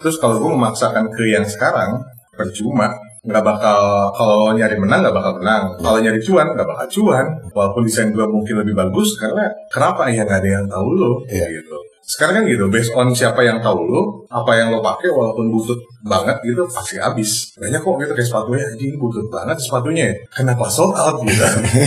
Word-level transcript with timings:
Terus 0.00 0.16
kalau 0.16 0.40
gue 0.40 0.50
memaksakan 0.56 1.12
ke 1.12 1.28
yang 1.28 1.44
sekarang, 1.44 2.00
percuma. 2.32 2.96
Nggak 3.20 3.44
bakal, 3.44 4.08
kalau 4.16 4.48
nyari 4.56 4.80
menang 4.80 5.04
nggak 5.04 5.12
bakal 5.12 5.32
menang. 5.36 5.76
Kalau 5.76 6.00
nyari 6.00 6.16
cuan, 6.24 6.56
nggak 6.56 6.64
bakal 6.64 6.86
cuan. 6.88 7.26
Walaupun 7.52 7.84
desain 7.84 8.08
gue 8.16 8.24
mungkin 8.24 8.64
lebih 8.64 8.72
bagus, 8.72 9.20
karena 9.20 9.44
kenapa 9.68 10.08
ya 10.08 10.24
nggak 10.24 10.40
ada 10.40 10.50
yang 10.56 10.66
tahu 10.72 10.88
lo, 10.96 11.12
Iya. 11.28 11.46
gitu. 11.52 11.76
Sekarang 12.00 12.42
kan 12.42 12.44
gitu, 12.48 12.64
based 12.72 12.96
on 12.96 13.12
siapa 13.12 13.44
yang 13.44 13.60
tahu 13.60 13.84
lo, 13.84 14.24
apa 14.32 14.56
yang 14.56 14.72
lo 14.72 14.80
pakai 14.80 15.12
walaupun 15.12 15.52
butut 15.52 15.76
banget 16.00 16.40
gitu, 16.42 16.64
pasti 16.64 16.96
habis. 16.96 17.52
Banyak 17.60 17.76
kok 17.84 17.94
gitu 18.00 18.12
kayak 18.16 18.28
sepatunya, 18.28 18.64
anjing 18.72 18.96
butut 18.96 19.26
banget 19.28 19.56
sepatunya 19.60 20.04
ya. 20.08 20.14
Kenapa 20.32 20.64
sold 20.72 20.96
out 20.96 21.20
gitu? 21.22 21.44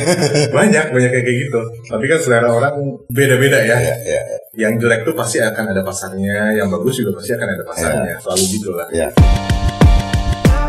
banyak, 0.57 0.85
banyak 0.93 1.11
kayak 1.11 1.37
gitu. 1.49 1.61
Tapi 1.89 2.05
kan 2.05 2.19
selera 2.21 2.49
orang 2.53 2.75
beda-beda 3.09 3.57
ya 3.65 3.73
Iya, 3.73 3.95
iya, 4.05 4.21
iya. 4.21 4.37
yang 4.53 4.77
jelek 4.77 5.01
tuh 5.01 5.17
pasti 5.17 5.41
akan 5.41 5.73
ada 5.73 5.81
pasarnya, 5.81 6.61
yang 6.61 6.69
bagus 6.69 6.93
juga 7.01 7.17
pasti 7.17 7.33
akan 7.33 7.49
ada 7.49 7.63
pasarnya. 7.65 8.13
Selalu 8.21 8.43
gitu 8.53 8.69
lah. 8.69 8.87
Iya. 8.93 9.07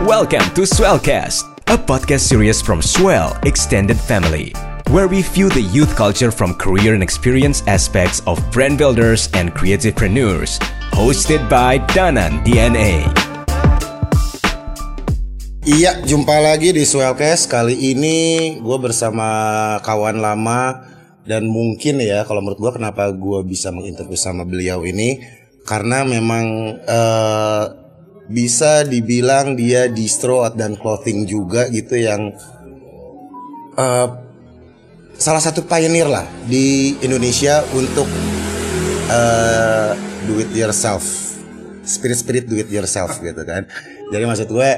Welcome 0.09 0.49
to 0.57 0.65
Swellcast, 0.65 1.45
a 1.69 1.77
podcast 1.77 2.27
series 2.27 2.65
from 2.65 2.81
Swell 2.81 3.37
Extended 3.45 4.01
Family, 4.01 4.57
where 4.95 5.11
we 5.11 5.27
view 5.35 5.51
the 5.51 5.67
youth 5.75 5.91
culture 5.99 6.31
from 6.31 6.55
career 6.55 6.95
and 6.95 7.03
experience 7.03 7.67
aspects 7.67 8.23
of 8.31 8.39
brand 8.55 8.79
builders 8.79 9.27
and 9.35 9.51
creativepreneurs. 9.51 10.63
Hosted 10.95 11.43
by 11.51 11.83
Danan 11.91 12.47
DNA. 12.47 13.03
Iya, 15.67 15.99
jumpa 16.07 16.39
lagi 16.39 16.71
di 16.71 16.87
Swellcast. 16.87 17.51
Kali 17.51 17.75
ini 17.75 18.19
gue 18.63 18.79
bersama 18.79 19.27
kawan 19.83 20.23
lama 20.23 20.87
dan 21.27 21.51
mungkin 21.51 21.99
ya 21.99 22.23
kalau 22.23 22.39
menurut 22.39 22.63
gue 22.63 22.73
kenapa 22.79 23.11
gue 23.11 23.43
bisa 23.43 23.75
menginterview 23.75 24.15
sama 24.15 24.47
beliau 24.47 24.87
ini 24.87 25.19
karena 25.67 26.07
memang 26.07 26.79
eh, 26.87 27.65
bisa 28.31 28.87
dibilang 28.87 29.59
dia 29.59 29.91
distro 29.91 30.47
dan 30.55 30.79
clothing 30.79 31.27
juga 31.27 31.67
gitu 31.67 31.99
yang 31.99 32.31
eh, 33.75 34.09
salah 35.19 35.43
satu 35.43 35.65
pioneer 35.65 36.09
lah 36.11 36.27
di 36.47 36.97
Indonesia 37.01 37.63
untuk 37.75 38.07
eh, 39.11 39.91
do 40.27 40.41
it 40.43 40.51
yourself. 40.55 41.05
Spirit 41.85 42.17
spirit 42.17 42.45
do 42.49 42.57
it 42.57 42.71
yourself 42.73 43.21
gitu 43.21 43.43
kan. 43.45 43.69
Jadi 44.09 44.25
maksud 44.25 44.49
gue 44.51 44.71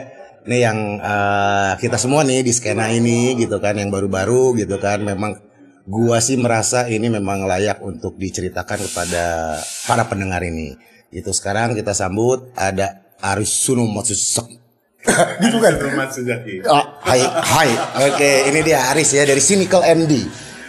nih 0.46 0.60
yang 0.62 0.78
eh, 1.00 1.72
kita 1.80 1.96
semua 1.98 2.22
nih 2.22 2.42
di 2.44 2.52
skena 2.52 2.90
ini 2.92 3.34
gitu 3.38 3.58
kan 3.58 3.74
yang 3.78 3.90
baru-baru 3.90 4.58
gitu 4.58 4.78
kan 4.78 5.02
memang 5.02 5.46
gua 5.86 6.18
sih 6.18 6.34
merasa 6.34 6.90
ini 6.90 7.06
memang 7.06 7.46
layak 7.46 7.78
untuk 7.78 8.18
diceritakan 8.18 8.90
kepada 8.90 9.56
para 9.86 10.04
pendengar 10.10 10.42
ini. 10.42 10.74
Itu 11.14 11.30
sekarang 11.30 11.78
kita 11.78 11.94
sambut 11.94 12.50
ada 12.58 13.06
Aris 13.22 13.54
Suno 13.54 13.86
Matsusek 13.86 14.65
gitu 15.44 15.56
kan 15.62 15.74
Rumah 15.78 16.06
sejati. 16.10 16.62
Oh, 16.66 16.84
hai, 17.06 17.22
hai. 17.22 17.70
Oke, 18.10 18.50
ini 18.50 18.60
dia 18.66 18.90
Aris 18.92 19.14
ya 19.14 19.22
dari 19.22 19.40
Cynical 19.40 19.82
MD. 19.82 20.26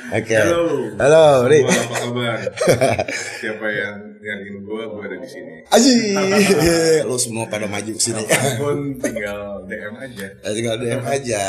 Oke. 0.07 0.39
Halo. 0.39 0.63
Halo, 0.95 1.25
Ri. 1.52 1.67
Apa 1.67 1.95
kabar? 1.99 2.39
Siapa 3.44 3.67
yang 3.67 3.95
nyariin 4.23 4.63
gue, 4.63 4.81
gue 4.88 5.03
ada 5.03 5.17
di 5.19 5.27
sini. 5.27 5.53
Aji. 5.67 5.95
Lu 7.11 7.19
semua 7.19 7.44
pada 7.52 7.67
maju 7.67 7.91
ke 7.91 7.99
sini. 7.99 8.23
Pun 8.55 8.95
tinggal 9.03 9.67
DM 9.67 9.94
aja. 9.99 10.27
Ya, 10.31 10.49
tinggal 10.55 10.75
DM 10.79 11.03
aja. 11.03 11.41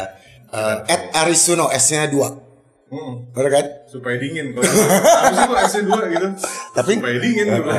Eh, 0.49 0.77
at 0.91 1.03
Aris 1.23 1.47
Suno 1.47 1.71
S-nya 1.71 2.11
2. 2.11 2.49
Hmm, 2.89 3.29
Bener 3.37 3.51
kan? 3.53 3.67
supaya 3.85 4.17
dingin. 4.17 4.57
Kalau 4.57 4.65
sih 4.65 5.45
kok 5.45 5.61
S2 5.61 5.93
gitu? 6.09 6.29
Tapi 6.73 6.93
supaya 6.97 7.19
dingin 7.21 7.47
gitu. 7.53 7.71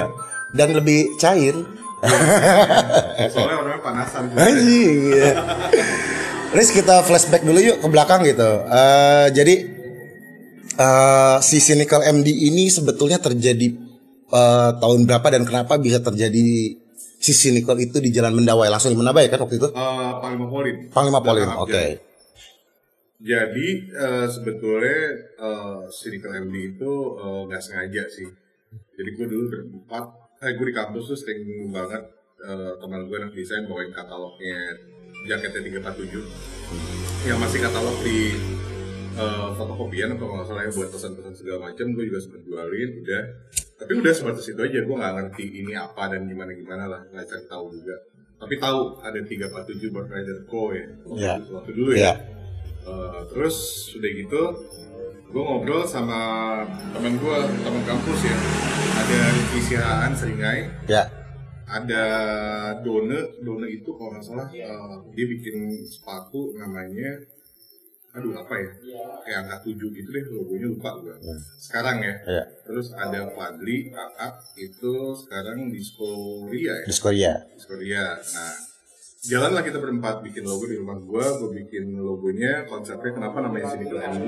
dan 0.54 0.70
lebih 0.78 1.00
cair. 1.18 1.56
Soalnya 3.34 3.58
orangnya 3.60 3.82
panasan. 3.84 4.24
Anjing. 4.36 4.98
ya. 5.14 5.34
Riz 6.50 6.70
kita 6.74 7.06
flashback 7.06 7.46
dulu 7.46 7.60
yuk 7.62 7.78
ke 7.84 7.88
belakang 7.92 8.26
gitu. 8.26 8.50
Eh, 8.66 9.28
jadi 9.36 9.56
eh, 10.80 11.38
si 11.46 11.58
Cynical 11.62 12.02
MD 12.08 12.30
ini 12.32 12.72
sebetulnya 12.72 13.22
terjadi 13.22 13.68
eh, 14.32 14.72
tahun 14.80 15.06
berapa 15.06 15.28
dan 15.30 15.44
kenapa 15.46 15.78
bisa 15.78 16.02
terjadi 16.02 16.74
si 17.20 17.32
Cynical 17.36 17.78
itu 17.78 18.00
di 18.00 18.10
Jalan 18.10 18.34
Mendawai 18.40 18.72
langsung 18.72 18.96
di 18.96 18.98
Mendawai 18.98 19.28
kan 19.30 19.44
waktu 19.44 19.60
itu? 19.60 19.70
Eh, 19.70 20.12
Panglima 20.24 20.48
Polim. 20.50 20.76
Panglima 20.90 21.20
Polim. 21.22 21.50
Oke. 21.60 21.76
Abjad. 21.76 22.10
Jadi 23.20 23.92
eh, 23.92 24.28
sebetulnya 24.32 25.00
uh, 25.44 25.84
Cynical 25.92 26.40
MD 26.40 26.56
itu 26.72 26.92
eh, 27.20 27.42
nggak 27.52 27.64
sengaja 27.64 28.08
sih. 28.08 28.32
Jadi 28.96 29.10
gue 29.12 29.28
dulu 29.28 29.44
berempat, 29.52 30.08
eh 30.40 30.52
gue 30.56 30.66
di 30.66 30.76
kampus 30.76 31.04
tuh 31.06 31.18
sering 31.18 31.44
banget 31.70 32.04
eh, 32.40 32.72
teman 32.80 33.04
gue 33.06 33.18
anak 33.20 33.36
desain 33.36 33.68
bawain 33.68 33.92
katalognya 33.92 34.56
jaketnya 35.28 35.60
347 35.84 37.28
yang 37.28 37.38
masih 37.38 37.60
katalog 37.60 37.98
di 38.00 38.40
eh, 39.20 39.50
fotokopian 39.54 40.16
atau 40.16 40.32
nggak 40.32 40.48
salah 40.48 40.64
ya 40.64 40.72
buat 40.72 40.90
pesan-pesan 40.90 41.34
segala 41.36 41.58
macam 41.68 41.86
gue 41.92 42.04
juga 42.08 42.20
sempet 42.24 42.42
jualin 42.48 42.90
udah 43.04 43.24
tapi 43.76 43.92
udah 43.96 44.14
sebatas 44.16 44.48
itu 44.48 44.60
aja 44.60 44.80
gue 44.80 44.96
nggak 44.96 45.14
ngerti 45.20 45.46
ini 45.60 45.74
apa 45.76 46.04
dan 46.08 46.24
gimana 46.24 46.52
gimana 46.56 46.84
lah 46.88 47.02
nggak 47.06 47.26
cari 47.28 47.44
tahu 47.46 47.66
juga 47.76 47.96
tapi 48.40 48.56
tahu 48.56 48.80
ada 49.04 49.20
347 49.20 49.92
buat 49.92 50.08
Rider 50.08 50.40
Co 50.48 50.72
ya 50.72 50.88
waktu, 51.04 51.20
Iya. 51.20 51.34
waktu 51.52 51.72
dulu 51.76 51.92
ya 51.92 52.00
Iya. 52.00 52.14
Eh, 52.80 53.22
terus 53.28 53.56
udah 53.92 54.12
gitu 54.16 54.42
gue 55.30 55.38
ngobrol 55.40 55.86
sama 55.86 56.20
teman 56.90 57.14
gue 57.16 57.38
teman 57.62 57.84
kampus 57.86 58.20
ya 58.26 58.38
ada 58.98 59.20
Sihaan 59.60 60.12
Seringai 60.12 60.60
Ya. 60.90 61.06
ada 61.70 62.04
Done 62.82 63.14
Done 63.40 63.68
itu 63.70 63.94
kalau 63.94 64.10
nggak 64.12 64.26
salah 64.26 64.50
eh, 64.50 64.96
dia 65.14 65.26
bikin 65.28 65.56
sepatu 65.86 66.58
namanya 66.58 67.22
aduh 68.10 68.34
apa 68.34 68.58
ya 68.58 68.70
kayak 69.22 69.38
angka 69.46 69.58
7 69.70 69.78
gitu 69.94 70.10
deh 70.10 70.26
logonya 70.34 70.68
lupa 70.68 70.98
gue 70.98 71.14
sekarang 71.62 72.02
ya 72.02 72.14
Ya. 72.26 72.44
terus 72.66 72.90
ada 72.92 73.30
Fadli 73.30 73.94
Aak 73.94 74.42
itu 74.58 74.94
sekarang 75.16 75.70
di 75.70 75.78
Skoria 75.80 76.74
ya 76.74 76.86
Di 76.90 76.94
Korea. 76.98 77.34
Korea. 77.62 78.06
Nah, 78.18 78.56
jalanlah 79.22 79.62
kita 79.62 79.78
berempat 79.78 80.26
bikin 80.26 80.42
logo 80.42 80.66
di 80.66 80.82
rumah 80.82 80.98
gua, 80.98 81.22
gua 81.38 81.50
bikin 81.52 81.92
logonya, 81.94 82.66
konsepnya 82.66 83.14
kenapa 83.14 83.44
namanya 83.44 83.70
Cynical 83.70 84.00
MD. 84.02 84.26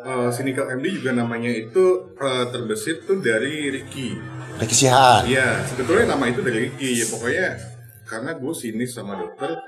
Eh, 0.00 0.30
Cynical 0.32 0.66
MD 0.80 0.86
juga 0.96 1.12
namanya 1.12 1.52
itu 1.52 2.16
eh, 2.16 2.44
terbesit 2.48 3.04
tuh 3.04 3.20
dari 3.20 3.68
Ricky. 3.68 4.16
Ricky 4.56 4.76
Sihaan. 4.76 5.28
Iya, 5.28 5.60
sebetulnya 5.68 6.16
nama 6.16 6.24
itu 6.32 6.40
dari 6.40 6.72
Ricky. 6.72 7.04
Ya, 7.04 7.06
pokoknya 7.12 7.48
karena 8.08 8.30
gue 8.40 8.52
sinis 8.56 8.90
sama 8.96 9.20
dokter 9.20 9.60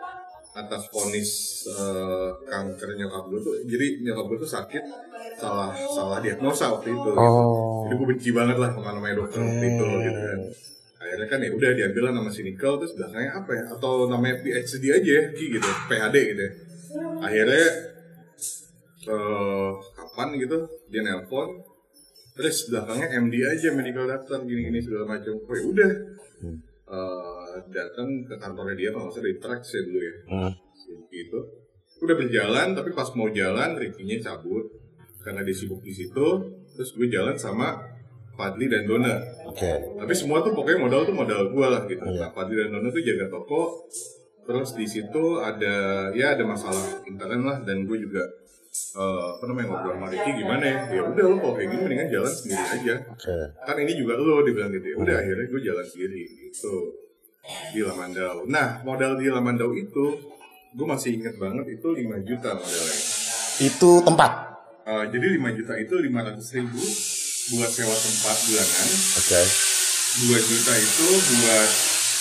atas 0.52 0.88
vonis 0.88 1.30
eh, 1.68 2.28
kanker 2.48 2.96
nyokap 2.96 3.24
gue 3.28 3.40
tuh, 3.40 3.54
jadi 3.68 4.04
nyokap 4.04 4.24
gue 4.28 4.38
tuh 4.44 4.50
sakit 4.52 4.84
salah 5.36 5.72
salah 5.92 6.18
diagnosa 6.20 6.80
waktu 6.80 6.96
itu. 6.96 7.10
Oh. 7.12 7.84
Jadi 7.88 7.94
gue 8.00 8.08
benci 8.16 8.30
banget 8.32 8.56
lah 8.56 8.72
sama 8.72 8.96
namanya 8.96 9.20
dokter 9.24 9.40
waktu 9.40 9.64
itu 9.68 9.84
gitu 9.84 10.20
kan. 10.20 10.40
Akhirnya 11.02 11.26
kan 11.28 11.38
ya 11.44 11.50
udah 11.52 11.70
diambil 11.76 12.02
lah 12.08 12.12
nama 12.20 12.30
Cynical 12.32 12.80
terus 12.80 12.92
belakangnya 12.96 13.32
apa 13.36 13.50
ya? 13.52 13.64
Atau 13.68 14.08
namanya 14.08 14.40
PhD 14.40 14.84
aja 14.96 15.12
ya, 15.12 15.24
gitu, 15.36 15.68
PhD 15.92 16.16
gitu 16.32 16.40
ya. 16.40 16.52
Akhirnya 17.20 17.66
eh 19.02 19.70
kapan 20.12 20.36
gitu 20.36 20.58
dia 20.86 21.00
nelpon 21.00 21.56
terus 22.32 22.68
belakangnya 22.68 23.08
MD 23.18 23.34
aja 23.40 23.72
medical 23.72 24.04
doctor 24.04 24.40
gini-gini 24.42 24.76
segala 24.78 25.04
macam. 25.10 25.32
Oh 25.38 25.52
ya 25.52 25.64
udah. 25.66 25.90
Eh, 26.84 27.52
datang 27.70 28.08
ke 28.20 28.34
kantornya 28.34 28.74
dia 28.74 28.90
kalau 28.90 29.08
salah 29.08 29.24
di 29.26 29.36
Trax 29.38 29.62
ya 29.70 29.80
dulu 29.80 29.96
ya 29.98 30.14
Hmm. 30.28 30.52
gitu 31.08 31.40
udah 31.98 32.16
berjalan 32.18 32.68
tapi 32.72 32.90
pas 32.90 33.08
mau 33.14 33.28
jalan 33.30 33.72
Ricky-nya 33.74 34.20
cabut 34.20 34.68
karena 35.18 35.40
dia 35.40 35.54
sibuk 35.54 35.80
di 35.80 35.88
situ 35.88 36.26
terus 36.68 36.90
gue 36.90 37.08
jalan 37.08 37.32
sama 37.34 37.80
Fadli 38.32 38.66
dan 38.66 38.84
Dona 38.84 39.16
Oke. 39.46 39.72
tapi 39.94 40.12
semua 40.12 40.40
tuh 40.40 40.52
pokoknya 40.52 40.82
modal 40.82 41.00
tuh 41.02 41.14
modal 41.14 41.48
gue 41.48 41.66
lah 41.66 41.84
gitu 41.86 42.02
Iya. 42.02 42.18
nah 42.18 42.30
Fadli 42.30 42.56
dan 42.58 42.68
Dona 42.70 42.88
tuh 42.90 43.00
jaga 43.00 43.26
toko 43.30 43.88
terus 44.42 44.74
di 44.74 44.84
situ 44.84 45.24
ada 45.38 45.76
ya 46.10 46.34
ada 46.34 46.44
masalah 46.44 46.82
internet 47.06 47.40
lah 47.40 47.56
dan 47.62 47.86
gue 47.86 47.96
juga 47.96 48.20
eh, 48.72 49.24
apa 49.36 49.44
namanya 49.44 49.66
ngobrol 49.68 49.92
sama 50.00 50.06
Ricky 50.08 50.30
gimana 50.40 50.64
ya? 50.64 50.78
ya 50.88 51.02
udah 51.04 51.24
lo 51.28 51.36
kalau 51.36 51.54
kayak 51.60 51.68
gini 51.68 51.80
mendingan 51.84 52.08
jalan 52.08 52.32
sendiri 52.32 52.64
aja. 52.64 52.94
Oke. 53.12 53.36
kan 53.68 53.76
ini 53.76 53.92
juga 53.92 54.12
lo 54.16 54.40
dibilang 54.40 54.72
gitu 54.72 54.86
ya. 54.88 54.96
Udah 54.96 55.16
akhirnya 55.20 55.46
gue 55.52 55.60
jalan 55.60 55.86
sendiri 55.86 56.20
gitu. 56.48 56.74
Di 57.74 57.80
Lamandau. 57.84 58.48
Nah 58.48 58.80
modal 58.80 59.20
di 59.20 59.28
Lamandau 59.28 59.76
itu 59.76 60.04
gue 60.72 60.86
masih 60.88 61.20
inget 61.20 61.36
banget 61.36 61.68
itu 61.68 61.88
5 61.92 62.00
juta 62.24 62.50
modalnya. 62.56 63.00
Itu 63.60 63.90
tempat. 64.00 64.32
Eh, 64.88 65.04
jadi 65.12 65.26
5 65.36 65.58
juta 65.58 65.72
itu 65.76 65.94
500 65.94 66.56
ribu 66.56 66.82
buat 67.52 67.70
sewa 67.70 67.92
tempat 67.92 68.36
bulanan. 68.48 68.88
Oke. 69.20 69.42
2 70.32 70.48
juta 70.48 70.72
itu 70.80 71.06
buat 71.44 71.70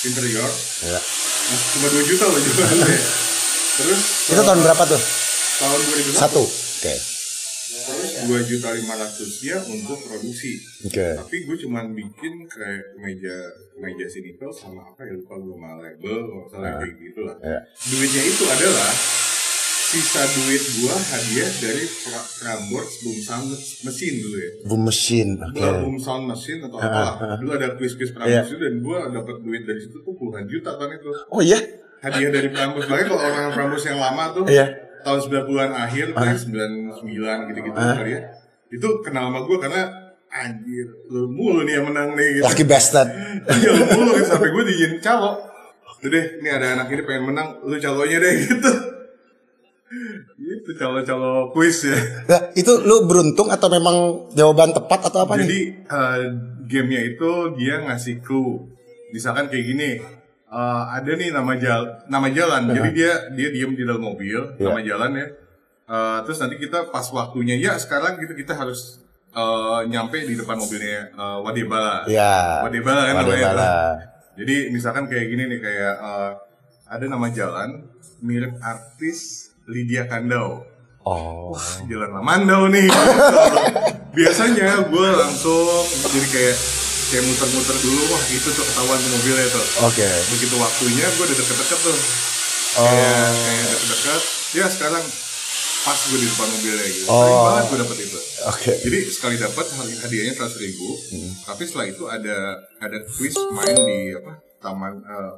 interior. 0.04 0.52
Ya. 0.84 1.00
nah, 1.00 1.04
cuma 1.80 1.88
2 1.96 2.10
juta 2.12 2.24
loh 2.28 2.40
jualannya. 2.44 3.00
Terus 3.82 4.02
Itu 4.36 4.42
tahun 4.44 4.60
berapa 4.68 4.84
tuh? 4.84 5.02
Tahun 5.62 5.80
2001 5.80 6.18
Satu. 6.18 6.44
Oke. 6.44 6.96
dua 8.22 8.38
juta 8.42 8.70
lima 8.72 8.94
ratusnya 8.94 9.58
untuk 9.66 9.98
produksi 10.02 10.54
Oke. 10.84 11.18
tapi 11.18 11.36
gue 11.42 11.58
cuman 11.60 11.90
bikin 11.92 12.46
kayak 12.46 12.94
meja 12.96 13.38
meja 13.76 14.06
sinikel 14.06 14.52
sama 14.52 14.86
apa 14.86 15.02
ya 15.02 15.14
lupa 15.14 15.34
gue 15.36 15.50
sama 15.52 15.70
label 15.80 16.18
kalau 16.22 16.46
salah 16.48 16.78
kayak 16.78 16.94
gitu 17.00 17.20
lah 17.22 17.36
Ya. 17.42 17.58
duitnya 17.88 18.24
itu 18.24 18.44
adalah 18.46 18.92
sisa 19.84 20.24
duit 20.24 20.64
gua 20.78 20.96
hadiah 20.96 21.52
dari 21.60 21.84
Pra- 21.84 22.30
Prambors 22.38 22.92
Boom 23.02 23.20
Sound 23.20 23.50
mesin 23.82 24.14
dulu 24.20 24.38
ya 24.38 24.52
Boom. 24.64 24.84
Oke. 24.88 25.52
Gua 25.54 25.72
Boom 25.82 25.98
Sound 25.98 26.24
mesin 26.26 26.58
atau 26.62 26.78
apa 26.78 27.04
dulu 27.36 27.52
ada 27.52 27.68
quiz-quiz 27.74 28.12
Prambors 28.12 28.48
itu 28.48 28.58
dan 28.58 28.74
gua 28.80 29.10
dapat 29.10 29.36
duit 29.40 29.64
dari 29.64 29.80
situ 29.80 29.98
tuh 29.98 30.14
puluhan 30.14 30.46
juta 30.46 30.76
kan 30.76 30.88
itu 30.88 31.10
Oh 31.28 31.42
iya? 31.42 31.58
hadiah 32.00 32.30
dari 32.30 32.48
Prambors 32.48 32.86
makanya 32.86 33.08
kalau 33.10 33.22
orang 33.22 33.50
Prambors 33.52 33.84
yang 33.84 33.98
lama 33.98 34.24
tuh 34.32 34.44
Iya. 34.46 34.66
Tahun 35.04 35.20
90-an 35.28 35.72
akhir 35.74 36.06
kayak 36.14 36.38
99 36.48 37.50
gitu-gitu 37.52 37.78
kali 37.78 38.12
ya. 38.16 38.22
Itu 38.72 39.04
kenal 39.04 39.30
sama 39.30 39.44
gua 39.44 39.58
karena 39.60 39.82
anjir 40.32 40.88
lu 41.12 41.28
mulu 41.28 41.68
nih 41.68 41.80
yang 41.80 41.92
menang 41.92 42.16
nih 42.16 42.40
gitu. 42.40 42.44
Lucky 42.48 42.66
bastard. 42.66 43.10
Iya 43.52 43.70
lu 43.76 43.86
mulu 44.00 44.12
gitu, 44.16 44.28
sampai 44.32 44.50
gue 44.50 44.64
dijin 44.72 44.94
calo. 45.04 45.44
Udah 46.02 46.10
deh, 46.10 46.26
ini 46.42 46.50
ada 46.50 46.68
anak 46.80 46.88
ini 46.90 47.04
pengen 47.06 47.24
menang, 47.30 47.62
lu 47.62 47.76
calonya 47.78 48.18
deh 48.18 48.34
gitu. 48.48 48.72
Gitu 50.40 50.70
calo-calo 50.80 51.52
kuis 51.52 51.84
ya. 51.84 52.00
Nah, 52.26 52.42
itu 52.56 52.72
lu 52.82 53.04
beruntung 53.06 53.52
atau 53.52 53.68
memang 53.68 54.32
jawaban 54.32 54.72
tepat 54.72 55.12
atau 55.12 55.28
apa 55.28 55.36
nih? 55.36 55.44
Jadi 55.44 55.60
eh, 55.84 56.22
gamenya 56.72 57.02
itu 57.12 57.30
dia 57.60 57.84
ngasih 57.84 58.24
clue. 58.24 58.72
Misalkan 59.12 59.52
kayak 59.52 59.66
gini 59.68 59.90
eh, 60.52 60.84
Ada 60.92 61.12
nih 61.16 61.30
nama 61.32 61.54
jalan, 61.56 61.90
nama 62.06 62.28
jalan. 62.30 62.62
Jadi 62.70 62.90
dia 62.92 63.12
dia 63.32 63.50
diem 63.50 63.72
di 63.72 63.84
dalam 63.88 64.04
mobil, 64.04 64.60
nama 64.60 64.80
jalan 64.80 65.12
ya 65.16 65.28
Eh, 65.92 66.18
Terus 66.24 66.40
nanti 66.40 66.56
kita 66.56 66.88
pas 66.88 67.04
waktunya, 67.12 67.60
ya 67.60 67.76
sekarang 67.76 68.16
gitu 68.16 68.32
kita 68.32 68.56
harus 68.56 69.04
eh, 69.32 69.80
nyampe 69.88 70.24
di 70.24 70.40
depan 70.40 70.56
mobilnya 70.56 71.12
eh, 71.12 71.38
Wadebala 71.44 72.08
Ya. 72.08 72.64
Wadebala 72.64 73.02
kan 73.08 73.14
namanya 73.20 73.28
Wadebala. 73.28 73.74
Jadi 74.32 74.56
misalkan 74.72 75.12
kayak 75.12 75.28
gini 75.28 75.44
nih 75.52 75.60
kayak 75.60 75.96
eh, 76.00 76.32
ada 76.88 77.06
nama 77.08 77.28
jalan 77.28 77.70
mirip 78.24 78.56
artis 78.64 79.52
Lydia 79.68 80.08
Kandau. 80.08 80.64
Oh. 81.04 81.52
Jalan 81.90 82.14
Lamandau 82.14 82.72
nih. 82.72 82.88
Biasanya 84.16 84.88
gue 84.88 85.08
langsung 85.12 85.66
jadi 86.08 86.28
kayak 86.32 86.58
kayak 87.12 87.24
muter-muter 87.28 87.76
dulu 87.78 88.02
wah 88.08 88.24
itu 88.26 88.48
tuh 88.48 88.64
ketahuan 88.64 88.98
tuh 88.98 89.12
mobilnya 89.12 89.48
tuh. 89.52 89.66
Oke. 89.84 90.08
Begitu 90.32 90.56
waktunya 90.56 91.06
gue 91.06 91.26
udah 91.28 91.38
deket-deket 91.38 91.80
tuh. 91.84 91.98
Oh. 92.72 92.86
Kayak 92.88 93.28
kayak 93.36 93.66
deket-deket. 93.68 94.22
Ya 94.52 94.66
sekarang 94.68 95.04
pas 95.82 95.98
gue 95.98 96.18
di 96.18 96.28
depan 96.28 96.48
mobilnya 96.48 96.88
gitu. 96.88 97.06
Oh. 97.06 97.20
Sering 97.20 97.40
banget 97.44 97.64
gue 97.68 97.80
dapet 97.84 97.98
itu. 98.02 98.20
Oke. 98.48 98.72
Jadi 98.80 99.00
sekali 99.12 99.36
dapat 99.36 99.66
hadiahnya 100.02 100.34
seratus 100.34 100.58
ribu, 100.58 100.90
Hmm. 101.12 101.32
tapi 101.46 101.64
setelah 101.68 101.86
itu 101.86 102.04
ada 102.08 102.38
ada 102.80 102.98
quiz 103.04 103.36
main 103.52 103.76
di 103.76 104.00
apa 104.14 104.32
taman 104.58 104.94
eh, 104.98 105.32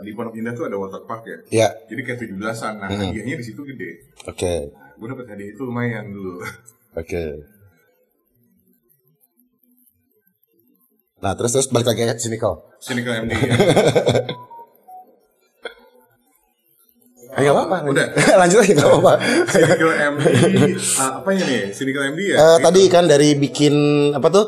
di 0.00 0.10
Pondok 0.16 0.32
Indah 0.32 0.56
tuh 0.56 0.64
ada 0.64 0.76
water 0.80 1.04
park 1.04 1.22
ya. 1.26 1.38
Ya. 1.52 1.68
Jadi 1.84 2.00
kayak 2.00 2.18
tujuh 2.18 2.36
belasan, 2.38 2.80
nah 2.80 2.88
Hmm. 2.88 3.12
hadiahnya 3.12 3.36
di 3.36 3.44
situ 3.44 3.60
gede. 3.62 4.08
Oke. 4.24 4.72
Gue 4.96 5.06
dapet 5.06 5.26
hadiah 5.28 5.52
itu 5.52 5.62
lumayan 5.62 6.08
dulu. 6.08 6.40
Oke. 6.96 7.44
Nah, 11.22 11.32
terus 11.38 11.54
terus 11.54 11.70
balik 11.70 11.86
lagi 11.86 12.02
ke 12.02 12.18
sini 12.18 12.36
kau. 12.36 12.66
Sini 12.82 13.06
ke 13.06 13.10
MD. 13.22 13.30
ya. 13.30 13.54
Eh, 17.32 17.40
nggak 17.46 17.54
apa-apa. 17.56 17.76
Udah. 17.88 18.06
Lanjut 18.42 18.58
aja 18.60 18.72
nggak 18.76 18.90
apa-apa. 18.90 19.12
Sini 19.48 19.72
ke 19.72 19.86
MD, 19.88 20.22
ah, 20.98 21.10
apanya 21.22 21.44
nih? 21.48 21.62
Sini 21.72 21.90
ke 21.94 22.00
MD 22.12 22.20
ya? 22.34 22.36
Eh, 22.36 22.56
tadi 22.60 22.82
kan 22.90 23.04
dari 23.06 23.38
bikin 23.38 23.74
apa 24.12 24.28
tuh? 24.28 24.46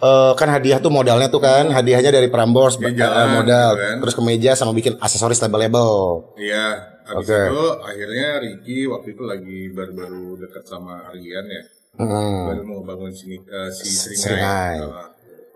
eh, 0.00 0.32
kan 0.32 0.48
hadiah 0.48 0.80
tuh 0.80 0.88
modalnya 0.88 1.28
tuh 1.28 1.44
kan 1.44 1.68
hadiahnya 1.68 2.08
dari 2.08 2.32
Prambors 2.32 2.80
Ya, 2.80 3.36
modal 3.36 3.76
gitu 3.76 3.84
kan. 3.84 3.96
terus 4.00 4.14
ke 4.16 4.22
meja 4.24 4.56
sama 4.56 4.72
bikin 4.72 4.96
aksesoris 4.96 5.36
label-label. 5.44 6.24
Iya, 6.40 6.66
habis 7.04 7.28
Oke. 7.28 7.36
itu 7.36 7.64
akhirnya 7.84 8.26
Ricky 8.40 8.78
waktu 8.88 9.12
itu 9.12 9.22
lagi 9.28 9.68
baru-baru 9.76 10.40
dekat 10.40 10.64
sama 10.64 11.04
Aryan 11.12 11.44
ya. 11.44 11.62
Hmm. 12.00 12.48
baru 12.48 12.62
mau 12.64 12.80
bangun 12.80 13.12
sini 13.12 13.36
eh, 13.44 13.68
si 13.68 13.92
Seringai. 13.92 14.16
Seringai. 14.16 14.76
Uh, 14.88 15.08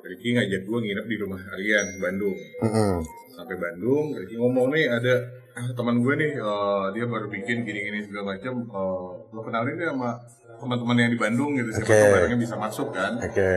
Ricky 0.05 0.37
ngajak 0.37 0.63
gue 0.69 0.79
nginep 0.85 1.07
di 1.09 1.17
rumah 1.17 1.41
Aryan 1.57 1.87
Bandung. 1.97 2.37
Mm-mm. 2.61 2.93
Sampai 3.33 3.57
Bandung, 3.57 4.13
Ricky 4.13 4.37
ngomong 4.37 4.69
nih 4.77 4.85
ada 4.93 5.15
ah, 5.57 5.69
teman 5.73 6.05
gue 6.05 6.15
nih, 6.15 6.33
eh, 6.37 6.85
dia 6.93 7.05
baru 7.09 7.27
bikin 7.33 7.65
gini-gini 7.65 8.05
segala 8.05 8.37
macam. 8.37 8.55
eh, 8.69 9.09
lo 9.33 9.41
kenalin 9.41 9.75
deh 9.81 9.89
sama 9.89 10.21
teman-teman 10.61 10.97
yang 11.01 11.11
di 11.11 11.19
Bandung 11.19 11.51
gitu, 11.57 11.71
siapa 11.73 11.89
tahu 11.89 12.15
barangnya 12.15 12.39
bisa 12.39 12.55
masuk 12.61 12.89
kan. 12.93 13.17
Oke. 13.19 13.53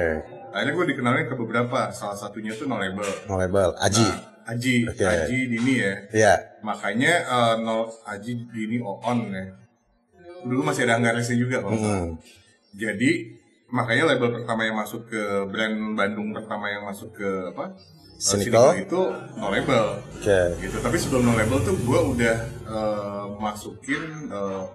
Akhirnya 0.56 0.74
gue 0.74 0.86
dikenalin 0.96 1.26
ke 1.28 1.36
beberapa, 1.36 1.92
salah 1.92 2.18
satunya 2.18 2.56
tuh 2.56 2.66
No 2.66 2.80
Label. 2.80 3.06
No 3.28 3.36
label. 3.38 3.76
Aji. 3.84 4.08
Nah, 4.08 4.56
Aji, 4.56 4.88
Oke. 4.88 5.04
Aji 5.04 5.38
Dini 5.52 5.74
ya. 5.84 5.94
Iya. 6.16 6.34
Makanya 6.64 7.14
eh, 7.28 7.56
no, 7.60 7.92
Aji 8.08 8.48
Dini 8.48 8.80
On 8.82 9.20
ya. 9.28 9.46
Dulu 10.48 10.64
masih 10.64 10.88
ada 10.88 10.96
anggaresnya 10.96 11.36
juga 11.36 11.60
kalau. 11.60 11.76
Hmm. 11.76 12.16
Jadi 12.72 13.37
makanya 13.68 14.16
label 14.16 14.32
pertama 14.42 14.64
yang 14.64 14.78
masuk 14.80 15.12
ke 15.12 15.22
brand 15.52 15.76
Bandung 15.96 16.32
pertama 16.32 16.72
yang 16.72 16.88
masuk 16.88 17.12
ke 17.12 17.30
apa? 17.52 17.76
Cynical? 18.18 18.74
itu 18.74 19.02
no 19.38 19.54
label. 19.54 20.02
Oke. 20.18 20.40
Gitu. 20.58 20.78
Tapi 20.82 20.98
sebelum 20.98 21.22
no 21.30 21.34
label 21.38 21.62
tuh 21.62 21.78
gue 21.78 22.00
udah 22.18 22.38
uh, 22.66 23.26
masukin 23.38 24.32
uh, 24.34 24.66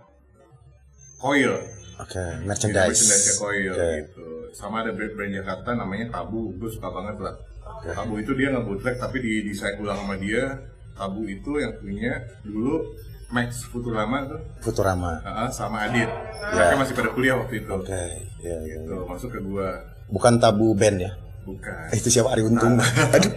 coil. 1.19 1.59
Oke. 1.99 2.23
Jadi 2.23 2.47
Merchandise. 2.47 3.03
merchandise 3.03 3.39
coil 3.41 3.75
Oke. 3.75 3.91
gitu. 4.06 4.27
Sama 4.55 4.87
ada 4.87 4.94
brand, 4.94 5.12
brand 5.19 5.33
Jakarta 5.35 5.71
namanya 5.75 6.06
Tabu. 6.15 6.55
Gue 6.55 6.71
suka 6.71 6.87
banget 6.93 7.19
lah. 7.19 7.35
Tabu 7.83 8.23
itu 8.23 8.31
dia 8.39 8.55
nggak 8.55 8.62
bootleg 8.62 8.97
tapi 9.03 9.19
di 9.19 9.33
desain 9.50 9.75
ulang 9.83 10.06
sama 10.06 10.15
dia. 10.23 10.62
Tabu 10.94 11.27
itu 11.27 11.59
yang 11.59 11.75
punya 11.83 12.15
dulu 12.47 12.94
Max 13.32 13.64
Futurama 13.64 14.29
tuh 14.29 14.40
Futurama. 14.61 15.19
uh, 15.25 15.49
sama 15.49 15.88
Adit. 15.88 16.06
Mereka 16.52 16.75
masih 16.76 16.93
pada 16.93 17.11
kuliah 17.11 17.34
waktu 17.34 17.64
itu. 17.64 17.70
Ya. 17.70 17.76
Oke. 17.81 18.02
Iya, 18.38 18.56
iya. 18.61 18.76
Gitu, 18.79 18.96
masuk 19.08 19.29
ke 19.31 19.40
gua 19.40 19.69
Bukan 20.06 20.37
tabu 20.37 20.76
band 20.76 21.00
ya? 21.00 21.12
bukan 21.43 21.88
Eh, 21.90 21.96
itu 21.96 22.08
siapa 22.08 22.31
Ari 22.31 22.44
Untung? 22.44 22.76
Aduh. 23.17 23.32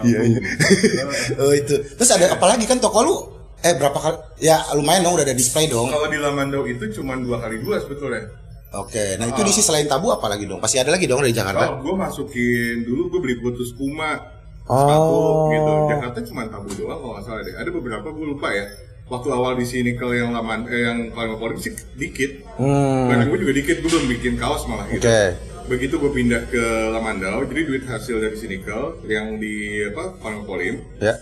Iya, 0.00 0.18
iya. 0.24 0.40
oh 1.44 1.52
itu. 1.52 1.74
Terus 1.94 2.10
ada 2.10 2.34
apa 2.34 2.46
lagi 2.46 2.64
kan 2.64 2.78
toko 2.78 2.98
lu? 3.00 3.16
Eh 3.58 3.74
berapa 3.74 3.94
kali? 3.94 4.16
Ya 4.40 4.62
lumayan 4.72 5.02
dong 5.02 5.14
udah 5.14 5.26
ada 5.26 5.34
display 5.34 5.66
dong. 5.66 5.90
kalau 5.90 6.06
di 6.06 6.16
Lamando 6.16 6.62
itu 6.64 6.88
cuma 6.94 7.14
dua 7.14 7.38
kali 7.38 7.58
dua 7.58 7.78
sebetulnya 7.78 8.22
Oke, 8.68 9.16
nah 9.16 9.24
itu 9.24 9.40
diisi 9.40 9.64
selain 9.64 9.88
tabu 9.88 10.12
apa 10.12 10.28
lagi 10.28 10.44
dong? 10.44 10.60
Pasti 10.60 10.76
ada 10.76 10.92
lagi 10.92 11.08
dong 11.08 11.24
dari 11.24 11.32
Jakarta. 11.32 11.72
oh 11.72 11.80
gua 11.80 12.04
masukin 12.04 12.84
dulu 12.84 13.08
gua 13.08 13.20
beli 13.20 13.36
putus 13.38 13.72
Puma 13.72 14.20
Oh. 14.68 14.76
sepatu 14.78 15.16
gitu 15.50 15.72
Jakarta 15.88 16.18
cuma 16.22 16.42
tabu 16.44 16.68
doang 16.70 16.98
kalau 16.98 17.12
nggak 17.16 17.24
salah 17.24 17.40
deh 17.40 17.54
ada 17.56 17.70
beberapa 17.72 18.06
gua 18.06 18.26
lupa 18.28 18.48
ya 18.52 18.68
waktu 19.08 19.28
awal 19.32 19.56
di 19.56 19.64
sini 19.64 19.96
kalau 19.96 20.12
yang 20.12 20.30
laman 20.30 20.68
eh, 20.68 20.84
yang 20.84 20.98
Palembang 21.10 21.56
sih 21.56 21.72
dikit 21.96 22.44
Hmm. 22.60 23.08
barang 23.08 23.26
gua 23.26 23.38
juga 23.40 23.52
dikit 23.56 23.76
gua 23.80 23.90
belum 23.90 24.06
bikin 24.10 24.34
kaos 24.36 24.68
malah 24.68 24.84
gitu 24.92 25.02
Oke. 25.02 25.24
begitu 25.68 25.94
gue 25.96 26.12
pindah 26.12 26.42
ke 26.46 26.64
Lamandau 26.88 27.44
jadi 27.44 27.60
duit 27.64 27.84
hasil 27.84 28.20
dari 28.20 28.36
Sinikel 28.36 29.00
yang 29.04 29.36
di 29.36 29.84
apa 29.84 30.16
Palembang 30.16 30.44
Polim 30.44 30.80
Ya. 31.00 31.16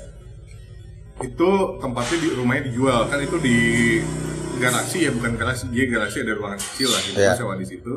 itu 1.17 1.51
tempatnya 1.79 2.17
di 2.21 2.29
rumahnya 2.31 2.63
dijual 2.67 3.07
kan 3.07 3.19
itu 3.19 3.37
di 3.39 3.57
garasi 4.57 5.07
ya 5.07 5.11
bukan 5.13 5.37
garasi 5.37 5.69
dia 5.69 5.87
garasi 5.87 6.21
ada 6.21 6.33
ruangan 6.35 6.59
kecil 6.59 6.89
lah 6.89 7.01
gitu. 7.05 7.17
Gua 7.17 7.35
sewa 7.37 7.55
di 7.57 7.67
situ 7.67 7.93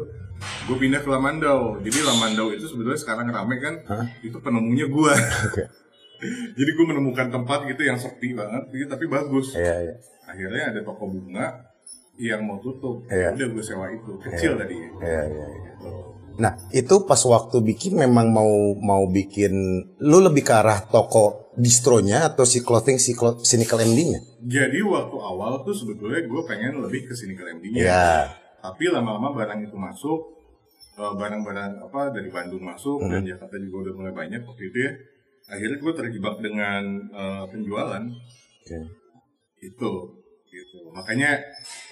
gue 0.66 0.78
pindah 0.78 1.00
ke 1.00 1.10
Lamandau 1.10 1.80
jadi 1.80 2.00
Lamandau 2.04 2.52
itu 2.52 2.66
sebetulnya 2.66 2.98
sekarang 2.98 3.28
rame 3.30 3.56
kan 3.58 3.76
itu 4.20 4.38
penemunya 4.38 4.86
gue 4.86 5.14
Oke. 5.48 5.64
jadi 6.58 6.70
gue 6.70 6.86
menemukan 6.86 7.28
tempat 7.30 7.64
gitu 7.66 7.82
yang 7.82 7.96
sepi 7.96 8.36
banget 8.36 8.68
gitu, 8.70 8.88
tapi 8.88 9.06
bagus 9.08 9.56
Iya, 9.56 9.76
iya. 9.82 9.96
akhirnya 10.28 10.64
ada 10.76 10.80
toko 10.84 11.08
bunga 11.08 11.64
yang 12.20 12.44
mau 12.44 12.60
tutup 12.60 13.08
Iya. 13.08 13.32
udah 13.32 13.48
gue 13.48 13.64
sewa 13.64 13.88
itu 13.88 14.12
kecil 14.20 14.60
tadi 14.60 14.76
Iya, 14.76 15.22
iya. 15.26 15.48
iya. 15.48 15.74
Nah, 16.40 16.56
itu 16.72 17.04
pas 17.04 17.20
waktu 17.20 17.60
bikin 17.60 18.00
memang 18.00 18.32
mau 18.32 18.48
mau 18.80 19.04
bikin 19.12 19.52
lu 20.00 20.24
lebih 20.24 20.48
ke 20.48 20.56
arah 20.56 20.80
toko 20.82 21.52
distronya 21.60 22.32
atau 22.32 22.48
si 22.48 22.64
clothing 22.64 22.96
si 22.96 23.12
cynical 23.44 23.76
MD-nya? 23.78 24.24
jadi 24.40 24.80
waktu 24.80 25.20
awal 25.20 25.68
tuh 25.68 25.76
sebetulnya 25.76 26.24
gue 26.24 26.42
pengen 26.48 26.80
lebih 26.80 27.08
ke 27.08 27.14
sini 27.14 27.36
ke 27.36 27.44
MD-nya 27.44 27.80
Iya. 27.84 28.12
tapi 28.64 28.88
lama-lama 28.88 29.36
barang 29.36 29.68
itu 29.68 29.76
masuk 29.76 30.39
barang-barang 31.00 31.72
apa 31.80 32.12
dari 32.12 32.28
Bandung 32.28 32.64
masuk 32.64 33.00
dan 33.08 33.24
Jakarta 33.24 33.56
juga 33.60 33.90
udah 33.90 33.94
mulai 33.96 34.14
banyak. 34.14 34.42
Waktu 34.44 34.64
itu 34.68 34.78
ya 34.84 34.92
akhirnya 35.50 35.78
gue 35.80 35.94
terjebak 35.96 36.36
dengan 36.44 36.84
eh, 37.12 37.44
penjualan. 37.50 38.04
Oke. 38.60 38.80
itu 39.60 39.92
gitu. 40.48 40.78
Makanya 40.96 41.36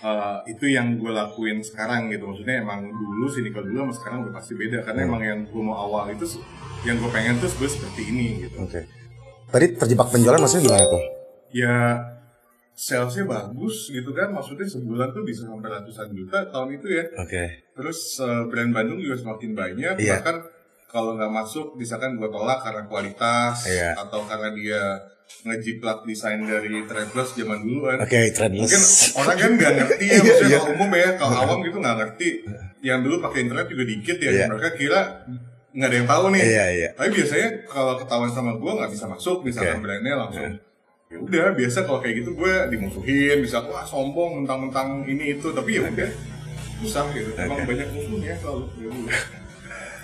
eh, 0.04 0.38
itu 0.48 0.66
yang 0.72 0.96
gue 1.00 1.12
lakuin 1.12 1.60
sekarang 1.60 2.08
gitu. 2.12 2.28
Maksudnya 2.32 2.64
emang 2.64 2.88
dulu 2.88 3.28
sini 3.28 3.52
kalau 3.52 3.68
dulu 3.68 3.78
sama 3.88 3.94
sekarang 3.96 4.18
udah 4.28 4.34
pasti 4.36 4.54
beda. 4.56 4.84
Karena 4.88 5.02
emang 5.04 5.22
yang 5.24 5.40
gue 5.48 5.64
mau 5.64 5.76
awal 5.76 6.12
itu 6.16 6.40
yang 6.88 6.96
gue 7.02 7.12
pengen 7.12 7.40
tuh 7.44 7.52
gue 7.60 7.70
seperti 7.70 8.02
ini 8.08 8.48
gitu. 8.48 8.64
Oke. 8.64 8.88
Tadi 9.48 9.66
terjebak 9.80 10.12
penjualan 10.12 10.40
maksudnya 10.40 10.68
gimana 10.68 10.86
tuh? 10.92 11.04
ya 11.52 11.76
salesnya 12.78 13.26
bagus 13.26 13.90
gitu 13.90 14.14
kan 14.14 14.30
maksudnya 14.30 14.64
sebulan 14.64 15.10
tuh 15.10 15.26
bisa 15.26 15.44
sampai 15.44 15.66
ratusan 15.68 16.14
juta 16.14 16.46
tahun 16.48 16.78
itu 16.78 16.88
ya 16.94 17.04
Oke. 17.18 17.44
terus 17.74 18.22
eh, 18.22 18.46
brand 18.46 18.70
Bandung 18.70 19.02
juga 19.02 19.18
semakin 19.18 19.52
banyak 19.52 19.94
Iya. 19.98 20.22
bahkan 20.22 20.46
kalau 20.86 21.18
nggak 21.18 21.34
masuk 21.34 21.74
misalkan 21.74 22.16
gue 22.16 22.30
tolak 22.30 22.62
karena 22.62 22.86
kualitas 22.86 23.66
Iya. 23.66 23.98
atau 23.98 24.22
karena 24.24 24.54
dia 24.54 24.82
ngejiplak 25.44 26.06
desain 26.06 26.40
dari 26.40 26.86
Travelers 26.86 27.34
zaman 27.34 27.60
dulu 27.60 27.80
kan 27.84 27.98
Oke, 28.00 28.16
mungkin 28.16 28.32
trendless. 28.32 29.12
orang 29.12 29.36
kan 29.36 29.52
nggak 29.54 29.72
ngerti 29.76 30.04
ya 30.04 30.14
Iya, 30.14 30.22
maksudnya 30.24 30.48
iya. 30.48 30.60
kalau 30.60 30.72
umum 30.72 30.90
ya 30.94 31.10
kalau 31.18 31.36
awam 31.36 31.60
gitu 31.62 31.78
nggak 31.78 31.98
ngerti 31.98 32.30
yang 32.80 33.00
dulu 33.02 33.16
pakai 33.20 33.40
internet 33.42 33.68
juga 33.68 33.84
dikit 33.84 34.18
ya 34.22 34.30
Iya. 34.32 34.46
mereka 34.48 34.70
kira 34.72 35.02
nggak 35.74 35.88
ada 35.90 35.98
yang 35.98 36.08
tahu 36.08 36.26
nih 36.30 36.44
Iya, 36.46 36.66
iya. 36.72 36.90
tapi 36.94 37.10
biasanya 37.12 37.48
kalau 37.66 37.94
ketahuan 37.98 38.30
sama 38.30 38.52
gue 38.54 38.72
nggak 38.72 38.92
bisa 38.94 39.06
masuk 39.06 39.38
misalkan 39.42 39.78
Oke. 39.78 39.84
brandnya 39.84 40.14
langsung 40.16 40.52
ya 41.08 41.18
udah 41.18 41.46
biasa 41.56 41.88
kalau 41.88 42.04
kayak 42.04 42.20
gitu 42.20 42.36
gue 42.36 42.54
dimusuhin 42.68 43.40
bisa 43.40 43.64
wah 43.64 43.84
sombong 43.84 44.44
mentang-mentang 44.44 45.08
ini 45.08 45.40
itu. 45.40 45.48
Tapi 45.50 45.80
ya 45.80 45.88
udah 45.88 46.12
susah 46.84 47.04
gitu. 47.16 47.32
Emang 47.36 47.64
banyak 47.64 47.88
musuhnya 47.92 48.36
selalu. 48.38 48.66
Ya 48.78 48.90
udah. 48.92 49.20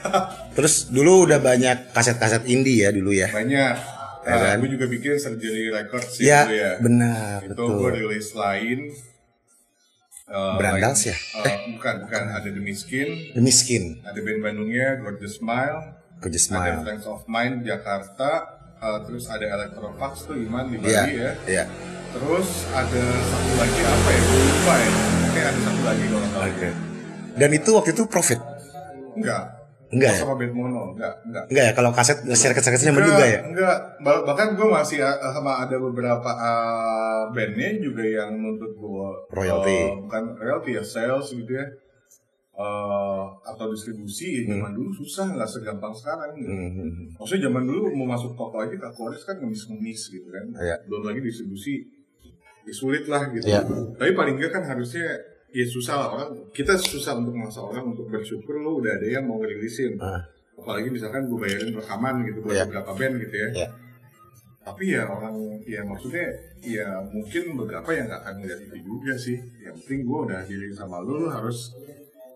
Terus 0.55 0.91
dulu 0.91 1.27
udah 1.27 1.39
banyak 1.39 1.91
kaset-kaset 1.91 2.43
indie 2.47 2.83
ya 2.83 2.91
dulu 2.91 3.11
ya. 3.11 3.27
banyak. 3.31 3.75
Ya 4.23 4.31
nah, 4.39 4.55
kan? 4.55 4.63
gue 4.63 4.71
juga 4.71 4.87
bikin 4.87 5.19
surgery 5.19 5.67
records 5.67 6.15
sih 6.15 6.31
Ya, 6.31 6.47
dulu 6.47 6.55
ya. 6.55 6.71
benar, 6.79 7.43
itu 7.43 7.51
betul. 7.59 7.75
gue 7.75 7.89
rilis 7.99 8.31
lain 8.31 8.79
eh, 10.31 10.53
Brandals 10.55 11.03
ya? 11.03 11.15
eh, 11.43 11.75
bukan 11.75 12.07
bukan. 12.07 12.23
Ada 12.31 12.47
The 12.47 12.63
Miskin. 12.63 13.09
Miskin, 13.35 13.83
ada 13.99 14.15
band 14.15 14.39
Bandungnya 14.39 15.03
Gorgeous 15.03 15.43
Smile. 15.43 15.99
Gorgeous 16.23 16.47
ada 16.47 16.55
Smile. 16.55 16.79
Friends 16.87 17.03
of 17.03 17.27
Mine 17.27 17.67
Jakarta 17.67 18.62
eh, 18.83 18.99
terus 19.01 19.23
ada 19.25 19.45
Electrofax 19.49 20.13
tuh 20.25 20.35
Iman 20.35 20.67
di 20.67 20.77
Iya, 20.77 21.01
Bali 21.01 21.13
ya 21.17 21.31
iya. 21.45 21.63
terus 22.11 22.47
ada 22.69 23.03
satu 23.23 23.51
lagi 23.55 23.81
apa 23.81 24.09
ya 24.09 24.21
gue 24.21 24.41
lupa 24.43 24.73
ya 24.75 24.91
kayak 25.29 25.47
ada 25.47 25.59
satu 25.61 25.81
lagi 25.83 26.03
kalau 26.05 26.27
nggak 26.27 26.43
Oke. 26.45 26.69
Dan 27.33 27.49
itu 27.51 27.69
waktu 27.71 27.89
itu 27.91 28.03
profit. 28.05 28.39
enggak 29.13 29.43
Enggak 29.89 30.09
ya? 30.11 30.19
sama 30.19 30.33
band 30.35 30.53
mono 30.53 30.81
enggak 30.91 31.13
enggak 31.23 31.43
Enggak 31.47 31.63
ya 31.63 31.73
kalau 31.73 31.89
kaset 31.91 32.17
share 32.31 32.51
kasetnya 32.51 32.89
sama 32.89 33.01
juga 33.03 33.23
ya? 33.23 33.39
Enggak, 33.43 33.77
Bah- 33.99 34.23
bahkan 34.23 34.47
gue 34.51 34.67
masih 34.67 34.99
uh, 34.99 35.31
sama 35.31 35.57
ada 35.59 35.77
beberapa 35.77 36.25
uh, 36.27 37.29
bandnya 37.29 37.77
juga 37.77 38.01
yang 38.01 38.33
nuntut 38.33 38.73
gue 38.73 39.09
Royalty. 39.31 39.77
bukan 40.01 40.23
royalty 40.35 40.71
ya 40.73 40.83
sales 40.83 41.29
gitu 41.29 41.51
ya, 41.51 41.65
Uh, 42.53 43.33
atau 43.43 43.65
distribusi. 43.73 44.45
Ya, 44.45 44.53
Zaman 44.53 44.77
dulu 44.77 44.93
susah 44.93 45.25
nggak 45.33 45.49
segampang 45.49 45.89
sekarang. 45.89 46.37
Gitu. 46.37 46.53
Hmm. 46.53 47.17
Maksudnya 47.17 47.49
zaman 47.49 47.63
dulu 47.65 47.81
mau 47.97 48.13
masuk 48.13 48.37
toko 48.37 48.61
aja 48.61 48.77
ke 48.77 48.89
Kores 48.93 49.25
kan 49.25 49.41
ngemis-ngemis 49.41 50.01
gitu 50.13 50.29
kan. 50.29 50.45
Iya. 50.61 50.77
Belum 50.85 51.01
lagi 51.01 51.19
distribusi, 51.19 51.81
ya 52.61 52.73
sulit 52.73 53.09
lah 53.09 53.25
gitu. 53.33 53.49
Iya. 53.49 53.65
Tapi 53.97 54.13
paling 54.13 54.37
nggak 54.37 54.53
kan 54.53 54.63
harusnya 54.69 55.01
ya 55.49 55.65
susah 55.65 55.95
lah 55.97 56.07
orang. 56.13 56.29
Kita 56.53 56.77
susah 56.77 57.17
untuk 57.17 57.33
maksa 57.33 57.57
orang 57.57 57.89
untuk 57.89 58.05
bersyukur 58.05 58.61
lo 58.61 58.77
udah 58.77 59.01
ada 59.01 59.07
yang 59.09 59.25
mau 59.25 59.41
ngerilisin 59.41 59.97
Ah. 59.97 60.21
apalagi 60.53 60.93
misalkan 60.93 61.25
gue 61.25 61.33
bayarin 61.35 61.73
rekaman 61.73 62.21
gitu 62.23 62.39
buat 62.39 62.53
Iya. 62.53 62.63
beberapa 62.69 62.93
band 62.93 63.15
gitu 63.19 63.35
ya 63.35 63.49
Iya. 63.57 63.69
tapi 64.61 64.83
ya 64.93 65.01
orang 65.03 65.35
ya 65.65 65.81
maksudnya 65.81 66.29
ya 66.61 66.87
mungkin 67.09 67.57
beberapa 67.57 67.89
yang 67.89 68.05
nggak 68.05 68.21
akan 68.21 68.33
ngeliat 68.37 68.59
itu 68.61 68.77
juga 68.79 69.13
sih 69.17 69.37
yang 69.59 69.73
penting 69.75 70.05
gue 70.05 70.19
udah 70.23 70.45
diri 70.45 70.69
sama 70.69 71.01
lu 71.01 71.19
lu 71.19 71.27
harus 71.27 71.73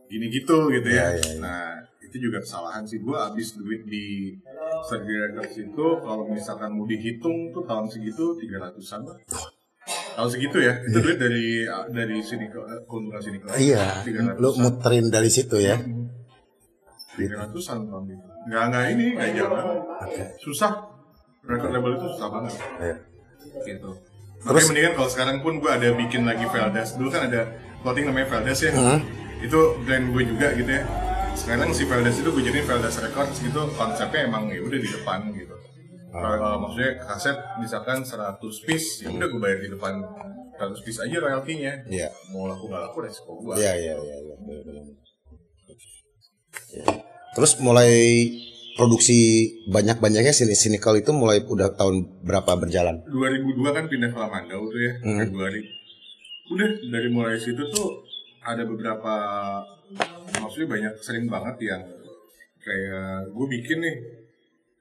gini 0.08 0.26
gitu 0.28 0.72
gitu 0.72 0.88
ya. 0.88 1.12
Iya, 1.12 1.20
iya, 1.20 1.24
iya. 1.28 1.40
nah 1.40 1.64
itu 2.00 2.16
juga 2.18 2.40
kesalahan 2.40 2.84
sih. 2.84 3.00
Gue 3.00 3.16
habis 3.16 3.54
duit 3.54 3.84
di 3.84 4.36
Sergei 4.84 5.36
itu 5.54 5.86
kalau 6.00 6.24
misalkan 6.28 6.72
mau 6.72 6.84
dihitung 6.84 7.52
tuh 7.52 7.64
tahun 7.64 7.88
segitu 7.88 8.40
300an 8.40 9.02
lah. 9.04 9.18
Tahun 10.16 10.30
segitu 10.30 10.58
ya. 10.60 10.80
Itu 10.82 10.98
duit 11.00 11.20
dari 11.20 11.68
dari 11.92 12.18
sini 12.20 12.48
ke 12.48 12.60
keuntungan 12.88 13.22
sini 13.22 13.38
ke 13.38 13.48
Iya, 13.54 14.02
lu 14.36 14.56
muterin 14.56 15.08
dari 15.08 15.28
situ 15.28 15.60
ya. 15.60 15.78
tiga 17.18 17.34
ratusan 17.42 17.90
tahun 17.90 18.14
itu 18.14 18.28
nggak 18.48 18.64
nggak 18.70 18.86
ini 18.94 19.06
nggak 19.18 19.30
jalan. 19.36 19.66
Susah. 20.38 20.74
Record 21.44 21.72
label 21.72 21.92
itu 21.96 22.06
susah 22.14 22.28
banget. 22.30 22.54
Iya. 22.78 22.96
gitu. 23.66 23.90
Terus- 24.38 24.46
Terus 24.46 24.64
mendingan 24.70 24.94
kalau 24.94 25.10
sekarang 25.10 25.38
pun 25.42 25.58
gue 25.58 25.72
ada 25.72 25.90
bikin 25.98 26.22
lagi 26.24 26.46
Veldas 26.46 26.94
dulu 26.94 27.10
kan 27.10 27.26
ada 27.26 27.42
clothing 27.82 28.06
namanya 28.06 28.28
Veldas 28.30 28.60
ya. 28.62 28.72
Hmm. 28.72 29.00
Itu 29.40 29.60
brand 29.80 30.06
gue 30.08 30.24
juga 30.26 30.48
gitu 30.54 30.72
ya 30.72 30.84
sekarang 31.34 31.70
si 31.70 31.84
Veldas 31.84 32.18
itu 32.18 32.28
gue 32.28 32.44
jadiin 32.44 32.66
Veldas 32.66 32.98
Records 32.98 33.38
gitu 33.38 33.62
konsepnya 33.74 34.26
emang 34.26 34.50
ya 34.50 34.60
udah 34.60 34.80
di 34.80 34.90
depan 34.92 35.20
gitu 35.32 35.56
Kalau 36.08 36.58
maksudnya 36.60 36.98
kaset 37.00 37.38
misalkan 37.58 38.02
100 38.02 38.42
piece 38.66 39.06
ya 39.06 39.12
udah 39.12 39.28
gue 39.28 39.38
bayar 39.38 39.60
di 39.60 39.70
depan 39.70 40.02
100 40.56 40.82
piece 40.82 40.98
aja 41.00 41.14
royaltinya 41.16 41.74
Iya. 41.86 42.10
mau 42.32 42.48
laku 42.48 42.66
nggak 42.66 42.82
laku 42.84 42.98
resiko 43.02 43.32
gue 43.38 43.54
Iya, 43.56 43.74
iya, 43.76 43.94
iya, 43.96 44.18
iya. 44.18 44.36
Iya. 46.74 46.86
Terus 47.34 47.52
mulai 47.60 47.94
produksi 48.74 49.18
banyak-banyaknya 49.68 50.32
sini 50.32 50.54
Cynical 50.54 50.98
itu 50.98 51.10
mulai 51.12 51.42
udah 51.44 51.70
tahun 51.72 52.02
berapa 52.22 52.50
berjalan? 52.56 53.02
2002 53.06 53.62
kan 53.68 53.86
pindah 53.86 54.10
ke 54.10 54.18
Lamandau 54.18 54.62
tuh 54.66 54.80
ya 54.80 54.94
Hmm. 55.04 55.22
Februari 55.22 55.62
udah 56.48 56.70
dari 56.88 57.10
mulai 57.12 57.36
situ 57.36 57.60
tuh 57.68 58.07
ada 58.48 58.64
beberapa 58.64 59.14
maksudnya 60.40 60.68
banyak 60.70 60.94
sering 61.00 61.28
banget 61.28 61.56
yang 61.68 61.84
kayak 62.58 63.28
gue 63.28 63.46
bikin 63.52 63.80
nih 63.80 63.98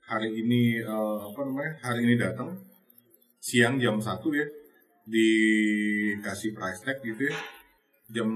hari 0.02 0.30
ini 0.32 0.78
eh, 0.78 1.16
apa 1.20 1.40
namanya 1.42 1.72
hari 1.82 2.06
ini 2.06 2.14
datang 2.14 2.54
siang 3.42 3.74
jam 3.76 3.98
1 3.98 4.06
ya 4.32 4.46
dikasih 5.06 6.50
price 6.52 6.82
tag 6.82 6.98
gitu 7.00 7.30
ya. 7.30 7.34
Jam 8.06 8.30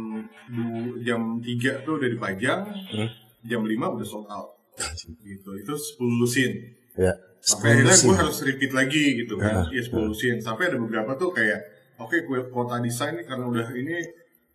du, 0.51 0.67
jam 1.01 1.39
3 1.39 1.47
tuh 1.83 1.99
udah 1.99 2.11
dipajang 2.11 2.61
Hmm. 2.91 3.07
jam 3.43 3.63
5 3.63 3.87
udah 3.91 4.07
sold 4.07 4.27
out. 4.27 4.51
Gitu 5.23 5.51
itu 5.57 5.73
10 5.75 6.19
lusin 6.19 6.53
Ya. 6.99 7.15
sampai 7.41 7.79
akhirnya 7.79 7.95
gue 7.97 8.17
harus 8.19 8.39
repeat 8.43 8.73
lagi 8.75 9.05
gitu 9.17 9.35
kan. 9.35 9.63
Ah, 9.63 9.67
ya 9.71 9.83
10 9.83 10.11
lusin 10.11 10.37
sampai 10.39 10.71
ada 10.71 10.79
beberapa 10.79 11.15
tuh 11.15 11.31
kayak 11.31 11.59
oke 11.99 12.19
gue 12.19 12.39
kota 12.51 12.79
desain 12.79 13.15
nih 13.15 13.27
karena 13.27 13.47
udah 13.47 13.67
ini 13.73 13.95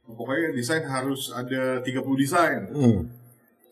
pokoknya 0.08 0.54
desain 0.54 0.84
harus 0.84 1.30
ada 1.30 1.80
30 1.80 1.86
desain 2.16 2.62
Hmm. 2.70 3.10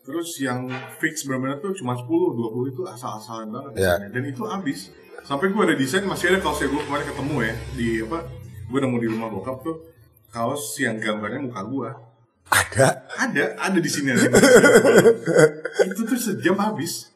terus 0.02 0.36
yang 0.36 0.66
fix 0.98 1.24
benar-benar 1.24 1.58
tuh 1.58 1.72
cuma 1.72 1.94
10 1.94 2.04
20 2.04 2.70
itu 2.70 2.82
asal-asalan 2.84 3.48
banget 3.48 3.72
Ya. 3.74 3.96
desainnya. 3.96 4.08
dan 4.10 4.22
itu 4.26 4.42
habis 4.44 4.78
sampai 5.22 5.48
gue 5.48 5.62
ada 5.62 5.74
desain 5.74 6.02
masih 6.02 6.28
ada 6.28 6.38
kaos 6.38 6.60
yang 6.60 6.70
gue 6.70 6.82
kemarin 6.82 7.06
ketemu 7.06 7.36
ya 7.40 7.54
di 7.72 7.86
apa 8.02 8.18
gue 8.64 8.78
nemu 8.78 8.96
di 8.98 9.08
rumah 9.08 9.28
bokap 9.28 9.58
tuh 9.60 9.76
kaos 10.28 10.76
yang 10.76 10.98
gambarnya 10.98 11.40
muka 11.40 11.62
gue 11.62 11.88
Ada. 12.44 12.86
ada 13.16 13.44
ada 13.56 13.78
di 13.78 13.88
sini 13.88 14.12
ada 14.12 14.28
itu 15.82 16.00
tuh 16.02 16.18
sejam 16.18 16.56
habis 16.56 17.08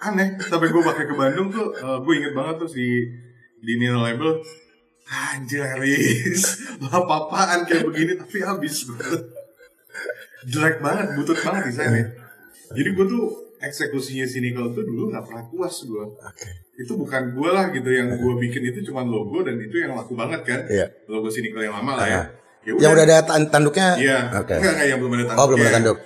aneh 0.00 0.40
sampai 0.40 0.68
gue 0.68 0.82
pakai 0.82 1.04
ke 1.04 1.14
Bandung 1.14 1.48
tuh 1.48 1.68
eh, 1.70 1.98
gue 1.98 2.12
inget 2.14 2.32
banget 2.32 2.56
tuh 2.58 2.70
si 2.70 2.84
di 3.58 3.72
Nino 3.76 4.00
Label 4.00 4.40
anjir 5.04 5.64
lo 6.80 6.88
apa-apaan 6.98 7.68
kayak 7.68 7.84
begini 7.84 8.12
tapi 8.16 8.40
habis 8.40 8.88
jelek 10.44 10.80
banget 10.80 11.06
butut 11.16 11.38
banget 11.40 11.72
desainnya 11.72 12.04
jadi 12.72 12.88
gue 12.92 13.06
tuh 13.06 13.24
eksekusinya 13.60 14.26
Cynical 14.28 14.72
tuh 14.72 14.84
dulu 14.84 15.08
nggak 15.08 15.24
pernah 15.24 15.44
puas 15.48 15.72
gue 15.84 16.04
Oke. 16.04 16.48
itu 16.76 16.92
bukan 16.92 17.32
gue 17.32 17.48
lah 17.48 17.68
gitu 17.70 17.88
yang 17.88 18.12
gue 18.12 18.34
bikin 18.40 18.62
itu 18.64 18.84
cuma 18.88 19.04
logo 19.04 19.40
dan 19.40 19.56
itu 19.56 19.76
yang 19.80 19.96
laku 19.96 20.12
banget 20.12 20.40
kan 20.44 20.60
Iya. 20.68 20.86
logo 21.08 21.28
Cynical 21.28 21.62
yang 21.62 21.76
lama 21.76 21.92
lah 21.96 22.06
ya 22.08 22.22
ya 22.64 22.72
Yang 22.80 22.92
udah 22.96 23.04
ada 23.04 23.16
tan- 23.28 23.48
tanduknya? 23.52 23.88
Iya. 24.00 24.18
Oke. 24.40 24.56
Enggak, 24.56 24.72
enggak 24.72 24.88
yang 24.88 24.98
belum 25.04 25.12
ada 25.12 25.24
tanduk. 25.28 25.36
Oh, 25.36 25.46
belum 25.52 25.60
ada 25.60 25.72
tanduk. 25.76 25.98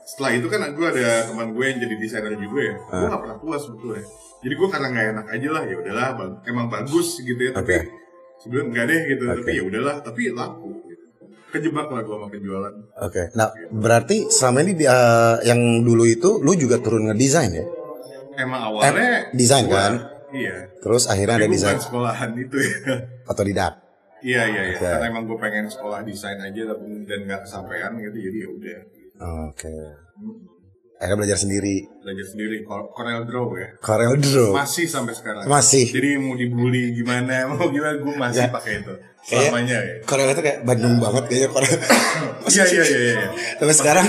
Setelah 0.00 0.30
itu 0.32 0.46
kan 0.48 0.60
gue 0.72 0.86
ada 0.88 1.08
teman 1.28 1.48
gue 1.52 1.64
yang 1.68 1.76
jadi 1.76 1.94
desainer 2.00 2.32
juga 2.40 2.60
ya. 2.64 2.74
Ah. 2.88 2.96
Gue 2.96 3.08
gak 3.12 3.20
pernah 3.20 3.36
puas 3.36 3.60
sebetulnya. 3.60 4.04
Jadi 4.40 4.54
gue 4.56 4.68
karena 4.72 4.86
nggak 4.88 5.06
enak 5.12 5.26
aja 5.28 5.48
lah, 5.52 5.62
ya 5.68 5.76
udahlah, 5.76 6.08
emang 6.48 6.66
bagus 6.72 7.08
gitu 7.20 7.36
ya. 7.36 7.52
Tapi 7.52 7.68
Oke. 7.68 7.80
Sebelum 8.38 8.72
enggak 8.72 8.84
deh 8.88 9.00
gitu. 9.10 9.24
Oke. 9.26 9.36
Tapi 9.40 9.50
ya 9.54 9.62
udahlah, 9.64 9.96
tapi 10.00 10.22
laku. 10.30 10.70
Gitu. 10.84 11.04
Kejebak 11.46 11.88
lah 11.88 12.02
gue 12.04 12.16
sama 12.16 12.28
penjualan. 12.28 12.74
Oke. 13.00 13.22
Nah, 13.32 13.48
berarti 13.70 14.28
selama 14.28 14.58
ini 14.62 14.72
eh, 14.82 15.36
yang 15.46 15.60
dulu 15.80 16.04
itu 16.04 16.42
lu 16.42 16.52
juga 16.54 16.76
turun 16.82 17.08
ngedesain 17.08 17.52
ya? 17.54 17.64
Emang 18.36 18.60
awalnya 18.68 18.92
Eh, 18.92 19.20
desain 19.32 19.64
kan? 19.64 19.96
Iya. 20.28 20.68
Terus 20.82 21.08
akhirnya 21.08 21.40
ada 21.40 21.46
Tapi 21.48 21.54
desain 21.56 21.76
bukan 21.76 21.86
sekolahan 21.86 22.30
itu 22.36 22.56
ya. 22.60 22.76
otodidak. 23.30 23.72
Iya 24.20 24.42
iya 24.48 24.62
iya. 24.74 24.76
Oke. 24.76 24.84
Karena 24.84 25.06
emang 25.08 25.24
gue 25.24 25.38
pengen 25.38 25.66
sekolah 25.70 26.00
desain 26.02 26.36
aja 26.36 26.62
tapi 26.66 26.84
dan 27.06 27.20
nggak 27.24 27.40
kesampaian 27.46 27.92
gitu. 27.96 28.18
Jadi 28.20 28.36
ya 28.36 28.48
udah. 28.50 28.80
Oke. 29.48 29.74
Akhirnya 30.96 31.18
belajar 31.20 31.38
sendiri. 31.38 31.76
Belajar 32.00 32.26
sendiri 32.26 32.56
Cor- 32.64 32.88
Corel 32.90 33.28
Draw 33.28 33.48
ya. 33.52 33.68
Corel 33.78 34.16
Draw. 34.16 34.50
Masih 34.56 34.88
sampai 34.88 35.12
sekarang. 35.12 35.44
Masih. 35.44 35.92
Jadi 35.92 36.16
mau 36.16 36.32
dibully 36.32 36.96
gimana, 36.96 37.44
mau 37.52 37.68
gimana, 37.68 38.00
gue 38.00 38.14
masih 38.16 38.44
Ya. 38.44 38.48
pakai 38.48 38.80
itu. 38.80 38.94
Kayak- 39.26 39.50
Selamanya 39.52 39.76
ya. 39.76 39.94
Corel 40.06 40.28
itu 40.30 40.40
kayak 40.40 40.58
Bandung 40.62 40.96
banget 40.96 41.24
kayaknya 41.26 41.48
Corel. 41.52 41.76
Iya, 42.46 42.62
iya, 42.64 42.84
iya. 42.86 42.98
iya. 43.12 43.28
Tapi 43.58 43.72
sekarang 43.74 44.06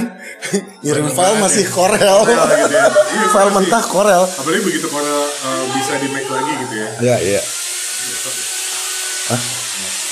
ngirim 0.80 1.10
file 1.10 1.38
masih 1.38 1.66
ya. 1.66 1.74
Corel. 1.74 2.18
Gitu 2.24 2.40
ya. 2.72 2.86
Iya, 2.88 3.28
file 3.36 3.52
mentah 3.52 3.84
Corel. 3.84 4.24
Apalagi 4.24 4.62
begitu 4.64 4.88
Corel 4.88 5.22
uh, 5.28 5.64
bisa 5.74 5.94
di 5.98 6.08
make 6.08 6.30
lagi 6.30 6.54
gitu 6.62 6.76
ya. 6.78 6.88
Iya, 7.02 7.16
iya. 7.20 7.42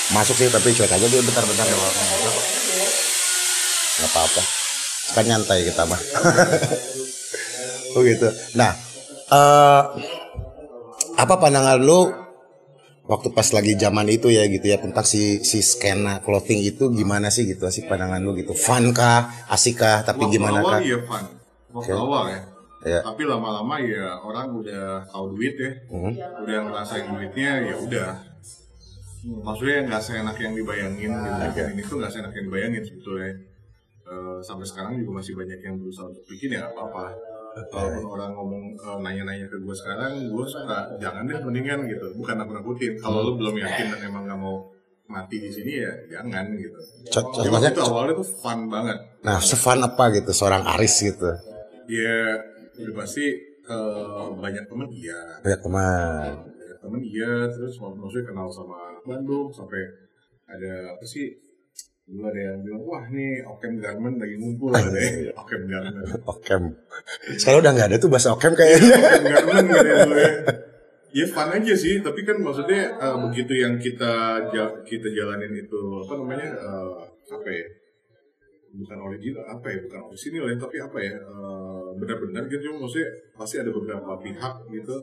masuk 0.06 0.36
sih 0.36 0.46
tapi 0.46 0.70
cuek 0.70 0.86
aja 0.86 1.02
dulu 1.02 1.24
bentar-bentar 1.24 1.66
ya 1.66 1.74
nggak 3.96 4.06
apa-apa 4.06 4.42
kan 5.12 5.24
nyantai 5.24 5.62
kita 5.62 5.82
mah. 5.84 6.00
Oh 7.96 8.04
gitu. 8.04 8.28
Nah 8.60 8.76
eh 9.26 9.82
apa 11.16 11.34
pandangan 11.40 11.80
lu 11.80 12.12
waktu 13.08 13.32
pas 13.32 13.48
lagi 13.56 13.72
zaman 13.72 14.04
itu 14.12 14.28
ya 14.28 14.44
gitu 14.44 14.68
ya 14.68 14.76
tentang 14.76 15.00
si 15.00 15.40
si 15.40 15.64
skena 15.64 16.20
clothing 16.20 16.60
itu 16.60 16.92
gimana 16.92 17.32
sih 17.32 17.48
gitu 17.48 17.64
sih 17.72 17.88
pandangan 17.88 18.20
lu 18.20 18.36
gitu. 18.36 18.52
Fun 18.52 18.92
kah? 18.92 19.32
Asik 19.48 19.80
kah 19.80 20.04
tapi 20.04 20.28
Waktu 20.28 20.34
gimana 20.36 20.60
awal 20.60 20.76
kah? 20.76 20.80
ya 20.84 20.98
fun. 21.08 21.24
Waktu 21.72 21.88
Oke. 21.88 22.04
awal 22.04 22.24
ya. 22.28 22.40
Ya 22.84 23.00
tapi 23.00 23.22
lama-lama 23.24 23.74
ya 23.80 24.20
orang 24.20 24.46
udah 24.60 24.84
tahu 25.08 25.24
duit 25.32 25.56
ya. 25.56 25.70
Mhm. 25.88 26.12
udah 26.44 26.58
ngerasain 26.68 27.06
duitnya 27.08 27.50
ya 27.64 27.74
udah. 27.80 28.08
Maksudnya 29.24 29.78
nggak 29.88 30.02
seenak 30.04 30.36
yang 30.36 30.52
dibayangin 30.52 31.10
gitu. 31.16 31.60
Ini 31.64 31.82
tuh 31.82 31.96
nggak 31.96 32.12
seenak 32.12 32.32
yang 32.36 32.44
dibayangin 32.52 32.82
sebetulnya 32.84 33.32
Eh, 34.06 34.38
sampai 34.38 34.62
sekarang 34.62 35.02
juga 35.02 35.18
masih 35.18 35.34
banyak 35.34 35.58
yang 35.66 35.82
berusaha 35.82 36.06
untuk 36.06 36.22
bikin 36.30 36.54
ya 36.54 36.70
apa-apa 36.70 37.10
Kalaupun 37.56 38.04
orang 38.06 38.30
ngomong 38.36 38.64
eh, 38.76 38.98
nanya-nanya 39.00 39.48
ke 39.48 39.56
gue 39.56 39.74
sekarang, 39.74 40.28
gue 40.28 40.46
suka 40.46 40.92
jangan 41.00 41.24
deh 41.24 41.40
mendingan 41.40 41.88
gitu. 41.88 42.12
Bukan 42.20 42.36
aku 42.36 42.52
nakutin. 42.52 42.92
Kalau 43.00 43.24
lo 43.24 43.32
belum 43.34 43.56
yakin 43.56 43.96
dan 43.96 44.00
emang 44.12 44.28
nggak 44.28 44.38
mau 44.38 44.68
mati 45.08 45.40
di 45.40 45.48
sini 45.48 45.80
ya 45.80 45.90
jangan 46.12 46.52
gitu. 46.54 46.76
Contohnya 47.08 47.72
itu 47.72 47.80
awalnya 47.82 48.14
tuh 48.18 48.28
fun 48.28 48.66
banget. 48.68 48.98
nah 49.24 49.38
sefun 49.42 49.80
apa 49.82 50.04
gitu 50.14 50.30
seorang 50.30 50.62
Aris 50.66 51.02
gitu 51.02 51.30
Ya 51.86 52.18
udah 52.76 52.94
pasti 53.02 53.24
eh, 53.66 54.26
banyak 54.36 54.66
temen 54.66 54.86
iya, 54.92 55.18
banyak 55.42 55.60
teman 55.62 56.30
banyak 56.58 56.78
temen 56.82 57.00
iya. 57.06 57.32
Terus 57.50 57.74
maksudnya 57.80 58.34
kenal 58.34 58.46
sama 58.52 59.00
Bandung 59.06 59.48
sampai 59.50 59.80
ada 60.46 60.94
apa 60.94 61.04
sih? 61.06 61.45
Dulu 62.06 62.22
ada 62.22 62.38
yang 62.38 62.62
bilang, 62.62 62.82
wah 62.86 63.04
nih 63.10 63.42
Okem 63.42 63.82
Garment 63.82 64.16
lagi 64.22 64.38
ngumpul 64.38 64.70
ada 64.70 64.94
ya. 64.94 65.34
Okem 65.34 65.62
Garment. 65.66 66.06
Okem 66.32 66.62
sekarang 67.34 67.60
udah 67.66 67.72
nggak 67.74 67.88
ada 67.90 67.96
tuh 67.98 68.10
bahasa 68.10 68.30
Okem 68.30 68.54
kayaknya 68.54 68.94
Okem 68.94 69.24
Garment 69.26 69.66
gitu 69.66 69.86
ya 69.90 69.98
ya. 71.16 71.24
Fun 71.32 71.48
aja 71.48 71.74
sih, 71.74 72.04
tapi 72.04 72.20
kan 72.28 72.36
maksudnya 72.38 72.92
eh, 72.94 73.16
begitu 73.26 73.52
yang 73.56 73.74
kita 73.80 74.38
kita 74.84 75.08
jalanin 75.16 75.50
itu 75.56 75.80
apa 76.04 76.12
namanya 76.20 76.48
eh, 76.54 76.88
apa 77.32 77.48
ya? 77.50 77.66
Bukan 78.76 78.98
original 79.00 79.44
apa 79.48 79.66
ya? 79.72 79.78
Bukan 79.88 80.00
orisinil 80.12 80.44
ya, 80.46 80.56
tapi 80.60 80.76
apa 80.78 80.98
ya? 81.00 81.16
eh, 81.16 81.86
benar-benar 81.96 82.44
gitu 82.52 82.76
maksudnya 82.76 83.08
pasti 83.34 83.56
ada 83.58 83.72
beberapa 83.72 84.14
pihak 84.20 84.54
gitu 84.68 84.96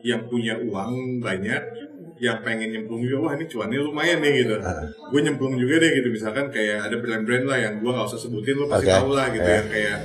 yang 0.00 0.24
punya 0.30 0.54
uang 0.56 1.20
banyak 1.20 1.62
yang 2.18 2.42
pengen 2.42 2.68
nyemplung 2.70 3.00
juga 3.00 3.16
wah 3.24 3.32
ini 3.34 3.46
cuannya 3.46 3.78
lumayan 3.78 4.18
nih 4.18 4.32
gitu. 4.42 4.54
Gue 5.10 5.20
nyemplung 5.22 5.54
juga 5.54 5.74
deh 5.78 5.90
gitu. 5.94 6.08
Misalkan 6.10 6.50
kayak 6.50 6.90
ada 6.90 6.96
brand-brand 6.98 7.44
lah 7.46 7.58
yang 7.58 7.74
gue 7.78 7.90
nggak 7.90 8.06
usah 8.06 8.18
sebutin 8.18 8.54
lo 8.54 8.66
pasti 8.66 8.86
Oke. 8.86 8.94
tahu 8.94 9.10
lah 9.12 9.26
gitu. 9.30 9.44
Iya. 9.44 9.56
yang 9.56 9.68
kayak 9.68 9.96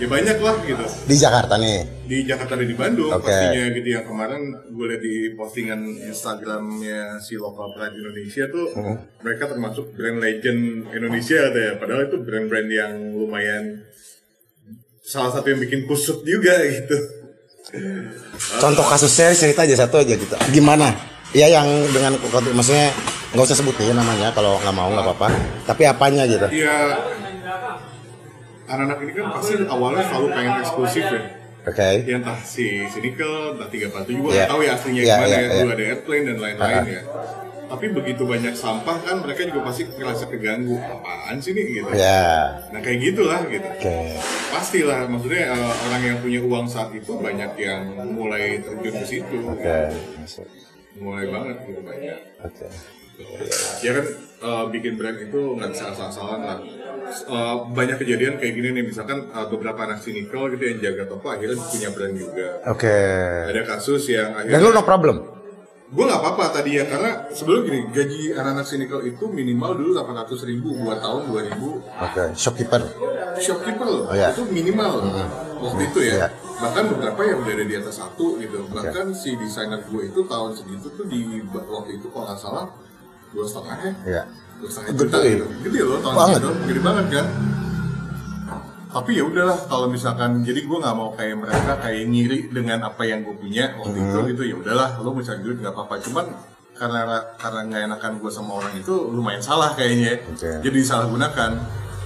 ya 0.00 0.06
banyak 0.08 0.38
lah 0.40 0.56
gitu. 0.64 0.84
Di 1.04 1.16
Jakarta 1.16 1.54
nih? 1.56 1.78
Di 2.08 2.18
Jakarta 2.24 2.52
dan 2.56 2.64
di 2.64 2.74
Bandung 2.74 3.10
Oke. 3.12 3.22
pastinya 3.22 3.62
gitu. 3.70 3.88
Yang 3.90 4.04
kemarin 4.08 4.40
gue 4.66 4.86
lihat 4.88 5.02
di 5.02 5.14
postingan 5.34 5.80
Instagramnya 6.02 7.00
si 7.18 7.34
lokal 7.36 7.68
pride 7.72 7.94
Indonesia 7.94 8.44
tuh 8.48 8.66
Hmm. 8.72 8.96
mereka 9.20 9.44
termasuk 9.46 9.92
brand 9.92 10.18
legend 10.18 10.60
Indonesia 10.88 11.38
katanya. 11.46 11.72
Padahal 11.76 12.02
itu 12.06 12.16
brand-brand 12.18 12.68
yang 12.68 12.92
lumayan 13.12 13.84
salah 15.00 15.30
satu 15.30 15.46
yang 15.48 15.60
bikin 15.60 15.84
kusut 15.84 16.22
juga 16.22 16.54
gitu. 16.62 16.96
Contoh 18.58 18.82
kasusnya 18.82 19.30
cerita 19.30 19.62
aja 19.62 19.86
satu 19.86 20.00
aja 20.00 20.16
gitu 20.16 20.34
gimana 20.50 20.90
ya 21.30 21.46
yang 21.46 21.66
dengan 21.88 22.18
maksudnya 22.52 22.90
nggak 23.30 23.46
usah 23.46 23.58
sebutin 23.58 23.94
namanya 23.94 24.34
kalau 24.34 24.58
nggak 24.58 24.74
mau 24.74 24.90
nggak 24.90 25.06
apa-apa 25.06 25.28
tapi 25.62 25.82
apanya 25.86 26.26
gitu 26.26 26.46
ya 26.50 26.98
anak-anak 28.66 28.98
ini 29.02 29.12
kan 29.14 29.26
pasti 29.34 29.54
awalnya 29.66 30.02
selalu 30.06 30.26
pengen 30.30 30.54
eksklusif 30.58 31.04
ya 31.04 31.22
oke 31.66 31.88
ya 32.06 32.14
entah 32.18 32.38
si 32.40 32.66
Cynical, 32.86 33.54
entah 33.54 33.68
tiga 33.68 33.86
patu 33.90 34.10
juga 34.10 34.28
Iya. 34.30 34.34
nggak 34.34 34.50
tahu 34.50 34.60
ya 34.62 34.70
aslinya 34.74 35.02
Iya, 35.02 35.14
gimana 35.14 35.26
iya, 35.28 35.38
ya, 35.38 35.46
iya. 35.46 35.60
dulu 35.62 35.70
ada 35.70 35.84
airplane 35.86 36.24
dan 36.26 36.36
lain-lain 36.38 36.84
ya. 36.88 37.02
Tapi 37.70 37.86
begitu 37.94 38.22
banyak 38.26 38.50
sampah 38.50 38.98
kan 38.98 39.22
mereka 39.22 39.46
juga 39.46 39.60
pasti 39.62 39.86
ngerasa 39.86 40.26
keganggu. 40.26 40.74
Apaan 40.74 41.38
sih 41.38 41.54
nih 41.54 41.64
gitu. 41.70 41.90
ya 41.94 42.50
Nah 42.74 42.80
kayak 42.82 42.98
gitulah 42.98 43.40
gitu. 43.46 43.62
oke 43.62 43.94
Pastilah 44.50 45.06
maksudnya 45.06 45.54
eh, 45.54 45.70
orang 45.86 46.02
yang 46.02 46.18
punya 46.18 46.40
uang 46.42 46.66
saat 46.66 46.90
itu 46.90 47.12
banyak 47.14 47.54
yang 47.54 47.82
mulai 48.10 48.58
terjun 48.58 48.90
ke 48.92 49.06
situ. 49.06 49.36
oke 49.46 49.76
masuk. 50.18 50.46
Mulai 50.98 51.26
banget 51.30 51.56
gitu 51.68 51.80
banyak. 51.84 52.18
oke. 52.42 52.66
Ya 53.84 53.90
kan 54.00 54.06
eh, 54.40 54.64
bikin 54.72 54.96
brand 54.96 55.18
itu 55.20 55.40
nggak 55.54 55.70
bisa 55.76 55.84
asal-asalan 55.92 56.40
lah. 56.40 56.58
Eh, 57.10 57.56
banyak 57.76 58.00
kejadian 58.00 58.40
kayak 58.40 58.54
gini 58.56 58.68
nih. 58.74 58.84
Misalkan 58.88 59.28
eh, 59.28 59.46
beberapa 59.46 59.76
anak 59.84 60.00
sinikal 60.00 60.48
gitu 60.50 60.64
yang 60.64 60.78
jaga 60.80 61.04
toko 61.06 61.28
akhirnya 61.28 61.60
punya 61.60 61.88
brand 61.92 62.14
juga. 62.16 62.46
oke. 62.66 62.98
Ada 63.52 63.62
kasus 63.68 64.08
yang 64.08 64.32
dan 64.34 64.48
akhirnya 64.50 64.64
lu 64.64 64.72
no 64.72 64.82
problem? 64.82 65.16
Gue 65.90 66.06
nggak 66.06 66.22
apa-apa 66.22 66.62
tadi 66.62 66.78
ya 66.78 66.86
karena 66.86 67.26
sebelum 67.34 67.66
gini 67.66 67.90
gaji 67.90 68.30
anak-anak 68.30 68.62
sinikal 68.62 69.02
itu 69.02 69.26
minimal 69.26 69.74
dulu 69.74 69.90
800 69.98 70.46
ribu 70.46 70.70
buat 70.86 71.02
tahun 71.02 71.26
2000 71.34 71.50
oke 71.82 72.22
shopkeeper. 72.38 72.80
Shopkeeper 73.42 73.86
loh. 73.90 74.06
Oh, 74.06 74.14
iya. 74.14 74.30
itu 74.30 74.46
minimal 74.46 75.02
waktu 75.60 75.82
itu 75.86 76.00
ya. 76.02 76.14
Iya. 76.16 76.28
bahkan 76.60 76.84
beberapa 76.92 77.20
yang 77.24 77.38
udah 77.40 77.52
ada 77.56 77.64
di 77.64 77.74
atas 77.74 77.96
satu 77.96 78.36
gitu. 78.36 78.68
Bahkan 78.68 79.06
si 79.12 79.32
desainer 79.34 79.80
gue 79.80 80.02
itu 80.06 80.20
tahun 80.24 80.52
segitu 80.52 80.92
tuh 80.92 81.04
di 81.04 81.40
waktu 81.48 81.96
itu 81.96 82.06
kalau 82.08 82.28
nggak 82.28 82.36
salah 82.36 82.68
dua 83.30 83.44
setengah 83.44 83.76
ya. 83.80 83.92
Ya. 84.04 84.22
Dua 84.60 84.68
setengah 84.68 84.92
juta 84.92 85.18
ya? 85.18 85.28
gitu 85.32 85.44
gede 85.64 85.80
loh 85.80 85.98
tahun 86.00 86.14
Banget. 86.16 86.36
segitu. 86.36 86.50
Gede 86.68 86.80
banget 86.80 87.06
kan. 87.10 87.26
Tapi 88.90 89.10
ya 89.14 89.22
udahlah 89.22 89.58
kalau 89.64 89.86
misalkan 89.86 90.30
jadi 90.42 90.60
gue 90.60 90.78
nggak 90.82 90.96
mau 90.98 91.14
kayak 91.14 91.36
mereka 91.38 91.72
kayak 91.78 92.04
ngiri 92.10 92.38
dengan 92.50 92.78
apa 92.82 93.02
yang 93.06 93.22
gue 93.22 93.36
punya 93.38 93.78
waktu 93.78 93.96
itu 93.96 94.18
Hmm. 94.18 94.28
gitu. 94.28 94.42
Ya 94.44 94.54
udahlah 94.58 94.88
lo 94.98 95.14
bisa 95.14 95.38
duit 95.38 95.56
nggak 95.56 95.70
apa-apa. 95.70 96.02
Cuman 96.02 96.26
karena 96.74 97.00
karena 97.36 97.60
nggak 97.62 97.82
enakan 97.86 98.12
gue 98.18 98.30
sama 98.30 98.52
orang 98.56 98.72
itu 98.74 98.92
lumayan 99.08 99.38
salah 99.38 99.76
kayaknya 99.76 100.16
Oke. 100.26 100.64
jadi 100.64 100.76
disalahgunakan 100.76 101.50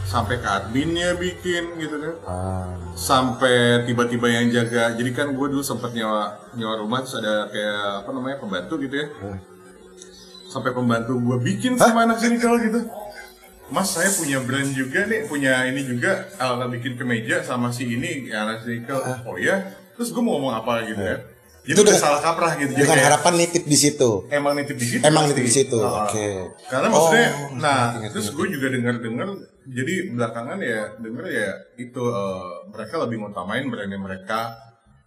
sampai 0.04 0.38
ke 0.38 0.48
adminnya 0.48 1.16
bikin 1.16 1.80
gitu 1.80 1.96
kan. 1.98 2.14
Ah. 2.28 2.68
Sampai 2.94 3.82
tiba-tiba 3.88 4.30
yang 4.30 4.52
jaga. 4.52 4.94
Jadi 4.94 5.10
kan 5.10 5.32
gue 5.32 5.46
dulu 5.50 5.64
sempet 5.64 5.96
nyewa 5.96 6.38
nyewa 6.54 6.74
rumah 6.78 7.02
terus 7.02 7.18
ada 7.18 7.48
kayak 7.50 8.04
apa 8.04 8.10
namanya 8.12 8.36
pembantu 8.38 8.74
gitu 8.84 8.96
ya. 9.00 9.06
Sampai 10.48 10.70
pembantu 10.70 11.18
gue 11.18 11.38
bikin 11.42 11.74
sama 11.74 12.06
anak 12.06 12.22
sini 12.22 12.38
kalau 12.38 12.60
gitu. 12.60 12.84
Mas 13.72 13.96
saya 13.96 14.12
punya 14.12 14.44
brand 14.44 14.70
juga 14.76 15.08
nih 15.08 15.24
punya 15.24 15.64
ini 15.64 15.88
juga 15.88 16.28
alat 16.36 16.68
bikin 16.68 17.00
kemeja 17.00 17.40
sama 17.40 17.72
si 17.72 17.88
ini 17.96 18.28
ya, 18.28 18.44
anak 18.44 18.60
sini 18.60 18.84
oh 19.24 19.40
ya 19.40 19.56
terus 19.96 20.12
gue 20.12 20.20
mau 20.20 20.36
ngomong 20.36 20.52
apa 20.52 20.84
gitu 20.84 21.00
ya 21.00 21.16
jadi 21.64 21.72
Itu 21.72 21.81
udah 21.81 21.96
salah 21.96 22.20
kaprah 22.20 22.53
gitu 22.55 22.70
Jadi 22.70 22.81
dengan 22.81 22.92
kayak, 22.94 23.09
harapan 23.09 23.33
nitip 23.35 23.64
di 23.64 23.72
situ. 23.74 24.11
Emang 24.29 24.53
nitip 24.53 24.77
di 24.77 24.85
situ 24.87 25.00
Emang 25.00 25.24
nitip 25.24 25.40
di 25.40 25.55
situ, 25.55 25.79
Ah. 25.81 26.05
oke. 26.05 26.29
karena 26.68 26.87
maksudnya 26.88 27.29
Oh, 27.33 27.57
nah 27.57 27.81
ngerti, 27.96 28.12
terus 28.12 28.29
gue 28.31 28.46
juga 28.50 28.66
dengar 28.68 28.94
dengar 28.98 29.29
jadi 29.64 29.94
belakangan 30.12 30.59
ya 30.61 30.81
dengar 30.98 31.24
ya 31.27 31.48
itu 31.77 32.03
eh, 32.05 32.44
mereka 32.68 32.94
lebih 33.00 33.16
ngutamain 33.18 33.64
brandnya 33.64 33.96
mereka 33.96 34.53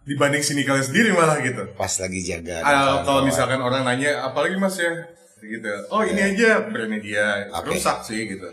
dibanding 0.02 0.40
sini 0.40 0.62
kalian 0.62 0.82
sendiri 0.82 1.12
malah 1.12 1.38
gitu. 1.38 1.62
Pas 1.72 1.92
lagi 1.94 2.20
jaga 2.22 2.58
Ah, 2.60 3.00
kalau 3.02 3.22
misalkan 3.22 3.60
orang 3.60 3.84
nanya 3.84 4.24
apalagi 4.24 4.56
mas 4.56 4.74
ya? 4.74 4.90
Gitu. 5.38 5.70
Oh 5.88 6.02
ini 6.02 6.34
aja 6.34 6.66
brandnya 6.66 6.98
dia. 6.98 7.26
Oke. 7.52 7.70
rusak 7.70 8.02
sih 8.02 8.26
gitu 8.26 8.48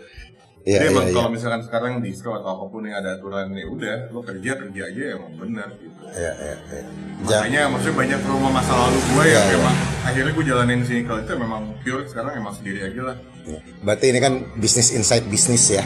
Iya, 0.65 0.81
Jadi 0.81 0.85
iya, 0.89 0.93
emang 0.97 1.05
iya. 1.05 1.13
kalau 1.13 1.29
misalkan 1.29 1.61
sekarang 1.61 1.91
di 2.01 2.09
sekolah 2.09 2.41
atau 2.41 2.51
apa 2.51 2.65
pun 2.65 2.81
yang 2.81 2.97
ada 2.97 3.13
aturan 3.13 3.53
ya 3.53 3.69
udah 3.69 3.95
lo 4.09 4.25
kerja 4.25 4.51
kerja 4.57 4.81
aja 4.83 5.03
emang 5.13 5.31
benar 5.37 5.69
gitu. 5.77 6.01
Ya 6.09 6.31
ya 6.33 6.55
ya 6.57 6.79
Ja- 7.21 7.45
makanya 7.45 7.61
maksudnya 7.69 7.95
banyak 7.95 8.19
trauma 8.19 8.49
masa 8.49 8.73
lalu 8.73 8.97
gue 8.97 9.13
yang 9.13 9.29
Iya, 9.29 9.41
iya. 9.45 9.53
memang 9.55 9.75
akhirnya 10.01 10.31
gue 10.33 10.45
jalanin 10.47 10.81
sini 10.81 11.01
kalau 11.05 11.19
itu 11.21 11.33
memang 11.37 11.61
pure 11.79 12.03
sekarang 12.09 12.33
emang 12.35 12.53
sendiri 12.53 12.79
aja 12.81 13.01
lah. 13.03 13.17
Ya. 13.45 13.59
berarti 13.79 14.05
ini 14.09 14.17
kan 14.17 14.33
bisnis 14.57 14.89
inside 14.89 15.29
bisnis 15.29 15.69
ya? 15.69 15.85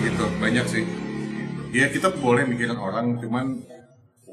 Gitu 0.00 0.24
banyak 0.38 0.64
sih. 0.64 0.84
Ya 1.70 1.92
kita 1.92 2.08
boleh 2.16 2.48
mikirin 2.48 2.72
orang 2.74 3.20
cuman 3.20 3.60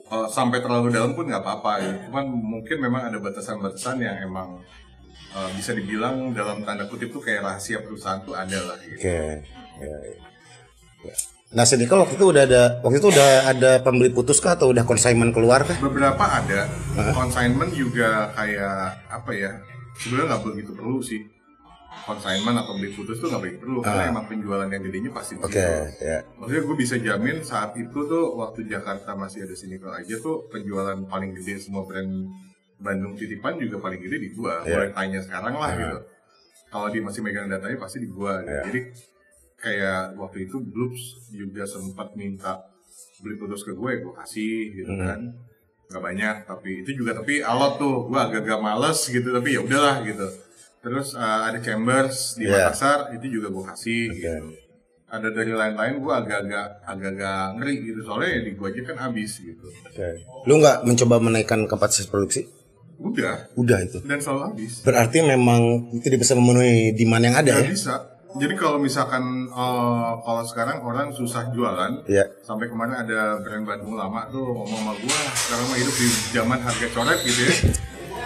uh, 0.07 0.27
sampai 0.27 0.63
terlalu 0.63 0.95
dalam 0.95 1.11
pun 1.11 1.27
nggak 1.27 1.43
apa-apa 1.43 1.71
ya. 1.77 1.93
Cuman 2.07 2.23
mungkin 2.31 2.77
memang 2.79 3.03
ada 3.03 3.19
batasan-batasan 3.19 3.99
yang 3.99 4.15
emang 4.23 4.63
uh, 5.33 5.49
bisa 5.53 5.73
dibilang 5.73 6.31
dalam 6.31 6.61
tanda 6.61 6.85
kutip 6.85 7.09
tuh 7.09 7.21
kayak 7.21 7.43
rahasia 7.43 7.81
perusahaan 7.81 8.21
tuh 8.21 8.33
ada 8.37 8.59
lah 8.63 8.77
gitu. 8.81 8.97
Oke. 9.01 9.17
Ya, 9.81 9.89
ya. 9.89 10.13
Ya. 11.03 11.15
Nah, 11.53 11.69
Sedikal 11.69 12.01
waktu 12.01 12.17
itu 12.17 12.25
udah 12.33 12.43
ada 12.49 12.63
waktu 12.81 12.97
itu 12.97 13.09
udah 13.13 13.29
ada 13.45 13.71
pembeli 13.85 14.09
putus 14.09 14.41
kah 14.41 14.57
atau 14.57 14.73
udah 14.73 14.81
consignment 14.89 15.29
keluar 15.29 15.61
kah? 15.61 15.77
beberapa 15.77 16.25
ada 16.25 16.65
consignment 17.13 17.69
juga 17.77 18.33
kayak 18.33 19.05
apa 19.05 19.31
ya 19.37 19.51
sebenarnya 20.01 20.33
nggak 20.33 20.43
begitu 20.49 20.71
perlu 20.73 20.97
sih 21.05 21.21
consignment 22.09 22.57
atau 22.57 22.73
beli 22.73 22.89
putus 22.97 23.21
tuh 23.21 23.29
nggak 23.29 23.41
begitu 23.45 23.57
perlu 23.63 23.79
karena 23.85 24.09
emang 24.09 24.25
penjualan 24.25 24.65
yang 24.65 24.81
gedenya 24.81 25.11
pasti 25.13 25.37
Oke, 25.37 25.53
situ. 25.53 26.03
ya. 26.03 26.19
Maksudnya 26.41 26.61
gue 26.65 26.75
bisa 26.75 26.95
jamin 26.97 27.37
saat 27.45 27.71
itu 27.77 27.99
tuh 28.09 28.33
waktu 28.33 28.65
Jakarta 28.65 29.13
masih 29.13 29.45
ada 29.45 29.55
sinikal 29.55 29.93
aja 29.93 30.15
tuh 30.19 30.49
penjualan 30.49 30.97
paling 31.05 31.37
gede 31.37 31.61
semua 31.63 31.85
brand 31.85 32.27
Bandung 32.77 33.13
titipan 33.13 33.55
juga 33.55 33.77
paling 33.79 33.99
gede 33.99 34.17
di 34.17 34.29
gua. 34.31 34.61
Iya. 34.61 34.73
Boleh 34.73 34.89
tanya 34.91 35.19
sekarang 35.19 35.53
lah 35.53 35.71
gitu. 35.73 35.99
kalau 36.67 36.89
dia 36.89 37.01
masih 37.01 37.21
megang 37.21 37.45
datanya 37.45 37.77
pasti 37.77 37.97
di 37.97 38.09
gua. 38.09 38.39
Iya. 38.39 38.61
jadi 38.65 38.79
kayak 39.55 40.17
waktu 40.17 40.37
itu 40.43 40.57
Bloops 40.59 41.03
juga 41.29 41.63
sempat 41.63 42.11
minta 42.13 42.59
beli 43.19 43.37
putus 43.37 43.61
ke 43.61 43.71
gue 43.71 43.91
gue 43.97 44.13
kasih 44.15 44.55
gitu 44.73 44.91
Hmm. 44.91 45.01
kan 45.01 45.21
nggak 45.87 46.03
banyak 46.03 46.35
tapi 46.43 46.81
itu 46.81 46.91
juga 46.95 47.15
tapi 47.15 47.39
alot 47.39 47.77
tuh 47.77 48.05
gue 48.05 48.19
agak-agak 48.19 48.59
males 48.59 48.99
gitu 48.99 49.29
tapi 49.29 49.53
ya 49.53 49.61
udahlah 49.61 50.01
gitu 50.01 50.27
terus 50.79 51.13
uh, 51.13 51.47
ada 51.47 51.57
Chambers 51.57 52.35
di 52.35 52.43
Iya. 52.43 52.67
Makassar 52.67 53.13
itu 53.13 53.25
juga 53.31 53.47
gue 53.49 53.63
kasih 53.65 54.03
Oke. 54.03 54.17
gitu 54.19 54.45
ada 55.07 55.27
dari 55.29 55.53
lain-lain 55.53 56.01
gue 56.01 56.13
agak-agak 56.13 56.67
agak-agak 56.83 57.41
ngeri 57.55 57.75
gitu 57.85 57.99
soalnya 58.01 58.29
ya 58.33 58.41
di 58.41 58.51
gue 58.51 58.67
aja 58.67 58.81
kan 58.83 58.97
habis 58.99 59.31
gitu 59.37 59.67
Lu 60.43 60.57
nggak 60.57 60.83
mencoba 60.83 61.15
menaikkan 61.21 61.63
kapasitas 61.63 62.09
produksi? 62.09 62.49
Udah 63.03 63.35
Udah 63.53 63.77
itu. 63.79 63.99
dan 64.01 64.17
selalu 64.17 64.41
habis 64.47 64.79
Berarti 64.81 65.19
memang 65.19 65.61
tidak 65.99 66.23
bisa 66.23 66.33
memenuhi 66.33 66.91
demand 66.93 67.23
yang 67.23 67.35
ada 67.35 67.53
ya? 67.57 67.67
bisa 67.67 67.95
jadi 68.33 68.55
kalau 68.55 68.79
misalkan 68.79 69.21
uh, 69.47 70.17
kalau 70.19 70.41
sekarang 70.41 70.81
orang 70.81 71.11
susah 71.11 71.51
jualan 71.51 72.01
Iya. 72.03 72.25
sampai 72.41 72.65
kemarin 72.65 72.97
ada 72.97 73.37
brand 73.37 73.61
Bandung 73.61 73.93
lama 73.93 74.25
tuh 74.27 74.41
ngomong 74.41 74.73
sama 74.73 74.93
gua 74.95 75.19
sekarang 75.37 75.65
mah 75.67 75.77
hidup 75.77 75.93
di 75.93 76.07
zaman 76.31 76.57
harga 76.57 76.87
coret 76.89 77.19
gitu 77.21 77.41
ya 77.43 77.53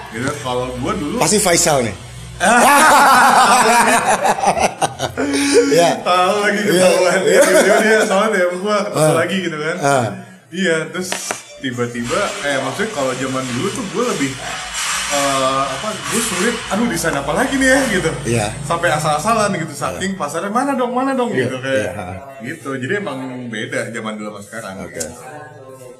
gitu 0.09 0.29
kalau 0.39 0.71
gua 0.77 0.93
dulu 0.93 1.17
Pasti 1.17 1.37
Faisal 1.37 1.83
nih. 1.83 1.95
ya. 5.73 5.89
tahu 5.99 6.35
lagi 6.39 6.61
ketahuan 6.63 7.19
ya 7.19 7.39
tiba-tiba 7.41 7.77
dia 7.81 7.99
soalnya 8.03 8.29
dia 8.31 8.47
gua 8.55 8.77
ketemu 8.85 9.13
lagi 9.15 9.37
gitu 9.41 9.57
kan 9.57 9.75
Ah. 9.79 10.05
iya 10.49 10.77
terus 10.87 11.09
tiba-tiba 11.59 12.21
eh 12.43 12.57
maksudnya 12.59 12.89
kalau 12.91 13.11
zaman 13.13 13.43
dulu 13.49 13.67
tuh 13.71 13.85
gua 13.89 14.03
lebih 14.09 14.31
eh, 15.07 15.63
apa 15.65 15.87
gue 15.89 16.21
sulit 16.21 16.55
aduh 16.67 16.85
desain 16.85 17.13
apa 17.13 17.31
lagi 17.31 17.55
nih 17.55 17.69
ya 17.69 17.79
gitu 17.89 18.11
Iya. 18.27 18.47
sampai 18.61 18.89
asal-asalan 18.91 19.55
gitu 19.55 19.73
saking 19.73 20.13
pasarnya 20.13 20.49
mana 20.49 20.73
dong 20.73 20.91
mana 20.91 21.11
dong 21.11 21.31
Iya, 21.31 21.47
gitu 21.47 21.57
kayak 21.57 21.89
iya. 21.89 22.07
gitu 22.43 22.69
jadi 22.75 22.93
emang 22.99 23.19
beda 23.47 23.89
zaman 23.89 24.13
dulu 24.15 24.29
sama 24.29 24.41
sekarang 24.43 24.75
Oke. 24.83 25.01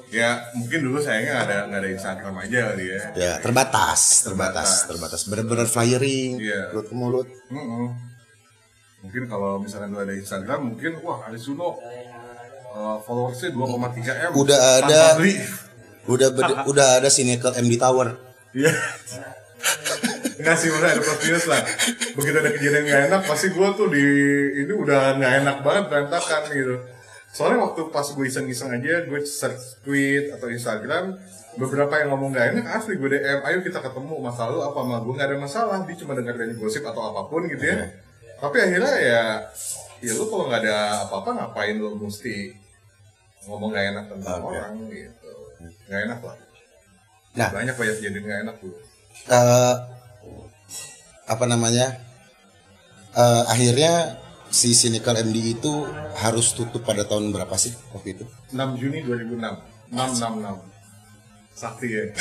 ya 0.08 0.28
mungkin 0.52 0.80
dulu 0.82 0.98
sayangnya 0.98 1.34
ada 1.42 1.56
nggak 1.66 1.80
ada 1.80 1.90
Instagram 1.90 2.34
aja 2.38 2.58
kali 2.68 2.84
ya 2.86 3.00
Ya, 3.14 3.32
terbatas, 3.38 4.00
terbatas, 4.22 4.70
terbatas. 4.84 5.20
Benar-benar 5.24 5.66
flyering, 5.66 6.38
Iya. 6.38 6.62
mulut 6.70 6.86
ke 6.86 6.94
mulut. 6.94 7.28
Mm-mm. 7.48 7.86
Mungkin 8.98 9.22
kalau 9.26 9.58
misalnya 9.58 9.88
gue 9.88 10.02
ada 10.02 10.14
Instagram, 10.16 10.60
mungkin 10.68 10.98
wah 11.00 11.22
ada 11.22 11.36
Suno 11.36 11.76
uh, 12.72 12.96
followersnya 13.02 13.54
2,3 13.54 14.28
m. 14.28 14.30
Udah 14.36 14.58
ada. 14.82 15.00
Udah 16.08 16.28
udah 16.70 16.86
ada 17.02 17.08
sinetron 17.12 17.54
MD 17.56 17.76
Tower. 17.76 18.16
Iya. 18.56 18.72
Nggak 20.38 20.56
sih, 20.56 20.70
udah 20.70 20.88
ada 20.94 21.02
plus 21.02 21.46
lah. 21.50 21.62
Begitu 22.14 22.36
ada 22.38 22.50
kejadian 22.54 22.82
nggak 22.86 23.02
enak, 23.10 23.22
pasti 23.26 23.50
gue 23.50 23.68
tuh 23.74 23.90
di 23.90 24.04
ini 24.64 24.72
udah 24.72 25.18
nggak 25.18 25.32
enak 25.44 25.56
banget 25.66 25.84
berantakan 25.90 26.42
gitu. 26.54 26.76
Soalnya 27.34 27.58
waktu 27.66 27.90
pas 27.92 28.06
gue 28.06 28.24
iseng-iseng 28.24 28.70
aja, 28.72 29.04
gue 29.04 29.20
search 29.26 29.82
tweet 29.82 30.32
atau 30.32 30.48
Instagram, 30.48 31.18
beberapa 31.58 31.90
yang 32.00 32.14
ngomong 32.14 32.30
nggak 32.32 32.46
enak 32.54 32.66
asli 32.70 32.96
gue 32.96 33.10
DM, 33.18 33.40
ayo 33.44 33.58
kita 33.66 33.82
ketemu 33.82 34.14
masalah 34.22 34.50
lu 34.54 34.62
apa 34.62 34.78
sama 34.78 34.96
gue 35.02 35.12
nggak 35.18 35.28
ada 35.28 35.38
masalah, 35.38 35.76
dia 35.84 35.96
cuma 35.98 36.12
dengar 36.14 36.34
dari 36.38 36.54
gosip 36.54 36.86
atau 36.86 37.02
apa 37.02 37.26
pun 37.26 37.44
gitu 37.50 37.64
ya. 37.66 37.90
Tapi 38.38 38.56
akhirnya 38.62 38.94
ya, 39.02 39.22
ya 40.04 40.12
lu 40.14 40.24
kalau 40.30 40.44
nggak 40.46 40.62
ada 40.64 40.76
apa-apa 41.06 41.30
ngapain 41.34 41.76
lu 41.78 41.98
mesti 41.98 42.54
ngomong 43.48 43.70
nggak 43.72 43.86
enak 43.94 44.04
tentang 44.12 44.40
Oke. 44.44 44.50
orang 44.54 44.74
gitu, 44.92 45.32
nggak 45.88 46.00
enak 46.10 46.20
lah. 46.22 46.36
Nah. 47.38 47.50
banyak 47.54 47.74
banyak 47.78 47.96
jadi 48.02 48.18
nggak 48.18 48.40
enak 48.48 48.56
tuh. 48.58 48.74
eh 49.28 49.74
apa 51.28 51.44
namanya? 51.44 51.86
Eh 53.14 53.42
akhirnya 53.50 54.20
si 54.48 54.72
Cynical 54.72 55.16
MD 55.20 55.60
itu 55.60 55.72
harus 56.16 56.56
tutup 56.56 56.82
pada 56.84 57.04
tahun 57.04 57.30
berapa 57.32 57.52
sih 57.60 57.72
waktu 57.92 58.16
itu? 58.16 58.24
6 58.52 58.80
Juni 58.80 59.04
2006 59.04 59.92
666 59.92 60.56
Sakti 61.58 61.86
ya 61.90 62.04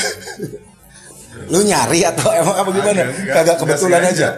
Lu 1.53 1.61
nyari 1.61 2.01
atau 2.01 2.33
emang 2.33 2.55
apa 2.55 2.69
gimana? 2.73 3.03
Kagak 3.29 3.57
kebetulan 3.61 4.01
aja. 4.09 4.29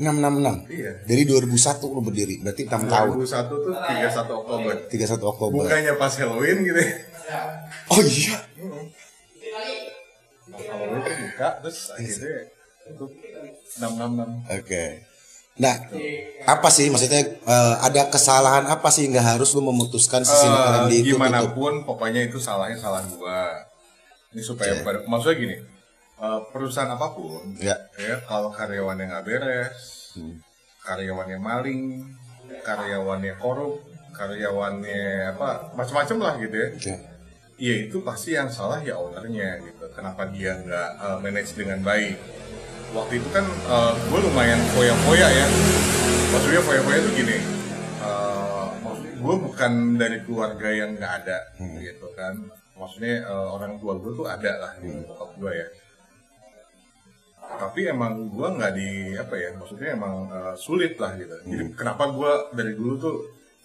Sengaja. 0.00 0.64
666. 0.64 0.72
Iya. 0.72 0.92
Dari 1.04 1.22
2001 1.28 1.84
lu 1.86 2.00
berdiri, 2.00 2.34
berarti 2.40 2.62
6 2.64 2.88
tahun. 2.88 3.14
2001 3.20 3.52
tuh 3.52 3.74
31 3.76 4.40
Oktober 4.40 4.72
31 4.88 5.20
Oktober. 5.22 5.60
Bukannya 5.68 5.92
pas 5.94 6.12
Halloween 6.16 6.58
gitu 6.64 6.80
ya 6.80 6.92
Oh 7.86 8.00
iya. 8.00 8.36
Pas 10.50 10.64
Halloween 10.64 11.00
tuh 11.00 11.14
buka 11.14 11.48
Terus 11.62 11.78
akhirnya 11.92 12.40
itu 12.88 13.04
666 13.78 14.56
Oke. 14.58 14.84
Nah, 15.60 15.76
apa 16.48 16.68
sih 16.72 16.88
maksudnya 16.88 17.20
eh, 17.36 17.74
ada 17.84 18.08
kesalahan 18.08 18.64
apa 18.64 18.88
sih 18.88 19.04
nggak 19.04 19.36
harus 19.36 19.52
lu 19.52 19.60
memutuskan 19.60 20.24
si 20.24 20.32
Cynical 20.32 20.72
Eh, 20.72 20.80
MD 20.88 20.92
itu? 21.04 21.06
Gimana 21.14 21.44
pun 21.52 21.84
pokoknya 21.84 22.24
itu 22.24 22.40
salahnya 22.40 22.80
salah 22.80 23.04
gua 23.12 23.60
Ini 24.32 24.40
supaya 24.40 24.80
pada 24.80 25.04
Maksudnya 25.04 25.36
gini 25.36 25.56
eh, 26.20 26.40
Perusahaan 26.52 26.88
apa 26.88 27.06
pun 27.10 27.56
Ya. 27.56 27.76
ya 27.96 28.16
kalau 28.24 28.50
karyawannya 28.50 29.04
nggak 29.06 29.24
beres 29.24 29.78
Hmm. 30.10 30.36
karyawannya 30.82 31.38
maling 31.38 32.02
karyawannya 32.60 33.38
korup 33.38 33.78
karyawannya 34.10 35.32
apa 35.32 35.70
macam-macam 35.72 36.16
lah 36.18 36.34
gitu 36.36 36.56
ya. 36.56 36.68
Oke. 36.74 36.94
ya 37.60 37.74
itu 37.84 37.96
pasti 38.00 38.32
yang 38.32 38.48
salah 38.48 38.80
ya 38.80 38.96
ownernya 38.96 39.60
gitu. 39.62 39.84
Kenapa 39.92 40.26
dia 40.28 40.56
nggak 40.56 40.90
uh, 40.98 41.16
manage 41.20 41.52
dengan 41.54 41.78
baik? 41.80 42.16
Waktu 42.90 43.20
itu 43.20 43.28
kan 43.30 43.46
gue 44.02 44.18
lumayan 44.18 44.58
foya-foya 44.72 45.28
ya. 45.30 45.46
Maksudnya 46.32 46.60
foya-foya 46.60 46.98
itu 46.98 47.10
gini 47.16 47.36
uh, 48.00 48.66
maksudnya 48.80 49.14
gue 49.14 49.34
bukan 49.46 49.72
dari 49.94 50.18
keluarga 50.24 50.68
yang 50.70 50.90
nggak 50.96 51.12
ada 51.22 51.38
gitu 51.78 52.08
kan. 52.12 52.34
Maksudnya 52.74 53.28
uh, 53.28 53.54
orang 53.54 53.78
tua 53.78 53.94
gue 53.94 54.10
tuh 54.10 54.26
ada 54.26 54.52
lah 54.58 54.72
gitu 54.80 55.06
bokap 55.06 55.30
gue 55.36 55.52
ya 55.54 55.68
tapi 57.58 57.88
emang 57.90 58.30
gue 58.30 58.48
nggak 58.48 58.72
di 58.76 59.14
apa 59.18 59.34
ya 59.34 59.50
maksudnya 59.56 59.96
emang 59.96 60.28
uh, 60.30 60.54
sulit 60.54 60.94
lah 61.00 61.16
gitu. 61.18 61.34
Jadi 61.48 61.64
kenapa 61.74 62.10
gue 62.12 62.32
dari 62.54 62.72
dulu 62.76 62.94
tuh 63.00 63.16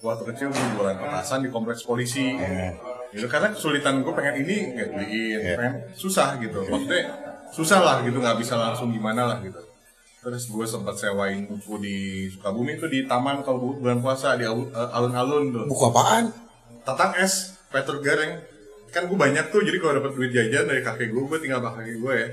waktu 0.01 0.23
kecil 0.33 0.47
gue 0.51 0.65
jualan 0.77 0.97
petasan 0.97 1.45
di 1.45 1.49
kompleks 1.53 1.85
polisi. 1.85 2.33
Gitu 3.15 3.27
karena 3.31 3.53
kesulitan 3.53 4.03
gue 4.03 4.13
pengen 4.15 4.35
ini 4.43 4.75
nggak 4.75 4.89
beliin. 4.95 5.39
Pengen 5.59 5.75
susah 5.93 6.39
gitu. 6.41 6.65
Maksudnya 6.65 7.01
susah 7.53 7.79
lah 7.79 7.97
gitu 8.03 8.17
nggak 8.19 8.37
bisa 8.41 8.57
langsung 8.57 8.89
gimana 8.91 9.29
lah 9.29 9.37
gitu. 9.43 9.61
Terus 10.25 10.49
gue 10.49 10.65
sempat 10.65 10.97
sewain 10.97 11.45
buku 11.45 11.77
di 11.77 11.97
Sukabumi 12.33 12.81
tuh 12.81 12.89
di 12.89 13.05
taman 13.05 13.45
kalau 13.45 13.77
bulan 13.77 14.01
puasa 14.01 14.33
di 14.33 14.43
eh, 14.43 14.89
alun-alun 14.95 15.53
tuh. 15.53 15.65
Buku 15.69 15.85
apaan? 15.93 16.33
tatang 16.85 17.17
es 17.17 17.57
Peter 17.73 17.97
Gareng. 18.01 18.41
Kan 18.93 19.09
gue 19.11 19.17
banyak 19.17 19.51
tuh 19.51 19.65
jadi 19.65 19.77
kalau 19.81 19.99
dapat 19.99 20.11
duit 20.15 20.31
jajan 20.31 20.69
dari 20.69 20.79
kakek 20.79 21.11
gue 21.11 21.23
gue 21.27 21.39
tinggal 21.41 21.59
pakai 21.59 21.83
kakek 21.83 21.97
gue 21.99 22.13
ya 22.15 22.27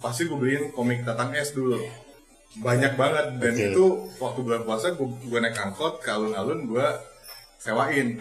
pasti 0.00 0.26
gue 0.26 0.34
beliin 0.34 0.72
komik 0.72 1.04
tatang 1.04 1.36
es 1.36 1.52
dulu. 1.52 1.78
Banyak 2.58 2.98
banget. 2.98 3.26
Dan 3.38 3.54
Oke. 3.54 3.66
itu 3.70 3.84
waktu 4.18 4.40
bulan 4.42 4.62
puasa 4.66 4.96
gue, 4.96 5.06
gue 5.06 5.38
naik 5.38 5.56
angkot 5.60 6.02
ke 6.02 6.08
alun-alun 6.10 6.66
gue 6.66 6.86
sewain. 7.60 8.18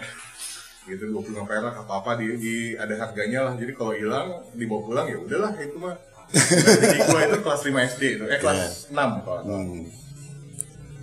Gitu 0.86 1.04
dua 1.10 1.22
puluh 1.22 1.46
perak 1.48 1.76
apa 1.86 1.94
apa 2.02 2.12
di, 2.20 2.36
di 2.38 2.56
ada 2.76 2.94
harganya 3.00 3.50
lah. 3.50 3.54
Jadi 3.58 3.72
kalau 3.74 3.96
hilang 3.96 4.44
dibawa 4.54 4.82
pulang 4.86 5.08
ya 5.10 5.18
udahlah 5.18 5.56
itu 5.58 5.78
mah. 5.80 5.96
Jadi 6.30 7.00
gue 7.10 7.22
itu 7.26 7.38
kelas 7.42 7.62
5 7.66 7.90
SD 7.98 8.04
itu. 8.22 8.26
Eh 8.30 8.38
kelas 8.38 8.94
6 8.94 9.26
kalau 9.26 9.42
nggak 9.42 9.46
salah. 9.50 9.66
Hmm. 9.66 9.84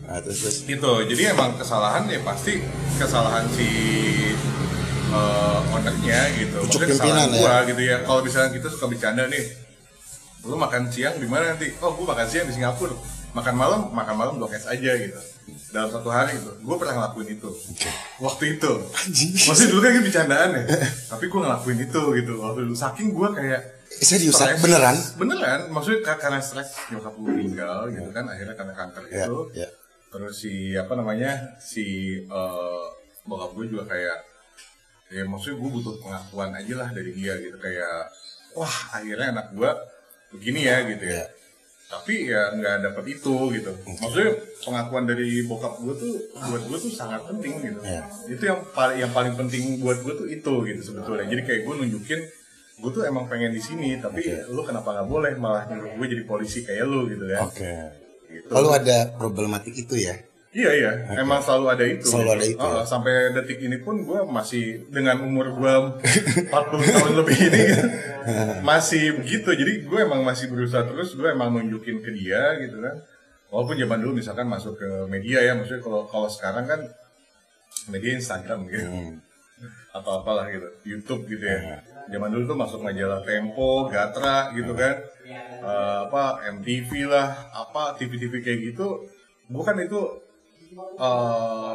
Nah, 0.07 0.23
terus, 0.23 0.39
terus. 0.39 0.57
gitu. 0.71 0.93
Jadi 1.11 1.23
emang 1.27 1.59
kesalahan 1.59 2.07
ya 2.07 2.23
pasti 2.23 2.63
kesalahan 2.95 3.43
si 3.51 3.69
eh, 5.11 5.75
ownernya 5.75 6.21
gitu. 6.39 6.63
Pucuk 6.63 6.87
Maksudnya 6.87 6.89
kesalahan 6.95 7.27
pimpinan, 7.27 7.43
gua 7.43 7.55
gitu 7.67 7.83
ya. 7.83 7.97
Kalau 8.07 8.21
misalnya 8.23 8.51
kita 8.55 8.69
suka 8.71 8.87
bercanda 8.87 9.27
nih 9.27 9.66
lu 10.47 10.57
makan 10.57 10.87
siang 10.87 11.15
di 11.17 11.27
mana 11.27 11.53
nanti? 11.53 11.75
Oh 11.79 11.93
gua 11.93 12.15
makan 12.15 12.27
siang 12.27 12.47
di 12.47 12.55
Singapura. 12.55 12.95
Makan 13.33 13.55
malam 13.55 13.81
makan 13.91 14.15
malam 14.17 14.33
blok 14.37 14.51
es 14.51 14.65
aja 14.65 14.93
gitu. 14.97 15.19
Dalam 15.69 15.93
satu 15.93 16.09
hari 16.09 16.35
itu 16.35 16.49
gue 16.57 16.77
pernah 16.77 16.95
ngelakuin 16.97 17.37
itu. 17.37 17.51
Waktu 18.19 18.57
itu. 18.57 18.73
Masih 19.45 19.67
dulu 19.69 19.79
kan 19.79 19.93
ini 19.93 20.03
bercandaan 20.03 20.49
ya. 20.53 20.63
Tapi 21.07 21.25
gue 21.27 21.41
ngelakuin 21.41 21.79
itu 21.81 22.03
gitu. 22.17 22.33
Waktu 22.41 22.59
dulu. 22.65 22.75
Saking 22.75 23.13
gue 23.13 23.29
kayak 23.31 23.63
Serius, 23.93 24.41
beneran? 24.59 24.97
beneran. 25.15 25.61
Maksudnya 25.69 26.01
ka- 26.03 26.19
karena 26.19 26.41
stres 26.41 26.73
nyokap 26.89 27.13
gue 27.15 27.29
meninggal 27.31 27.93
gitu 27.93 28.09
kan. 28.09 28.25
Akhirnya 28.25 28.55
karena 28.55 28.73
kanker 28.75 29.03
Ya, 29.07 29.25
itu. 29.25 29.39
ya. 29.55 29.69
terus 30.07 30.35
si 30.41 30.53
apa 30.73 30.93
namanya 30.95 31.61
si 31.61 31.85
eh, 32.19 32.85
bokap 33.23 33.53
gue 33.53 33.69
juga 33.69 33.85
kayak 33.87 34.17
ya 35.09 35.23
maksudnya 35.23 35.61
gue 35.61 35.71
butuh 35.71 35.95
pengakuan 36.01 36.51
aja 36.51 36.75
lah 36.75 36.89
dari 36.89 37.13
dia 37.13 37.37
gitu. 37.37 37.61
Kayak 37.61 38.09
wah 38.57 38.77
akhirnya 38.91 39.29
anak 39.31 39.53
gue 39.53 39.71
begini 40.31 40.61
ya 40.65 40.83
gitu 40.85 41.05
ya 41.05 41.15
Ya. 41.17 41.25
tapi 41.87 42.27
ya 42.27 42.51
nggak 42.51 42.77
dapet 42.83 43.05
itu 43.15 43.35
gitu 43.55 43.71
maksudnya 43.87 44.35
pengakuan 44.59 45.07
dari 45.07 45.47
bokap 45.47 45.79
gue 45.79 45.95
tuh 45.95 46.13
buat 46.35 46.63
gue 46.67 46.79
tuh 46.83 46.91
sangat 46.91 47.23
penting 47.25 47.63
gitu 47.63 47.79
Ya. 47.81 48.03
itu 48.27 48.43
yang 48.43 48.59
paling 48.75 48.99
yang 48.99 49.13
paling 49.15 49.35
penting 49.35 49.79
buat 49.79 50.03
gue 50.03 50.15
tuh 50.17 50.27
itu 50.27 50.53
gitu 50.67 50.81
sebetulnya 50.83 51.31
jadi 51.31 51.43
kayak 51.47 51.61
gue 51.63 51.75
nunjukin 51.79 52.21
gue 52.77 52.91
tuh 52.91 53.03
emang 53.07 53.25
pengen 53.25 53.55
di 53.55 53.63
sini 53.63 53.97
tapi 53.97 54.19
Oke. 54.21 54.51
lu 54.51 54.61
kenapa 54.61 54.93
nggak 54.93 55.09
boleh 55.09 55.33
malah 55.39 55.65
nyuruh 55.71 55.95
gue 55.95 56.07
jadi 56.11 56.23
polisi 56.27 56.61
kayak 56.61 56.85
lu 56.85 57.07
gitu 57.07 57.23
ya 57.25 57.41
Oke. 57.41 57.71
Gitu. 58.27 58.51
Lalu 58.51 58.69
ada 58.75 59.15
problematik 59.15 59.71
itu 59.73 59.95
ya. 59.97 60.19
Iya 60.57 60.71
iya, 60.73 60.93
emang 61.21 61.45
selalu 61.45 61.67
ada 61.69 61.85
itu. 61.85 62.09
Selalu 62.09 62.31
ada 62.33 62.45
itu, 62.49 62.57
Oh, 62.57 62.81
ya. 62.81 62.89
Sampai 62.89 63.13
detik 63.37 63.61
ini 63.61 63.77
pun 63.77 64.01
gue 64.01 64.25
masih 64.25 64.89
dengan 64.89 65.21
umur 65.21 65.53
gue 65.53 65.73
40 66.49 66.97
tahun 66.97 67.13
lebih 67.21 67.37
ini 67.45 67.61
gitu, 67.69 67.85
masih 68.65 69.21
begitu. 69.21 69.49
Jadi 69.53 69.73
gue 69.85 69.99
emang 70.01 70.25
masih 70.25 70.49
berusaha 70.49 70.81
terus, 70.83 71.13
gue 71.13 71.29
emang 71.29 71.53
nunjukin 71.53 72.01
ke 72.01 72.09
dia 72.11 72.57
gitu 72.57 72.81
kan. 72.81 72.97
Walaupun 73.53 73.77
zaman 73.77 73.99
dulu 74.01 74.17
misalkan 74.17 74.49
masuk 74.49 74.81
ke 74.81 74.89
media 75.07 75.45
ya, 75.45 75.53
maksudnya 75.53 75.85
kalau 75.85 76.09
kalau 76.09 76.25
sekarang 76.27 76.65
kan 76.65 76.81
media 77.87 78.17
Instagram 78.17 78.65
gitu, 78.67 78.89
Hmm. 78.89 79.21
atau 79.93 80.21
apalah 80.21 80.49
gitu, 80.49 80.69
YouTube 80.85 81.29
gitu 81.29 81.45
ya. 81.45 81.85
Zaman 82.07 82.29
dulu 82.29 82.45
tuh 82.47 82.57
masuk 82.57 82.81
majalah 82.81 83.21
Tempo, 83.21 83.89
Gatra 83.89 84.53
gitu 84.53 84.73
kan, 84.73 84.97
Eh, 85.59 85.99
apa 86.07 86.39
MTV 86.55 87.11
lah, 87.11 87.29
apa 87.51 87.93
TV-TV 87.97 88.41
kayak 88.41 88.61
gitu, 88.73 89.05
bukan 89.49 89.75
itu 89.81 89.99
eh, 90.75 91.75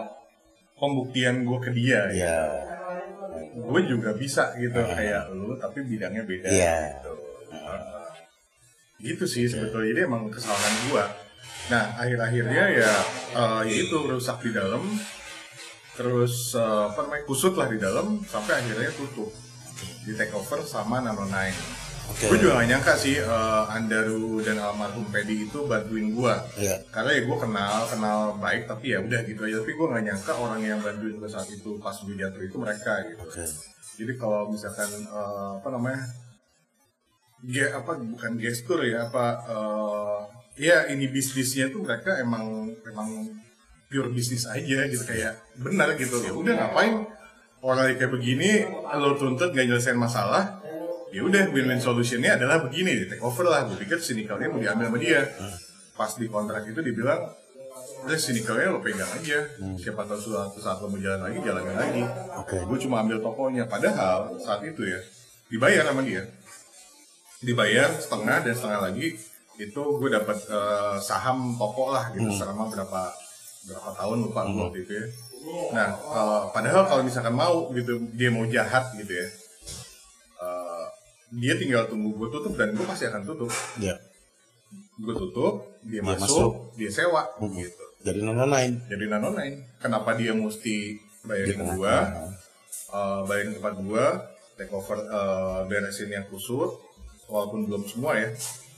pembuktian 0.76 1.46
gue 1.46 1.60
ke 1.62 1.70
dia 1.72 2.10
ya. 2.10 2.12
Iya. 2.12 2.38
gue 3.52 3.82
juga 3.88 4.16
bisa 4.16 4.52
gitu. 4.58 4.76
Kayak 4.76 5.32
lu 5.32 5.56
tapi 5.60 5.84
bidangnya 5.86 6.24
beda 6.24 6.48
Iya. 6.48 6.76
gitu. 7.00 7.14
Uh, 7.52 8.08
gitu 9.00 9.24
sih 9.28 9.46
sebetulnya. 9.48 9.92
Jadi 9.94 10.02
emang 10.08 10.24
kesalahan 10.32 10.76
gue 10.90 11.06
nah 11.70 11.94
akhir-akhirnya 11.96 12.64
ya 12.74 12.94
uh, 13.38 13.62
ya 13.64 13.76
itu 13.86 13.98
rusak 14.08 14.42
di 14.44 14.52
dalam. 14.56 14.82
Terus 15.96 16.56
uh, 16.58 16.90
apa 16.92 17.06
namanya 17.06 17.24
kusut 17.28 17.54
lah 17.60 17.68
di 17.70 17.78
dalam 17.78 18.20
sampai 18.26 18.64
akhirnya 18.66 18.92
tutup. 18.96 19.30
Di 20.08 20.18
take 20.18 20.34
over 20.34 20.64
sama 20.66 20.98
Nano 21.04 21.28
Nine 21.30 21.91
Oke. 22.12 22.28
gue 22.28 22.38
juga 22.38 22.60
gak 22.60 22.68
nyangka 22.68 22.94
sih 22.94 23.16
uh, 23.18 23.72
Andaru 23.72 24.44
dan 24.44 24.60
almarhum 24.60 25.08
Pedi 25.08 25.48
itu 25.48 25.64
bantuin 25.64 26.12
gue 26.12 26.34
Iya. 26.60 26.76
karena 26.92 27.10
ya 27.16 27.22
gue 27.24 27.38
kenal 27.40 27.76
kenal 27.88 28.18
baik 28.38 28.68
tapi 28.68 28.92
ya 28.92 29.00
udah 29.00 29.24
gitu 29.24 29.42
aja 29.42 29.64
tapi 29.64 29.74
gue 29.74 29.88
gak 29.88 30.04
nyangka 30.04 30.32
orang 30.36 30.60
yang 30.60 30.80
bantuin 30.80 31.16
gue 31.16 31.30
saat 31.30 31.48
itu 31.48 31.80
pas 31.80 31.96
gue 31.96 32.14
jatuh 32.14 32.44
itu 32.44 32.56
mereka 32.56 32.94
gitu 33.08 33.24
Oke. 33.24 33.44
jadi 33.96 34.14
kalau 34.16 34.52
misalkan 34.52 34.90
eh, 34.92 35.50
apa 35.58 35.70
namanya 35.72 36.04
ge 37.42 37.66
apa 37.68 37.98
bukan 37.98 38.32
gestur 38.38 38.86
ya 38.86 39.10
apa 39.10 39.26
eh, 39.50 40.20
ya 40.62 40.78
ini 40.88 41.10
bisnisnya 41.10 41.74
tuh 41.74 41.82
mereka 41.82 42.22
emang 42.22 42.70
emang 42.86 43.10
pure 43.90 44.14
bisnis 44.14 44.46
aja 44.46 44.86
gitu 44.86 45.02
kayak 45.02 45.36
benar 45.58 45.98
gitu 45.98 46.22
ya 46.22 46.32
udah 46.32 46.54
ngapain 46.54 47.02
orang 47.62 47.94
kayak 47.94 48.10
begini 48.10 48.66
lo 48.96 49.18
tuntut 49.18 49.52
gak 49.52 49.66
nyelesain 49.66 49.98
masalah 49.98 50.61
ya 51.12 51.22
udah 51.28 51.52
win-win 51.52 51.78
solutionnya 51.78 52.40
adalah 52.40 52.64
begini 52.64 53.04
di 53.04 53.06
take 53.12 53.24
over 53.24 53.46
lah. 53.46 53.68
Gue 53.68 53.84
pikir 53.84 54.00
sinikalnya 54.00 54.48
mau 54.48 54.60
diambil 54.60 54.88
sama 54.88 54.98
dia. 54.98 55.22
Pas 55.94 56.12
di 56.16 56.28
kontrak 56.32 56.64
itu 56.66 56.80
dibilang 56.80 57.22
udah 58.08 58.18
sinikalnya 58.18 58.72
lo 58.72 58.80
pegang 58.80 59.12
aja. 59.12 59.40
Siapa 59.76 60.08
tahu 60.08 60.20
suatu 60.20 60.58
saat 60.58 60.80
lo 60.80 60.88
mau 60.88 60.98
jalan 60.98 61.28
lagi 61.28 61.38
jalanin 61.44 61.76
lagi. 61.76 62.04
Oke. 62.40 62.58
gue 62.64 62.78
cuma 62.88 63.04
ambil 63.04 63.20
tokonya. 63.20 63.68
Padahal 63.68 64.40
saat 64.40 64.64
itu 64.64 64.88
ya 64.88 65.00
dibayar 65.52 65.84
sama 65.92 66.02
dia. 66.02 66.24
Dibayar 67.44 67.92
setengah 68.00 68.38
dan 68.48 68.54
setengah 68.56 68.80
lagi 68.90 69.08
itu 69.60 69.84
gue 70.00 70.10
dapat 70.10 70.38
eh, 70.48 70.98
saham 71.04 71.60
toko 71.60 71.92
lah 71.92 72.08
gitu. 72.16 72.32
Selama 72.32 72.72
berapa 72.72 73.12
berapa 73.68 73.90
tahun 74.00 74.18
lupa 74.32 74.48
gue 74.48 74.64
waktu 74.64 74.80
itu 74.88 74.94
ya. 74.96 75.06
Nah 75.76 75.90
kalau 76.00 76.40
padahal 76.56 76.88
kalau 76.88 77.04
misalkan 77.04 77.36
mau 77.36 77.68
gitu 77.76 78.00
dia 78.16 78.32
mau 78.32 78.48
jahat 78.48 78.96
gitu 78.96 79.12
ya 79.12 79.28
dia 81.34 81.54
tinggal 81.56 81.88
tunggu 81.88 82.12
gue 82.12 82.30
tutup 82.30 82.54
dan 82.54 82.72
gue 82.72 82.84
pasti 82.84 83.06
akan 83.06 83.24
tutup 83.24 83.52
Iya. 83.78 83.96
gue 84.98 85.16
tutup 85.18 85.54
dia, 85.82 86.00
Dia 86.00 86.04
masuk, 86.06 86.20
masuk. 86.20 86.52
dia 86.76 86.90
sewa 86.90 87.24
Hmm. 87.38 87.56
gitu 87.56 87.86
Jadi 88.02 88.20
nono 88.20 88.46
lain. 88.46 88.82
jadi 88.86 89.06
nano 89.08 89.30
nine 89.32 89.56
kenapa 89.78 90.14
dia 90.14 90.34
mesti 90.34 90.98
bayarin 91.22 91.54
tengah. 91.56 91.78
uh, 92.90 93.22
bayarin 93.24 93.54
tempat 93.54 93.78
gua 93.78 94.06
take 94.54 94.70
over 94.70 94.98
uh, 95.00 95.64
beresin 95.66 96.10
yang 96.10 96.26
kusut 96.28 96.82
walaupun 97.26 97.66
belum 97.66 97.86
semua 97.86 98.18
ya 98.18 98.30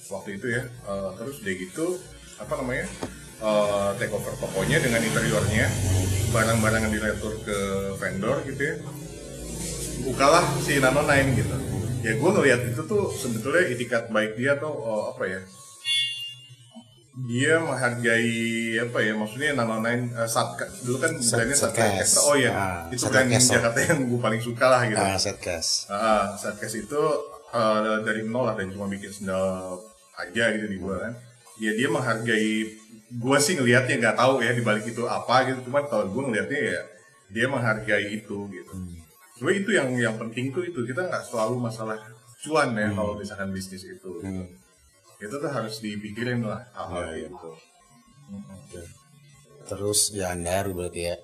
waktu 0.10 0.38
itu 0.38 0.48
ya 0.50 0.64
Uh, 0.84 1.16
terus 1.16 1.40
dia 1.40 1.56
gitu 1.56 1.96
apa 2.36 2.54
namanya 2.56 2.84
uh, 3.40 3.96
take 3.96 4.12
over 4.12 4.36
tokonya 4.36 4.78
dengan 4.78 5.00
interiornya 5.00 5.66
barang-barang 6.30 6.82
yang 6.84 6.94
diretur 6.94 7.34
ke 7.42 7.58
vendor 7.96 8.44
gitu 8.44 8.62
ya 8.62 8.76
bukalah 10.04 10.44
si 10.60 10.78
Nano 10.78 11.02
Nine 11.02 11.32
gitu 11.34 11.56
ya 12.04 12.12
gue 12.14 12.30
ngeliat 12.36 12.62
itu 12.68 12.82
tuh 12.84 13.08
sebetulnya 13.10 13.64
itikat 13.72 14.12
baik 14.12 14.36
dia 14.36 14.60
tuh 14.60 14.70
uh, 14.70 15.16
apa 15.16 15.24
ya 15.24 15.42
dia 17.14 17.62
menghargai 17.62 18.34
apa 18.82 18.98
ya 19.06 19.14
maksudnya 19.14 19.54
Nano 19.54 19.78
Nine 19.86 20.10
uh, 20.18 20.26
Satka 20.26 20.66
dulu 20.82 20.98
kan 20.98 21.14
brandnya 21.14 21.54
Satka 21.54 21.82
Satkas. 21.94 22.12
Oh 22.26 22.34
ya 22.34 22.52
Ah, 22.52 22.78
itu 22.90 23.06
kan 23.06 23.30
Extra. 23.30 23.62
Jakarta 23.62 23.80
yang 23.86 24.10
gue 24.10 24.18
paling 24.20 24.42
suka 24.42 24.66
lah 24.66 24.82
gitu 24.90 24.98
Ah, 24.98 25.14
setcast. 25.22 25.94
Ah, 25.94 26.34
Satkas 26.34 26.74
itu 26.74 27.02
uh, 27.54 28.02
dari 28.02 28.26
nol 28.26 28.50
lah 28.50 28.58
dan 28.58 28.74
cuma 28.74 28.90
bikin 28.90 29.14
sendal 29.14 29.78
aja 30.18 30.44
gitu 30.58 30.66
di 30.66 30.78
gua 30.82 31.06
kan. 31.06 31.14
Ya 31.62 31.72
dia 31.78 31.86
menghargai 31.86 32.66
gua 33.22 33.38
sih 33.38 33.62
ngelihatnya 33.62 34.02
nggak 34.02 34.18
tahu 34.18 34.42
ya 34.42 34.52
di 34.58 34.66
balik 34.66 34.90
itu 34.90 35.06
apa 35.06 35.46
gitu. 35.54 35.70
Cuman 35.70 35.86
kalau 35.86 36.10
gua 36.10 36.34
ngelihatnya 36.34 36.60
ya 36.66 36.82
dia 37.30 37.46
menghargai 37.46 38.10
itu 38.10 38.38
gitu. 38.50 38.74
Cuma 39.40 39.50
itu 39.50 39.70
yang 39.74 39.90
yang 39.98 40.16
penting 40.18 40.54
tuh 40.54 40.64
itu 40.64 40.80
kita 40.86 41.10
nggak 41.10 41.24
selalu 41.26 41.58
masalah 41.58 41.98
cuan 42.44 42.76
ya 42.76 42.92
kalau 42.92 43.18
misalkan 43.18 43.50
bisnis 43.50 43.84
itu. 43.88 44.12
Hmm. 44.22 44.46
Itu 45.18 45.36
tuh 45.40 45.52
harus 45.52 45.80
dipikirin 45.80 46.44
lah 46.44 46.60
hal-hal 46.76 47.04
Iya, 47.10 47.16
iya. 47.16 47.28
gitu. 47.32 47.50
Terus 49.64 50.12
ya 50.12 50.36
Andaru 50.36 50.76
berarti 50.76 51.02
ya. 51.08 51.16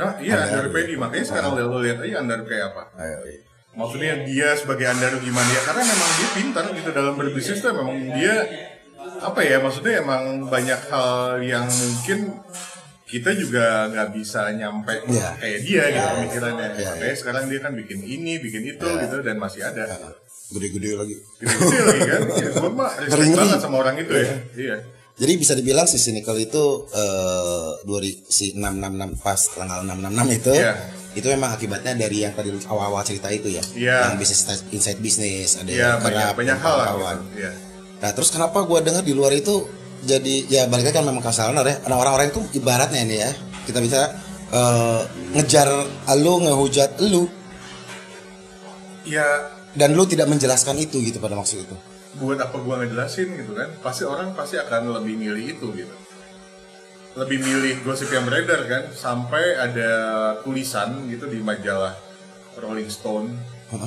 Nah, 0.00 0.16
iya 0.16 0.48
Andar 0.48 0.72
Pedi 0.72 0.96
makanya 0.96 1.24
sekarang 1.28 1.60
lo 1.60 1.78
lihat 1.84 2.00
aja 2.00 2.24
Andar 2.24 2.40
kayak 2.48 2.72
apa. 2.72 2.82
Ayo, 2.96 3.18
iya. 3.28 3.40
maksudnya 3.70 4.12
dia 4.26 4.48
sebagai 4.58 4.82
andaru 4.90 5.22
gimana 5.22 5.46
ya 5.46 5.62
karena 5.62 5.82
memang 5.86 6.10
dia 6.18 6.28
pintar 6.34 6.64
gitu 6.74 6.90
dalam 6.90 7.14
berbisnis 7.14 7.62
tuh 7.62 7.70
memang 7.70 8.18
dia 8.18 8.34
apa 9.22 9.40
ya 9.46 9.62
maksudnya 9.62 10.02
emang 10.02 10.50
banyak 10.50 10.80
hal 10.90 11.38
yang 11.38 11.70
mungkin 11.70 12.34
kita 13.10 13.30
juga 13.34 13.64
nggak 13.86 14.08
bisa 14.12 14.40
nyampe 14.52 14.94
Iya. 15.04 15.34
kayak 15.36 15.58
dia 15.60 15.82
gitu 15.88 16.06
pemikirannya 16.12 16.68
Iya, 16.72 16.88
makanya 16.88 17.16
sekarang 17.16 17.44
dia 17.46 17.58
kan 17.58 17.72
bikin 17.74 17.98
ini 18.00 18.32
bikin 18.38 18.62
itu 18.68 18.86
Iya. 18.86 19.02
gitu 19.04 19.16
dan 19.20 19.36
masih 19.36 19.62
ada 19.62 19.84
Gede-gede 20.48 20.90
lagi. 20.94 21.14
gede 21.38 21.78
lagi 21.80 22.00
kan 22.04 22.20
ya, 22.42 22.48
gue 22.52 22.70
mah 22.72 22.90
respect 22.98 23.34
banget 23.36 23.58
sama 23.60 23.76
orang 23.78 23.96
itu 23.96 24.12
ya 24.12 24.34
iya 24.56 24.76
Jadi 25.12 25.32
bisa 25.36 25.52
dibilang 25.52 25.84
si 25.84 25.98
Cynical 25.98 26.32
itu 26.34 26.64
eh 26.88 27.70
ri- 27.98 28.24
si 28.26 28.54
666 28.54 29.20
pas 29.20 29.36
tanggal 29.52 29.78
666 29.84 30.38
itu 30.38 30.52
Iya. 30.54 30.72
itu 31.12 31.26
memang 31.28 31.50
akibatnya 31.52 31.92
dari 31.98 32.22
yang 32.22 32.32
tadi 32.32 32.48
awal-awal 32.64 33.02
cerita 33.02 33.26
itu 33.28 33.50
ya. 33.50 33.60
Iya. 33.74 33.96
Yang 34.06 34.16
bisnis 34.16 34.40
inside 34.70 34.98
bisnis 34.98 35.50
ada 35.54 35.68
iya 35.68 35.88
yang 35.90 36.00
banyak 36.00 36.26
banyak 36.32 36.56
hal 36.56 36.76
gitu. 36.78 37.04
iya 37.36 37.52
Nah 38.00 38.10
terus 38.10 38.30
kenapa 38.30 38.62
gua 38.62 38.80
dengar 38.80 39.02
di 39.02 39.12
luar 39.12 39.34
itu 39.34 39.68
jadi 40.02 40.34
ya 40.48 40.62
balik 40.66 40.90
lagi 40.90 40.96
kan 40.96 41.06
memang 41.06 41.22
kesalahan 41.22 41.60
ya. 41.62 41.76
Nah 41.88 41.96
orang-orang 41.96 42.32
itu 42.32 42.40
ibaratnya 42.56 43.00
ini 43.04 43.16
ya 43.20 43.30
kita 43.64 43.78
bisa 43.78 44.00
eh, 44.50 45.00
ngejar 45.36 45.68
lu 46.18 46.40
ngehujat 46.42 47.00
lu. 47.06 47.28
Ya. 49.04 49.26
Dan 49.70 49.94
lu 49.94 50.02
tidak 50.02 50.26
menjelaskan 50.26 50.82
itu 50.82 50.98
gitu 51.00 51.22
pada 51.22 51.38
maksud 51.38 51.62
itu. 51.62 51.76
buat 52.10 52.42
apa 52.42 52.58
gua 52.58 52.82
ngejelasin 52.82 53.38
gitu 53.38 53.54
kan? 53.54 53.70
Pasti 53.86 54.02
orang 54.02 54.34
pasti 54.34 54.58
akan 54.58 54.98
lebih 54.98 55.14
milih 55.14 55.54
itu 55.54 55.66
gitu. 55.78 55.94
Lebih 57.14 57.38
milih 57.38 57.74
gosip 57.86 58.10
yang 58.10 58.26
beredar 58.26 58.66
kan? 58.66 58.90
Sampai 58.90 59.54
ada 59.54 59.90
tulisan 60.42 61.06
gitu 61.06 61.30
di 61.30 61.38
majalah 61.38 61.94
Rolling 62.58 62.90
Stone 62.90 63.30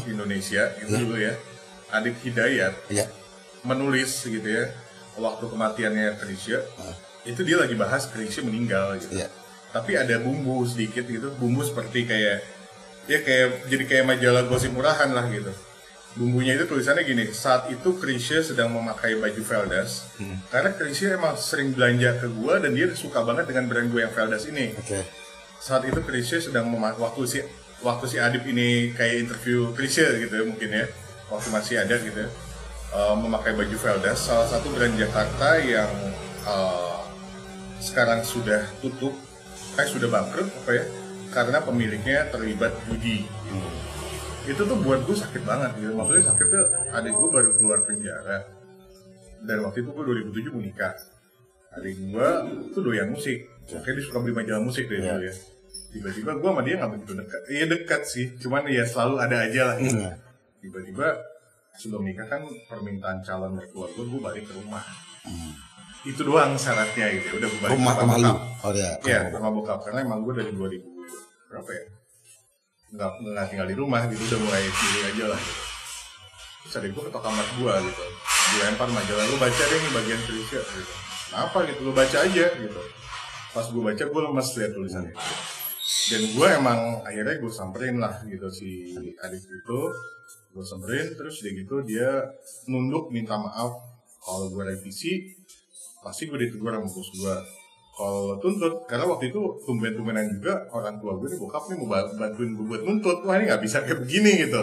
Indonesia 0.07 0.71
gitu 0.79 1.03
dulu 1.03 1.19
ya. 1.19 1.35
Adik 1.91 2.15
Hidayat 2.23 2.73
Ya. 2.89 3.05
menulis 3.61 4.23
gitu 4.23 4.43
ya 4.49 4.71
waktu 5.15 5.45
kematiannya 5.45 6.17
Krisya 6.17 6.59
itu 7.23 7.41
dia 7.41 7.55
lagi 7.55 7.73
bahas 7.73 8.07
Krisya 8.07 8.43
meninggal 8.43 8.97
gitu. 8.97 9.15
Iya. 9.15 9.29
tapi 9.69 9.97
ada 9.97 10.21
bumbu 10.21 10.61
sedikit 10.63 11.01
gitu 11.03 11.33
bumbu 11.33 11.61
seperti 11.61 12.05
kayak 12.05 12.45
ya 13.03 13.19
kayak 13.19 13.65
jadi 13.67 13.83
kayak 13.83 14.05
majalah 14.07 14.43
gosip 14.45 14.69
murahan 14.69 15.09
lah 15.09 15.25
gitu. 15.27 15.49
Bumbunya 16.13 16.53
itu 16.53 16.69
tulisannya 16.69 17.01
gini 17.03 17.25
saat 17.33 17.73
itu 17.73 17.97
Krisya 17.97 18.45
sedang 18.45 18.69
memakai 18.69 19.17
baju 19.17 19.41
Veldas 19.41 20.13
karena 20.47 20.69
Krisya 20.71 21.17
emang 21.17 21.33
sering 21.33 21.73
belanja 21.73 22.21
ke 22.21 22.29
gua 22.29 22.61
dan 22.61 22.77
dia 22.77 22.85
suka 22.93 23.25
banget 23.25 23.49
dengan 23.49 23.65
brand 23.65 23.89
gue 23.89 24.01
yang 24.01 24.13
Veldas 24.13 24.45
ini. 24.45 24.77
Oke. 24.77 25.01
saat 25.57 25.81
itu 25.83 25.97
Krisya 25.99 26.37
sedang 26.37 26.69
mema- 26.69 26.93
waktu 26.93 27.23
si 27.25 27.39
waktu 27.81 28.05
si 28.05 28.21
Adip 28.21 28.45
ini 28.45 28.93
kayak 28.93 29.25
interview 29.25 29.73
Krisya 29.73 30.11
gitu 30.19 30.37
ya 30.37 30.45
mungkin 30.45 30.69
ya 30.69 30.85
waktu 31.33 31.49
masih 31.49 31.81
ada 31.81 31.97
gitu 31.97 32.13
ya 32.15 32.29
eh, 32.93 33.15
memakai 33.17 33.53
baju 33.53 33.75
Veldas 33.75 34.19
salah 34.19 34.47
satu 34.47 34.69
brand 34.71 34.93
Jakarta 34.93 35.57
yang 35.59 35.91
eh, 36.45 36.99
sekarang 37.83 38.23
sudah 38.23 38.63
tutup 38.79 39.11
eh 39.73 39.87
sudah 39.89 40.07
bangkrut 40.07 40.47
apa 40.63 40.71
ya 40.71 40.85
karena 41.33 41.57
pemiliknya 41.59 42.29
terlibat 42.29 42.77
judi. 42.85 43.25
Itu 44.45 44.67
tuh 44.69 44.77
buat 44.85 45.01
gue 45.07 45.17
sakit 45.17 45.41
banget 45.41 45.71
gitu. 45.81 45.97
Maksudnya 45.97 46.23
sakitnya 46.29 46.61
adik 46.93 47.13
gue 47.15 47.29
baru 47.31 47.49
keluar 47.57 47.79
penjara. 47.81 48.45
Dan 49.41 49.65
waktu 49.65 49.81
itu 49.81 49.89
gue 49.91 50.03
2007 50.29 50.53
mau 50.53 50.61
nikah. 50.61 50.93
Adik 51.73 51.95
gue 51.97 52.27
tuh 52.69 52.81
doyan 52.85 53.09
musik. 53.09 53.49
Kayak 53.65 53.97
dia 53.97 54.03
suka 54.05 54.21
beli 54.21 54.37
majalah 54.37 54.61
musik 54.61 54.85
dari 54.85 55.01
Iya. 55.01 55.17
dulu 55.17 55.25
ya. 55.25 55.35
Tiba-tiba 55.93 56.31
gue 56.37 56.49
sama 56.53 56.61
dia 56.61 56.75
nggak 56.77 56.91
begitu 56.93 57.13
dekat. 57.17 57.41
Iya 57.49 57.65
dekat 57.65 58.01
sih. 58.05 58.25
Cuman 58.37 58.61
ya 58.69 58.83
selalu 58.85 59.15
ada 59.17 59.37
aja 59.41 59.61
lah. 59.73 59.75
Gitu. 59.81 59.97
Hmm. 59.97 60.13
tiba-tiba 60.63 61.07
sebelum 61.77 62.05
nikah 62.05 62.27
kan 62.29 62.41
permintaan 62.69 63.25
calon 63.25 63.57
mertua 63.57 63.89
gue 63.91 64.05
gue 64.05 64.21
balik 64.21 64.43
ke 64.45 64.53
rumah 64.53 64.83
itu 66.03 66.19
doang 66.19 66.53
syaratnya 66.59 67.15
gitu 67.15 67.39
udah 67.39 67.47
gue 67.47 67.59
balik 67.63 67.73
Rumah 67.79 67.93
sama 67.95 68.13
rumah. 68.19 68.35
Oh 68.63 68.71
ya. 68.75 68.91
Iya, 69.07 69.31
sama 69.31 69.49
bokap 69.55 69.79
karena 69.87 70.03
emang 70.03 70.19
gue 70.27 70.33
dari 70.35 70.51
2000 70.51 70.83
berapa 71.47 71.69
ya? 71.71 71.83
Nggak, 72.93 73.11
nggak 73.23 73.45
tinggal 73.49 73.67
di 73.71 73.75
rumah 73.79 74.01
gitu, 74.11 74.21
udah 74.27 74.39
mulai 74.43 74.63
sendiri 74.67 75.01
aja 75.15 75.25
lah 75.31 75.39
gitu. 75.39 75.63
Terus 76.63 76.73
adik 76.79 76.91
gue 76.91 77.03
ketok 77.07 77.23
kamar 77.23 77.47
gue 77.55 77.73
gitu. 77.87 78.03
Dilempar 78.53 78.89
majalah, 78.91 79.25
lu 79.31 79.37
baca 79.39 79.63
deh 79.63 79.79
nih 79.79 79.91
bagian 79.95 80.19
tulisnya 80.27 80.61
gitu. 80.61 80.93
Apa 81.33 81.57
gitu, 81.71 81.79
lu 81.87 81.91
baca 81.95 82.17
aja 82.19 82.45
gitu. 82.51 82.81
Pas 83.55 83.65
gue 83.71 83.81
baca, 83.81 84.03
gue 84.03 84.21
lemes 84.27 84.49
lihat 84.59 84.71
tulisannya. 84.75 85.13
Dan 86.11 86.21
gue 86.35 86.47
emang 86.51 86.79
akhirnya 87.07 87.35
gue 87.39 87.51
samperin 87.51 87.95
lah 88.03 88.19
gitu 88.27 88.47
si 88.51 88.91
adik 89.23 89.39
itu. 89.39 89.79
Gue 90.53 90.61
samperin, 90.61 91.17
terus 91.17 91.41
dia 91.41 91.51
gitu 91.57 91.81
dia 91.81 92.09
nunduk 92.69 93.09
minta 93.09 93.33
maaf 93.33 93.73
kalau 94.21 94.47
gue 94.53 94.63
revisi 94.63 95.33
pasti 96.05 96.29
gue 96.29 96.37
ditegur 96.37 96.71
sama 96.71 96.85
bos 96.87 97.09
gue 97.15 97.35
kalau 97.93 98.37
tuntut 98.41 98.73
karena 98.89 99.05
waktu 99.05 99.29
itu 99.29 99.41
tumben-tumbenan 99.69 100.25
juga 100.25 100.65
orang 100.73 100.97
tua 100.97 101.13
gue 101.17 101.29
nih 101.29 101.37
bokap 101.37 101.63
nih 101.69 101.77
mau 101.77 101.87
ba- 101.93 102.09
bantuin 102.17 102.57
gue 102.57 102.65
buat 102.65 102.81
nuntut. 102.81 103.21
Wah 103.21 103.37
ini 103.37 103.45
nggak 103.49 103.61
bisa 103.61 103.85
kayak 103.85 104.01
begini 104.01 104.49
gitu. 104.49 104.61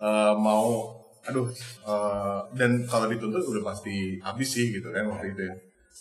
Eh, 0.00 0.34
mau 0.40 0.96
aduh 1.28 1.44
eh, 1.84 2.40
dan 2.56 2.88
kalau 2.88 3.04
dituntut 3.12 3.44
udah 3.44 3.64
pasti 3.68 4.16
habis 4.24 4.48
sih 4.48 4.72
gitu 4.72 4.88
kan 4.88 5.04
waktu 5.12 5.36
itu 5.36 5.42
ya. 5.44 5.54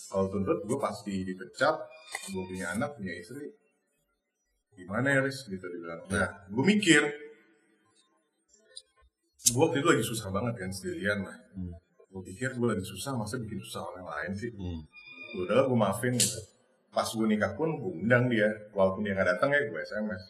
Kalau 0.07 0.31
tuntut 0.31 0.63
gue 0.63 0.77
pasti 0.79 1.27
dipecat 1.27 1.75
gue 2.31 2.43
punya 2.47 2.71
anak 2.79 2.95
punya 2.95 3.11
istri. 3.11 3.51
Gimana 4.71 5.19
ya 5.19 5.19
Riz? 5.27 5.43
Gitu 5.51 5.65
dibilang 5.67 5.99
nah 6.07 6.31
gue 6.47 6.63
mikir 6.63 7.26
gue 9.47 9.61
waktu 9.61 9.77
itu 9.79 9.87
lagi 9.87 10.03
susah 10.03 10.27
banget 10.29 10.53
kan 10.57 10.69
sendirian 10.69 11.19
lah. 11.23 11.37
Gue 12.07 12.21
pikir 12.23 12.55
gue 12.55 12.67
lagi 12.67 12.83
susah 12.83 13.13
masa 13.13 13.37
bikin 13.37 13.59
susah 13.61 13.81
orang 13.83 14.05
lain 14.05 14.31
sih? 14.33 14.51
Hmm. 14.53 14.81
udah 15.37 15.67
gue 15.67 15.77
maafin 15.77 16.15
gitu. 16.15 16.39
Pas 16.89 17.05
gue 17.05 17.27
nikah 17.27 17.51
pun 17.53 17.69
gue 17.77 17.91
undang 18.03 18.31
dia. 18.31 18.47
Walaupun 18.71 19.03
dia 19.03 19.13
nggak 19.13 19.37
datang 19.37 19.51
ya 19.51 19.61
gue 19.67 19.79
sms 19.83 20.21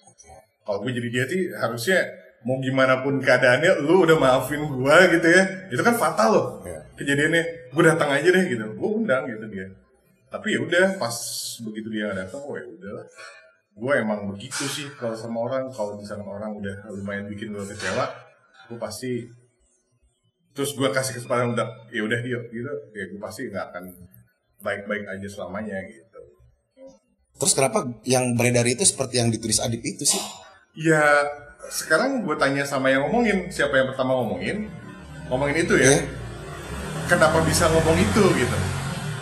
kalau 0.68 0.84
gue 0.84 0.92
jadi 0.92 1.08
dia 1.08 1.24
sih 1.32 1.42
harusnya 1.56 2.04
mau 2.44 2.60
gimana 2.60 3.00
pun 3.00 3.24
keadaannya 3.24 3.88
lu 3.88 4.04
udah 4.04 4.20
maafin 4.20 4.60
gue 4.68 4.96
gitu 5.16 5.28
ya. 5.32 5.44
Itu 5.72 5.80
kan 5.80 5.96
fatal 5.96 6.30
loh 6.36 6.46
Iya. 6.68 6.80
kejadiannya. 7.00 7.44
Gue 7.72 7.84
datang 7.88 8.10
aja 8.12 8.28
deh 8.28 8.44
gitu. 8.52 8.66
Gue 8.76 8.90
undang 9.00 9.24
gitu 9.32 9.48
dia. 9.48 9.68
Tapi 10.28 10.58
ya 10.58 10.60
udah 10.60 10.86
pas 11.00 11.16
begitu 11.64 11.88
dia 11.88 12.12
nggak 12.12 12.28
datang 12.28 12.42
oh 12.44 12.56
ya 12.60 12.68
udah 12.68 13.08
gue 13.78 13.94
emang 13.94 14.28
begitu 14.34 14.68
sih 14.68 14.92
kalau 15.00 15.16
sama 15.16 15.40
orang. 15.40 15.72
Kalau 15.72 15.96
misalnya 15.96 16.28
orang 16.28 16.52
udah 16.52 16.76
lumayan 16.92 17.32
bikin 17.32 17.56
gue 17.56 17.64
kecewa 17.64 18.27
gue 18.68 18.78
pasti 18.78 19.12
terus 20.52 20.74
gue 20.74 20.90
kasih 20.90 21.14
kesempatan 21.16 21.54
udah 21.54 21.68
ya 21.88 22.02
udah 22.02 22.20
yuk 22.20 22.44
gitu 22.48 22.72
ya 22.92 23.04
gue 23.06 23.20
pasti 23.20 23.48
nggak 23.48 23.66
akan 23.70 23.84
baik-baik 24.60 25.06
aja 25.06 25.28
selamanya 25.28 25.78
gitu 25.86 26.20
Terus 27.38 27.54
kenapa 27.54 27.86
yang 28.02 28.34
beredar 28.34 28.66
itu 28.66 28.82
seperti 28.82 29.22
yang 29.22 29.30
ditulis 29.30 29.62
Adip 29.62 29.78
itu 29.80 30.02
sih? 30.04 30.18
ya 30.74 31.22
sekarang 31.70 32.22
gue 32.22 32.34
tanya 32.34 32.62
sama 32.62 32.90
yang 32.90 33.06
ngomongin 33.06 33.46
siapa 33.48 33.76
yang 33.76 33.90
pertama 33.90 34.14
ngomongin 34.16 34.66
ngomongin 35.26 35.58
itu 35.60 35.74
ya 35.74 35.90
Iya. 35.90 36.02
kenapa 37.06 37.42
bisa 37.42 37.66
ngomong 37.68 37.94
itu 37.94 38.24
gitu 38.34 38.58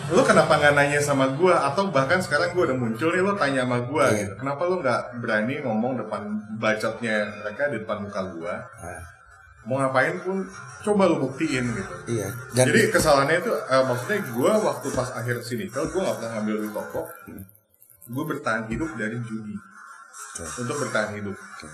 lo 0.06 0.22
kenapa 0.22 0.54
nggak 0.54 0.72
nanya 0.72 1.00
sama 1.00 1.32
gue 1.32 1.50
atau 1.50 1.90
bahkan 1.90 2.20
sekarang 2.20 2.54
gue 2.54 2.62
udah 2.62 2.76
muncul 2.76 3.08
nih 3.08 3.20
lo 3.20 3.34
tanya 3.34 3.64
sama 3.64 3.82
gue 3.82 4.04
Iya. 4.04 4.16
gitu 4.22 4.32
kenapa 4.38 4.62
lo 4.64 4.74
nggak 4.78 5.00
berani 5.18 5.54
ngomong 5.60 5.92
depan 5.98 6.22
bacotnya 6.56 7.16
mereka 7.36 7.62
di 7.68 7.76
depan 7.80 7.98
muka 8.00 8.20
gue 8.30 8.54
Ah. 8.80 9.00
Mau 9.66 9.82
ngapain 9.82 10.16
pun 10.22 10.46
coba 10.86 11.10
lo 11.10 11.18
buktiin 11.26 11.66
gitu 11.74 11.94
Iya. 12.06 12.30
Dan 12.54 12.70
Jadi 12.70 12.80
kesalahannya 12.94 13.42
itu 13.42 13.50
eh, 13.50 13.84
maksudnya 13.84 14.18
gue 14.22 14.52
waktu 14.62 14.86
pas 14.94 15.08
akhir 15.18 15.42
sini 15.42 15.66
kalau 15.66 15.90
gue 15.90 16.00
nggak 16.00 16.16
pernah 16.22 16.30
ngambil 16.38 16.54
duit 16.62 16.72
toko, 16.72 17.02
gue 18.06 18.24
bertahan 18.30 18.64
hidup 18.70 18.90
dari 18.94 19.18
judi 19.26 19.54
untuk 20.62 20.76
bertahan 20.86 21.18
hidup. 21.18 21.34
Gitu. 21.34 21.66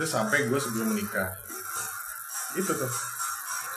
Itu 0.00 0.04
sampai 0.08 0.48
gue 0.48 0.58
sebelum 0.58 0.96
menikah. 0.96 1.28
Itu 2.56 2.72
tuh 2.72 2.90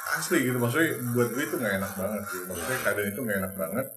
asli 0.10 0.42
gitu 0.42 0.58
maksudnya 0.58 0.98
buat 1.14 1.30
gue 1.36 1.44
itu 1.44 1.56
nggak 1.60 1.76
enak 1.84 1.92
banget 2.00 2.24
sih. 2.32 2.42
Maksudnya 2.48 2.78
keadaan 2.82 3.10
itu 3.12 3.20
nggak 3.20 3.40
enak 3.44 3.54
banget 3.60 3.88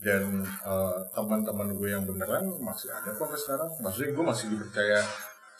dan 0.00 0.22
eh, 0.44 0.98
teman-teman 1.12 1.68
gue 1.76 1.88
yang 1.92 2.04
beneran 2.08 2.44
masih 2.64 2.88
ada 2.88 3.12
kok 3.12 3.28
sekarang. 3.36 3.68
Maksudnya 3.84 4.16
gue 4.16 4.24
masih 4.24 4.46
dipercaya 4.56 5.00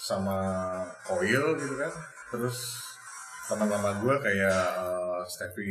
sama 0.01 0.39
oil 1.13 1.55
gitu 1.61 1.77
kan. 1.77 1.93
Terus 2.35 2.83
teman 3.47 3.71
lama 3.71 3.91
gue 4.03 4.15
kayak 4.19 4.63
uh, 4.75 5.23
Steffi 5.31 5.71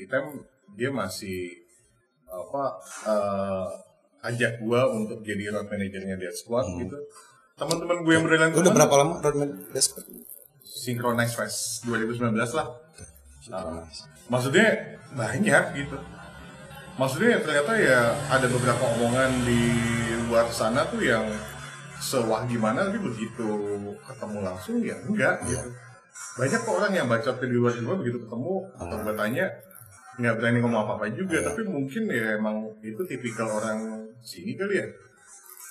Item 0.00 0.40
dia 0.72 0.88
masih 0.88 1.52
apa 2.28 2.80
uh, 3.04 3.68
ajak 4.24 4.64
gue 4.64 4.80
untuk 4.96 5.20
jadi 5.20 5.52
road 5.52 5.68
manajernya 5.68 6.16
Dead 6.16 6.32
Squad 6.32 6.64
gitu. 6.80 6.96
Teman-teman 7.60 8.00
gue 8.08 8.12
yang 8.16 8.24
beneran 8.24 8.56
udah 8.56 8.72
berapa 8.72 8.94
lama 9.04 9.14
Rodman 9.20 9.68
Desk? 9.76 10.00
Synchronize 10.64 11.36
Fest 11.36 11.84
2019 11.84 12.32
lah. 12.56 12.68
Nah, 13.52 13.84
maksudnya 14.32 14.96
banyak 15.12 15.64
gitu. 15.76 15.98
Maksudnya 16.96 17.40
ternyata 17.44 17.72
ya 17.76 18.16
ada 18.32 18.46
beberapa 18.48 18.84
omongan 18.96 19.30
di 19.44 19.60
luar 20.28 20.48
sana 20.48 20.88
tuh 20.88 21.04
yang 21.04 21.24
sewah 21.98 22.46
gimana 22.46 22.86
tapi 22.86 23.00
begitu 23.02 23.48
ketemu 24.06 24.38
langsung 24.38 24.78
ya 24.86 24.94
enggak 25.02 25.42
gitu 25.50 25.66
banyak 26.38 26.60
kok 26.62 26.74
orang 26.74 26.92
yang 26.94 27.06
bacot 27.10 27.36
di 27.42 27.56
luar 27.58 27.74
juga 27.74 27.98
begitu 27.98 28.18
ketemu 28.22 28.54
atau 28.78 28.96
gue 29.02 29.14
tanya 29.18 29.46
nggak 30.18 30.34
berani 30.38 30.58
ngomong 30.62 30.80
apa 30.86 30.92
apa 30.98 31.06
juga 31.14 31.38
tapi 31.42 31.62
mungkin 31.66 32.10
ya 32.10 32.38
emang 32.38 32.66
itu 32.82 33.02
tipikal 33.06 33.46
orang 33.50 34.06
sini 34.22 34.58
kali 34.58 34.82
ya. 34.82 34.86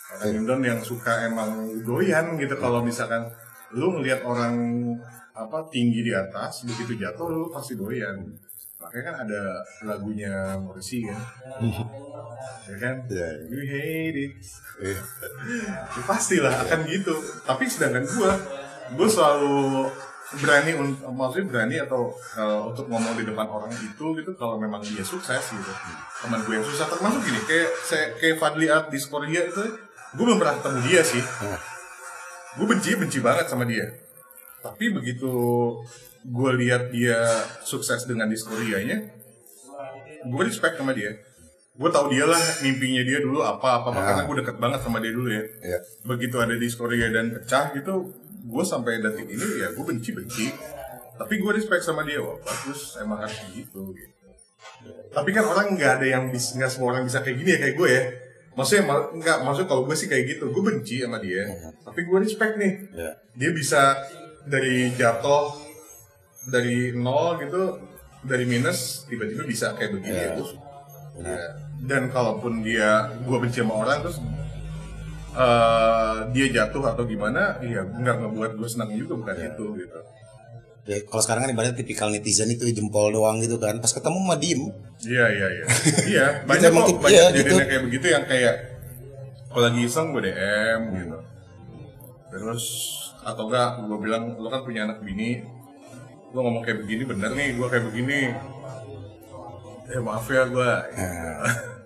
Orang 0.07 0.39
Indon 0.39 0.61
yang 0.63 0.79
suka 0.79 1.27
emang 1.27 1.83
doyan 1.83 2.39
gitu. 2.39 2.55
Kalau 2.55 2.79
misalkan 2.79 3.27
lu 3.75 3.99
ngelihat 3.99 4.23
orang 4.23 4.55
apa 5.35 5.67
tinggi 5.67 6.01
di 6.01 6.15
atas 6.15 6.63
begitu 6.63 6.95
jatuh 6.95 7.27
lu 7.27 7.51
pasti 7.51 7.75
doyan. 7.75 8.23
Makanya 8.77 9.03
kan 9.03 9.15
ada 9.27 9.41
lagunya 9.83 10.55
Morrissey 10.59 11.07
kan? 11.07 11.19
Ya 12.67 12.75
kan? 12.83 12.95
Iya, 13.07 13.29
you 13.47 13.63
hate 13.63 14.19
it. 14.27 14.31
Iya. 14.83 14.99
ya, 15.95 16.01
pastilah 16.03 16.51
akan 16.67 16.83
gitu. 16.83 17.15
Tapi 17.47 17.63
sedangkan 17.63 18.03
gua 18.03 18.35
gua 18.93 19.07
selalu 19.07 19.87
berani 20.35 20.75
untuk 20.75 21.07
maksudnya 21.07 21.47
berani 21.47 21.75
atau 21.79 22.11
eh, 22.35 22.59
untuk 22.67 22.91
ngomong 22.91 23.15
di 23.15 23.23
depan 23.23 23.47
orang 23.47 23.71
itu 23.71 24.05
gitu 24.19 24.31
kalau 24.35 24.59
memang 24.59 24.83
dia 24.83 25.03
sukses 25.03 25.39
gitu. 25.39 25.71
Teman 26.19 26.43
gue 26.43 26.59
yang 26.59 26.67
susah 26.67 26.91
termasuk 26.91 27.23
gini 27.23 27.39
kayak 27.47 27.69
saya 27.87 28.05
kayak 28.19 28.35
Fadli 28.35 28.67
Art 28.67 28.91
di 28.91 28.99
Skoria 28.99 29.47
itu 29.47 29.63
gue 30.17 30.23
belum 30.23 30.35
pernah 30.35 30.59
ketemu 30.59 30.79
dia 30.83 31.01
sih. 31.07 31.23
Gue 32.59 32.67
benci 32.67 32.91
benci 32.99 33.19
banget 33.23 33.47
sama 33.47 33.63
dia. 33.63 33.87
Tapi 34.59 34.91
begitu 34.91 35.31
gue 36.27 36.51
lihat 36.59 36.91
dia 36.91 37.23
sukses 37.63 38.03
dengan 38.03 38.27
Diskorianya 38.27 39.15
gue 40.27 40.43
respect 40.43 40.75
sama 40.75 40.91
dia. 40.91 41.15
Gue 41.77 41.87
tau 41.93 42.09
dia 42.09 42.25
lah 42.27 42.41
mimpinya 42.65 42.99
dia 43.05 43.23
dulu 43.23 43.45
apa 43.45 43.79
apa. 43.79 43.95
Karena 43.95 44.23
gue 44.27 44.35
deket 44.43 44.57
banget 44.59 44.79
sama 44.83 44.99
dia 44.99 45.13
dulu 45.15 45.29
ya. 45.31 45.43
Iya. 45.63 45.79
begitu 46.03 46.35
ada 46.41 46.55
Diskoria 46.57 47.07
dan 47.15 47.31
pecah 47.31 47.71
gitu 47.77 48.11
gue 48.47 48.63
sampai 48.63 48.99
detik 48.99 49.27
ini 49.27 49.47
ya 49.59 49.67
gue 49.69 49.83
benci 49.83 50.09
benci 50.11 50.45
tapi 51.13 51.33
gue 51.35 51.51
respect 51.51 51.81
sama 51.81 52.01
dia 52.01 52.17
wah 52.17 52.37
bagus 52.37 52.95
emang 52.95 53.19
harus 53.19 53.35
gitu 53.49 53.91
gitu 53.91 54.13
tapi 55.09 55.29
kan 55.31 55.43
orang 55.43 55.73
nggak 55.73 55.91
ada 55.97 56.07
yang 56.07 56.23
bisa 56.27 56.55
nggak 56.55 56.69
semua 56.69 56.87
orang 56.91 57.03
bisa 57.03 57.19
kayak 57.19 57.37
gini 57.37 57.49
ya 57.51 57.59
kayak 57.59 57.75
gue 57.75 57.89
ya 57.89 58.03
maksudnya 58.53 58.83
ma- 58.85 59.09
nggak 59.11 59.37
maksudnya 59.41 59.67
kalau 59.67 59.83
gue 59.83 59.95
sih 59.95 60.07
kayak 60.07 60.23
gitu 60.29 60.45
gue 60.47 60.63
benci 60.63 60.95
sama 60.99 61.17
dia 61.17 61.43
tapi 61.81 61.99
gue 62.01 62.17
respect 62.19 62.53
nih 62.55 62.73
Iya. 62.91 63.11
dia 63.33 63.51
bisa 63.51 63.81
dari 64.45 64.89
jatuh 64.91 65.51
dari 66.47 66.93
nol 66.93 67.37
gitu 67.37 67.63
dari 68.23 68.45
minus 68.45 69.05
tiba-tiba 69.05 69.43
bisa 69.43 69.73
kayak 69.73 69.91
begini 69.93 70.17
ya 70.17 70.29
gue 70.33 70.45
suka. 70.45 70.65
Ya. 71.17 71.49
dan 71.83 72.07
kalaupun 72.07 72.61
dia 72.61 72.89
gue 73.19 73.37
benci 73.37 73.59
sama 73.59 73.73
orang 73.75 74.01
terus 74.01 74.17
eh, 75.37 76.15
dia 76.33 76.47
jatuh 76.51 76.83
atau 76.87 77.03
gimana 77.03 77.61
ya 77.61 77.85
nggak 77.85 78.15
ngebuat 78.19 78.51
gue 78.57 78.67
senang 78.67 78.89
juga 78.91 79.13
bukan 79.15 79.35
Iya. 79.35 79.53
itu 79.53 79.65
gitu 79.77 79.99
Ya, 80.87 81.03
kalau 81.03 81.19
sekarang 81.19 81.43
kan 81.43 81.51
ibaratnya 81.51 81.75
tipikal 81.75 82.07
netizen 82.07 82.47
itu 82.47 82.63
jempol 82.71 83.11
doang 83.11 83.43
gitu 83.43 83.59
kan. 83.59 83.75
Pas 83.75 83.91
ketemu 83.91 84.23
mah 84.23 84.39
diem. 84.39 84.71
Iya 85.03 85.25
iya 85.27 85.47
iya. 85.51 85.65
Iya, 86.15 86.25
banyak 86.47 86.71
emang 86.71 86.87
kok 86.87 87.03
banyak 87.03 87.27
iya, 87.27 87.39
gitu. 87.43 87.55
kayak 87.59 87.83
begitu 87.91 88.05
yang 88.07 88.23
kayak 88.23 88.55
kalau 89.51 89.67
lagi 89.67 89.83
iseng 89.83 90.15
gue 90.15 90.31
DM 90.31 90.81
gitu. 90.95 91.17
Terus 92.31 92.63
atau 93.19 93.51
enggak 93.51 93.83
gue 93.83 93.97
bilang 93.99 94.39
lo 94.39 94.47
kan 94.47 94.63
punya 94.63 94.87
anak 94.87 95.03
bini, 95.03 95.43
lo 96.31 96.39
ngomong 96.39 96.63
kayak 96.63 96.79
begini 96.79 97.03
bener 97.03 97.35
nih, 97.35 97.59
gue 97.59 97.67
kayak 97.67 97.85
begini. 97.91 98.19
ya 99.87 99.99
maaf 99.99 100.23
ya 100.27 100.47
gue 100.47 100.71
Nah, 100.95 101.51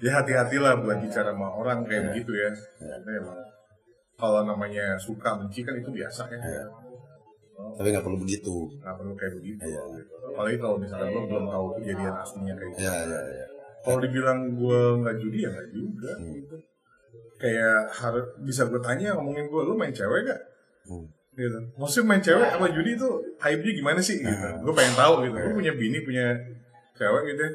ya 0.00 0.10
hati-hatilah 0.16 0.80
buat 0.80 0.98
bicara 0.98 1.30
sama 1.30 1.48
orang 1.50 1.84
kayak 1.84 2.10
begitu 2.10 2.32
ya 2.34 2.50
Karena 2.76 3.10
emang 3.20 3.38
kalau 4.16 4.40
namanya 4.42 4.96
suka 4.96 5.36
benci 5.36 5.60
kan 5.60 5.72
itu 5.74 5.88
biasa 5.88 6.28
ya 6.28 6.64
tapi 7.70 7.92
nggak 7.92 8.00
perlu 8.00 8.16
begitu. 8.16 8.72
nggak 8.80 8.96
perlu 8.96 9.12
kayak 9.14 9.34
begitu 9.36 9.64
gitu. 9.68 10.12
apalagi 10.26 10.56
kalau 10.56 10.76
misalnya 10.76 11.08
lo 11.10 11.20
belum 11.24 11.44
tahu 11.46 11.66
kejadian 11.76 12.14
aslinya 12.16 12.54
kayak 12.56 12.70
gitu 12.72 12.80
Ya, 12.80 12.94
ya, 13.04 13.20
ya. 13.36 13.46
kalau 13.80 13.98
dibilang 14.00 14.38
gue 14.56 14.80
nggak 15.00 15.16
judi 15.20 15.38
ya 15.44 15.50
nggak 15.50 15.68
juga 15.70 16.12
Hmm. 16.16 16.32
gitu 16.34 16.56
kayak 17.36 17.76
harus 17.90 18.24
bisa 18.40 18.62
gue 18.64 18.80
tanya 18.80 19.16
ngomongin 19.16 19.44
gue 19.46 19.60
lo 19.62 19.72
main 19.72 19.92
cewek 19.92 20.24
gak 20.24 20.40
Hmm. 20.88 21.04
gitu 21.32 21.58
maksudnya 21.76 22.06
main 22.06 22.22
cewek 22.22 22.48
sama 22.48 22.66
judi 22.70 22.90
itu 22.96 23.08
hype-nya 23.36 23.72
gimana 23.76 24.00
sih 24.00 24.16
gitu 24.16 24.32
Hmm. 24.32 24.60
gue 24.60 24.72
pengen 24.72 24.96
tahu 24.96 25.12
gitu 25.24 25.36
gue 25.38 25.54
punya 25.54 25.72
bini 25.74 25.98
punya 26.00 26.26
cewek 26.94 27.22
gitu 27.28 27.42
ya. 27.42 27.52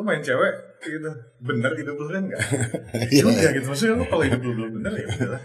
Lo 0.00 0.08
main 0.08 0.24
cewek 0.24 0.54
gitu. 0.80 1.12
Bener 1.44 1.76
hidup 1.76 1.92
lu 1.92 2.08
kan? 2.08 2.24
Nggak? 2.24 2.40
Iya. 3.12 3.20
juga 3.28 3.48
gitu. 3.52 3.66
Maksudnya 3.68 3.94
lo 4.00 4.04
kalau 4.08 4.24
hidup 4.24 4.40
lu 4.40 4.52
belum 4.56 4.70
bener 4.80 4.92
ya 4.96 5.06
udahlah 5.12 5.42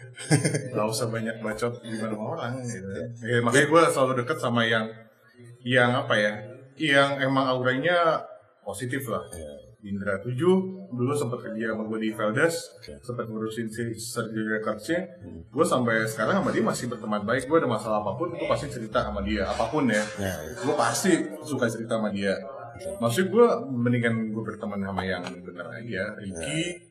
nggak 0.71 0.87
usah 0.87 1.07
banyak 1.11 1.35
bacot 1.43 1.73
gimana 1.83 2.13
sama 2.15 2.25
orang 2.39 2.53
gitu. 2.63 2.87
Ya 2.87 3.03
Ya, 3.19 3.37
makanya 3.43 3.67
gue 3.67 3.81
selalu 3.91 4.13
deket 4.23 4.37
sama 4.39 4.61
yang 4.63 4.87
yang 5.59 5.91
apa 5.91 6.15
ya 6.15 6.33
yang 6.79 7.19
emang 7.19 7.51
auranya 7.51 8.23
positif 8.63 9.03
lah. 9.11 9.27
Indra 9.85 10.17
7 10.17 10.33
dulu 10.89 11.13
sempat 11.13 11.45
kerja 11.45 11.69
sama 11.69 11.85
gue 11.85 11.99
di 12.01 12.09
Veldes 12.09 12.55
sempat 13.05 13.29
ngurusin 13.29 13.69
si 13.69 13.93
surgery 13.93 14.57
recordsnya 14.57 15.05
gue 15.45 15.61
sampai 15.61 16.09
sekarang 16.09 16.41
sama 16.41 16.49
dia 16.49 16.63
masih 16.63 16.89
berteman 16.89 17.21
baik. 17.21 17.45
Gue 17.45 17.59
ada 17.59 17.69
masalah 17.69 18.01
apa 18.01 18.15
pun 18.15 18.31
gue 18.33 18.47
pasti 18.49 18.71
cerita 18.71 19.03
sama 19.03 19.19
dia. 19.21 19.45
Apa 19.45 19.69
pun 19.69 19.85
ya. 19.85 20.01
Ya, 20.17 20.33
gue 20.57 20.73
pasti 20.73 21.11
suka 21.43 21.67
cerita 21.67 21.99
sama 21.99 22.09
dia 22.09 22.33
maksud 22.97 23.25
gue 23.27 23.47
mendingan 23.67 24.29
gue 24.29 24.43
berteman 24.43 24.79
sama 24.79 25.01
yang 25.01 25.23
bener 25.41 25.67
aja 25.69 26.03
Ricky 26.15 26.81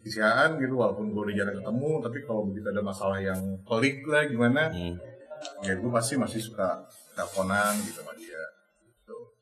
Kisiaan 0.00 0.56
gitu 0.56 0.76
walaupun 0.76 1.10
gue 1.10 1.22
udah 1.22 1.34
jarang 1.34 1.56
ketemu 1.56 1.90
tapi 1.98 2.18
kalau 2.22 2.44
begitu 2.44 2.66
ada 2.68 2.82
masalah 2.82 3.18
yang 3.18 3.40
pelik 3.62 4.04
lah 4.04 4.24
gimana 4.24 4.68
Hmm. 4.68 4.96
ya 5.60 5.74
gue 5.74 5.90
pasti 5.90 6.14
masih 6.14 6.40
suka 6.40 6.84
teleponan 7.12 7.72
gitu 7.82 7.98
sama 7.98 8.12
dia 8.14 8.40
Tuh. 9.02 9.32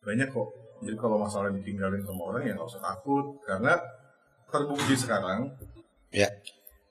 banyak 0.00 0.28
kok 0.28 0.48
jadi 0.80 0.94
kalau 0.94 1.18
masalah 1.18 1.50
ditinggalin 1.50 2.00
sama 2.00 2.22
orang 2.28 2.42
ya 2.42 2.52
nggak 2.54 2.68
usah 2.68 2.78
takut 2.80 3.38
karena 3.42 3.74
terbukti 4.46 4.94
sekarang 4.94 5.50
ya. 6.08 6.30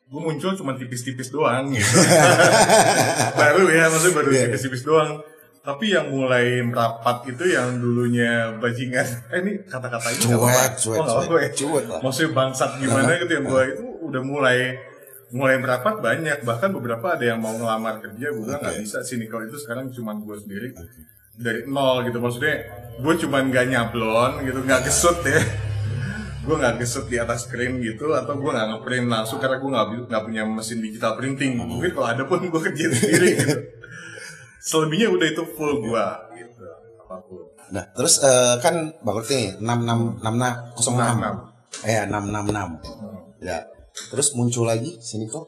gue 0.05 0.21
muncul 0.21 0.51
cuma 0.53 0.75
tipis-tipis 0.75 1.27
doang 1.27 1.67
gitu. 1.69 1.83
baru 3.39 3.63
ya 3.67 3.87
maksudnya 3.87 4.15
baru 4.15 4.29
Iya. 4.29 4.41
tipis-tipis 4.47 4.83
doang 4.83 5.19
tapi 5.67 5.91
yang 5.91 6.07
mulai 6.15 6.63
merapat 6.63 7.27
itu 7.27 7.43
yang 7.51 7.75
dulunya 7.83 8.55
bajingan. 8.55 9.03
Eh 9.35 9.43
ini 9.43 9.51
kata-kata 9.67 10.15
ini 10.15 10.23
Cuek, 10.23 10.39
apa-apa. 10.39 10.63
cuek, 10.79 10.99
Oh, 11.03 11.23
cuek. 11.27 11.51
Cuek 11.59 11.85
lah. 11.91 11.99
maksudnya 11.99 12.31
bangsat 12.31 12.71
gimana 12.79 13.11
gitu 13.19 13.31
yang 13.35 13.45
gue 13.51 13.63
itu 13.75 13.83
udah 14.07 14.21
mulai 14.23 14.57
mulai 15.35 15.59
merapat 15.59 15.99
banyak. 15.99 16.47
Bahkan 16.47 16.69
beberapa 16.71 17.19
ada 17.19 17.25
yang 17.35 17.43
mau 17.43 17.51
ngelamar 17.51 17.99
kerja 17.99 18.31
gue 18.31 18.43
bilang 18.47 18.63
nggak 18.63 18.79
bisa 18.79 19.03
sih 19.03 19.19
kalau 19.27 19.43
itu 19.43 19.59
sekarang 19.59 19.91
cuma 19.91 20.15
gue 20.15 20.39
sendiri 20.39 20.71
dari 21.35 21.67
nol 21.67 22.07
gitu. 22.07 22.23
Maksudnya 22.23 22.55
gue 23.03 23.13
cuma 23.27 23.43
nggak 23.43 23.65
nyablon 23.67 24.31
gitu 24.47 24.63
nggak 24.63 24.87
gesut 24.87 25.19
ya. 25.27 25.43
Gue 26.47 26.55
nggak 26.55 26.79
gesut 26.79 27.11
di 27.11 27.19
atas 27.19 27.43
screen 27.43 27.83
gitu 27.83 28.15
atau 28.15 28.39
gue 28.39 28.47
nggak 28.47 28.71
ngeprint 28.71 29.11
langsung 29.11 29.35
karena 29.35 29.59
gue 29.59 29.67
nggak 29.67 29.87
nggak 30.07 30.23
punya 30.23 30.47
mesin 30.47 30.79
digital 30.79 31.19
printing. 31.19 31.59
Mungkin 31.59 31.91
kalau 31.91 32.07
ada 32.07 32.23
pun 32.23 32.39
gue 32.39 32.61
kerja 32.71 32.87
sendiri 32.87 33.29
gitu 33.43 33.76
selebihnya 34.67 35.07
udah 35.07 35.27
itu 35.31 35.43
full 35.55 35.79
gue 35.79 36.05
gitu. 36.35 36.63
Apa 37.07 37.15
pun. 37.23 37.47
Nah, 37.71 37.83
terus 37.95 38.19
eh, 38.19 38.55
kan 38.59 38.91
bagus 38.99 39.31
nih 39.31 39.55
66 39.63 40.19
66 40.19 40.83
66. 40.83 41.87
Eh 41.87 42.03
666. 42.03 43.47
Ya. 43.47 43.63
Terus 44.11 44.27
muncul 44.35 44.67
lagi 44.67 44.99
sini 44.99 45.25
kok. 45.25 45.47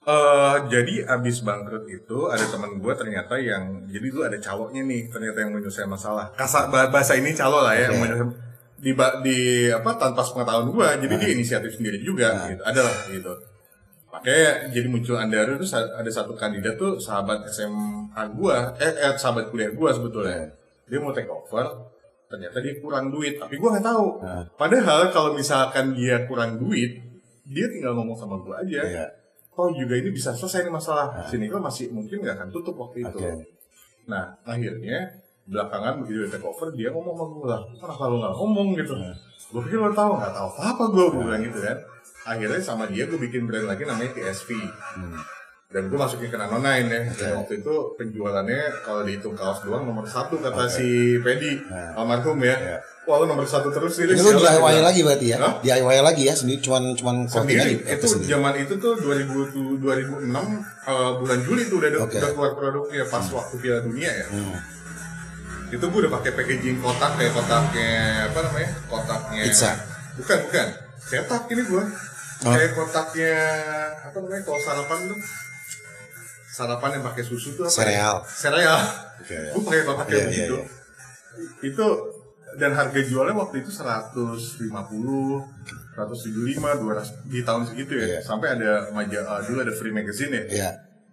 Eh, 0.00 0.56
jadi 0.70 1.04
abis 1.06 1.44
bangkrut 1.44 1.84
itu 1.84 2.18
ada 2.26 2.46
teman 2.46 2.78
gue 2.78 2.92
ternyata 2.96 3.36
yang 3.36 3.84
jadi 3.84 4.06
dulu 4.08 4.22
ada 4.24 4.38
caloknya 4.38 4.80
nih 4.80 5.10
ternyata 5.10 5.38
yang 5.42 5.50
menyelesaikan 5.52 5.90
masalah. 5.90 6.32
Kasar 6.32 6.70
bah- 6.72 6.88
bahasa 6.88 7.18
ini 7.18 7.34
calo 7.34 7.60
lah 7.60 7.74
ya 7.74 7.90
yang 7.90 7.98
menyelesaikan- 8.00 8.48
di, 8.80 8.96
di 8.96 9.38
apa 9.68 9.90
tanpa 10.00 10.24
pengetahuan 10.24 10.72
gue 10.72 10.86
jadi 11.04 11.14
dia 11.20 11.30
inisiatif 11.36 11.76
sendiri 11.76 12.00
juga 12.00 12.48
gitu. 12.48 12.62
Adalah 12.64 12.94
gitu 13.12 13.32
makanya 14.10 14.68
jadi 14.74 14.86
muncul 14.90 15.14
Andara 15.14 15.54
itu 15.54 15.66
ada 15.74 16.10
satu 16.10 16.34
kandidat 16.34 16.74
tuh 16.74 16.98
sahabat 16.98 17.46
SMA 17.46 18.22
gue 18.34 18.56
eh, 18.82 18.92
eh 19.06 19.14
sahabat 19.14 19.48
kuliah 19.54 19.70
gue 19.70 19.90
sebetulnya. 19.94 20.50
Dia 20.90 20.98
mau 20.98 21.14
take 21.14 21.30
over 21.30 21.90
ternyata 22.30 22.62
dia 22.62 22.78
kurang 22.78 23.10
duit 23.10 23.38
tapi 23.38 23.58
gue 23.58 23.68
nggak 23.70 23.86
tahu. 23.86 24.06
Padahal 24.54 25.10
kalau 25.14 25.30
misalkan 25.34 25.94
dia 25.94 26.26
kurang 26.26 26.58
duit 26.58 26.98
dia 27.46 27.66
tinggal 27.70 27.94
ngomong 27.98 28.18
sama 28.18 28.38
gue 28.42 28.54
aja. 28.54 28.80
Iya. 28.86 29.06
oh 29.60 29.68
juga 29.76 29.92
ini 29.92 30.08
bisa 30.08 30.32
selesai 30.32 30.64
nih 30.64 30.72
masalah. 30.72 31.20
Sini 31.28 31.46
kan 31.52 31.60
masih 31.60 31.92
mungkin 31.92 32.24
nggak 32.24 32.34
akan 32.38 32.48
tutup 32.50 32.74
waktu 32.78 33.06
itu. 33.06 33.18
Oke. 33.18 33.30
nah 34.08 34.34
akhirnya 34.42 35.06
belakangan 35.46 36.02
begitu 36.02 36.26
dia 36.26 36.30
take 36.34 36.46
over 36.46 36.68
dia 36.74 36.88
ngomong 36.90 37.14
sama 37.14 37.26
gue 37.30 37.46
lah. 37.46 37.62
Kenapa 37.78 38.04
lu 38.10 38.16
nggak 38.18 38.34
ngomong 38.34 38.68
gitu? 38.74 38.94
Gue 39.50 39.60
pikir 39.66 39.78
lo 39.82 39.90
tahu 39.90 40.18
nggak 40.18 40.32
tahu 40.34 40.48
apa 40.54 40.62
apa 40.74 40.84
gue 40.94 41.04
gue 41.10 41.22
bilang 41.26 41.42
gitu 41.42 41.58
kan 41.62 41.78
akhirnya 42.30 42.62
sama 42.62 42.86
dia 42.86 43.10
gue 43.10 43.18
bikin 43.18 43.50
brand 43.50 43.66
lagi 43.66 43.82
namanya 43.82 44.14
TSV 44.14 44.54
dan 45.70 45.86
gue 45.86 45.94
masukin 45.94 46.34
ke 46.34 46.34
Nano 46.34 46.58
Nine 46.58 46.90
ya. 46.90 47.02
Dan 47.14 47.30
waktu 47.38 47.62
itu 47.62 47.94
penjualannya 47.94 48.82
kalau 48.82 49.06
dihitung 49.06 49.38
kaos 49.38 49.62
doang 49.62 49.86
nomor 49.86 50.02
satu 50.02 50.42
kata 50.42 50.66
si 50.66 51.14
Pedi 51.22 51.62
almarhum 51.94 52.42
ya. 52.42 52.82
Wah 53.06 53.22
lu 53.22 53.30
nomor 53.30 53.46
satu 53.46 53.70
terus 53.70 53.94
sih 53.94 54.02
Ini 54.02 54.18
Sialan, 54.18 54.60
DIY 54.60 54.78
lagi 54.82 55.00
berarti 55.06 55.26
ya? 55.30 55.38
Hah? 55.38 55.52
DIY 55.62 55.98
lagi 56.02 56.22
ya 56.26 56.34
sendiri 56.34 56.58
cuman 56.58 56.94
cuman 56.98 57.16
sendiri. 57.30 57.86
aja, 57.86 57.96
itu 57.96 58.06
sendiri. 58.06 58.30
zaman 58.34 58.54
itu 58.58 58.74
tuh 58.82 58.92
2000 58.98 59.54
tuh 59.54 59.66
2006 59.78 60.30
eh, 60.30 61.10
bulan 61.22 61.38
Juli 61.46 61.62
tuh 61.70 61.76
udah, 61.78 61.90
Oke. 62.02 62.18
udah 62.18 62.30
keluar 62.34 62.52
produknya 62.58 63.02
pas 63.06 63.24
waktu 63.30 63.54
Piala 63.62 63.80
Dunia 63.86 64.10
ya. 64.10 64.26
Itu 65.70 65.86
gue 65.86 66.00
udah 66.02 66.12
pakai 66.18 66.34
packaging 66.34 66.82
kotak 66.82 67.14
kayak 67.14 67.30
kotaknya 67.30 67.90
apa 68.26 68.38
namanya? 68.42 68.70
Kotaknya 68.90 69.42
Pizza. 69.46 69.70
bukan 70.18 70.38
bukan. 70.50 70.66
Cetak 70.98 71.42
ini 71.54 71.62
gue 71.62 71.82
Oh. 72.40 72.50
kayak 72.50 72.72
kotaknya 72.72 73.36
apa 74.00 74.16
namanya 74.16 74.42
kalau 74.42 74.56
sarapan 74.58 74.98
tuh 75.06 75.20
sarapan 76.50 76.90
yang 76.96 77.04
pakai 77.04 77.22
susu 77.22 77.52
tuh 77.52 77.64
apa 77.64 77.70
ya? 77.70 77.76
Sereal. 77.76 78.14
sereal 78.26 78.80
Oke. 79.20 79.36
gue 79.36 79.60
pakai 79.62 79.82
kotak 79.84 80.06
Iya, 80.06 80.10
kayak 80.10 80.24
iya, 80.24 80.28
begitu 80.48 80.56
iya. 80.56 80.64
itu 81.62 81.86
dan 82.56 82.72
harga 82.72 83.00
jualnya 83.00 83.36
waktu 83.36 83.56
itu 83.60 83.70
150 83.70 84.66
175 85.94 85.94
200 85.94 87.28
di 87.28 87.40
tahun 87.40 87.62
segitu 87.64 87.92
ya 87.94 88.06
Iya. 88.08 88.20
sampai 88.20 88.56
ada 88.56 88.88
majalah 88.90 89.44
dulu 89.44 89.58
ada 89.60 89.70
free 89.70 89.92
magazine 89.92 90.32
ya 90.32 90.44
Iya. 90.48 90.70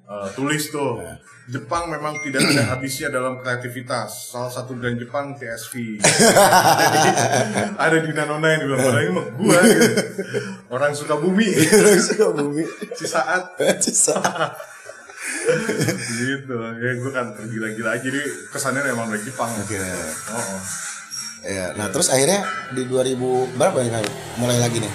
Eh, 0.08 0.28
tulis 0.34 0.72
tuh 0.72 1.04
Jepang 1.48 1.88
memang 1.88 2.20
tidak 2.20 2.44
ada 2.44 2.64
habisnya 2.76 3.08
dalam 3.08 3.40
kreativitas 3.40 4.36
salah 4.36 4.52
satu 4.52 4.76
brand 4.76 5.00
Jepang 5.00 5.32
TSV 5.32 5.96
Jadi, 5.96 7.10
ada 7.88 7.98
di 7.98 8.12
Nanona 8.12 8.48
yang 8.52 8.68
bilang 8.68 9.00
ini 9.00 9.12
mah 9.16 9.26
gua 9.32 9.58
gitu. 9.64 9.88
orang 10.68 10.92
suka 10.92 11.16
bumi 11.16 11.48
Orang 11.48 12.00
suka 12.00 12.26
bumi. 12.32 12.64
si 12.94 13.06
saat 13.16 13.56
Sisa. 13.80 14.20
gitu 16.20 16.56
ya 16.76 16.92
gue 16.94 17.12
kan 17.12 17.32
tergila-gila 17.32 17.96
aja 17.96 18.04
jadi 18.04 18.22
kesannya 18.52 18.84
emang 18.86 19.08
dari 19.08 19.24
Jepang 19.24 19.48
Oke. 19.56 19.80
oh, 19.80 20.36
oh. 20.36 20.62
Ya, 21.48 21.72
nah 21.80 21.88
terus 21.88 22.12
akhirnya 22.12 22.44
di 22.76 22.84
2000 22.84 23.16
berapa 23.56 23.80
ya? 23.80 24.04
Mulai 24.36 24.60
lagi 24.60 24.84
nih. 24.84 24.94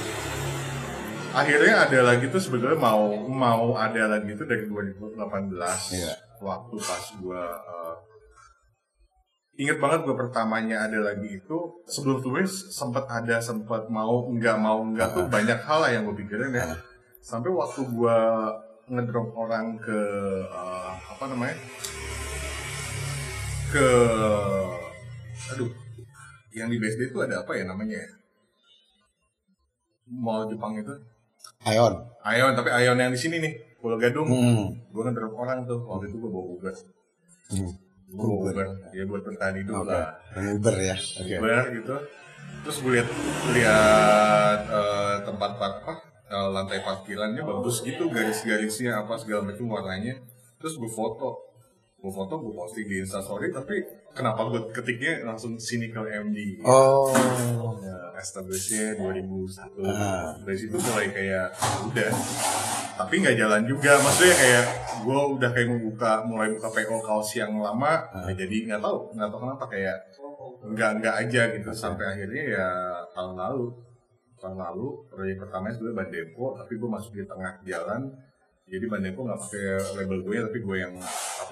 akhirnya 1.32 1.88
ada 1.88 1.98
lagi 2.04 2.28
tuh 2.28 2.36
sebetulnya 2.36 2.76
mau 2.76 3.08
mau 3.24 3.72
ada 3.72 4.04
lagi 4.04 4.36
tuh 4.36 4.44
dari 4.44 4.68
2018 4.68 5.16
Iya. 5.96 6.12
Waktu 6.42 6.76
pas 6.82 7.04
gua 7.22 7.42
uh, 7.62 7.94
inget 9.54 9.78
banget 9.78 10.02
gua 10.02 10.16
pertamanya 10.18 10.90
ada 10.90 10.98
lagi 10.98 11.38
itu 11.38 11.58
sebelum 11.86 12.18
tulis 12.18 12.50
sempat 12.74 13.06
ada 13.06 13.38
sempat 13.38 13.86
mau 13.86 14.26
nggak 14.26 14.56
mau 14.58 14.82
nggak 14.82 15.08
tuh 15.14 15.24
banyak 15.30 15.58
hal 15.62 15.78
lah 15.86 15.90
yang 15.94 16.02
gue 16.10 16.18
pikirin 16.26 16.52
ya. 16.52 16.74
Sampai 17.22 17.54
waktu 17.54 17.86
gua 17.94 18.50
ngedrop 18.90 19.30
orang 19.38 19.78
ke 19.78 19.98
uh, 20.50 20.90
apa 20.98 21.24
namanya 21.30 21.56
ke 23.70 23.88
aduh 25.54 25.70
yang 26.52 26.68
di 26.68 26.76
BSD 26.76 27.14
itu 27.14 27.18
ada 27.22 27.40
apa 27.40 27.56
ya 27.56 27.64
namanya 27.64 27.96
ya? 27.96 28.10
Mall 30.12 30.44
Jepang 30.50 30.76
itu? 30.76 30.92
Ion. 31.64 31.94
Ayon, 32.22 32.52
tapi 32.54 32.70
Ayon 32.70 32.98
yang 32.98 33.10
di 33.14 33.18
sini 33.18 33.40
nih, 33.40 33.54
Pulau 33.82 33.98
Gadung. 33.98 34.30
Hmm. 34.30 34.78
Gue 34.94 35.02
kan 35.02 35.12
drop 35.12 35.34
orang 35.34 35.66
tuh, 35.66 35.82
waktu 35.82 36.06
itu 36.14 36.22
gue 36.22 36.30
bawa 36.30 36.46
Uber. 36.54 36.74
Hmm. 37.50 37.72
Gue 38.14 38.26
bawa 38.30 38.40
Uber, 38.46 38.66
ya 38.94 39.02
buat 39.10 39.22
bertahan 39.26 39.54
hidup 39.58 39.82
Oke. 39.82 39.90
lah. 39.90 40.14
Uber 40.54 40.76
ya. 40.78 40.96
Oke. 40.96 41.34
Uber 41.42 41.64
gitu. 41.74 41.94
Terus 42.62 42.76
gue 42.78 42.92
lihat 42.94 43.08
lihat 43.58 44.60
eh, 44.70 45.16
tempat 45.26 45.50
park 45.58 45.76
apa, 45.82 45.94
eh, 46.30 46.48
lantai 46.54 46.78
parkirannya 46.86 47.42
bagus 47.42 47.82
gitu, 47.82 48.06
garis-garisnya 48.06 49.02
apa 49.02 49.18
segala 49.18 49.50
macam 49.50 49.66
warnanya. 49.66 50.22
Terus 50.62 50.78
gue 50.78 50.86
foto. 50.86 51.51
Gue 52.02 52.10
foto 52.10 52.34
gue 52.34 52.50
posting 52.50 52.82
di 52.84 52.96
instastory 52.98 53.48
tapi 53.48 53.78
kenapa 54.10 54.42
gue 54.44 54.58
ketiknya 54.70 55.22
langsung 55.22 55.54
cynical 55.54 56.02
MD 56.02 56.58
Oh. 56.60 57.14
ya, 57.78 57.94
establishnya 58.18 58.98
2001 58.98 59.86
Ah. 59.86 60.34
dari 60.42 60.58
situ 60.58 60.74
mulai 60.74 61.06
kayak 61.08 61.54
udah. 61.84 62.10
Tapi 62.92 63.14
nggak 63.18 63.36
jalan 63.36 63.62
juga. 63.64 63.96
Maksudnya 63.96 64.34
kayak 64.34 64.64
gue 65.00 65.20
udah 65.38 65.50
kayak 65.50 65.68
membuka 65.70 66.12
mulai 66.22 66.50
buka 66.50 66.68
PO 66.68 66.96
kaos 67.00 67.30
yang 67.32 67.54
lama 67.56 68.02
Ah. 68.04 68.26
nggak 68.26 68.36
jadi 68.36 68.56
nggak 68.68 68.80
tahu 68.80 68.96
nggak 69.14 69.28
tahu 69.30 69.40
kenapa 69.40 69.64
kayak 69.66 69.96
nggak 70.64 70.90
nggak 70.98 71.14
aja 71.16 71.42
gitu. 71.54 71.70
Sampai 71.72 72.04
akhirnya 72.08 72.42
ya 72.52 72.68
tahun 73.12 73.38
lalu. 73.38 73.70
Tahun 74.36 74.58
lalu 74.58 75.06
proyek 75.06 75.38
pertamanya 75.38 75.70
sebenarnya 75.72 75.98
Bandepo 76.02 76.58
tapi 76.58 76.72
gue 76.74 76.88
masuk 76.90 77.12
di 77.14 77.22
tengah 77.22 77.62
jalan. 77.62 78.10
Jadi 78.62 78.84
Bandepo 78.86 79.20
nggak 79.22 79.38
pakai 79.40 79.64
label 79.96 80.18
gue 80.20 80.36
tapi 80.42 80.58
gue 80.60 80.76
yang 80.76 80.94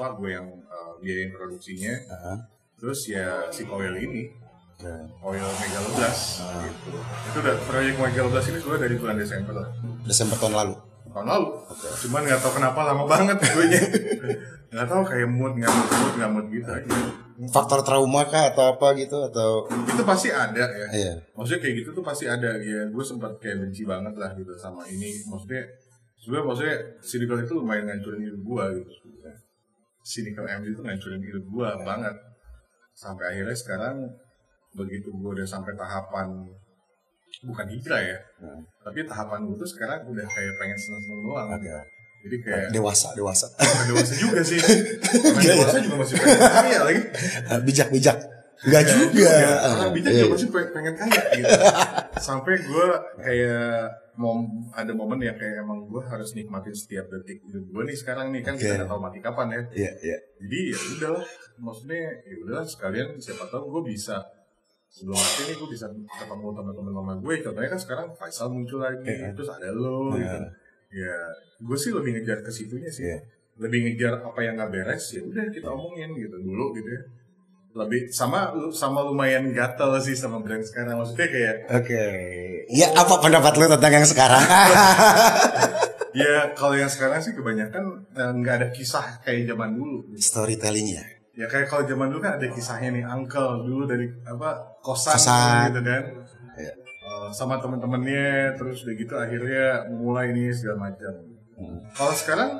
apa 0.00 0.16
gue 0.16 0.32
yang 0.32 0.48
uh, 0.64 0.96
biayain 0.96 1.28
produksinya 1.28 1.92
Ah. 2.08 2.40
terus 2.74 3.04
ya 3.04 3.44
si 3.48 3.68
Koel 3.68 4.00
ini 4.00 4.32
Ya. 4.80 4.96
Oil 5.20 5.44
Megaloblas 5.44 6.40
gitu. 6.40 6.88
Itu 7.04 7.36
udah 7.44 7.52
proyek 7.68 8.00
Megaloblas 8.00 8.48
ini 8.48 8.56
sebenarnya 8.56 8.88
dari 8.88 8.96
bulan 8.96 9.20
Desember 9.20 9.52
lah. 9.52 9.68
Desember 10.08 10.40
tahun 10.40 10.56
lalu. 10.56 10.74
tahun 11.12 11.26
lalu. 11.28 11.46
Cuman 12.00 12.20
nggak 12.24 12.40
tahu 12.40 12.52
kenapa 12.56 12.80
lama 12.88 13.04
banget 13.04 13.36
gue 13.44 13.64
nya. 13.68 13.82
nggak 14.72 14.86
tahu 14.88 15.02
kayak 15.04 15.28
mood 15.28 15.52
nggak 15.52 15.68
mood 15.68 15.90
mood 15.92 16.14
nggak 16.16 16.30
mood 16.32 16.46
gitu 16.48 16.70
aja. 16.72 16.96
Faktor 17.52 17.84
trauma 17.84 18.24
kah 18.24 18.56
atau 18.56 18.72
apa 18.72 18.96
gitu 18.96 19.20
atau 19.20 19.68
Itu 19.68 20.00
pasti 20.00 20.32
ada 20.32 20.64
ya. 20.64 20.86
Iya. 20.96 21.12
Maksudnya 21.36 21.60
kayak 21.60 21.74
gitu 21.84 21.88
tuh 21.92 22.00
pasti 22.00 22.24
ada 22.24 22.48
ya. 22.56 22.88
Gue 22.88 23.04
sempat 23.04 23.36
kayak 23.36 23.60
benci 23.60 23.84
banget 23.84 24.16
lah 24.16 24.32
gitu 24.32 24.56
sama 24.56 24.80
ini. 24.88 25.12
Maksudnya 25.28 25.60
sebenarnya 26.16 26.46
maksudnya 26.48 26.76
Cynical 27.04 27.36
itu 27.36 27.52
lumayan 27.52 27.84
ngancurin 27.84 28.24
hidup 28.24 28.40
gue 28.40 28.64
gitu. 28.80 28.92
Cynical 30.02 30.44
MD 30.44 30.70
itu 30.70 30.80
ngancurin 30.80 31.20
hidup 31.20 31.44
gue 31.44 31.68
banget. 31.82 32.14
Sampai 32.92 33.24
akhirnya 33.30 33.54
sekarang 33.54 33.96
begitu 34.72 35.10
gue 35.10 35.30
udah 35.32 35.44
sampai 35.44 35.72
tahapan 35.72 36.30
bukan 37.40 37.66
hijrah 37.68 38.02
ya, 38.02 38.18
Hmm. 38.38 38.60
tapi 38.80 39.02
tahapan 39.02 39.42
gue 39.42 39.56
tuh 39.56 39.64
sekarang 39.64 40.02
udah 40.04 40.26
kayak 40.26 40.52
pengen 40.56 40.74
seneng-seneng 40.76 41.20
doang. 41.22 41.48
Oke. 41.48 41.70
Jadi 42.20 42.36
kayak 42.38 42.66
Dewasa, 42.70 43.08
dewasa. 43.14 43.46
dewasa 43.86 44.14
juga 44.14 44.40
sih. 44.42 44.60
Orang 45.24 45.40
dewasa 45.40 45.78
juga 45.78 45.96
masih 45.96 46.14
pengen 46.16 46.36
kaya 46.36 46.78
lagi. 46.84 47.00
bijak, 47.64 47.88
bijak. 47.88 48.18
Enggak 48.60 48.82
juga. 48.84 49.30
Ya, 49.32 49.52
orang 49.72 49.92
bijak 49.96 50.12
Iya. 50.12 50.20
juga 50.20 50.32
masih 50.36 50.48
pe- 50.50 50.70
pengen 50.70 50.94
kaya 50.94 51.22
gitu. 51.32 51.48
Sampai 52.20 52.54
gue 52.60 52.86
kayak 53.16 53.72
mom 54.20 54.68
ada 54.76 54.92
momen 54.92 55.16
yang 55.16 55.32
kayak 55.32 55.64
emang 55.64 55.88
gue 55.88 56.02
harus 56.04 56.36
nikmatin 56.36 56.76
setiap 56.76 57.08
detik 57.08 57.40
hidup 57.40 57.64
gue 57.64 57.82
nih 57.88 57.96
sekarang 57.96 58.28
nih 58.28 58.44
kan 58.44 58.52
Oke. 58.52 58.68
kita 58.68 58.84
nggak 58.84 58.90
tahu 58.92 59.00
mati 59.00 59.18
kapan 59.24 59.46
ya. 59.48 59.60
Iya, 59.72 59.92
iya. 60.04 60.18
Jadi 60.44 60.58
ya 60.68 60.78
udahlah, 60.92 61.24
maksudnya 61.56 62.02
ya 62.28 62.36
udahlah 62.44 62.66
sekalian 62.68 63.08
siapa 63.16 63.48
tahu 63.48 63.64
gue 63.80 63.82
bisa 63.96 64.20
sebelum 64.92 65.16
mati 65.16 65.40
nih 65.48 65.56
gue 65.56 65.68
bisa 65.72 65.86
ketemu 65.88 66.46
teman-teman 66.52 66.92
lama 66.92 67.14
gue. 67.16 67.34
Contohnya 67.40 67.70
kan 67.72 67.80
sekarang 67.80 68.06
Faisal 68.12 68.52
muncul 68.52 68.84
lagi, 68.84 69.08
Iya. 69.08 69.32
terus 69.32 69.48
ada 69.48 69.72
lo. 69.72 70.12
Iya. 70.12 70.20
Gitu. 70.20 70.38
Ya, 70.90 71.16
gue 71.64 71.76
sih 71.80 71.90
lebih 71.96 72.10
ngejar 72.20 72.44
ke 72.44 72.50
situnya 72.52 72.90
sih. 72.92 73.08
Iya. 73.08 73.18
Lebih 73.56 73.78
ngejar 73.88 74.20
apa 74.20 74.40
yang 74.44 74.60
nggak 74.60 74.68
beres 74.68 75.04
ya 75.16 75.24
udah 75.24 75.48
kita 75.48 75.68
omongin 75.72 76.12
gitu 76.12 76.36
dulu 76.36 76.76
gitu 76.76 76.92
ya. 76.92 77.02
Lebih 77.70 78.10
sama 78.10 78.50
sama 78.74 79.00
lumayan 79.06 79.54
gatel 79.54 79.94
sih 80.02 80.12
sama 80.12 80.42
brand 80.42 80.60
sekarang 80.60 80.98
maksudnya 80.98 81.28
kayak 81.30 81.56
Oke. 81.70 82.04
Ya, 82.70 82.94
apa 82.94 83.18
pendapat 83.18 83.58
lu 83.58 83.66
tentang 83.66 83.92
yang 83.92 84.06
sekarang? 84.06 84.42
ya 86.22 86.54
kalau 86.54 86.74
yang 86.74 86.86
sekarang 86.86 87.18
sih 87.18 87.34
kebanyakan 87.34 88.06
eh, 88.10 88.30
nggak 88.32 88.54
ada 88.62 88.68
kisah 88.70 89.18
kayak 89.20 89.50
zaman 89.50 89.74
dulu. 89.74 90.06
Storytellingnya. 90.14 91.02
Ya 91.34 91.46
kayak 91.46 91.66
kalau 91.66 91.82
zaman 91.82 92.10
dulu 92.10 92.20
kan 92.20 92.38
ada 92.38 92.46
kisahnya 92.46 92.94
nih 92.94 93.04
uncle 93.06 93.66
dulu 93.66 93.86
dari 93.86 94.06
apa 94.22 94.78
kosan, 94.82 95.14
Kosan. 95.18 95.70
gitu 95.70 95.80
kan. 95.82 96.02
Iya. 96.54 96.72
Eh, 96.78 97.28
sama 97.34 97.58
temen-temennya 97.58 98.54
terus 98.54 98.86
udah 98.86 98.94
gitu 98.94 99.14
akhirnya 99.18 99.66
mulai 99.90 100.30
ini 100.30 100.54
segala 100.54 100.90
macam. 100.90 101.14
Hmm. 101.58 101.78
Kalau 101.90 102.14
sekarang 102.14 102.50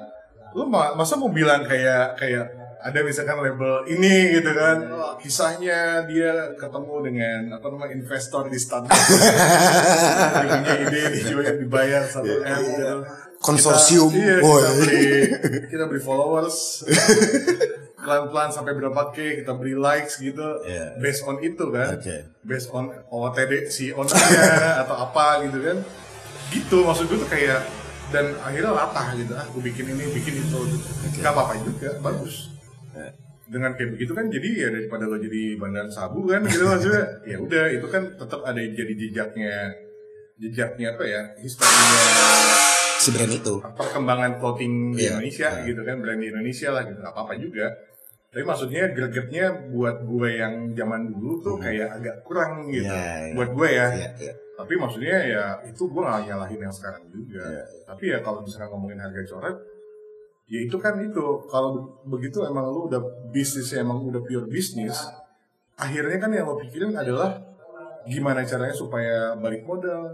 lu 0.59 0.67
ma- 0.67 0.99
masa 0.99 1.15
mau 1.15 1.31
bilang 1.31 1.63
kayak 1.63 2.19
kayak 2.19 2.51
ada 2.81 2.99
misalkan 3.05 3.39
label 3.45 3.85
ini 3.93 4.41
gitu 4.41 4.51
kan. 4.57 4.77
Wah, 4.89 5.15
kisahnya 5.21 6.09
dia 6.09 6.57
ketemu 6.57 6.95
dengan 7.05 7.41
apa 7.61 7.67
namanya 7.69 7.93
investor 7.93 8.49
di 8.49 8.57
startup 8.57 8.93
dia 10.41 10.49
punya 10.49 10.75
ide 10.89 11.03
dia 11.21 11.53
dibayar 11.61 12.03
satu 12.09 12.41
m 12.41 12.61
gitu. 12.65 12.97
Konsorsium. 13.41 14.13
kita, 14.13 14.21
iya, 14.21 14.37
Boy. 14.45 14.61
kita 14.61 14.71
beli 14.77 15.07
kita 15.73 15.85
beli 15.89 16.01
followers. 16.05 16.85
Pelan-pelan 18.05 18.49
sampai 18.49 18.73
berapa 18.77 19.13
k 19.13 19.45
kita 19.45 19.53
beli 19.57 19.77
likes 19.77 20.21
gitu. 20.21 20.65
Iya. 20.65 20.97
based 21.01 21.25
on 21.25 21.37
itu 21.41 21.65
kan. 21.69 22.01
Oke. 22.01 22.17
based 22.45 22.69
on 22.73 22.93
OOTD 23.13 23.69
si 23.69 23.93
ownernya 23.93 24.77
atau 24.85 24.97
apa 25.05 25.45
gitu 25.45 25.61
kan. 25.61 25.77
Gitu 26.53 26.77
maksud 26.85 27.09
gue 27.09 27.21
tuh 27.21 27.29
kayak 27.29 27.61
dan 28.13 28.37
akhirnya 28.41 28.73
latah 28.73 29.13
gitu. 29.17 29.33
Ah 29.37 29.45
gue 29.49 29.63
bikin 29.65 29.85
ini 29.89 30.05
bikin 30.17 30.35
itu. 30.41 30.59
Gitu. 30.65 31.21
nggak 31.21 31.33
apa-apa 31.37 31.61
juga 31.61 31.97
bagus 32.01 32.50
dengan 33.47 33.75
kayak 33.75 33.91
begitu 33.93 34.13
kan 34.13 34.27
jadi 34.27 34.49
ya 34.57 34.69
daripada 34.71 35.05
lo 35.05 35.17
jadi 35.17 35.43
bandar 35.57 35.87
sabu 35.89 36.23
kan 36.25 36.39
gitu 36.45 36.63
maksudnya 36.65 37.03
ya 37.25 37.37
udah 37.37 37.65
itu 37.69 37.87
kan 37.87 38.03
tetap 38.13 38.41
ada 38.43 38.57
yang 38.57 38.73
jadi 38.73 38.93
jejaknya 38.97 39.55
jejaknya 40.37 40.87
apa 40.95 41.05
ya 41.05 41.23
historinya 41.37 41.99
Si 43.01 43.09
brand 43.11 43.33
itu. 43.33 43.55
perkembangan 43.65 44.37
clothing 44.37 44.93
di 44.93 45.03
Iya. 45.03 45.17
Indonesia 45.17 45.49
Iya. 45.51 45.67
gitu 45.67 45.81
kan 45.83 45.97
brand 45.99 46.21
di 46.21 46.29
Indonesia 46.29 46.69
lah 46.71 46.83
gitu 46.85 46.99
nggak 46.99 47.11
apa-apa 47.11 47.35
juga 47.37 47.67
tapi 48.31 48.47
maksudnya 48.47 48.83
gregetnya 48.89 49.45
buat 49.69 49.97
gue 50.01 50.29
yang 50.31 50.55
zaman 50.71 51.11
dulu 51.11 51.33
tuh 51.43 51.57
kayak 51.59 51.91
agak 51.93 52.17
kurang 52.23 52.69
gitu 52.69 52.87
Iya, 52.87 53.03
iya. 53.27 53.35
buat 53.35 53.51
gue 53.51 53.69
ya 53.69 53.87
Iya, 53.91 54.09
iya. 54.21 54.33
tapi 54.55 54.73
maksudnya 54.77 55.17
ya 55.19 55.45
itu 55.65 55.83
gue 55.83 55.99
gak 55.99 56.23
nyalahin 56.23 56.61
yang 56.61 56.71
sekarang 56.71 57.03
juga 57.09 57.43
Iya. 57.43 57.65
tapi 57.85 58.05
ya 58.07 58.19
kalau 58.21 58.41
misalnya 58.41 58.69
ngomongin 58.71 59.01
harga 59.01 59.23
coret 59.27 59.57
ya 60.51 60.59
itu 60.61 60.77
kan 60.77 60.99
itu. 60.99 61.25
Kalau 61.47 61.69
be- 61.73 61.87
begitu 62.11 62.43
emang 62.43 62.67
lu 62.69 62.91
udah 62.91 62.99
bisnis 63.31 63.71
emang 63.73 64.03
udah 64.03 64.19
pure 64.21 64.45
bisnis 64.47 64.99
akhirnya 65.79 66.19
kan 66.19 66.29
yang 66.29 66.45
lo 66.45 66.59
pikirin 66.59 66.93
adalah 66.93 67.41
gimana 68.05 68.43
caranya 68.43 68.75
supaya 68.75 69.33
balik 69.35 69.65
modal 69.65 70.13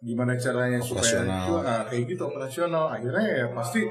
gimana 0.00 0.32
caranya 0.34 0.78
supaya 0.78 1.24
itu 1.24 1.52
ah, 1.58 1.82
kayak 1.84 2.04
gitu 2.06 2.22
operasional. 2.22 2.88
Akhirnya 2.88 3.24
ya 3.26 3.46
pasti 3.50 3.82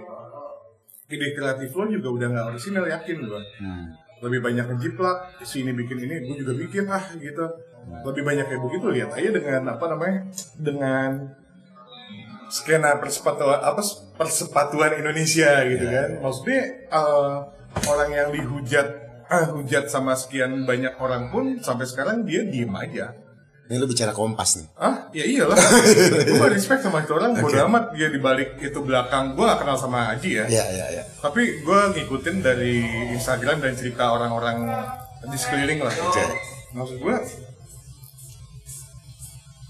ide 1.10 1.28
kreatif 1.34 1.74
lo 1.74 1.86
juga 1.86 2.08
udah 2.08 2.28
nggak 2.30 2.46
orisinal 2.50 2.86
yakin 2.86 3.18
gue 3.20 3.42
Hmm. 3.60 3.86
lebih 4.20 4.40
banyak 4.42 4.66
ngejiplak 4.68 5.18
si 5.42 5.64
ini 5.64 5.74
bikin 5.74 5.98
ini 6.00 6.16
gue 6.22 6.36
juga 6.40 6.54
bikin 6.56 6.86
ah 6.88 7.02
gitu. 7.18 7.46
Lebih 8.06 8.22
banyak 8.22 8.46
kayak 8.46 8.62
begitu 8.62 8.86
lihat 8.94 9.10
aja 9.12 9.30
dengan 9.34 9.62
apa 9.74 9.86
namanya 9.90 10.20
dengan 10.56 11.10
skena 12.50 12.98
persepatuan 12.98 13.62
apa 13.62 13.82
persepatuan 14.18 14.98
Indonesia 14.98 15.62
gitu 15.64 15.86
kan 15.86 16.10
maksudnya 16.20 16.62
eh, 16.90 17.34
orang 17.86 18.10
yang 18.10 18.30
dihujat 18.30 18.88
ah, 19.26 19.46
hujat 19.54 19.88
sama 19.88 20.14
sekian 20.14 20.66
banyak 20.66 20.98
orang 20.98 21.30
pun 21.30 21.62
sampai 21.62 21.86
sekarang 21.86 22.26
dia 22.26 22.42
diem 22.44 22.74
aja 22.74 23.14
Ini 23.70 23.78
lu 23.78 23.86
bicara 23.86 24.10
kompas 24.10 24.58
nih. 24.58 24.66
ah 24.82 25.14
ya 25.14 25.22
iyalah 25.22 25.54
gue 26.42 26.48
respect 26.50 26.82
sama 26.82 27.06
itu 27.06 27.14
orang 27.14 27.38
bodo 27.38 27.54
amat 27.70 27.94
dia 27.94 28.10
dibalik 28.10 28.58
itu 28.58 28.80
belakang 28.82 29.38
gue 29.38 29.46
gak 29.46 29.62
kenal 29.62 29.78
sama 29.78 30.10
Aji 30.10 30.42
ya 30.42 30.46
Iya, 30.50 30.66
iya, 30.74 30.86
iya. 30.90 31.04
tapi 31.22 31.62
gue 31.62 31.80
ngikutin 31.94 32.42
dari 32.42 32.82
Instagram 33.14 33.62
dan 33.62 33.78
cerita 33.78 34.10
orang-orang 34.10 34.66
di 35.22 35.38
sekeliling 35.38 35.86
lah. 35.86 35.94
Oke. 35.94 36.24
Maksud 36.74 36.98
gue 36.98 37.16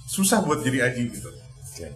susah 0.07 0.41
buat 0.41 0.63
jadi 0.63 0.87
aji 0.87 1.03
gitu. 1.11 1.29
Oke. 1.29 1.87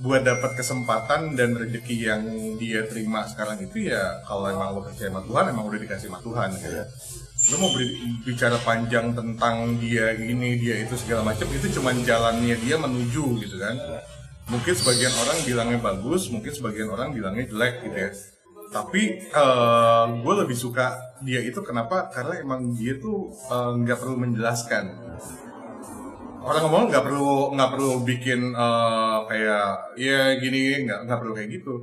Buat 0.00 0.24
dapat 0.24 0.56
kesempatan 0.56 1.36
dan 1.36 1.52
rezeki 1.52 1.96
yang 2.08 2.22
dia 2.56 2.88
terima 2.88 3.28
sekarang 3.28 3.60
itu 3.60 3.92
ya 3.92 4.24
kalau 4.24 4.48
emang 4.48 4.72
lo 4.72 4.80
percaya 4.80 5.12
sama 5.12 5.22
Tuhan 5.26 5.44
emang 5.52 5.64
udah 5.68 5.80
dikasih 5.82 6.08
sama 6.08 6.20
Tuhan 6.24 6.48
gitu. 6.58 6.80
Lo 7.52 7.54
mau 7.58 7.70
beri- 7.74 7.98
bicara 8.22 8.56
panjang 8.62 9.12
tentang 9.12 9.76
dia 9.82 10.14
ini 10.14 10.58
dia 10.58 10.80
itu 10.82 10.94
segala 10.96 11.26
macam 11.26 11.46
itu 11.50 11.66
cuman 11.76 12.02
jalannya 12.06 12.56
dia 12.62 12.80
menuju 12.80 13.24
gitu 13.46 13.56
kan. 13.60 13.76
Mungkin 14.50 14.74
sebagian 14.74 15.14
orang 15.22 15.38
bilangnya 15.46 15.78
bagus, 15.78 16.26
mungkin 16.34 16.50
sebagian 16.50 16.90
orang 16.90 17.14
bilangnya 17.14 17.46
jelek 17.46 17.74
gitu 17.86 17.98
ya. 17.98 18.10
Tapi 18.72 19.02
gue 20.18 20.34
lebih 20.42 20.56
suka 20.56 20.98
dia 21.22 21.44
itu 21.44 21.62
kenapa? 21.62 22.10
Karena 22.10 22.42
emang 22.42 22.74
dia 22.74 22.98
tuh 22.98 23.30
eh, 23.30 23.72
nggak 23.84 23.98
perlu 24.02 24.16
menjelaskan. 24.18 24.84
Orang 26.42 26.62
ngomong 26.64 26.84
nggak 26.88 27.04
perlu 27.04 27.30
nggak 27.52 27.70
perlu 27.70 27.90
bikin 28.02 28.40
eh, 28.50 29.18
kayak 29.26 29.66
ya 29.96 30.34
gini 30.36 30.82
nggak 30.82 31.06
nggak 31.06 31.18
perlu 31.18 31.32
kayak 31.32 31.50
gitu. 31.52 31.74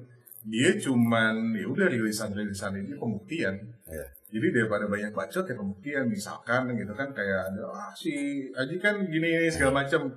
Dia 0.43 0.71
cuman 0.75 1.51
ya 1.53 1.65
udah 1.65 1.87
rilisan 1.87 2.31
rilisan 2.31 2.75
ini 2.75 2.95
pembuktian. 2.95 3.55
Iya. 3.85 4.05
Jadi 4.29 4.47
daripada 4.53 4.85
banyak 4.85 5.09
bacot 5.09 5.41
ya 5.41 5.55
pembuktian 5.55 6.05
misalkan 6.05 6.69
gitu 6.73 6.93
kan 6.93 7.09
kayak 7.11 7.49
ada 7.49 7.63
ah 7.67 7.91
si 7.91 8.13
Aji 8.51 8.77
kan 8.77 9.01
gini 9.05 9.47
segala 9.47 9.83
macam. 9.83 10.11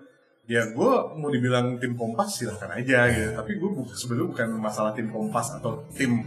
Ya 0.45 0.67
gue 0.67 0.93
mau 1.15 1.31
dibilang 1.31 1.79
tim 1.79 1.95
kompas 1.95 2.35
silahkan 2.35 2.67
aja 2.73 3.07
gitu. 3.09 3.31
Tapi 3.33 3.57
gue 3.57 3.71
bu- 3.73 3.87
sebenarnya 3.89 4.29
bukan 4.29 4.49
masalah 4.59 4.91
tim 4.91 5.07
kompas 5.07 5.55
atau 5.57 5.87
tim 5.91 6.19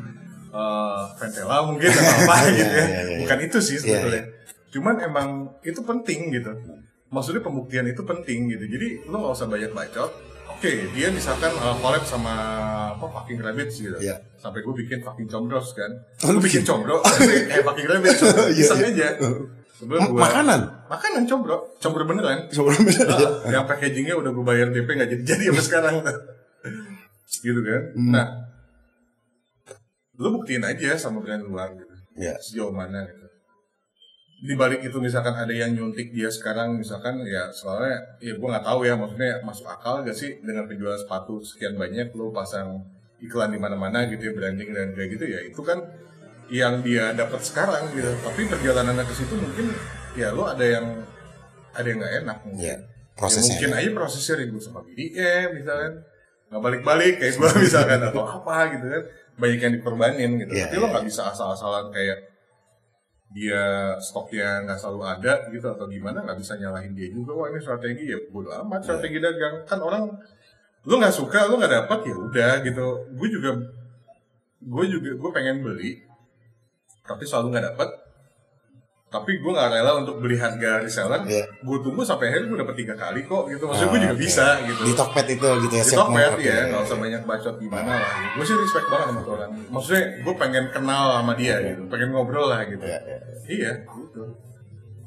eh 0.50 1.04
ventela 1.20 1.68
mungkin 1.68 1.84
atau 1.86 2.16
apa 2.24 2.36
Iya, 2.48 2.50
gitu 2.50 2.64
ya. 2.72 2.86
iya, 2.88 3.02
iya. 3.06 3.18
Bukan 3.22 3.38
itu 3.44 3.58
sih 3.60 3.76
sebetulnya. 3.76 4.24
Cuman 4.72 4.96
emang 5.00 5.30
itu 5.62 5.80
penting 5.80 6.32
gitu. 6.32 6.52
Maksudnya 7.08 7.40
pembuktian 7.40 7.86
itu 7.86 8.02
penting 8.02 8.50
gitu. 8.50 8.66
Jadi 8.68 8.88
lo 9.06 9.22
gak 9.22 9.34
usah 9.34 9.48
banyak 9.48 9.72
bacot. 9.72 10.12
Oke, 10.48 10.72
dia 10.92 11.10
misalkan 11.10 11.52
uh, 11.54 11.76
collab 11.76 12.02
sama 12.02 12.34
apa 12.92 13.06
fucking 13.06 13.38
rabbits 13.38 13.76
gitu. 13.78 13.98
Iya. 13.98 14.24
Sampai 14.36 14.62
gue 14.62 14.74
bikin 14.76 15.02
fucking 15.02 15.28
combros 15.28 15.72
kan. 15.72 15.92
Oh, 16.22 16.32
gue 16.32 16.44
bikin 16.44 16.64
combro, 16.64 17.04
kayak 17.50 17.62
fucking 17.62 17.86
rabbits. 17.86 18.20
Iya, 18.24 18.56
Iseng 18.56 18.80
iya. 18.80 18.90
aja. 18.90 19.08
Sebelum 19.76 20.00
Ma- 20.00 20.08
gua- 20.08 20.22
makanan? 20.24 20.60
Makanan 20.88 21.22
combro, 21.26 21.56
combro 21.76 22.04
beneran. 22.06 22.48
Sebelumnya 22.48 23.04
Ah, 23.44 23.52
yang 23.52 23.66
packagingnya 23.66 24.16
udah 24.16 24.32
gue 24.32 24.46
bayar 24.46 24.72
DP 24.72 24.88
nggak 24.88 25.10
jadi 25.12 25.24
jadi 25.30 25.44
sampai 25.52 25.66
sekarang 25.66 25.94
gitu 27.36 27.60
kan 27.60 27.82
Hmm. 27.94 28.10
nah 28.10 28.28
lu 30.16 30.32
buktiin 30.32 30.64
aja 30.64 30.96
sama 30.96 31.20
brand 31.20 31.44
luar 31.44 31.76
gitu 31.76 31.92
Ya. 32.16 32.40
sejauh 32.40 32.72
mana 32.72 33.04
gitu 33.06 33.25
di 34.46 34.54
balik 34.54 34.86
itu 34.86 35.02
misalkan 35.02 35.34
ada 35.34 35.50
yang 35.50 35.74
nyuntik 35.74 36.14
dia 36.14 36.30
sekarang 36.30 36.78
misalkan 36.78 37.18
ya 37.26 37.50
soalnya 37.50 37.98
ya 38.22 38.38
gue 38.38 38.48
nggak 38.48 38.62
tahu 38.62 38.86
ya 38.86 38.94
maksudnya 38.94 39.42
masuk 39.42 39.66
akal 39.66 40.06
gak 40.06 40.14
sih 40.14 40.38
dengan 40.40 40.70
penjualan 40.70 40.96
sepatu 40.96 41.42
sekian 41.42 41.74
banyak 41.74 42.14
lu 42.14 42.30
pasang 42.30 42.86
iklan 43.18 43.50
di 43.50 43.58
mana-mana 43.58 44.06
gitu 44.06 44.30
ya 44.30 44.34
branding 44.38 44.70
dan 44.70 44.94
kayak 44.94 45.10
gitu 45.18 45.26
ya 45.26 45.40
itu 45.42 45.62
kan 45.66 45.82
yang 46.46 46.86
dia 46.86 47.10
dapat 47.12 47.42
sekarang 47.42 47.90
gitu. 47.90 48.06
Tapi 48.22 48.46
perjalanannya 48.46 49.02
ke 49.02 49.14
situ 49.18 49.34
mungkin 49.34 49.66
ya 50.14 50.30
lu 50.30 50.46
ada 50.46 50.62
yang 50.62 50.86
ada 51.74 51.88
yang 51.90 51.98
nggak 51.98 52.16
enak 52.22 52.38
mungkin. 52.46 52.62
Ya, 52.62 52.78
Ya, 52.78 52.78
prosesnya. 53.18 53.50
mungkin 53.58 53.72
aja 53.74 53.90
prosesnya 53.98 54.36
ribut 54.44 54.62
sama 54.62 54.86
BDM 54.86 55.58
misalkan. 55.58 55.94
Nggak 56.54 56.62
balik-balik 56.62 57.14
kayak 57.18 57.34
gue 57.34 57.50
misalkan 57.66 57.98
atau 57.98 58.22
apa 58.30 58.78
gitu 58.78 58.86
kan. 58.86 59.04
Banyak 59.42 59.60
yang 59.60 59.74
dikorbanin 59.74 60.32
gitu. 60.38 60.52
Iya, 60.54 60.70
tapi 60.70 60.76
lo 60.78 60.88
nggak 60.94 61.06
bisa 61.10 61.22
asal-asalan 61.34 61.90
kayak 61.90 62.18
dia 63.36 63.64
stoknya 64.00 64.64
nggak 64.64 64.80
selalu 64.80 65.02
ada 65.04 65.34
gitu 65.52 65.68
atau 65.68 65.92
gimana 65.92 66.24
nggak 66.24 66.40
bisa 66.40 66.56
nyalahin 66.56 66.96
dia 66.96 67.12
juga. 67.12 67.36
Wah 67.36 67.52
ini 67.52 67.60
strategi 67.60 68.08
ya 68.08 68.18
bodo 68.32 68.48
amat 68.64 68.80
Iya. 68.80 68.86
strategi 68.88 69.18
dagang. 69.20 69.56
Kan 69.68 69.80
orang 69.84 70.04
lu 70.88 70.96
nggak 70.96 71.12
suka 71.12 71.52
lu 71.52 71.60
nggak 71.60 71.84
dapat 71.84 72.00
ya 72.08 72.16
udah 72.16 72.54
gitu. 72.64 72.86
Gue 73.12 73.28
juga 73.28 73.52
gue 74.64 74.86
juga 74.88 75.10
gue 75.14 75.30
pengen 75.36 75.62
beli 75.62 76.00
tapi 77.04 77.28
selalu 77.28 77.54
nggak 77.54 77.66
dapat 77.76 77.90
tapi 79.16 79.40
gue 79.40 79.48
nggak 79.48 79.70
rela 79.72 79.92
untuk 80.04 80.20
beli 80.20 80.36
harga 80.36 80.84
reseller. 80.84 81.24
Iya. 81.24 81.48
gue 81.48 81.78
tunggu 81.80 82.04
sampai 82.04 82.28
akhirnya 82.28 82.48
gue 82.52 82.60
dapet 82.68 82.76
tiga 82.84 82.96
kali 83.00 83.24
kok 83.24 83.48
gitu. 83.48 83.64
Maksudnya 83.64 83.88
Ah, 83.88 83.94
gue 83.96 84.00
juga 84.04 84.16
oke. 84.16 84.24
bisa 84.28 84.46
gitu. 84.68 84.82
Di 84.84 84.94
Tokped 84.94 85.28
itu 85.32 85.48
gitu 85.64 85.74
ya. 85.74 85.84
di 85.88 85.96
Tokped 85.96 86.36
ya 86.44 86.58
nggak 86.68 86.82
usah 86.84 86.98
banyak 87.00 87.22
bacot 87.24 87.56
gimana 87.56 87.92
lah 87.96 88.12
gitu. 88.12 88.34
gue 88.36 88.44
sih 88.44 88.56
respect 88.60 88.88
banget 88.92 89.08
sama 89.08 89.22
orang. 89.24 89.52
Maksudnya 89.72 90.04
gue 90.20 90.34
pengen 90.36 90.66
kenal 90.70 91.04
sama 91.16 91.34
dia 91.40 91.56
gitu. 91.64 91.82
Pengen 91.88 92.10
ngobrol 92.12 92.46
lah 92.52 92.62
gitu. 92.68 92.84
Iya, 92.84 93.00
iya. 93.00 93.20
iya 93.48 93.72
gitu. 93.88 94.22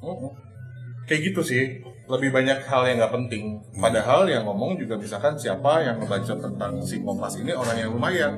Mm-mm. 0.01 0.31
kayak 1.05 1.21
gitu 1.29 1.41
sih. 1.45 1.65
Lebih 2.09 2.33
banyak 2.33 2.65
hal 2.65 2.89
yang 2.89 2.97
nggak 3.05 3.13
penting. 3.13 3.45
Padahal 3.77 4.25
yang 4.25 4.49
ngomong 4.49 4.81
juga 4.81 4.97
misalkan 4.97 5.37
siapa 5.37 5.85
yang 5.85 6.01
ngebacot 6.01 6.41
tentang 6.41 6.81
si 6.81 7.05
kompas 7.05 7.37
ini 7.37 7.53
orang 7.53 7.77
yang 7.77 7.93
lumayan. 7.93 8.33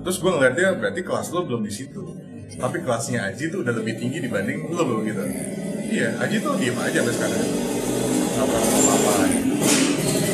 Terus 0.00 0.16
gue 0.16 0.32
ngeliatnya 0.32 0.80
berarti 0.80 1.04
kelas 1.04 1.28
lo 1.28 1.44
belum 1.44 1.60
di 1.60 1.68
situ 1.68 2.00
tapi 2.56 2.76
kelasnya 2.80 3.30
Aji 3.30 3.44
tuh 3.48 3.62
udah 3.62 3.74
lebih 3.76 3.94
tinggi 3.96 4.18
dibanding 4.18 4.66
lo 4.68 5.02
gitu. 5.02 5.22
Iya 5.86 6.18
Aji 6.18 6.36
tuh 6.38 6.56
diem 6.56 6.74
aja 6.74 6.98
sampai 7.02 7.14
sekarang. 7.14 7.40
Nggak 8.30 8.46
pernah 8.46 8.78
apa-apa. 8.80 9.12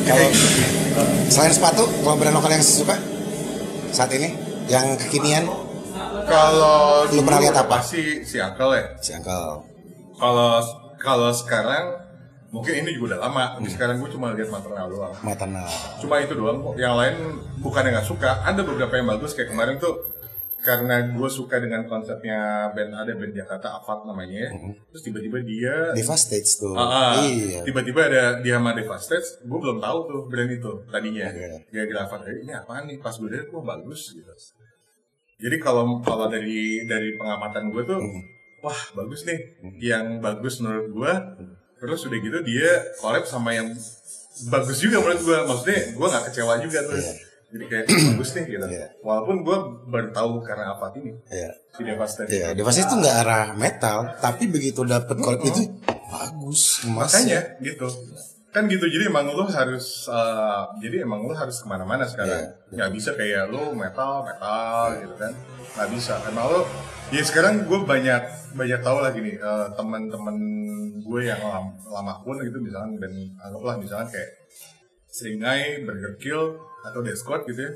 Kalau 0.06 0.28
selain 1.26 1.52
sepatu, 1.52 1.84
kalau 2.00 2.16
brand 2.16 2.36
lokal 2.38 2.52
yang 2.54 2.62
suka 2.62 2.94
saat 3.90 4.10
ini 4.14 4.38
yang 4.70 4.94
kekinian 4.96 5.44
kalau 6.26 7.06
Lu 7.06 7.22
pernah 7.22 7.42
lihat 7.42 7.56
apa? 7.58 7.82
pasti 7.82 8.22
si 8.22 8.38
Uncle 8.38 8.72
ya? 8.74 8.84
si 8.98 9.10
Uncle. 9.14 9.62
kalau 10.16 10.58
kalau 10.96 11.30
sekarang 11.30 12.02
mungkin 12.50 12.82
ini 12.82 12.96
juga 12.96 13.14
udah 13.14 13.20
lama. 13.28 13.44
Tapi 13.58 13.68
sekarang 13.68 14.00
gue 14.00 14.10
cuma 14.10 14.32
lihat 14.32 14.48
maternal 14.48 14.86
doang. 14.88 15.14
Maternal. 15.22 15.68
cuma 16.00 16.14
itu 16.18 16.34
doang 16.34 16.58
kok. 16.62 16.74
Yang 16.78 16.94
lain 16.96 17.16
bukan 17.60 17.82
yang 17.84 17.94
nggak 18.00 18.08
suka. 18.08 18.30
Ada 18.42 18.60
beberapa 18.64 18.94
yang 18.96 19.06
bagus 19.06 19.36
kayak 19.36 19.50
kemarin 19.52 19.76
tuh 19.76 19.92
karena 20.58 20.96
gue 21.08 21.28
suka 21.28 21.56
dengan 21.56 21.84
konsepnya 21.84 22.38
band 22.70 22.90
ada 22.90 23.12
band 23.12 23.30
Jakarta 23.30 23.76
Avat 23.76 24.02
namanya 24.02 24.50
terus 24.88 25.02
tiba-tiba 25.02 25.38
dia 25.40 25.92
Diva 25.92 26.14
Stage 26.14 26.50
tuh. 26.56 26.74
Ah. 26.74 27.14
Iya. 27.18 27.62
tiba-tiba 27.62 28.00
ada 28.04 28.22
dia 28.40 28.56
sama 28.56 28.72
Devastates 28.72 29.38
gue 29.40 29.58
belum 29.58 29.78
tahu 29.78 29.98
tuh 30.04 30.20
brand 30.26 30.48
itu 30.48 30.72
tadinya 30.86 31.28
Oke. 31.28 31.70
gara-gara 31.70 32.00
Avat 32.04 32.20
eh, 32.24 32.36
ini 32.40 32.52
apaan 32.52 32.84
nih 32.84 32.98
pas 32.98 33.12
gue 33.12 33.28
lihat 33.28 33.46
gue 33.46 33.62
bagus 33.62 34.00
gitu 34.10 34.32
jadi 35.36 35.56
kalau 35.58 36.00
kalau 36.00 36.26
dari 36.26 36.82
dari 36.82 37.14
pengamatan 37.14 37.68
gue 37.68 37.82
tuh 37.84 38.00
Hmm. 38.00 38.22
wah 38.62 38.80
bagus 38.96 39.22
nih 39.22 39.38
yang 39.78 40.18
bagus 40.18 40.58
menurut 40.58 40.88
gue 40.88 41.12
terus 41.76 42.00
udah 42.02 42.18
gitu 42.18 42.38
dia 42.42 42.70
collab 42.96 43.22
sama 43.22 43.52
yang 43.52 43.68
bagus 44.48 44.78
juga 44.78 44.98
menurut 44.98 45.20
gue 45.22 45.38
maksudnya 45.44 45.80
gue 45.92 46.06
nggak 46.08 46.24
kecewa 46.26 46.54
juga 46.58 46.80
tuh 46.82 46.96
Iya. 46.96 47.12
Jadi 47.56 47.64
kayak 47.66 47.84
bagus 47.88 48.30
nih 48.32 48.44
gitu 48.46 48.66
Iya. 48.66 48.86
walaupun 49.00 49.36
gue 49.40 49.58
baru 49.86 50.08
tahu 50.10 50.32
karena 50.40 50.76
apa 50.76 50.92
ini 50.94 51.16
Iya. 51.26 51.50
si 51.72 51.80
Devastates 51.82 52.30
Iya, 52.30 52.46
Diva 52.52 52.68
Stage 52.68 52.84
itu 52.84 52.94
nggak 52.96 53.16
arah 53.18 53.46
metal, 53.52 53.98
tapi 54.18 54.44
begitu 54.46 54.84
dapet 54.84 55.16
collab 55.16 55.40
itu 55.42 55.62
bagus, 56.06 56.84
emas. 56.84 57.10
makanya 57.10 57.40
gitu 57.58 57.88
kan 58.48 58.64
gitu 58.66 58.84
jadi 58.84 59.08
emang 59.08 59.28
lo 59.28 59.44
harus 59.44 60.04
eh, 60.06 60.62
jadi 60.80 61.04
emang 61.04 61.20
lo 61.22 61.32
harus 61.32 61.60
ke 61.60 61.66
mana-mana 61.66 62.04
sekarang 62.04 62.40
Iya. 62.40 62.72
nggak 62.72 62.90
bisa 62.90 63.10
kayak 63.12 63.48
lo 63.48 63.72
metal 63.72 64.20
metal 64.22 64.96
gitu 64.96 65.14
kan 65.14 65.32
nggak 65.76 65.88
bisa 65.92 66.16
emang 66.24 66.46
lo 66.46 66.60
ya 67.06 67.20
sekarang 67.20 67.64
gue 67.64 67.78
banyak 67.78 68.22
banyak 68.52 68.80
tahu 68.80 68.98
lagi 68.98 69.20
nih 69.20 69.36
eh, 69.36 69.66
teman-teman 69.72 70.36
gue 70.98 71.20
yang 71.22 71.36
lama, 71.38 71.68
lama 71.86 72.14
pun 72.18 72.40
gitu 72.40 72.56
misalnya 72.58 72.96
dan 72.98 73.12
anggaplah 73.38 73.76
misalnya 73.76 74.08
kayak 74.08 74.30
Seringai, 75.06 75.80
Burger 75.80 76.14
Kill 76.16 76.44
atau 76.86 77.00
Squad 77.14 77.42
gitu 77.50 77.60
ya. 77.66 77.72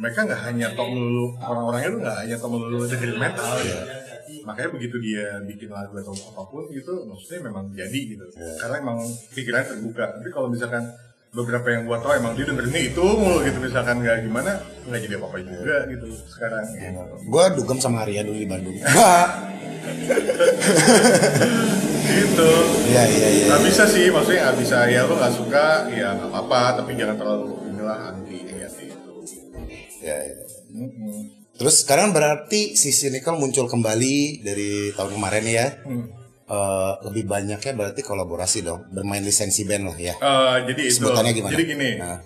Mereka 0.00 0.24
nggak 0.24 0.42
hanya 0.48 0.72
top 0.72 0.88
melulu 0.88 1.36
orang-orangnya 1.42 1.90
tuh 1.92 2.00
nggak 2.00 2.18
hanya 2.24 2.36
top 2.40 2.50
melulu 2.56 2.88
dengerin 2.88 3.18
metal 3.20 3.52
ya. 3.60 3.80
Makanya 4.46 4.70
begitu 4.72 4.96
dia 5.02 5.42
bikin 5.42 5.68
lagu 5.68 5.92
atau 5.98 6.14
apa 6.14 6.42
pun 6.46 6.64
gitu 6.70 7.04
maksudnya 7.04 7.50
memang 7.50 7.68
jadi 7.74 8.00
gitu. 8.16 8.24
Karena 8.62 8.76
emang 8.80 8.98
pikiran 9.34 9.66
terbuka. 9.66 10.16
Tapi 10.16 10.28
kalau 10.32 10.48
misalkan 10.48 10.86
beberapa 11.30 11.66
yang 11.70 11.86
gua 11.86 12.02
tau 12.02 12.10
emang 12.10 12.34
dia 12.34 12.42
dengerinnya 12.42 12.90
itu 12.90 13.06
mulu 13.06 13.38
gitu 13.46 13.62
misalkan 13.62 14.02
nggak 14.02 14.26
gimana 14.26 14.58
nggak 14.82 15.00
jadi 15.06 15.14
apa-apa 15.20 15.38
juga 15.44 15.76
gitu 15.92 16.06
sekarang. 16.26 16.64
Gitu. 16.74 17.14
Gue 17.30 17.44
dugem 17.54 17.78
sama 17.78 18.02
Arya 18.02 18.24
dulu 18.26 18.38
di 18.40 18.48
Bandung. 18.48 18.74
Gitu. 22.10 22.50
Iya 22.90 23.04
iya 23.06 23.28
iya. 23.30 23.44
nggak 23.52 23.62
bisa 23.68 23.84
sih 23.86 24.10
maksudnya 24.10 24.50
nggak 24.50 24.58
bisa. 24.58 24.78
Ya 24.88 25.06
lo 25.06 25.14
nggak 25.14 25.34
suka. 25.36 25.86
Ya 25.92 26.16
nggak 26.18 26.30
apa-apa. 26.32 26.82
Tapi 26.82 26.98
jangan 26.98 27.14
terlalu 27.20 27.59
anti 28.10 28.38
ya. 30.00 30.16
Mm-mm. 30.70 31.18
Terus 31.60 31.84
sekarang 31.84 32.16
berarti 32.16 32.72
si 32.78 32.88
Cynical 32.94 33.36
muncul 33.36 33.68
kembali 33.68 34.40
dari 34.40 34.94
tahun 34.96 35.12
kemarin 35.18 35.44
ya. 35.44 35.66
Hmm. 35.84 36.20
Eh, 36.50 36.92
lebih 37.06 37.30
banyaknya 37.30 37.78
berarti 37.78 38.02
kolaborasi 38.02 38.66
dong, 38.66 38.90
bermain 38.90 39.22
lisensi 39.22 39.62
band 39.62 39.86
lah 39.86 39.98
ya. 40.02 40.14
Eh, 40.18 40.56
jadi 40.66 40.82
itu 40.82 40.98
Sebutannya 40.98 41.30
gimana? 41.30 41.54
jadi 41.54 41.64
gini 41.64 41.90
Nah, 41.94 42.18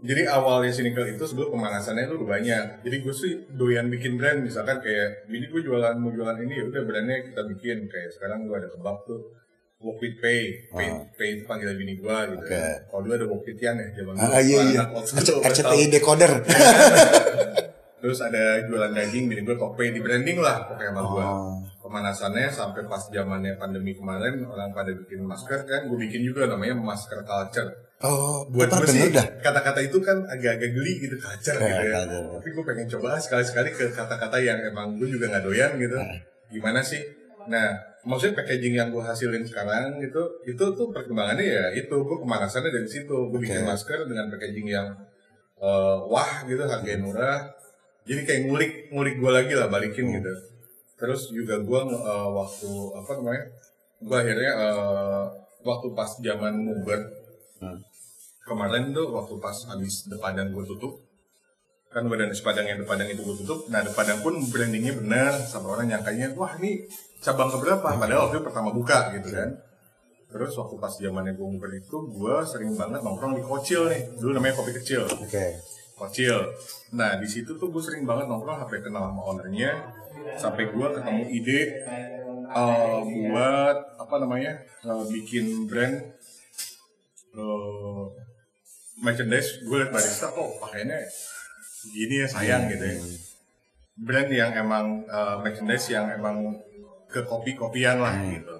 Jadi 0.00 0.24
awalnya 0.26 0.72
Cynical 0.72 1.06
itu 1.12 1.22
sebelum 1.28 1.60
pemanasannya 1.60 2.08
itu 2.08 2.24
banyak. 2.24 2.64
Jadi 2.82 2.96
gue 3.04 3.14
sih 3.14 3.32
doyan 3.52 3.92
bikin 3.92 4.16
brand, 4.16 4.40
misalkan 4.42 4.80
kayak, 4.80 5.28
ini 5.28 5.44
gue 5.46 5.60
jualan 5.60 5.92
mau 6.00 6.08
jualan 6.08 6.40
ini 6.40 6.56
ya 6.56 6.64
udah 6.66 6.82
brandnya 6.88 7.20
kita 7.20 7.44
bikin. 7.52 7.84
Kayak 7.86 8.16
sekarang 8.16 8.48
gue 8.48 8.56
ada 8.58 8.72
kebab 8.72 8.96
tuh, 9.04 9.38
With 9.80 10.20
Pay, 10.20 10.68
Pay, 10.68 10.88
Ah. 10.92 11.08
Pay 11.16 11.28
itu 11.34 11.44
panggilan 11.48 11.72
bini 11.72 11.96
gue 11.96 12.16
gitu. 12.36 12.44
Oke. 12.44 12.64
Kalau 12.84 13.00
dulu 13.00 13.12
ada 13.16 13.26
Yan 13.32 13.76
ya, 13.80 13.86
zaman 13.96 14.12
dulu. 14.12 14.28
ah, 14.28 14.40
iya 14.40 14.58
iya. 14.68 14.82
RCTI 15.48 15.84
decoder. 15.88 16.32
Terus 18.00 18.16
ada 18.20 18.60
jualan 18.64 18.92
daging, 18.92 19.28
bini 19.28 19.40
gue 19.40 19.56
Tokpay 19.56 19.92
di 19.92 20.00
branding 20.00 20.36
lah 20.36 20.64
pokoknya 20.64 20.88
sama 20.90 21.02
gue. 21.02 21.20
Oh. 21.22 21.52
Pemanasannya 21.80 22.48
sampai 22.48 22.84
pas 22.84 23.00
zamannya 23.02 23.56
pandemi 23.56 23.92
kemarin 23.92 24.40
orang 24.42 24.68
pada 24.70 24.88
bikin 24.90 25.20
masker 25.20 25.64
kan, 25.64 25.88
gue 25.88 25.98
bikin 25.98 26.22
juga 26.22 26.44
namanya 26.44 26.76
masker 26.76 27.24
culture. 27.24 27.72
Oh, 28.00 28.44
buat 28.48 28.68
gue 28.70 28.84
sih 28.86 29.12
kata-kata 29.12 29.80
itu 29.80 30.00
kan 30.00 30.24
agak-agak 30.24 30.72
geli 30.72 30.92
gitu 30.98 31.16
kacer 31.16 31.56
Ya, 31.56 31.68
gitu 31.76 31.84
ya 31.86 32.00
kacer. 32.00 32.22
tapi 32.32 32.48
gue 32.50 32.64
pengen 32.64 32.86
coba 32.90 33.08
sekali-sekali 33.16 33.68
ke 33.70 33.84
kata-kata 33.92 34.36
yang 34.40 34.56
emang 34.62 34.96
gue 34.96 35.04
juga 35.06 35.28
nggak 35.28 35.44
doyan 35.44 35.72
gitu 35.76 35.96
Nah. 35.96 36.16
gimana 36.48 36.80
sih 36.80 37.04
nah 37.44 37.76
maksudnya 38.00 38.40
packaging 38.40 38.74
yang 38.74 38.88
gue 38.88 39.02
hasilin 39.02 39.44
sekarang 39.44 40.00
gitu 40.00 40.22
itu 40.48 40.64
tuh 40.72 40.88
perkembangannya 40.88 41.44
ya 41.44 41.64
itu 41.76 41.92
gue 41.92 42.16
pemanasannya 42.18 42.72
dari 42.72 42.88
situ 42.88 43.12
gue 43.28 43.38
bikin 43.38 43.60
Oke. 43.60 43.68
masker 43.68 44.08
dengan 44.08 44.32
packaging 44.32 44.68
yang 44.68 44.88
eh, 45.60 45.96
wah 46.08 46.44
gitu 46.44 46.64
harganya 46.64 47.00
murah 47.04 47.38
jadi 48.08 48.24
kayak 48.24 48.40
ngulik 48.48 48.72
ngulik 48.88 49.16
gue 49.20 49.30
lagi 49.30 49.52
lah 49.52 49.68
balikin 49.68 50.08
Hmm. 50.08 50.16
gitu 50.16 50.32
terus 50.96 51.28
juga 51.28 51.60
gue 51.60 51.80
eh, 51.92 52.28
waktu 52.32 52.70
apa 52.96 53.10
namanya 53.20 53.44
gue 54.00 54.16
akhirnya 54.16 54.52
eh, 54.56 55.24
waktu 55.60 55.86
pas 55.92 56.10
zaman 56.16 56.54
Uber 56.64 57.00
Hmm. 57.60 57.76
kemarin 58.48 58.96
tuh 58.96 59.12
waktu 59.12 59.36
pas 59.36 59.52
habis 59.68 60.08
depadan 60.08 60.48
gue 60.48 60.64
tutup 60.64 60.96
kan 61.92 62.08
gue 62.08 62.16
ada 62.16 62.24
nasi 62.24 62.40
padang 62.40 62.64
yang 62.64 62.80
depadang 62.80 63.04
itu 63.04 63.20
gue 63.20 63.36
tutup 63.44 63.68
nah 63.68 63.84
depadang 63.84 64.24
pun 64.24 64.40
brandingnya 64.48 64.96
bener 64.96 65.36
sama 65.44 65.76
orang 65.76 65.92
nyangkanya 65.92 66.32
wah 66.32 66.56
ini 66.56 66.88
cabang 67.20 67.52
keberapa 67.52 67.88
padahal 68.00 68.28
waktu 68.28 68.40
itu 68.40 68.44
pertama 68.44 68.70
buka 68.72 69.12
gitu 69.16 69.28
kan 69.32 69.50
terus 70.30 70.54
waktu 70.54 70.74
pas 70.78 70.94
zamannya 70.94 71.34
gue 71.34 71.42
ngumpul 71.42 71.72
itu 71.74 71.96
gue 72.06 72.34
sering 72.46 72.72
banget 72.78 73.02
nongkrong 73.02 73.34
di 73.34 73.42
kocil 73.42 73.90
nih 73.90 74.14
dulu 74.16 74.38
namanya 74.38 74.54
kopi 74.56 74.72
kecil 74.78 75.04
Oke. 75.04 75.58
kecil. 76.06 76.48
Nah 76.96 77.20
di 77.20 77.28
situ 77.28 77.52
tuh 77.60 77.68
gue 77.68 77.82
sering 77.82 78.08
banget 78.08 78.24
nongkrong 78.24 78.64
sampai 78.64 78.80
kenal 78.80 79.12
sama 79.12 79.20
ownernya, 79.20 79.70
sampai 80.40 80.72
gue 80.72 80.86
ketemu 80.96 81.24
ide 81.28 81.60
uh, 82.48 83.04
buat 83.04 83.76
apa 84.00 84.14
namanya 84.16 84.64
uh, 84.88 85.04
bikin 85.04 85.68
brand 85.68 86.00
uh, 87.36 88.08
merchandise. 89.04 89.60
Gue 89.68 89.84
liat 89.84 89.92
barista 89.92 90.32
kok 90.32 90.48
pakainya 90.62 90.96
gini 91.92 92.24
ya 92.24 92.26
sayang 92.30 92.70
gitu 92.72 92.84
ya. 92.84 92.96
Brand 94.00 94.30
yang 94.32 94.52
emang 94.56 95.04
uh, 95.04 95.36
merchandise 95.44 95.92
yang 95.92 96.08
emang 96.08 96.56
ke 97.10 97.26
kopi-kopian 97.26 97.98
lah 97.98 98.14
gitu. 98.24 98.54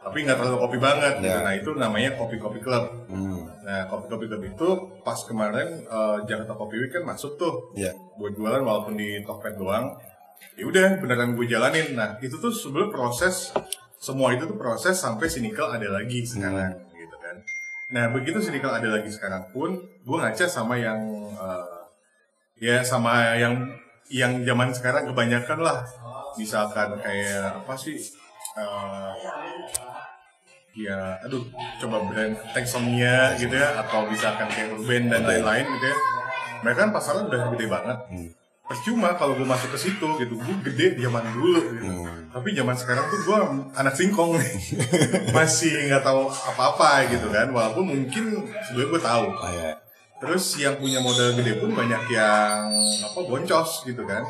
Tapi 0.00 0.24
nggak 0.24 0.38
terlalu 0.40 0.58
kopi 0.64 0.78
banget 0.80 1.20
gitu. 1.20 1.28
Ya. 1.28 1.44
Nah 1.44 1.52
itu 1.52 1.70
namanya 1.76 2.16
kopi-kopi 2.16 2.64
club. 2.64 2.88
Hmm. 3.10 3.44
Nah, 3.60 3.84
kopi-kopi 3.86 4.32
club 4.32 4.42
itu 4.48 4.68
pas 5.04 5.18
kemarin 5.28 5.84
eh, 5.84 6.16
Jakarta 6.24 6.56
Coffee 6.56 6.80
Week 6.80 6.92
kan 6.94 7.04
masuk 7.04 7.36
tuh 7.36 7.76
Ya. 7.76 7.92
buat 8.16 8.32
jualan 8.32 8.64
walaupun 8.64 8.96
di 8.96 9.20
Tokped 9.26 9.60
doang. 9.60 9.92
Ya 10.56 10.64
udah 10.64 10.96
beneran 10.96 11.36
gue 11.36 11.44
jalanin. 11.44 11.92
Nah, 11.92 12.16
itu 12.18 12.40
tuh 12.40 12.48
sebelum 12.48 12.88
proses 12.88 13.52
semua 14.00 14.32
itu 14.32 14.48
tuh 14.48 14.56
proses 14.56 14.96
sampai 14.96 15.28
Sinikel 15.28 15.68
ada 15.68 15.84
lagi 15.92 16.24
sekarang 16.24 16.72
gitu 16.96 17.16
kan. 17.20 17.36
Nah, 17.92 18.08
begitu 18.08 18.40
Sinikel 18.40 18.72
ada 18.72 18.88
lagi 18.88 19.12
sekarang 19.12 19.52
pun 19.52 19.76
gue 19.76 20.16
ngaca 20.16 20.48
sama 20.48 20.80
yang 20.80 20.96
eh, 21.36 21.80
ya 22.56 22.80
sama 22.80 23.36
yang 23.36 23.68
yang 24.08 24.42
zaman 24.42 24.72
sekarang 24.72 25.12
kebanyakan 25.12 25.60
lah. 25.60 25.84
Misalkan 26.38 26.98
kayak 27.00 27.64
apa 27.64 27.74
sih 27.74 27.98
eh, 28.58 29.10
ya 30.78 31.18
aduh 31.26 31.42
coba 31.82 32.06
brand 32.06 32.38
Texomnia 32.54 33.34
gitu 33.34 33.50
ya 33.50 33.82
atau 33.82 34.06
misalkan 34.06 34.46
kayak 34.46 34.78
Urban 34.78 35.10
dan 35.10 35.22
lain-lain 35.26 35.66
gitu 35.66 35.86
ya. 35.90 35.96
Mereka 36.60 36.78
kan 36.86 36.90
pasarnya 36.92 37.24
udah 37.26 37.40
gede 37.56 37.66
banget. 37.66 37.98
Percuma 38.70 39.18
kalau 39.18 39.34
gue 39.34 39.42
masuk 39.42 39.74
ke 39.74 39.78
situ 39.82 40.08
gitu. 40.22 40.34
Gue 40.38 40.56
gede 40.62 40.94
zaman 41.02 41.24
dulu 41.34 41.58
gitu. 41.74 41.90
tapi 42.30 42.54
zaman 42.54 42.78
sekarang 42.78 43.02
tuh 43.10 43.18
gue 43.26 43.38
anak 43.74 43.94
singkong 43.98 44.38
nih. 44.38 44.54
Masih 45.36 45.90
nggak 45.90 46.06
tahu 46.06 46.30
apa-apa 46.30 47.10
gitu 47.10 47.26
kan. 47.34 47.50
Walaupun 47.50 47.82
mungkin 47.90 48.46
sebenarnya 48.70 48.90
gue 48.94 49.00
tahu. 49.02 49.26
Oh, 49.34 49.50
ya. 49.50 49.74
Terus 50.22 50.44
yang 50.62 50.78
punya 50.78 51.02
modal 51.02 51.34
gede 51.34 51.58
pun 51.58 51.74
banyak 51.74 52.14
yang 52.14 52.70
apa 53.02 53.18
boncos 53.26 53.82
gitu 53.82 54.06
kan. 54.06 54.22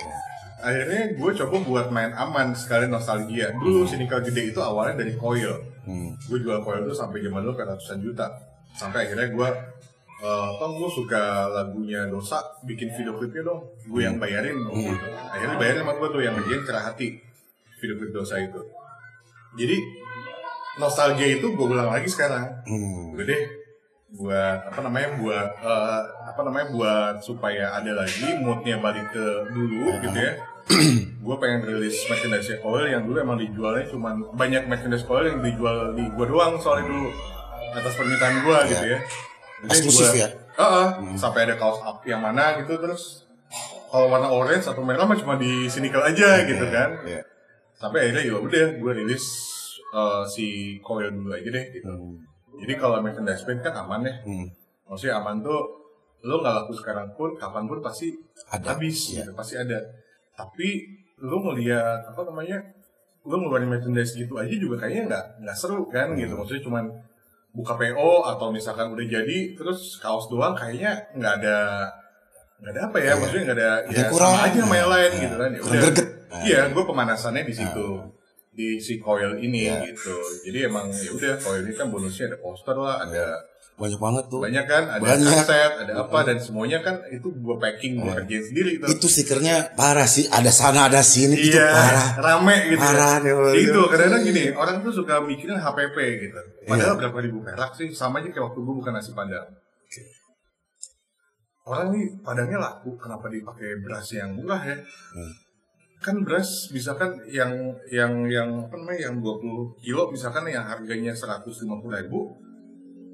Akhirnya 0.60 1.16
gue 1.16 1.30
coba 1.44 1.56
buat 1.64 1.86
main 1.88 2.12
aman 2.12 2.52
sekalian 2.52 2.92
nostalgia. 2.92 3.50
Dulu 3.56 3.88
Sinikal 3.88 4.20
gede 4.20 4.52
itu 4.52 4.60
awalnya 4.60 5.00
dari 5.00 5.16
coil. 5.16 5.56
Hmm. 5.88 6.12
Gue 6.28 6.38
jual 6.40 6.60
coil 6.60 6.84
itu 6.84 6.94
sampai 6.94 7.24
zaman 7.24 7.40
dulu 7.42 7.56
ke 7.56 7.64
ratusan 7.64 7.98
juta. 8.00 8.28
Sampai 8.76 9.08
akhirnya 9.08 9.32
gue 9.32 9.48
eh 10.20 10.44
apa 10.52 10.64
gue 10.68 10.88
suka 10.92 11.48
lagunya 11.48 12.04
Dosa 12.06 12.38
bikin 12.62 12.92
video 12.92 13.16
klipnya 13.16 13.42
dong. 13.42 13.64
Gue 13.88 14.04
yang 14.04 14.20
bayarin. 14.20 14.60
waktu 14.68 14.92
itu. 14.92 15.08
Akhirnya 15.32 15.56
bayarin 15.56 15.80
sama 15.82 15.92
gue 15.96 16.08
tuh 16.12 16.22
yang 16.22 16.34
bagian 16.36 16.60
cerah 16.68 16.84
hati 16.92 17.08
video 17.80 17.96
klip 17.96 18.12
Dosa 18.12 18.36
itu. 18.36 18.60
Jadi 19.56 19.76
nostalgia 20.78 21.28
itu 21.28 21.46
gue 21.50 21.66
ulang 21.66 21.90
lagi 21.90 22.08
sekarang 22.08 22.46
Hmm. 22.64 23.12
gue 23.12 23.24
deh 23.26 23.42
buat 24.10 24.58
apa 24.66 24.80
namanya 24.82 25.14
buat 25.22 25.48
eh, 25.62 26.02
apa 26.26 26.40
namanya 26.42 26.66
buat 26.74 27.14
supaya 27.22 27.78
ada 27.78 27.94
lagi 27.94 28.26
moodnya 28.42 28.82
balik 28.82 29.06
ke 29.14 29.26
dulu 29.54 29.98
gitu 30.02 30.18
ya 30.18 30.34
gue 31.24 31.36
pengen 31.36 31.60
rilis 31.62 31.96
merchandise 32.06 32.58
coil 32.58 32.84
yang 32.84 33.02
dulu 33.02 33.16
emang 33.18 33.38
dijualnya 33.38 33.84
cuman 33.86 34.14
banyak 34.34 34.66
merchandise 34.66 35.04
coil 35.04 35.24
yang 35.24 35.40
dijual 35.40 35.92
di 35.92 36.04
gue 36.06 36.26
doang 36.26 36.56
soalnya 36.56 36.86
dulu 36.86 37.08
atas 37.70 37.94
permintaan 37.94 38.36
gue 38.42 38.58
gitu 38.68 38.86
ya. 38.86 38.98
Jadi 39.60 39.70
Eksklusif 39.70 40.06
gua- 40.08 40.18
ya? 40.18 40.28
Heeh, 40.50 40.86
sampai 41.14 41.40
ada 41.46 41.54
kaos 41.54 41.80
up 41.80 42.02
yang 42.02 42.20
mana 42.20 42.58
gitu 42.58 42.74
terus 42.76 43.24
kalau 43.88 44.06
warna 44.08 44.28
orange 44.28 44.66
atau 44.66 44.82
merah 44.82 45.02
mah 45.02 45.16
cuma 45.16 45.34
di 45.34 45.66
Sinikel 45.66 46.00
aja 46.00 46.42
gitu 46.44 46.64
kan. 46.68 46.90
Iya. 47.04 47.22
sampai 47.74 48.12
akhirnya 48.12 48.28
ya 48.28 48.36
udah 48.36 48.66
gue 48.76 48.92
rilis 48.94 49.24
eh, 49.90 50.22
si 50.28 50.46
coil 50.80 51.08
dulu 51.08 51.32
aja 51.32 51.48
deh 51.48 51.64
gitu. 51.72 51.88
Jadi 52.60 52.72
kalau 52.76 53.00
merchandise 53.00 53.40
print 53.42 53.60
kan 53.60 53.72
aman 53.78 54.04
ya. 54.04 54.14
Hmm. 54.22 54.46
maksudnya 54.84 55.16
aman 55.16 55.38
tuh 55.40 55.80
lo 56.20 56.36
nggak 56.36 56.52
laku 56.52 56.74
sekarang 56.76 57.08
pun 57.14 57.32
kapan 57.32 57.64
pun 57.64 57.80
pasti 57.80 58.12
Ada, 58.50 58.76
habis 58.76 58.98
iya. 59.08 59.22
gitu 59.24 59.32
pasti 59.32 59.56
ada 59.56 59.78
tapi 60.40 60.68
lo 61.18 61.36
ngeliat 61.42 62.00
apa 62.06 62.20
namanya 62.24 62.58
lo 63.22 63.36
ngeluarin 63.36 63.68
merchandise 63.68 64.14
gitu 64.14 64.34
aja 64.34 64.54
juga 64.54 64.80
kayaknya 64.80 65.02
nggak 65.06 65.24
nggak 65.44 65.56
seru 65.56 65.84
kan 65.86 66.08
Hmm. 66.08 66.18
gitu 66.18 66.32
maksudnya 66.34 66.64
cuman 66.64 66.84
buka 67.50 67.74
PO 67.74 68.10
atau 68.26 68.48
misalkan 68.48 68.88
udah 68.88 69.04
jadi 69.04 69.38
terus 69.52 69.98
kaos 69.98 70.26
doang 70.26 70.54
kayaknya 70.54 70.96
nggak 71.12 71.34
ada 71.38 71.58
nggak 72.58 72.72
ada 72.72 72.80
apa 72.86 72.96
ya 72.98 73.12
maksudnya 73.14 73.44
nggak 73.46 73.58
ada 73.58 73.70
ya 73.88 74.04
kurang. 74.08 74.32
sama 74.32 74.46
aja 74.46 74.58
sama 74.60 74.76
yang 74.76 74.90
lain 74.90 75.10
Iya. 75.10 75.20
gitu 75.20 75.34
kan 75.34 75.50
ya 75.50 75.60
udah. 75.60 75.92
iya 76.40 76.60
gue 76.68 76.84
pemanasannya 76.86 77.42
di 77.42 77.54
situ 77.54 77.86
di 78.50 78.68
si 78.76 78.96
coil 78.96 79.34
ini 79.36 79.66
Iya. 79.66 79.82
gitu 79.88 80.14
jadi 80.46 80.58
emang 80.66 80.88
ya 80.88 81.10
udah 81.10 81.32
coil 81.36 81.60
ini 81.60 81.74
kan 81.74 81.86
bonusnya 81.88 82.30
ada 82.30 82.38
poster 82.38 82.76
lah 82.76 83.02
ada 83.02 83.24
Banyak 83.80 83.96
banget 83.96 84.24
tuh. 84.28 84.40
banyak 84.40 84.60
kan 84.62 84.84
ada 84.86 85.00
Banyak. 85.00 85.32
kaset 85.40 85.72
ada 85.80 85.92
apa 85.98 86.18
dan 86.22 86.36
semuanya 86.36 86.78
kan 86.78 87.00
itu 87.08 87.24
gue 87.26 87.56
packing 87.56 87.96
gue 87.96 88.12
kerjain 88.14 88.44
sendiri 88.44 88.70
gitu 88.76 88.84
Itu 88.92 89.06
stikernya 89.06 89.72
parah 89.72 90.04
sih. 90.04 90.28
Ada 90.28 90.50
sana 90.50 90.84
ada 90.84 91.00
sini 91.00 91.32
itu 91.34 91.56
iya 91.56 91.64
parah. 91.66 92.08
rame 92.20 92.56
gitu 92.68 92.78
Parah 92.78 93.16
waduh. 93.18 93.56
itu 93.56 93.80
kadang-kadang 93.86 94.22
gini 94.22 94.42
orang 94.52 94.76
tuh 94.80 94.92
suka 94.94 95.14
mikirin 95.20 95.56
HPP 95.56 95.96
gitu 96.20 96.40
padahal 96.62 96.92
Iya. 96.92 96.98
berapa 97.00 97.18
ribu 97.18 97.40
perak 97.40 97.72
sih 97.72 97.88
sama 97.90 98.20
aja 98.20 98.28
kayak 98.28 98.44
waktu 98.46 98.58
gue 98.58 98.74
bukan 98.76 98.92
nasi 98.92 99.10
padang 99.10 99.48
orang 101.62 101.88
nih 101.90 102.04
padangnya 102.20 102.58
laku 102.58 102.96
kenapa 102.96 103.26
dipakai 103.26 103.80
beras 103.80 104.08
yang 104.10 104.34
murah 104.34 104.60
ya 104.60 104.76
Hmm. 105.10 105.32
kan 106.00 106.16
beras 106.20 106.48
misalkan 106.70 107.12
yang 107.28 107.52
yang 107.88 108.12
yang 108.26 108.48
apa 108.58 108.74
namanya 108.74 109.00
yang 109.06 109.16
20 109.18 109.76
kilo 109.78 110.08
misalkan 110.08 110.44
yang 110.46 110.64
harganya 110.64 111.12
150 111.12 111.60
ribu 111.94 112.20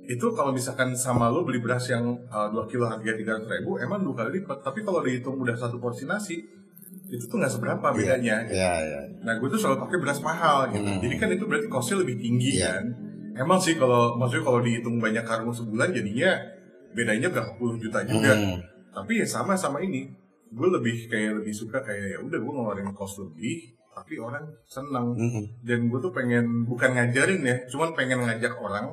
itu 0.07 0.27
kalau 0.33 0.55
misalkan 0.55 0.95
sama 0.95 1.27
lo 1.27 1.43
beli 1.43 1.59
beras 1.59 1.91
yang 1.91 2.07
uh, 2.31 2.49
2 2.49 2.71
kilo 2.71 2.87
harga 2.87 3.11
300 3.11 3.43
ribu 3.51 3.75
emang 3.79 4.07
dua 4.07 4.23
kali 4.23 4.39
lipat 4.41 4.63
tapi 4.63 4.87
kalau 4.87 5.03
dihitung 5.03 5.35
udah 5.39 5.59
satu 5.59 5.83
porsi 5.83 6.07
nasi 6.07 6.47
itu 7.07 7.23
tuh 7.27 7.39
nggak 7.39 7.53
seberapa 7.55 7.87
bedanya 7.95 8.43
Iya, 8.51 8.73
iya. 8.83 9.01
Nah, 9.23 9.39
gue 9.39 9.47
tuh 9.47 9.59
selalu 9.63 9.79
pakai 9.87 9.99
beras 10.03 10.19
mahal 10.27 10.67
gitu. 10.75 10.83
Hmm. 10.83 10.99
Jadi 10.99 11.15
kan 11.15 11.29
itu 11.31 11.45
berarti 11.47 11.69
costnya 11.71 12.03
lebih 12.03 12.19
tinggi 12.19 12.59
Iya. 12.59 12.67
kan. 12.67 12.85
Emang 13.37 13.63
sih 13.63 13.79
kalau 13.79 14.19
maksudnya 14.19 14.43
kalau 14.43 14.59
dihitung 14.59 14.99
banyak 14.99 15.23
karung 15.23 15.55
sebulan 15.55 15.95
jadinya 15.95 16.35
bedanya 16.99 17.31
berapa 17.31 17.55
puluh 17.55 17.79
juta 17.79 18.03
juga. 18.03 18.35
Hmm. 18.35 18.59
Tapi 18.91 19.23
ya 19.23 19.27
sama 19.29 19.55
sama 19.55 19.79
ini. 19.87 20.11
Gue 20.51 20.67
lebih 20.67 21.07
kayak 21.07 21.43
lebih 21.43 21.55
suka 21.55 21.79
kayak 21.79 22.17
ya 22.17 22.19
udah 22.27 22.39
gue 22.43 22.53
ngeluarin 22.59 22.91
cost 22.91 23.23
lebih 23.23 23.71
tapi 23.95 24.19
orang 24.19 24.43
senang. 24.67 25.15
Hmm. 25.15 25.47
Dan 25.63 25.87
gue 25.87 25.99
tuh 26.03 26.11
pengen 26.11 26.67
bukan 26.67 26.91
ngajarin 26.91 27.41
ya, 27.47 27.57
cuman 27.71 27.95
pengen 27.95 28.27
ngajak 28.27 28.53
orang 28.59 28.93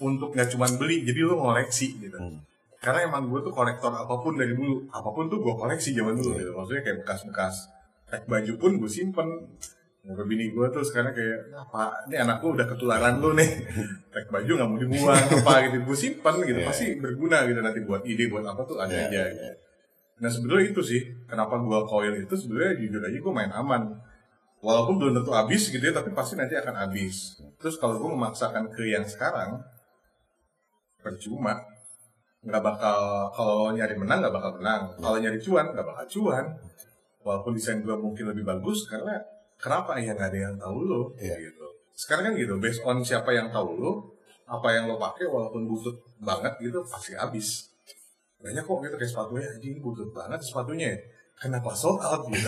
untuk 0.00 0.32
nggak 0.32 0.48
cuman 0.50 0.80
beli, 0.80 1.04
jadi 1.04 1.28
lo 1.28 1.36
ngoleksi 1.38 2.00
gitu. 2.00 2.16
Hmm. 2.16 2.40
Karena 2.80 3.12
emang 3.12 3.28
gue 3.28 3.40
tuh 3.40 3.52
kolektor 3.52 3.92
apa 3.92 4.14
pun 4.16 4.34
dari 4.34 4.56
dulu, 4.56 4.88
apa 4.88 5.08
pun 5.12 5.28
tuh 5.28 5.38
gue 5.38 5.52
koleksi 5.52 5.92
zaman 5.92 6.16
dulu 6.16 6.32
Iya. 6.32 6.40
gitu. 6.40 6.50
Maksudnya 6.56 6.82
kayak 6.82 6.98
bekas-bekas 7.04 7.54
tag 8.08 8.24
baju 8.24 8.52
pun 8.56 8.72
gue 8.80 8.90
simpen. 8.90 9.28
Sampai 10.00 10.24
bini 10.24 10.48
gue 10.48 10.64
tuh 10.72 10.80
sekarang 10.80 11.12
kayak, 11.12 11.52
apa, 11.52 11.92
ini 12.08 12.16
anak 12.16 12.40
gue 12.40 12.50
udah 12.56 12.64
ketularan 12.64 13.20
lu 13.20 13.36
nih. 13.36 13.50
tag 14.16 14.26
baju 14.26 14.48
nggak 14.48 14.68
mau 14.68 14.78
dibuang, 14.80 15.24
apa 15.44 15.52
gitu. 15.68 15.76
Gue 15.84 15.96
simpen 16.00 16.34
gitu, 16.42 16.58
Iya. 16.58 16.66
pasti 16.66 16.86
berguna 16.96 17.44
gitu 17.44 17.60
nanti 17.60 17.80
buat 17.84 18.00
ide, 18.02 18.24
buat 18.32 18.48
apa 18.48 18.64
tuh 18.64 18.80
ada 18.80 18.96
Iya, 18.96 19.04
aja 19.06 19.22
gitu. 19.28 19.44
Nah 20.20 20.28
sebenarnya 20.28 20.72
itu 20.72 20.80
sih, 20.80 21.00
kenapa 21.24 21.60
gue 21.60 21.80
coil 21.84 22.14
itu 22.16 22.32
sebenarnya 22.32 22.72
jujur 22.76 23.00
aja 23.00 23.18
gue 23.20 23.32
main 23.32 23.52
aman. 23.52 23.82
Walaupun 24.60 25.00
belum 25.00 25.12
tentu 25.16 25.32
habis 25.32 25.68
gitu 25.68 25.80
ya, 25.80 25.92
tapi 25.92 26.12
pasti 26.12 26.36
nanti 26.36 26.52
akan 26.52 26.76
habis. 26.76 27.36
Terus 27.56 27.76
kalau 27.76 27.96
gue 27.96 28.08
memaksakan 28.08 28.68
ke 28.68 28.88
yang 28.88 29.04
sekarang, 29.04 29.60
percuma. 31.00 31.56
Nggak 32.40 32.62
bakal 32.64 32.98
kalau 33.36 33.68
nyari 33.72 33.96
menang 33.96 34.24
nggak 34.24 34.32
bakal 34.32 34.56
menang. 34.56 34.82
Kalau 34.96 35.16
nyari 35.20 35.36
cuan 35.36 35.66
nggak 35.72 35.86
bakal 35.86 36.06
cuan. 36.08 36.44
Walaupun 37.20 37.52
desain 37.52 37.84
gue 37.84 37.92
mungkin 37.92 38.32
lebih 38.32 38.48
bagus 38.48 38.88
karena 38.88 39.20
kenapa 39.60 40.00
ya 40.00 40.16
nggak 40.16 40.30
ada 40.32 40.40
yang 40.48 40.56
tahu 40.56 40.78
lo 40.88 41.02
Iya. 41.20 41.36
gitu. 41.36 41.66
Sekarang 41.92 42.32
kan 42.32 42.34
gitu 42.40 42.56
based 42.56 42.80
on 42.80 43.04
siapa 43.04 43.28
yang 43.36 43.52
tahu 43.52 43.76
lo 43.76 43.92
apa 44.48 44.72
yang 44.72 44.88
lo 44.88 44.96
pakai 44.96 45.28
walaupun 45.28 45.68
butut 45.68 46.00
banget 46.16 46.56
gitu 46.64 46.80
pasti 46.88 47.12
habis. 47.12 47.68
Banyak 48.40 48.64
kok 48.64 48.78
gitu 48.80 48.96
kayak 48.96 49.10
sepatunya 49.12 49.48
anjing 49.52 49.76
butut 49.84 50.08
banget 50.16 50.40
sepatunya. 50.40 50.96
Ya. 50.96 50.98
kenapa 51.40 51.72
sold 51.72 52.00
out 52.04 52.20
gitu? 52.28 52.44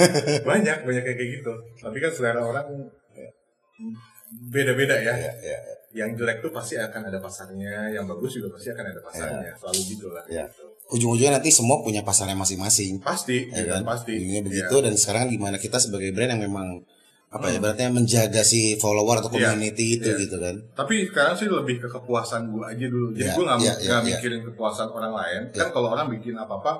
Banyak 0.48 0.88
banyak 0.88 1.04
kayak 1.04 1.28
gitu. 1.28 1.52
Tapi 1.76 2.00
kan 2.00 2.08
selera 2.08 2.40
orang 2.40 2.64
beda-beda 4.48 4.96
ya. 4.96 5.12
Iya, 5.12 5.32
iya. 5.44 5.58
Yang 5.92 6.14
jelek 6.14 6.38
tuh 6.38 6.50
pasti 6.50 6.74
akan 6.76 7.02
ada 7.04 7.18
pasarnya, 7.18 7.90
yang 7.90 8.04
bagus 8.04 8.30
juga 8.32 8.48
pasti 8.50 8.70
akan 8.70 8.84
ada 8.86 9.00
pasarnya, 9.00 9.50
selalu 9.54 9.80
gitu 9.88 10.06
lah. 10.08 10.24
Iya. 10.26 10.46
gitu. 10.46 10.66
ujung-ujungnya 10.90 11.38
nanti 11.38 11.50
semua 11.50 11.78
punya 11.80 12.02
pasarnya 12.02 12.34
masing-masing. 12.34 12.98
pasti 12.98 13.46
Ya 13.46 13.62
gitu, 13.62 13.70
kan? 13.70 13.82
pasti 13.84 14.10
Ujungnya 14.12 14.40
Iya. 14.40 14.46
begitu 14.48 14.76
dan 14.80 14.94
sekarang 14.94 15.24
gimana 15.28 15.56
kita 15.56 15.78
sebagai 15.78 16.10
brand 16.10 16.34
yang 16.34 16.42
memang 16.44 16.82
apa 17.30 17.46
ya 17.46 17.62
berarti 17.62 17.86
menjaga 17.88 18.42
si 18.42 18.74
follower 18.74 19.22
atau 19.22 19.30
Iya, 19.30 19.54
community 19.54 19.86
itu 19.96 20.08
iya. 20.08 20.18
gitu 20.18 20.36
kan. 20.36 20.56
tapi 20.74 21.06
sekarang 21.06 21.34
sih 21.36 21.46
lebih 21.46 21.78
ke 21.78 21.86
kepuasan 21.88 22.50
gue 22.50 22.64
aja 22.64 22.86
dulu 22.86 23.06
jadi 23.12 23.22
Iya, 23.22 23.32
gue 23.32 23.44
nggak 23.44 23.58
iya, 23.60 23.70
nggak 23.70 23.78
iya, 23.78 23.94
iya. 24.02 24.08
mikirin 24.10 24.42
kepuasan 24.44 24.88
orang 24.88 25.12
lain 25.14 25.42
Iya. 25.46 25.58
kan 25.62 25.68
kalau 25.70 25.88
orang 25.88 26.06
bikin 26.10 26.34
apa 26.34 26.54
apa 26.56 26.72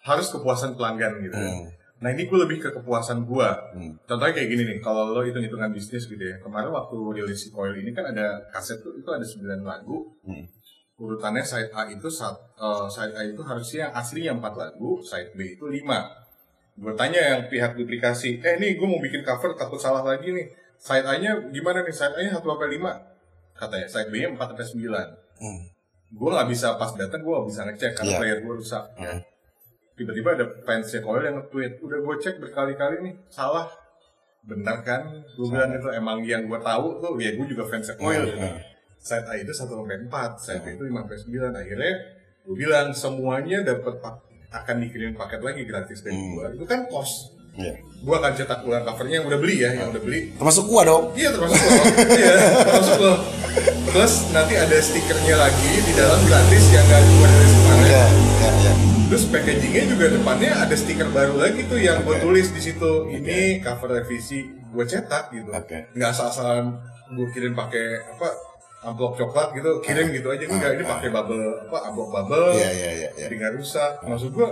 harus 0.00 0.26
kepuasan 0.30 0.70
pelanggan 0.72 1.12
gitu 1.20 1.34
Hmm. 1.34 1.66
Nah 1.96 2.08
ini 2.08 2.24
gue 2.24 2.38
lebih 2.38 2.58
ke 2.58 2.68
kepuasan 2.70 3.24
gue 3.24 3.48
Hmm. 3.72 3.92
contohnya 4.04 4.32
kayak 4.32 4.48
gini 4.48 4.62
nih 4.66 4.78
kalau 4.78 5.10
lo 5.10 5.20
hitung 5.20 5.40
hitungan 5.40 5.70
bisnis 5.70 6.04
gitu 6.04 6.20
ya 6.20 6.36
kemarin 6.38 6.68
waktu 6.68 6.92
rilis 7.14 7.38
si 7.38 7.48
coil 7.48 7.72
ini 7.72 7.88
kan 7.90 8.04
ada 8.06 8.36
kaset 8.48 8.76
tuh 8.78 8.92
itu 8.92 9.08
ada 9.08 9.24
9 9.24 9.40
lagu 9.62 10.04
Hmm. 10.22 10.44
urutannya 10.96 11.40
side 11.40 11.72
A 11.72 11.86
itu 11.86 12.04
saat 12.06 12.36
side 12.88 13.12
A 13.12 13.22
itu 13.22 13.40
harusnya 13.40 13.80
yang 13.82 13.92
aslinya 13.94 14.32
4 14.34 14.54
lagu 14.54 15.00
side 15.00 15.32
B 15.32 15.52
itu 15.52 15.64
5 15.64 15.98
gue 16.76 16.92
tanya 16.92 17.20
yang 17.26 17.42
pihak 17.46 17.72
duplikasi 17.74 18.38
eh 18.38 18.56
nih 18.56 18.76
gue 18.76 18.84
mau 18.84 18.98
bikin 18.98 19.20
cover 19.20 19.52
takut 19.52 19.76
salah 19.76 20.00
lagi 20.02 20.28
nih 20.28 20.44
side 20.76 21.04
A 21.04 21.16
nya 21.16 21.32
gimana 21.48 21.80
nih 21.80 21.90
side 21.90 22.12
A 22.12 22.20
nya 22.22 22.30
1 22.30 22.40
sampai 22.40 22.68
5 22.70 22.92
katanya 23.54 23.86
side 23.86 24.10
B 24.10 24.14
nya 24.18 24.28
4 24.30 24.52
sampai 24.52 24.66
9 24.68 25.08
Hmm. 25.36 25.60
gue 26.08 26.28
nggak 26.30 26.48
bisa 26.48 26.76
pas 26.76 26.92
datang 26.92 27.20
gue 27.20 27.28
nggak 27.30 27.46
bisa 27.46 27.60
ngecek 27.62 27.92
karena 27.94 28.08
Iya. 28.10 28.18
player 28.18 28.38
gue 28.40 28.54
rusak 28.54 28.84
ya. 28.96 29.12
Tiba-tiba 29.96 30.28
ada 30.30 30.44
fansnya 30.60 31.00
Coil 31.00 31.22
yang 31.22 31.36
nge-tweet 31.38 31.80
udah 31.80 31.98
gue 31.98 32.14
cek 32.20 32.36
berkali-kali 32.38 32.96
nih 33.00 33.14
salah 33.26 33.64
benar 34.42 34.78
kan 34.80 35.02
gue 35.26 35.46
bilang 35.46 35.72
itu 35.72 35.88
emang 35.90 36.22
yang 36.22 36.44
gue 36.44 36.60
tahu 36.60 37.00
tuh 37.00 37.16
ya 37.16 37.32
gue 37.32 37.46
juga 37.46 37.64
fansnya 37.64 37.96
Coil 37.96 38.28
Hmm. 38.28 38.44
Hmm. 38.46 38.58
side 38.98 39.24
A 39.24 39.34
itu 39.34 39.48
1 39.48 39.66
sampai 39.66 39.96
4 40.04 40.36
side 40.36 40.60
B 40.60 40.66
itu 40.70 40.84
5 40.84 41.00
sampai 41.00 41.16
9 41.18 41.50
akhirnya 41.56 41.92
gue 42.42 42.54
bilang 42.54 42.86
semuanya 42.90 43.58
dapat 43.62 43.96
akan 44.48 44.76
dikirim 44.78 45.12
paket 45.12 45.40
lagi 45.40 45.62
gratis 45.62 45.98
dari 46.00 46.12
Hmm. 46.12 46.32
gue 46.34 46.46
itu 46.54 46.64
kan 46.64 46.84
cost 46.86 47.32
Iya. 47.56 47.72
gue 47.98 48.14
akan 48.14 48.32
cetak 48.32 48.60
ulang 48.62 48.84
covernya 48.84 49.16
yang 49.16 49.26
udah 49.26 49.40
beli 49.40 49.56
ya 49.58 49.70
yang 49.72 49.88
udah 49.88 49.98
beli 49.98 50.28
Termasuk 50.30 50.64
gua 50.66 50.84
dong. 50.84 51.04
Iya 51.10 51.32
termasuk 51.32 51.56
lo. 51.56 51.82
iya 52.12 52.34
termasuk 52.60 52.96
lo. 53.00 53.14
Plus 53.88 54.14
nanti 54.28 54.54
ada 54.54 54.76
stikernya 54.76 55.34
lagi 55.34 55.70
di 55.80 55.92
dalam 55.96 56.20
gratis 56.22 56.64
yang 56.68 56.84
nggak 56.84 57.00
gue 57.02 57.26
dari 57.26 57.48
kemarin. 57.48 57.80
Iya, 57.82 58.04
iya, 58.36 58.50
iya. 58.52 58.72
Terus 59.06 59.24
packagingnya 59.30 59.84
juga 59.86 60.06
depannya 60.10 60.50
ada 60.50 60.74
stiker 60.74 61.06
baru 61.14 61.38
lagi 61.38 61.62
tuh 61.70 61.78
yang 61.78 62.02
gue 62.02 62.18
Oke. 62.18 62.26
tulis 62.26 62.50
di 62.50 62.58
situ. 62.58 62.92
Ini 63.06 63.62
cover 63.62 64.02
revisi 64.02 64.42
gue 64.50 64.84
cetak 64.84 65.30
gitu. 65.30 65.50
Oke. 65.54 65.94
Nggak 65.94 66.10
asal-asalan 66.10 66.74
gue 67.14 67.26
kirim 67.30 67.54
pakai 67.54 68.02
apa 68.02 68.28
amplop 68.82 69.14
coklat 69.14 69.54
gitu 69.54 69.78
kirim 69.82 70.10
gitu 70.10 70.26
aja 70.30 70.42
enggak 70.46 70.78
ini 70.78 70.84
pakai 70.86 71.08
bubble 71.10 71.58
apa 71.70 71.78
amplop 71.90 72.10
bubble 72.10 72.50
Iya, 72.54 72.70
iya, 72.70 72.70
iya, 72.70 73.08
iya. 73.14 73.26
jadi 73.26 73.34
nggak 73.38 73.52
rusak 73.58 73.92
maksud 74.06 74.30
gue 74.30 74.46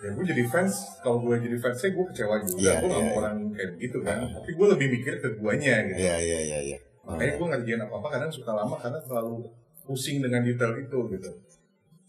ya 0.00 0.08
gue 0.12 0.24
jadi 0.28 0.42
fans 0.48 0.72
kalau 1.00 1.20
gue 1.24 1.36
jadi 1.40 1.56
fansnya 1.60 1.92
gue 1.92 2.04
kecewa 2.12 2.36
juga 2.44 2.56
Iya, 2.60 2.72
gue 2.80 2.88
nggak 2.88 3.00
mau 3.00 3.08
iya. 3.12 3.16
orang 3.20 3.36
kayak 3.52 3.70
gitu 3.80 3.98
kan 4.00 4.16
tapi 4.32 4.50
gue 4.56 4.66
lebih 4.76 4.86
mikir 4.96 5.14
ke 5.20 5.28
guanya 5.40 5.74
gitu 5.92 5.98
Iya, 6.04 6.16
iya, 6.20 6.38
iya, 6.40 6.58
iya. 6.72 6.78
makanya 7.04 7.32
gue 7.36 7.46
ngerjain 7.52 7.80
apa 7.84 7.94
apa 8.00 8.08
kadang 8.12 8.30
suka 8.32 8.52
lama 8.52 8.76
karena 8.80 8.98
terlalu 9.04 9.36
pusing 9.84 10.16
dengan 10.24 10.40
detail 10.44 10.72
itu 10.76 10.98
gitu 11.16 11.30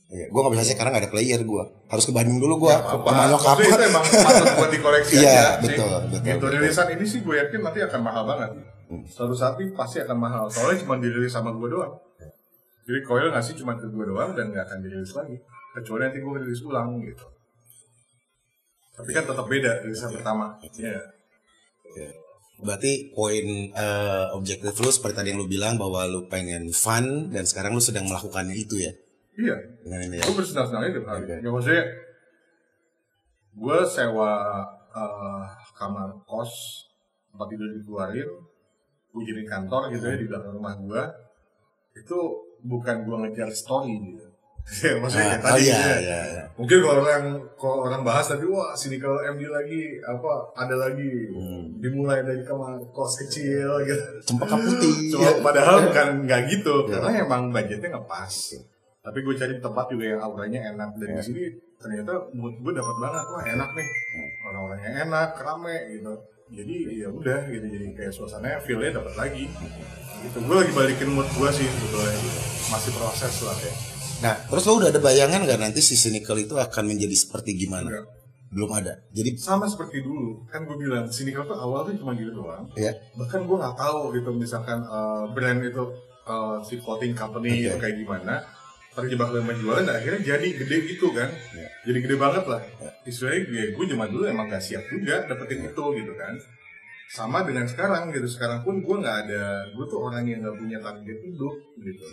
Iya, 0.08 0.32
gua 0.32 0.40
nggak 0.48 0.54
bisa 0.56 0.64
sih 0.64 0.76
karena 0.80 0.90
nggak 0.96 1.04
ada 1.04 1.12
player 1.12 1.40
gua. 1.44 1.64
Harus 1.88 2.06
ke 2.08 2.14
Bandung 2.16 2.40
dulu 2.40 2.64
gua. 2.64 2.74
Ya, 2.74 2.80
ke 2.80 2.96
nyokap. 3.28 3.56
Itu 3.60 3.76
emang 3.82 4.04
patut 4.08 4.48
buat 4.56 4.70
dikoleksi 4.72 5.14
Iya, 5.22 5.28
aja 5.28 5.44
betul, 5.60 5.68
sih. 5.68 6.08
betul, 6.08 6.22
gitu 6.24 6.36
betul. 6.40 6.50
rilisan 6.56 6.88
ini 6.96 7.06
sih 7.06 7.20
gue 7.22 7.36
yakin 7.36 7.60
nanti 7.60 7.80
akan 7.84 8.02
mahal 8.02 8.24
banget 8.24 8.52
Hmm. 8.88 9.04
suatu 9.04 9.36
saat 9.36 9.60
ini 9.60 9.76
pasti 9.76 10.00
akan 10.00 10.16
mahal 10.16 10.48
soalnya 10.48 10.80
cuma 10.80 10.96
dirilis 10.96 11.28
sama 11.28 11.52
gue 11.52 11.68
doang 11.68 11.92
jadi 12.88 13.04
Coil 13.04 13.36
ngasih 13.36 13.60
cuma 13.60 13.76
ke 13.76 13.84
gue 13.84 14.06
doang 14.08 14.32
dan 14.32 14.48
nggak 14.48 14.64
akan 14.64 14.80
dirilis 14.80 15.12
lagi 15.12 15.36
kecuali 15.76 16.08
nanti 16.08 16.24
gue 16.24 16.36
rilis 16.40 16.64
ulang 16.64 16.96
gitu 17.04 17.28
tapi 18.96 19.12
kan 19.12 19.28
tetap 19.28 19.44
beda 19.44 19.84
rilisan 19.84 20.08
pertama 20.10 20.56
Iya. 20.72 21.04
Berarti 22.58 23.12
poin 23.12 23.46
eh, 23.70 24.26
objektif 24.32 24.72
lu 24.80 24.88
seperti 24.88 25.20
tadi 25.20 25.28
yang 25.30 25.44
lu 25.44 25.52
bilang 25.52 25.76
bahwa 25.76 26.08
lu 26.08 26.24
pengen 26.26 26.72
fun 26.72 27.28
dan 27.28 27.44
sekarang 27.44 27.76
lu 27.76 27.84
sedang 27.84 28.08
melakukannya 28.08 28.56
itu 28.56 28.82
ya. 28.82 28.96
Iya 29.38 29.56
Dengan 29.80 30.00
ini 30.04 30.16
ya. 30.18 30.24
gue 30.24 30.36
bersenang-senang 30.36 30.82
aja 30.82 30.92
tiap 30.94 31.08
hari. 31.08 31.24
Oke. 31.24 31.36
Ya 31.38 31.50
maksudnya 31.50 31.84
gue 33.54 33.78
sewa 33.86 34.32
eh, 34.92 35.44
kamar 35.74 36.10
kos 36.24 36.54
tempat 37.30 37.48
tidur 37.48 37.70
dikeluarin, 37.72 38.30
gue 39.08 39.22
jadi 39.24 39.44
kantor 39.46 39.90
gitu 39.92 40.06
ya 40.06 40.16
di 40.16 40.26
belakang 40.26 40.54
rumah 40.54 40.74
gue. 40.76 41.04
Itu 41.96 42.18
bukan 42.62 43.04
gue 43.04 43.16
ngejar 43.20 43.50
story 43.52 43.94
gitu. 44.08 44.26
Ya, 44.68 44.98
maksudnya 45.02 45.32
kayak 45.32 45.40
Ah, 45.40 45.48
oh 45.48 45.54
tadi 45.54 45.64
iya, 45.64 45.74
gitu 45.74 45.88
ya. 45.88 45.98
iya, 45.98 46.20
iya. 46.28 46.44
Mungkin 46.54 46.78
kalau 46.82 47.00
orang 47.00 47.24
kalau 47.56 47.76
orang 47.86 48.02
bahas 48.04 48.26
tadi 48.28 48.44
wah 48.44 48.74
sini 48.74 48.98
kalau 48.98 49.22
MD 49.24 49.48
lagi 49.48 49.82
apa 50.04 50.32
ada 50.54 50.76
lagi 50.76 51.08
Hmm. 51.32 51.78
dimulai 51.78 52.20
dari 52.20 52.42
kamar 52.44 52.76
kos 52.92 53.22
kecil 53.24 53.70
gitu. 53.82 54.04
Cempaka 54.26 54.58
putih. 54.58 54.94
Cuma 55.14 55.24
Iya. 55.24 55.40
padahal 55.40 55.76
bukan 55.88 56.08
nggak 56.26 56.42
gitu, 56.52 56.74
Iya. 56.84 56.90
karena 56.92 57.10
emang 57.24 57.42
budgetnya 57.50 57.88
nggak 57.92 58.08
pas. 58.08 58.36
Tapi 59.08 59.24
gue 59.24 59.36
cari 59.40 59.54
tempat 59.64 59.86
juga 59.88 60.06
yang 60.12 60.20
auranya 60.20 60.60
enak. 60.76 60.90
Dan 61.00 61.08
Iya. 61.08 61.16
di 61.16 61.24
sini 61.24 61.44
ternyata 61.80 62.12
mood 62.36 62.60
gue 62.60 62.74
dapat 62.76 62.96
banget. 63.00 63.26
Wah 63.32 63.44
enak 63.48 63.70
nih. 63.72 63.88
Orang-orangnya 64.52 64.92
enak 65.08 65.30
rame 65.40 65.78
gitu. 65.96 66.14
Jadi 66.52 66.76
ya 67.00 67.08
udah 67.08 67.40
gitu. 67.48 67.66
Jadi 67.72 67.86
kayak 67.96 68.12
suasananya 68.12 68.60
feelnya 68.68 69.00
dapat 69.00 69.16
lagi. 69.16 69.48
Gitu. 70.28 70.38
Gue 70.44 70.56
lagi 70.60 70.72
balikin 70.76 71.10
mood 71.16 71.30
gue 71.32 71.50
sih 71.56 71.64
sebetulnya. 71.64 72.16
Gitu. 72.20 72.40
masih 72.68 72.92
proses 73.00 73.32
lah 73.48 73.56
ya 73.64 73.72
Nah, 74.18 74.36
terus 74.52 74.68
lu 74.68 74.84
udah 74.84 74.92
ada 74.92 75.00
bayangan 75.00 75.40
nggak 75.40 75.56
nanti 75.56 75.80
si 75.80 75.96
Cynical 75.96 76.36
itu 76.36 76.60
akan 76.60 76.84
menjadi 76.84 77.16
seperti 77.16 77.56
gimana? 77.56 77.88
Enggak. 77.88 78.06
Belum 78.52 78.72
ada. 78.76 79.00
Jadi 79.16 79.40
sama 79.40 79.72
seperti 79.72 80.04
dulu. 80.04 80.44
Kan 80.52 80.68
gue 80.68 80.76
bilang 80.76 81.08
kalau 81.08 81.48
tuh 81.48 81.56
awal 81.56 81.80
tuh 81.88 81.96
cuma 81.96 82.12
gitu 82.12 82.36
doang. 82.36 82.68
Ya. 82.76 82.92
bahkan 83.16 83.48
gue 83.48 83.56
nggak 83.56 83.78
tahu 83.80 84.12
gitu. 84.20 84.36
Misalkan 84.36 84.84
eh, 84.84 85.24
brand 85.32 85.64
itu 85.64 85.84
eh, 86.28 86.58
si 86.68 86.76
clothing 86.84 87.16
company 87.16 87.72
itu 87.72 87.78
kayak 87.80 87.96
gimana 88.04 88.44
terjebak 88.98 89.30
dalam 89.30 89.46
penjualan 89.46 89.84
dan 89.84 89.96
akhirnya 89.96 90.22
jadi 90.26 90.48
gede 90.58 90.78
gitu 90.90 91.14
kan 91.14 91.30
Ya. 91.54 91.68
jadi 91.86 91.98
gede 92.02 92.16
banget 92.18 92.44
lah 92.44 92.62
istilahnya 93.04 93.46
ya, 93.48 93.66
gue 93.72 93.86
zaman 93.88 94.08
dulu 94.10 94.24
emang 94.26 94.48
gak 94.48 94.60
siap 94.60 94.84
juga 94.88 95.22
dapetin 95.24 95.64
itu 95.64 95.84
gitu 95.94 96.14
kan 96.14 96.34
sama 97.08 97.40
dengan 97.42 97.64
sekarang 97.64 98.10
gitu 98.10 98.28
sekarang 98.28 98.60
pun 98.62 98.82
gue 98.82 98.96
nggak 98.98 99.18
ada 99.24 99.44
gue 99.70 99.86
tuh 99.86 100.00
orang 100.02 100.26
yang 100.26 100.44
nggak 100.44 100.58
punya 100.58 100.78
target 100.78 101.18
hidup 101.24 101.56
gitu 101.78 102.06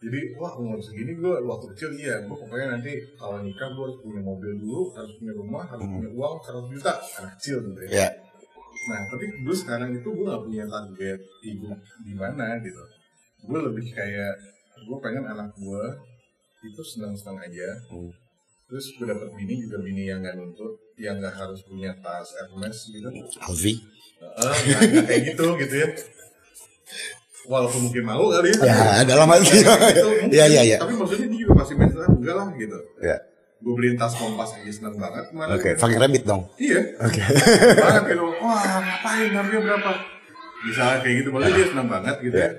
jadi 0.00 0.20
wah 0.34 0.56
umur 0.56 0.78
segini 0.78 1.14
gue 1.14 1.34
waktu 1.42 1.66
kecil 1.70 1.90
iya 1.94 2.16
gue 2.22 2.32
pokoknya 2.32 2.74
nanti 2.74 2.90
kalau 3.14 3.38
nikah 3.38 3.68
gue 3.68 3.84
harus 3.84 3.98
punya 4.00 4.18
mobil 4.18 4.50
dulu 4.56 4.88
harus 4.94 5.12
punya 5.14 5.32
rumah 5.32 5.64
harus 5.66 5.84
Hmm. 5.84 5.94
punya 6.00 6.10
uang 6.10 6.34
100 6.40 6.72
juta 6.72 6.92
anak 7.18 7.30
kecil 7.36 7.56
gitu 7.62 7.80
ya 7.86 7.90
Ya. 7.92 8.08
Nah, 8.82 8.98
tapi 9.06 9.30
gue 9.46 9.54
sekarang 9.54 9.94
itu 9.94 10.08
gue 10.10 10.26
gak 10.26 10.42
punya 10.42 10.64
target 10.66 11.20
hidup 11.44 11.78
di 12.02 12.14
mana 12.18 12.58
gitu. 12.58 12.82
Gue 13.46 13.62
lebih 13.62 13.86
kayak 13.86 14.34
gue 14.82 14.98
pengen 14.98 15.22
anak 15.22 15.54
gue 15.54 15.84
itu 16.62 16.82
senang-senang 16.82 17.42
aja. 17.42 17.68
Hmm. 17.90 18.10
Terus 18.70 18.86
gue 18.96 19.04
dapet 19.04 19.28
bini 19.36 19.54
juga 19.68 19.76
bini 19.84 20.08
yang 20.08 20.24
gak 20.24 20.38
nuntut, 20.38 20.80
yang 20.96 21.20
gak 21.20 21.36
harus 21.36 21.60
punya 21.66 21.92
tas 22.00 22.32
Hermes 22.38 22.78
gitu. 22.88 23.08
Alvi. 23.42 23.74
Nggak- 24.22 24.86
nggak 24.88 25.04
kayak 25.10 25.22
gitu 25.34 25.46
gitu 25.58 25.74
ya. 25.82 25.88
Walaupun 27.42 27.90
mungkin 27.90 28.02
mau 28.06 28.30
kali 28.30 28.54
ya. 28.54 28.62
Ya, 28.62 29.02
dalam 29.02 29.26
hati. 29.26 29.50
Gitu, 29.50 29.66
mungkin. 29.66 30.30
Iya, 30.30 30.44
iya, 30.46 30.62
iya. 30.62 30.76
Tapi 30.78 30.94
maksudnya 30.94 31.26
dia 31.26 31.40
juga 31.42 31.54
masih 31.58 31.74
mental 31.74 32.06
enggak 32.06 32.34
lah 32.38 32.48
gitu. 32.54 32.78
Ya. 33.02 33.16
Gue 33.62 33.72
beliin 33.78 33.98
tas 33.98 34.14
kompas 34.14 34.54
aja 34.58 34.70
seneng 34.70 34.94
banget 34.94 35.24
kemarin. 35.34 35.58
Oke, 35.58 35.70
fucking 35.74 35.98
rabbit 35.98 36.22
dong. 36.22 36.42
Iya. 36.54 36.80
Oke. 37.02 37.22
banget 37.82 38.02
gitu. 38.14 38.24
Wah, 38.42 38.62
ngapain 38.78 39.30
harganya 39.34 39.60
berapa? 39.66 39.90
Misalnya 40.62 40.98
kayak 41.02 41.14
gitu, 41.18 41.28
malah 41.34 41.50
dia 41.50 41.66
senang 41.66 41.88
banget 41.90 42.16
gitu 42.22 42.36
ya. 42.38 42.50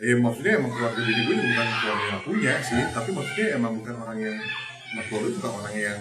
Ya 0.00 0.14
maksudnya 0.18 0.52
emang 0.58 0.72
keluarga 0.72 1.00
diri 1.00 1.22
gue 1.24 1.36
bukan 1.36 1.68
keluarga 1.78 2.06
yang 2.08 2.22
punya 2.24 2.52
sih, 2.64 2.82
tapi 2.90 3.10
maksudnya 3.12 3.46
emang 3.54 3.72
bukan 3.78 3.94
orang 4.02 4.18
yang 4.18 4.36
mertua 4.92 5.18
gue 5.20 5.32
bukan 5.36 5.52
orang 5.62 5.76
yang 5.76 6.00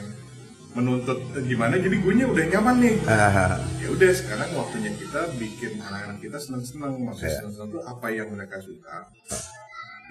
menuntut 0.71 1.19
gimana, 1.43 1.75
jadi 1.75 1.95
gue 1.99 2.13
nya 2.15 2.25
udah 2.31 2.45
nyaman 2.47 2.75
nih. 2.79 2.95
Ya 3.83 3.87
udah 3.91 4.09
sekarang 4.15 4.49
waktunya 4.55 4.91
kita 4.95 5.21
bikin 5.35 5.83
anak-anak 5.83 6.17
kita 6.23 6.37
senang-senang, 6.39 6.95
maksudnya 7.03 7.27
Iya. 7.27 7.37
senang-senang 7.43 7.69
tuh 7.75 7.83
apa 7.83 8.07
yang 8.09 8.27
mereka 8.31 8.55
suka. 8.63 8.95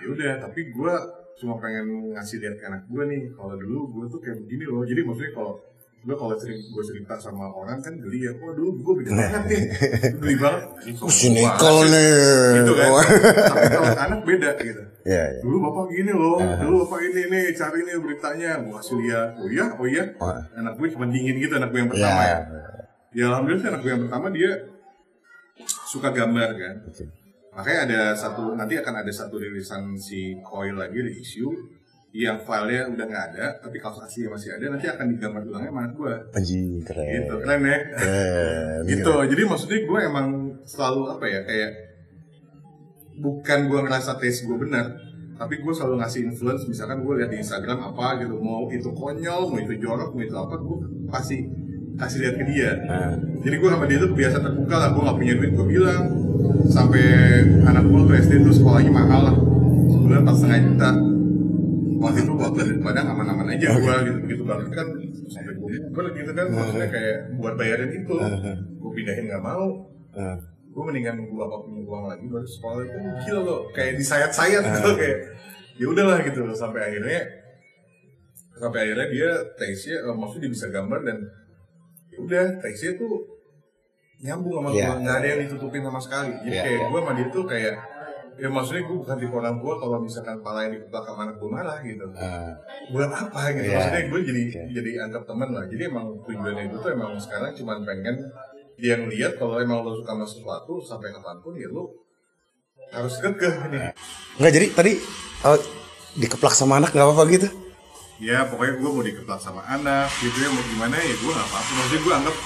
Ya 0.01 0.07
udah, 0.11 0.33
tapi 0.45 0.61
gue 0.69 0.95
cuma 1.41 1.57
pengen 1.57 2.13
ngasih 2.13 2.45
lihat 2.45 2.61
ke 2.61 2.65
anak 2.69 2.83
gue 2.85 3.03
nih, 3.09 3.23
kalau 3.33 3.57
dulu 3.57 3.79
gue 3.89 4.05
tuh 4.13 4.21
kayak 4.21 4.37
begini 4.45 4.65
loh. 4.69 4.85
Jadi 4.85 5.01
maksudnya 5.01 5.33
kalau 5.33 5.53
gue 6.01 6.17
kalau 6.17 6.33
sering 6.35 6.57
gue 6.65 6.81
cerita 6.83 7.13
sama 7.17 7.45
orang 7.47 7.77
kan 7.79 7.93
geli 7.93 8.25
ya, 8.25 8.33
wah 8.41 8.57
dulu 8.57 8.73
gue 8.81 8.95
beda 9.05 9.11
banget 9.13 9.43
nih, 9.47 9.63
geli 10.21 10.37
banget. 10.41 10.63
Banget 10.97 11.13
sih? 11.13 11.29
nih. 11.29 11.45
Gitu 12.57 12.73
kan. 12.73 12.89
Tapi 13.53 13.67
kalau 13.69 13.91
anak 14.01 14.21
beda 14.25 14.51
gitu. 14.59 14.83
Ya, 15.05 15.23
ya. 15.29 15.41
Dulu 15.45 15.57
bapak 15.61 15.85
gini 15.93 16.13
loh, 16.13 16.41
dulu 16.41 16.75
bapak 16.85 17.01
ini 17.05 17.23
nih 17.29 17.45
cari 17.53 17.81
nih 17.85 17.97
beritanya, 18.01 18.51
gue 18.65 18.73
kasih 18.75 18.97
lihat. 18.97 19.29
Oh 19.37 19.49
iya, 19.49 19.65
oh 19.77 19.87
iya. 19.87 20.05
Wah. 20.17 20.41
Anak 20.57 20.81
gue 20.81 20.89
cuma 20.89 21.05
dingin 21.05 21.37
gitu 21.37 21.53
anak 21.55 21.69
gue 21.69 21.81
yang 21.85 21.91
Ya. 21.91 21.95
pertama 21.95 22.23
ya. 22.25 22.39
Ya 23.11 23.25
alhamdulillah 23.29 23.61
sih 23.61 23.69
anak 23.69 23.81
gue 23.81 23.91
yang 23.91 24.03
pertama 24.09 24.27
dia 24.31 24.51
suka 25.85 26.09
gambar 26.11 26.49
kan. 26.55 26.75
Oke. 26.89 27.05
Makanya 27.51 27.81
ada 27.85 28.01
satu 28.15 28.55
nanti 28.55 28.79
akan 28.79 28.95
ada 29.03 29.13
satu 29.13 29.37
rilisan 29.37 29.99
si 29.99 30.39
Coil 30.41 30.79
lagi 30.79 30.97
di 30.97 31.13
issue 31.19 31.51
yang 32.11 32.43
filenya 32.43 32.91
udah 32.91 33.07
nggak 33.07 33.25
ada 33.35 33.47
tapi 33.63 33.79
kaos 33.79 34.03
aslinya 34.03 34.35
masih 34.35 34.51
ada 34.59 34.75
nanti 34.75 34.91
akan 34.91 35.07
digambar 35.15 35.47
ulangnya 35.47 35.71
mana 35.71 35.89
gue 35.95 36.15
Anjing 36.35 36.83
keren. 36.83 37.07
gitu 37.07 37.35
keren 37.39 37.63
ya. 37.63 37.79
Keren. 37.95 38.81
gitu 38.91 39.15
jadi 39.31 39.43
maksudnya 39.47 39.79
gue 39.87 40.01
emang 40.03 40.27
selalu 40.67 41.01
apa 41.07 41.25
ya 41.31 41.41
kayak 41.47 41.71
bukan 43.23 43.59
gue 43.71 43.81
ngerasa 43.87 44.19
taste 44.19 44.43
gue 44.51 44.59
benar 44.59 44.91
tapi 45.39 45.63
gue 45.63 45.73
selalu 45.73 46.03
ngasih 46.03 46.21
influence 46.35 46.67
misalkan 46.67 47.07
gue 47.07 47.15
lihat 47.23 47.31
di 47.31 47.39
Instagram 47.41 47.79
apa 47.95 48.19
gitu 48.19 48.37
mau 48.43 48.67
itu 48.67 48.91
konyol 48.91 49.47
mau 49.47 49.59
itu 49.63 49.73
jorok 49.79 50.11
mau 50.11 50.23
itu 50.27 50.35
apa 50.35 50.55
gue 50.59 50.77
pasti 51.09 51.47
kasih 52.01 52.19
lihat 52.25 52.35
ke 52.41 52.45
dia. 52.49 52.71
Nah, 52.89 53.13
jadi 53.45 53.61
gue 53.61 53.69
sama 53.69 53.85
dia 53.85 54.01
tuh 54.01 54.17
biasa 54.17 54.41
terbuka 54.41 54.73
lah 54.73 54.89
gue 54.97 55.03
gak 55.05 55.17
punya 55.21 55.35
duit 55.37 55.53
gue 55.53 55.67
bilang 55.69 56.03
sampai 56.73 57.05
anak 57.61 57.85
gue 57.85 58.03
ke 58.09 58.15
SD 58.25 58.33
tuh 58.41 58.55
sekolahnya 58.57 58.89
mahal 58.89 59.21
lah 59.29 59.37
sebulan 59.91 60.25
empat 60.25 60.35
setengah 60.41 60.61
juta 60.65 60.91
waktu 62.01 62.19
itu 62.25 62.33
waktu 62.33 62.59
dari 62.59 62.77
Padang 62.81 63.07
aman-aman 63.09 63.47
aja 63.53 63.69
gue 63.73 63.95
gitu 64.09 64.19
gitu 64.27 64.43
banget. 64.43 64.69
Kan 64.73 64.87
sampai 65.29 65.53
gue 65.55 65.69
uber 65.87 66.05
gitu 66.13 66.31
kan 66.33 66.47
maksudnya 66.49 66.89
kayak 66.89 67.17
buat 67.37 67.55
bayarin 67.55 67.91
itu. 67.95 68.15
Gue 68.77 68.91
pindahin 68.93 69.25
nggak 69.29 69.45
mau. 69.45 69.67
Nah. 70.11 70.39
gue 70.71 70.83
mendingan 70.87 71.19
gue 71.19 71.43
apa 71.43 71.57
punya 71.61 71.83
uang 71.83 72.05
lagi 72.07 72.27
baru 72.27 72.47
sekolah. 72.47 72.83
Itu 72.83 72.99
gila 73.21 73.41
loh 73.43 73.61
kayak 73.71 73.99
disayat-sayat 73.99 74.63
gitu 74.71 74.91
kayak 74.95 75.19
ya 75.77 75.87
udahlah 75.87 76.19
gitu. 76.23 76.41
Loh 76.43 76.55
sampai 76.55 76.81
akhirnya 76.87 77.21
sampai 78.55 78.79
akhirnya 78.85 79.07
dia 79.09 79.31
taste-nya 79.57 79.99
eh, 80.01 80.15
maksudnya 80.15 80.43
dia 80.47 80.53
bisa 80.53 80.67
gambar 80.69 81.01
dan 81.03 81.19
ya 82.09 82.19
udah 82.21 82.45
taste-nya 82.61 82.93
tuh 82.97 83.13
nyambung 84.21 84.53
sama 84.53 84.69
Iya. 84.71 84.85
gue 84.87 84.97
nggak 85.01 85.17
ada 85.17 85.27
yang 85.27 85.41
ditutupin 85.43 85.83
sama 85.83 85.99
sekali. 85.99 86.33
Jadi 86.39 86.53
Iya, 86.53 86.63
kayak 86.63 86.79
iya. 86.79 86.87
gue 86.87 87.01
sama 87.01 87.13
dia 87.17 87.27
tuh 87.29 87.45
kayak 87.45 87.75
ya 88.41 88.49
maksudnya 88.49 88.83
gue 88.83 88.97
bukan 88.97 89.17
tipe 89.17 89.35
orang 89.35 89.57
tua 89.57 89.75
kalau 89.77 89.97
misalkan 89.99 90.37
pala 90.41 90.65
yang 90.65 90.73
dikeplak 90.75 91.05
sama 91.05 91.21
anak 91.23 91.37
gue 91.37 91.51
marah 91.51 91.79
gitu 91.81 92.07
Ah, 92.15 92.53
buat 92.89 93.11
apa 93.11 93.41
gitu 93.53 93.67
Iya. 93.67 93.77
maksudnya 93.77 94.03
gue 94.07 94.21
jadi 94.25 94.43
Oke. 94.47 94.63
jadi 94.73 94.91
anggap 95.03 95.23
teman 95.25 95.49
lah 95.51 95.65
jadi 95.67 95.83
emang 95.87 96.07
tujuannya 96.21 96.63
itu 96.65 96.77
tuh 96.77 96.91
emang 96.91 97.11
sekarang 97.17 97.51
cuma 97.53 97.73
pengen 97.81 98.17
dia 98.75 98.95
ngeliat 98.97 99.33
kalau 99.37 99.57
emang 99.57 99.79
lo 99.79 99.93
suka 99.95 100.11
sama 100.11 100.25
sesuatu 100.25 100.73
sampai 100.81 101.09
kapan 101.11 101.37
pun 101.39 101.53
ya 101.55 101.69
lo 101.69 101.85
harus 102.91 103.15
kekeh 103.17 103.55
nih 103.69 103.93
Enggak 104.35 104.53
jadi 104.53 104.67
tadi 104.73 104.93
oh, 105.43 105.59
dikeplak 106.15 106.53
sama 106.53 106.77
anak 106.77 106.91
nggak 106.91 107.07
apa-apa 107.07 107.25
gitu. 107.31 107.49
ya 108.19 108.45
pokoknya 108.45 108.75
gue 108.75 108.91
mau 108.91 109.01
dikeplak 109.01 109.39
sama 109.39 109.61
anak 109.65 110.09
gitu 110.17 110.37
ya 110.39 110.49
mau 110.49 110.65
gimana 110.67 110.93
ya 110.95 111.15
gue 111.15 111.31
gak 111.31 111.45
apa-apa 111.47 111.71
maksudnya 111.71 112.01
gue 112.01 112.15
anggap 112.15 112.37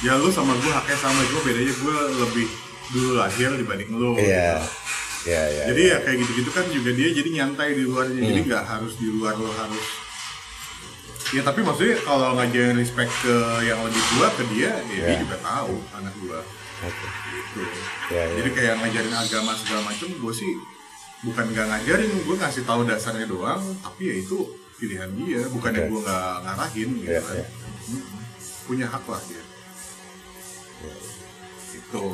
ya 0.00 0.12
lo 0.14 0.28
sama 0.28 0.52
gue 0.54 0.70
haknya 0.70 0.96
sama 0.98 1.20
gue 1.22 1.40
bedanya 1.42 1.74
gue 1.74 1.96
lebih 2.18 2.46
dulu 2.90 3.10
lahir 3.14 3.50
dibanding 3.54 3.90
lo 3.92 4.10
Iya. 4.16 4.58
Iya, 5.20 5.42
iya. 5.46 5.62
jadi 5.68 5.82
ya 5.84 5.96
kayak 6.00 6.16
gitu-gitu 6.18 6.50
kan 6.50 6.64
juga 6.66 6.90
dia 6.90 7.08
jadi 7.12 7.28
nyantai 7.30 7.76
di 7.76 7.84
luarnya 7.84 8.20
jadi 8.22 8.40
nggak 8.40 8.64
harus 8.64 8.96
di 8.96 9.08
luar 9.10 9.36
lo 9.36 9.52
harus 9.52 9.84
ya 11.30 11.44
tapi 11.44 11.60
maksudnya 11.60 12.00
kalau 12.00 12.34
ngajarin 12.34 12.74
respect 12.74 13.12
ke 13.20 13.34
yang 13.62 13.78
lebih 13.84 14.00
tua 14.08 14.28
ke 14.32 14.42
dia 14.48 14.72
ya 14.72 14.76
dia 14.82 15.04
Ya. 15.12 15.20
juga 15.20 15.36
tahu 15.38 15.76
anak 15.92 16.14
gua 16.18 16.40
Oke. 16.80 17.06
gitu 17.28 17.60
Ya, 18.10 18.22
ya. 18.24 18.32
jadi 18.40 18.48
kayak 18.50 18.74
ngajarin 18.80 19.14
agama 19.14 19.52
segala 19.54 19.80
macam 19.84 20.08
gue 20.08 20.32
sih 20.32 20.52
bukan 21.20 21.44
nggak 21.52 21.66
ngajarin 21.68 22.12
gue 22.24 22.34
ngasih 22.34 22.64
tahu 22.64 22.80
dasarnya 22.82 23.28
doang 23.28 23.60
tapi 23.78 24.02
ya 24.08 24.14
itu 24.16 24.38
pilihan 24.74 25.12
dia 25.14 25.44
bukannya 25.46 25.84
Oke. 25.84 25.90
gue 25.92 26.00
nggak 26.00 26.34
ngarahin 26.40 26.90
gitu 26.98 27.12
Ya, 27.12 27.20
kan 27.20 27.36
ya. 27.36 27.46
Mm-mm. 27.92 28.20
punya 28.64 28.86
hak 28.88 29.04
lah 29.04 29.20
dia 29.28 29.42
itu 31.70 32.04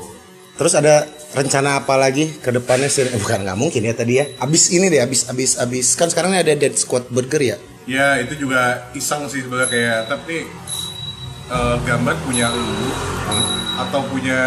Terus 0.56 0.72
ada 0.72 1.04
rencana 1.36 1.84
apa 1.84 2.00
lagi 2.00 2.32
ke 2.40 2.48
depannya 2.48 2.88
sih? 2.88 3.04
Eh, 3.04 3.20
bukan 3.20 3.44
nggak 3.44 3.58
mungkin 3.60 3.84
ya 3.84 3.92
tadi 3.92 4.16
ya. 4.16 4.24
Abis 4.40 4.72
ini 4.72 4.88
deh, 4.88 5.04
abis 5.04 5.28
abis 5.28 5.60
abis 5.60 5.92
kan 6.00 6.08
sekarang 6.08 6.32
ini 6.32 6.40
ada 6.40 6.56
Dead 6.56 6.72
Squad 6.72 7.12
Burger 7.12 7.40
ya. 7.44 7.56
Ya 7.86 8.18
itu 8.18 8.34
juga 8.40 8.88
iseng 8.96 9.28
sih 9.28 9.44
sebenarnya 9.44 9.68
kayak 9.68 10.00
tapi 10.08 10.48
eh, 11.52 11.76
gambar 11.84 12.16
punya 12.24 12.48
lu 12.50 12.88
atau 13.76 14.00
punya 14.08 14.40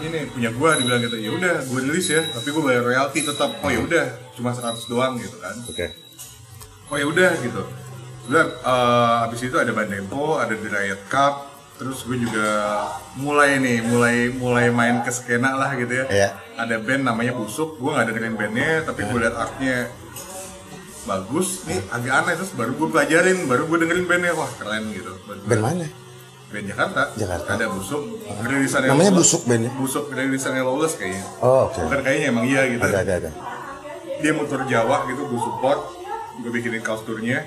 ini 0.00 0.24
punya 0.32 0.48
gua 0.56 0.80
dibilang 0.80 1.04
gitu 1.04 1.20
ya 1.20 1.30
udah 1.36 1.54
gue 1.68 1.80
rilis 1.84 2.08
ya 2.08 2.24
tapi 2.24 2.48
gue 2.48 2.62
bayar 2.64 2.80
royalti 2.80 3.20
tetap 3.20 3.60
oh 3.60 3.68
ya 3.68 3.80
udah 3.84 4.04
cuma 4.32 4.56
100 4.56 4.88
doang 4.88 5.20
gitu 5.20 5.36
kan 5.36 5.52
Oke. 5.68 5.92
oh 6.88 6.96
ya 6.96 7.04
udah 7.04 7.30
gitu 7.44 7.60
udah 8.32 8.44
eh, 8.64 9.14
habis 9.28 9.40
itu 9.44 9.56
ada 9.60 9.68
Bandempo 9.76 10.40
ada 10.40 10.56
The 10.56 10.68
Riot 10.72 11.02
Cup 11.12 11.53
terus 11.74 12.02
gue 12.02 12.16
juga 12.16 12.46
mulai 13.16 13.58
nih 13.58 13.82
mulai 13.82 14.16
mulai 14.30 14.66
main 14.70 15.00
ke 15.00 15.10
skena 15.10 15.52
lah 15.52 15.74
gitu 15.74 15.90
ya 15.92 16.04
Iya. 16.06 16.28
ada 16.56 16.78
band 16.78 17.02
namanya 17.02 17.32
Busuk 17.32 17.76
gue 17.76 17.90
nggak 17.90 18.06
dengerin 18.08 18.34
bandnya 18.34 18.70
tapi 18.82 19.02
gue 19.02 19.18
liat 19.18 19.34
artnya 19.34 19.90
bagus 21.04 21.66
nih 21.66 21.82
agak 21.90 22.12
aneh 22.16 22.34
terus 22.34 22.52
baru 22.52 22.72
gue 22.72 22.88
pelajarin 22.88 23.38
baru 23.44 23.62
gue 23.66 23.78
dengerin 23.80 24.06
bandnya 24.06 24.32
wah 24.32 24.48
keren 24.52 24.88
gitu 24.88 25.12
Band 25.44 25.60
mana? 25.60 25.86
band 26.46 26.66
Jakarta 26.66 27.02
Jakarta. 27.12 27.48
ada 27.50 27.66
Busuk 27.68 28.02
rilisannya 28.40 28.88
Namanya 28.88 29.10
Lawless. 29.12 29.26
Busuk 29.26 29.42
bandnya? 29.44 29.70
Busuk 29.74 30.04
rilisannya 30.08 30.62
Lawless 30.62 30.94
kayaknya 30.94 31.24
Oh, 31.38 31.66
oke. 31.66 31.76
bukan 31.82 32.00
kayaknya 32.00 32.26
emang 32.30 32.44
iya 32.46 32.62
gitu 32.68 32.82
Ada 32.82 32.98
ada 33.00 33.12
ada. 33.18 33.30
dia 34.16 34.32
motor 34.32 34.62
Jawa 34.64 34.96
gitu 35.04 35.22
gue 35.26 35.40
support 35.42 35.80
gue 36.36 36.50
bikinin 36.50 36.80
kaos 36.80 37.02
turnya 37.02 37.42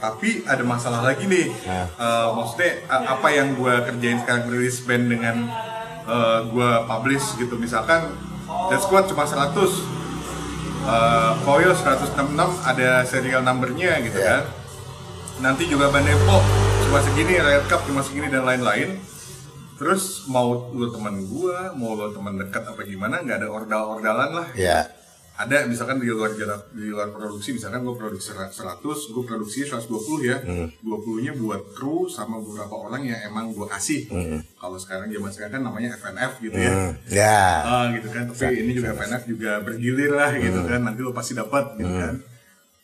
tapi 0.00 0.42
ada 0.44 0.64
masalah 0.64 1.04
lagi 1.04 1.24
nih 1.24 1.52
Nah. 1.62 1.86
Eh, 1.86 2.28
maksudnya 2.32 2.72
apa 2.88 3.28
yang 3.28 3.52
gue 3.52 3.74
kerjain 3.84 4.18
sekarang 4.18 4.48
rilis 4.48 4.80
band 4.80 5.06
dengan 5.06 5.36
eh, 6.02 6.38
gue 6.44 6.70
publish 6.84 7.36
gitu 7.36 7.54
misalkan 7.54 8.10
Death 8.66 8.82
Squad 8.82 9.06
cuma 9.06 9.22
100 9.22 9.54
uh, 10.82 11.32
Koyo 11.40 11.70
166 11.70 12.34
ada 12.60 13.04
serial 13.04 13.42
numbernya 13.42 14.00
gitu 14.00 14.18
Iya. 14.18 14.26
kan 14.26 14.42
nanti 15.40 15.64
juga 15.64 15.88
Band 15.88 16.04
Depok 16.04 16.42
cuma 16.82 16.98
segini 17.00 17.38
Riot 17.38 17.64
Cup 17.64 17.86
cuma 17.86 18.02
segini 18.02 18.26
dan 18.26 18.42
lain-lain 18.42 18.98
terus 19.76 20.26
mau 20.26 20.68
lu 20.68 20.90
teman 20.90 21.24
gua 21.24 21.72
mau 21.72 21.94
lu 21.94 22.10
teman 22.10 22.36
dekat 22.36 22.66
apa 22.66 22.82
gimana 22.82 23.22
nggak 23.22 23.38
ada 23.38 23.48
ordal-ordalan 23.48 24.30
lah 24.34 24.48
Ya. 24.52 24.90
Ada 25.40 25.64
misalkan 25.64 25.96
di 25.96 26.04
luar 26.04 26.36
di 26.36 26.84
luar 26.84 27.08
produksi 27.08 27.56
misalkan 27.56 27.80
gue 27.80 27.96
produksi 27.96 28.36
100 28.36 28.52
gue 28.84 29.24
produksi 29.24 29.64
120 29.64 29.88
ya 30.20 30.36
20 30.44 31.24
nya 31.24 31.32
buat 31.32 31.72
kru 31.72 32.04
sama 32.06 32.36
beberapa 32.36 32.76
orang 32.76 33.08
yang 33.08 33.16
emang 33.24 33.48
gue 33.50 33.64
kasih 33.64 34.04
kalau 34.54 34.76
sekarang 34.76 35.08
zaman 35.08 35.30
sekarang 35.30 35.52
kan 35.56 35.62
namanya 35.64 35.96
FNF 35.96 36.32
gitu 36.38 36.54
ya 36.54 36.68
Hmm. 36.70 36.92
Ya. 37.08 37.40
Ah 37.60 37.84
gitu 37.90 38.08
kan, 38.08 38.28
tapi 38.28 38.54
ini 38.58 38.72
juga 38.72 38.92
FNF 38.94 39.22
juga 39.26 39.58
bergilir 39.60 40.12
lah 40.12 40.30
gitu 40.32 40.60
kan, 40.62 40.80
nanti 40.80 41.00
lo 41.00 41.10
pasti 41.10 41.32
dapat 41.32 41.74
gitu 41.74 41.88
kan. 41.90 42.14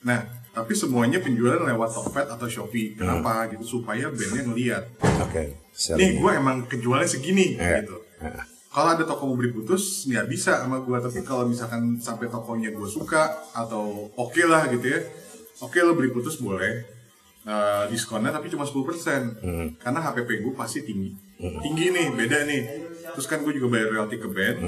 Nah, 0.03 0.21
tapi 0.51 0.73
semuanya 0.73 1.19
penjualan 1.19 1.61
lewat 1.61 1.91
Tokped 1.93 2.27
atau 2.29 2.47
Shopee. 2.47 2.95
Kenapa 2.95 3.47
gitu? 3.51 3.79
Supaya 3.79 4.09
bandnya 4.09 4.43
ngeliat. 4.43 4.85
Oke. 5.21 5.55
Siap. 5.71 5.97
Nih, 5.99 6.17
gue 6.17 6.31
emang 6.33 6.65
kejualnya 6.65 7.05
segini 7.05 7.55
Iya. 7.55 7.85
gitu. 7.85 7.97
Kalau 8.77 8.93
ada 8.93 9.09
toko 9.09 9.25
mau 9.25 9.41
beli 9.41 9.49
putus, 9.49 10.05
nggak 10.05 10.29
bisa 10.29 10.61
sama 10.61 10.85
gue. 10.85 10.97
Tapi 11.01 11.25
kalau 11.25 11.49
misalkan 11.49 11.97
sampai 11.97 12.29
tokonya 12.29 12.77
gue 12.77 12.85
suka 12.85 13.25
atau 13.57 14.13
oke 14.13 14.43
lah 14.45 14.69
gitu 14.69 14.85
ya, 14.85 15.01
oke 15.65 15.81
lo 15.81 15.97
beli 15.97 16.13
putus 16.13 16.37
boleh. 16.37 16.85
Eh, 17.47 17.85
diskonnya 17.89 18.29
tapi 18.29 18.53
cuma 18.53 18.69
10% 18.69 19.41
karena 19.81 19.99
HPP 20.03 20.45
gue 20.45 20.53
pasti 20.53 20.85
tinggi. 20.85 21.09
Tinggi 21.41 21.89
nih 21.89 22.07
beda 22.13 22.45
nih. 22.45 22.63
Terus 23.17 23.25
kan 23.25 23.41
gue 23.41 23.57
juga 23.57 23.73
bayar 23.73 23.97
royalti 23.97 24.21
ke 24.21 24.29
band 24.29 24.59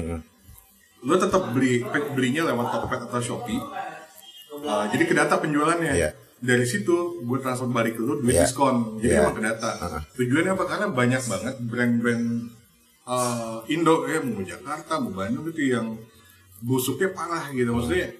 lo 0.99 1.15
tetap 1.15 1.55
beli 1.55 1.79
belinya 2.11 2.43
lewat 2.43 2.75
Tokped 2.75 3.07
atau 3.07 3.21
Shopee. 3.21 3.55
Uh, 4.59 4.83
jadi 4.91 5.03
ke 5.05 5.13
data 5.15 5.37
penjualannya. 5.37 5.93
Iya. 5.95 6.11
dari 6.39 6.63
situ 6.63 7.19
gue 7.19 7.37
transfer 7.43 7.67
balik 7.67 7.99
ke 7.99 8.01
lo 8.01 8.15
duit 8.15 8.31
Iya. 8.31 8.47
diskon. 8.47 8.95
Jadi 9.03 9.11
Iya. 9.11 9.27
emang 9.27 9.35
ke 9.35 9.43
data. 9.43 9.69
Tujuannya 10.15 10.51
apa? 10.55 10.63
Karena 10.71 10.87
banyak 10.87 11.21
banget 11.27 11.55
brand-brand 11.67 12.25
uh, 13.09 13.65
Indo 13.65 14.05
ya 14.05 14.21
mau 14.21 14.45
Jakarta 14.45 15.01
mau 15.01 15.09
Bandung 15.09 15.49
gitu 15.49 15.73
yang 15.73 15.97
busuknya 16.61 17.09
parah 17.09 17.49
gitu. 17.49 17.73
Maksudnya 17.73 18.13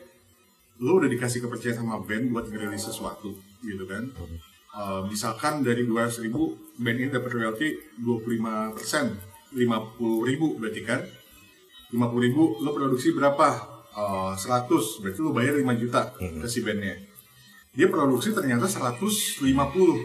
lo 0.81 0.97
udah 0.97 1.09
dikasih 1.11 1.45
kepercayaan 1.45 1.85
sama 1.85 2.01
band 2.01 2.33
buat 2.33 2.49
ngerilis 2.49 2.89
sesuatu 2.89 3.37
gitu 3.61 3.83
kan. 3.85 4.09
Uh, 4.69 5.01
misalkan 5.05 5.61
dari 5.61 5.85
200 5.85 6.25
ribu 6.25 6.57
band 6.81 6.97
ini 6.97 7.09
dapat 7.13 7.29
royalti 7.35 7.77
25 8.01 8.75
persen 8.77 9.05
50 9.53 10.29
ribu 10.29 10.57
berarti 10.57 10.81
kan. 10.81 11.01
50 11.89 12.25
ribu 12.25 12.61
lo 12.61 12.77
produksi 12.77 13.17
berapa? 13.17 13.79
Eh, 13.89 14.33
100 14.37 15.01
berarti 15.01 15.19
lo 15.25 15.33
bayar 15.33 15.57
5 15.57 15.81
juta 15.81 16.13
ke 16.13 16.45
si 16.45 16.61
bandnya. 16.61 16.93
Dia 17.73 17.89
produksi 17.89 18.29
ternyata 18.29 18.69
150 18.69 19.41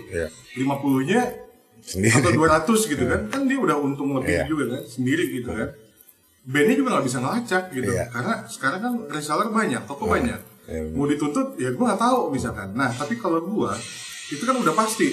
Iya. 0.08 0.28
50 0.56 1.04
nya 1.04 1.43
Sendiri. 1.84 2.16
atau 2.16 2.30
200 2.32 2.64
gitu 2.86 3.04
kan 3.04 3.20
kan 3.28 3.42
dia 3.44 3.56
udah 3.56 3.76
untung 3.76 4.16
lebih 4.16 4.32
Iya. 4.34 4.44
juga 4.44 4.64
kan 4.72 4.82
sendiri 4.84 5.24
gitu 5.32 5.48
kan 5.48 5.68
bandnya 6.44 6.74
juga 6.74 6.88
nggak 6.92 7.06
bisa 7.06 7.18
ngelacak 7.20 7.64
gitu 7.70 7.90
Iya. 7.90 8.04
karena 8.10 8.34
sekarang 8.46 8.80
kan 8.80 8.92
reseller 9.08 9.48
banyak 9.48 9.82
toko 9.84 10.04
banyak 10.06 10.40
Iya, 10.64 10.80
bener. 10.82 10.94
mau 10.94 11.04
dituntut 11.04 11.48
ya 11.56 11.70
gue 11.70 11.84
nggak 11.84 12.00
tahu 12.00 12.18
misalkan 12.28 12.72
nah 12.72 12.88
tapi 12.88 13.14
kalau 13.14 13.40
gue 13.40 13.72
itu 14.30 14.42
kan 14.42 14.56
udah 14.56 14.72
pasti 14.72 15.12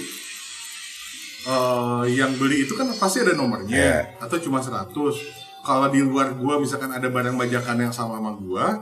Eh, 1.42 2.04
yang 2.14 2.38
beli 2.38 2.62
itu 2.62 2.78
kan 2.78 2.86
pasti 2.94 3.18
ada 3.18 3.34
nomornya 3.34 3.74
Iya. 3.74 3.98
atau 4.22 4.38
cuma 4.38 4.62
100 4.62 4.94
kalau 5.62 5.90
di 5.90 5.98
luar 6.00 6.38
gua 6.38 6.62
misalkan 6.62 6.90
ada 6.90 7.10
barang 7.10 7.34
bajakan 7.34 7.82
yang 7.82 7.90
sama 7.90 8.22
sama 8.22 8.38
gua 8.38 8.78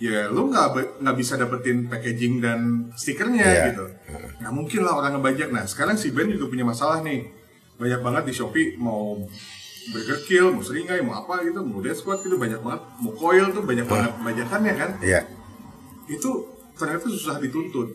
ya 0.00 0.26
lu 0.26 0.48
nggak 0.48 0.96
nggak 0.98 1.16
bisa 1.16 1.36
dapetin 1.36 1.84
packaging 1.84 2.40
dan 2.40 2.60
stikernya 2.96 3.44
Iya. 3.44 3.64
gitu 3.70 3.84
nggak 4.40 4.52
mungkin 4.52 4.80
lah 4.80 4.96
orang 4.96 5.12
ngebajak 5.14 5.52
nah 5.52 5.62
sekarang 5.62 5.94
si 5.94 6.08
Ben 6.08 6.26
juga 6.26 6.48
punya 6.48 6.64
masalah 6.64 7.04
nih 7.04 7.28
banyak 7.76 8.00
banget 8.00 8.22
di 8.24 8.32
Shopee 8.32 8.76
mau 8.76 9.20
Burger 9.90 10.20
Kill, 10.22 10.52
mau 10.52 10.60
seringai, 10.60 11.00
mau 11.00 11.16
apa 11.16 11.40
gitu, 11.40 11.60
mau 11.60 11.80
Death 11.80 12.04
Squad 12.04 12.20
gitu 12.20 12.36
banyak 12.36 12.60
banget, 12.60 12.80
mau 12.96 13.12
coil 13.12 13.48
tuh 13.48 13.64
banyak 13.64 13.84
banget 13.84 14.12
bajakannya 14.18 14.74
kan 14.74 14.90
Iya. 15.00 15.20
itu 16.06 16.30
ternyata 16.72 17.04
susah 17.06 17.36
dituntut. 17.36 17.88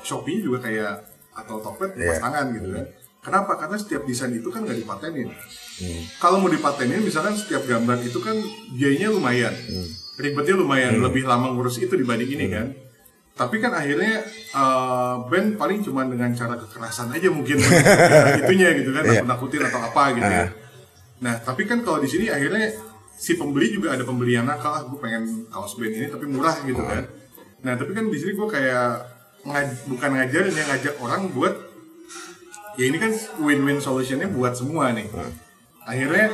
Shopee 0.00 0.40
juga 0.40 0.60
kayak 0.62 1.00
atau 1.34 1.60
Tokped 1.60 1.96
Iya. 1.96 2.08
pas 2.08 2.20
tangan 2.22 2.46
gitu 2.52 2.68
kan. 2.70 2.84
Kenapa? 3.18 3.52
Karena 3.56 3.76
setiap 3.76 4.02
desain 4.04 4.30
itu 4.30 4.48
kan 4.48 4.64
nggak 4.64 4.78
dipatenin. 4.78 5.28
Hmm. 5.28 6.02
Kalau 6.16 6.38
mau 6.38 6.48
dipatenin, 6.48 7.02
misalkan 7.02 7.34
setiap 7.34 7.60
gambar 7.62 8.00
itu 8.00 8.18
kan 8.18 8.34
biayanya 8.72 9.08
lumayan, 9.10 9.52
Hmm. 9.52 9.88
Ribetnya 10.18 10.54
lumayan, 10.54 10.98
lebih 11.00 11.22
lama 11.24 11.50
ngurus 11.50 11.78
itu 11.78 11.94
dibanding 11.94 12.28
ini 12.28 12.46
kan. 12.48 12.66
Tapi 13.32 13.56
kan 13.56 13.70
akhirnya 13.70 14.18
eh, 14.50 15.14
band 15.24 15.54
paling 15.54 15.78
cuma 15.80 16.02
dengan 16.02 16.30
cara 16.32 16.54
kekerasan 16.54 17.10
aja 17.10 17.28
mungkin 17.28 17.56
ya, 17.56 17.70
itunya 18.42 18.74
gitu 18.74 18.90
kan, 18.90 19.02
Iya. 19.02 19.22
nakut-nakutin 19.22 19.62
atau 19.64 19.80
apa 19.80 20.02
gitu 20.12 20.26
ya. 20.28 20.46
Nah, 21.18 21.34
tapi 21.38 21.62
kan 21.64 21.80
kalau 21.80 21.98
di 21.98 22.06
sini 22.06 22.26
akhirnya 22.26 22.74
si 23.12 23.34
pembeli 23.34 23.70
juga 23.70 23.90
ada 23.92 24.02
pembeli 24.02 24.34
yang 24.34 24.44
nakal, 24.44 24.70
ah, 24.72 24.82
gue 24.84 24.98
pengen 24.98 25.22
kaos 25.48 25.74
band 25.74 25.90
ini 25.92 26.06
tapi 26.06 26.26
murah 26.26 26.58
gitu 26.60 26.78
kan. 26.80 27.06
Nah, 27.58 27.74
tapi 27.74 27.90
kan 27.90 28.06
di 28.06 28.14
sini 28.14 28.34
gue 28.34 28.48
kayak 28.48 28.90
ngaj- 29.40 29.86
bukan 29.86 30.10
ngajarin 30.12 30.50
ya 30.52 30.64
ngajak 30.66 30.94
orang 30.98 31.30
buat 31.30 31.54
ya 32.74 32.84
ini 32.84 32.98
kan 32.98 33.10
win-win 33.38 33.78
solutionnya 33.78 34.26
buat 34.28 34.54
semua 34.54 34.90
nih. 34.90 35.06
Akhirnya 35.84 36.30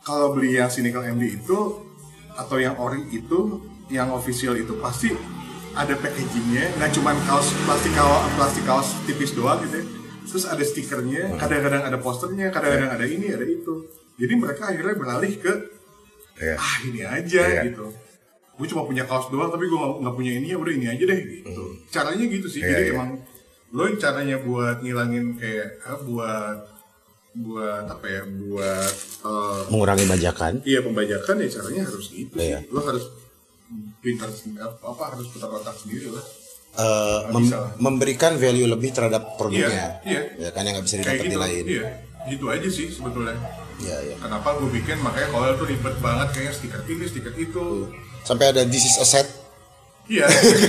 kalau 0.00 0.30
beli 0.32 0.54
yang 0.54 0.66
cynical 0.66 1.02
MD 1.02 1.34
itu 1.34 1.58
atau 2.36 2.56
yang 2.60 2.76
ori 2.76 3.02
itu, 3.10 3.60
yang 3.88 4.12
official 4.12 4.54
itu 4.54 4.76
pasti 4.78 5.12
ada 5.72 5.92
packagingnya, 5.92 6.72
nggak 6.76 6.90
cuma 6.96 7.12
kaos 7.28 7.52
plastik 7.64 7.92
kaos 7.92 8.24
plastik 8.36 8.64
kaos 8.64 8.88
tipis 9.04 9.32
doang 9.32 9.60
gitu 9.64 9.80
ya. 9.80 9.86
Terus 10.26 10.44
ada 10.44 10.64
stikernya, 10.64 11.38
kadang-kadang 11.38 11.82
ada 11.86 11.98
posternya, 12.02 12.50
kadang-kadang 12.50 12.90
ada 12.98 13.06
ini, 13.06 13.30
ada 13.30 13.46
itu. 13.46 13.86
Jadi 14.16 14.34
mereka 14.34 14.72
akhirnya 14.72 14.96
beralih 14.96 15.32
ke 15.38 15.52
Iya. 16.36 16.56
ah 16.60 16.76
ini 16.84 17.00
aja 17.00 17.42
Iya. 17.48 17.62
gitu. 17.72 17.88
Gue 18.56 18.66
cuma 18.68 18.84
punya 18.84 19.04
kaos 19.04 19.28
doang, 19.32 19.48
tapi 19.48 19.68
gue 19.68 19.78
nggak 19.78 20.14
punya 20.16 20.32
ini 20.36 20.52
ya 20.52 20.58
udah 20.60 20.72
ini 20.72 20.86
aja 20.88 21.04
deh 21.04 21.20
gitu. 21.40 21.64
Caranya 21.88 22.24
gitu 22.28 22.48
sih. 22.48 22.60
Iya, 22.60 22.68
Jadi 22.72 22.82
iya. 22.88 22.92
emang 22.96 23.10
lo 23.72 23.82
caranya 23.96 24.36
buat 24.40 24.80
ngilangin 24.80 25.36
kayak 25.36 25.68
ah, 25.84 25.98
buat 26.04 26.58
buat 27.36 27.84
apa 27.84 28.06
ya 28.06 28.22
buat 28.24 28.92
eh, 29.22 29.60
Mengurangi 29.68 30.04
bajakan. 30.04 30.52
Iya 30.62 30.80
pembajakan 30.80 31.34
ya 31.36 31.48
caranya 31.52 31.82
harus 31.84 32.06
gitu 32.08 32.32
Iya. 32.34 32.58
sih. 32.60 32.72
Lo 32.72 32.80
harus 32.80 33.04
pintar 33.98 34.30
apa, 34.80 35.02
harus 35.10 35.26
putar 35.28 35.50
otak 35.50 35.76
sendiri 35.76 36.08
lah. 36.08 36.24
Eh, 36.76 37.20
mem- 37.30 37.52
memberikan 37.78 38.36
value 38.36 38.64
lebih 38.64 38.90
terhadap 38.90 39.36
produknya. 39.36 40.00
Iya, 40.00 40.20
Ya 40.20 40.20
iya. 40.38 40.48
kan 40.50 40.62
yang 40.62 40.76
nggak 40.76 40.86
bisa 40.86 40.96
didapat 40.98 41.22
di 41.22 41.28
gitu. 41.30 41.40
lain. 41.40 41.64
Iya. 41.66 41.84
Gitu 42.26 42.44
aja 42.46 42.68
sih 42.68 42.86
sebetulnya. 42.88 43.36
Iya, 43.76 43.96
iya. 44.02 44.14
Kenapa 44.16 44.56
gue 44.56 44.68
bikin 44.70 44.96
makanya 44.98 45.28
kalau 45.30 45.52
tuh 45.54 45.66
ribet 45.66 45.96
banget 45.98 46.28
kayak 46.32 46.52
stiker 46.52 46.80
ini, 46.86 47.04
stiker 47.04 47.34
itu. 47.34 47.92
Sampai 48.22 48.50
ada 48.50 48.64
this 48.64 48.82
is 48.82 48.96
a 48.96 49.04
set 49.04 49.28
Iya. 50.06 50.24
Ya 50.62 50.68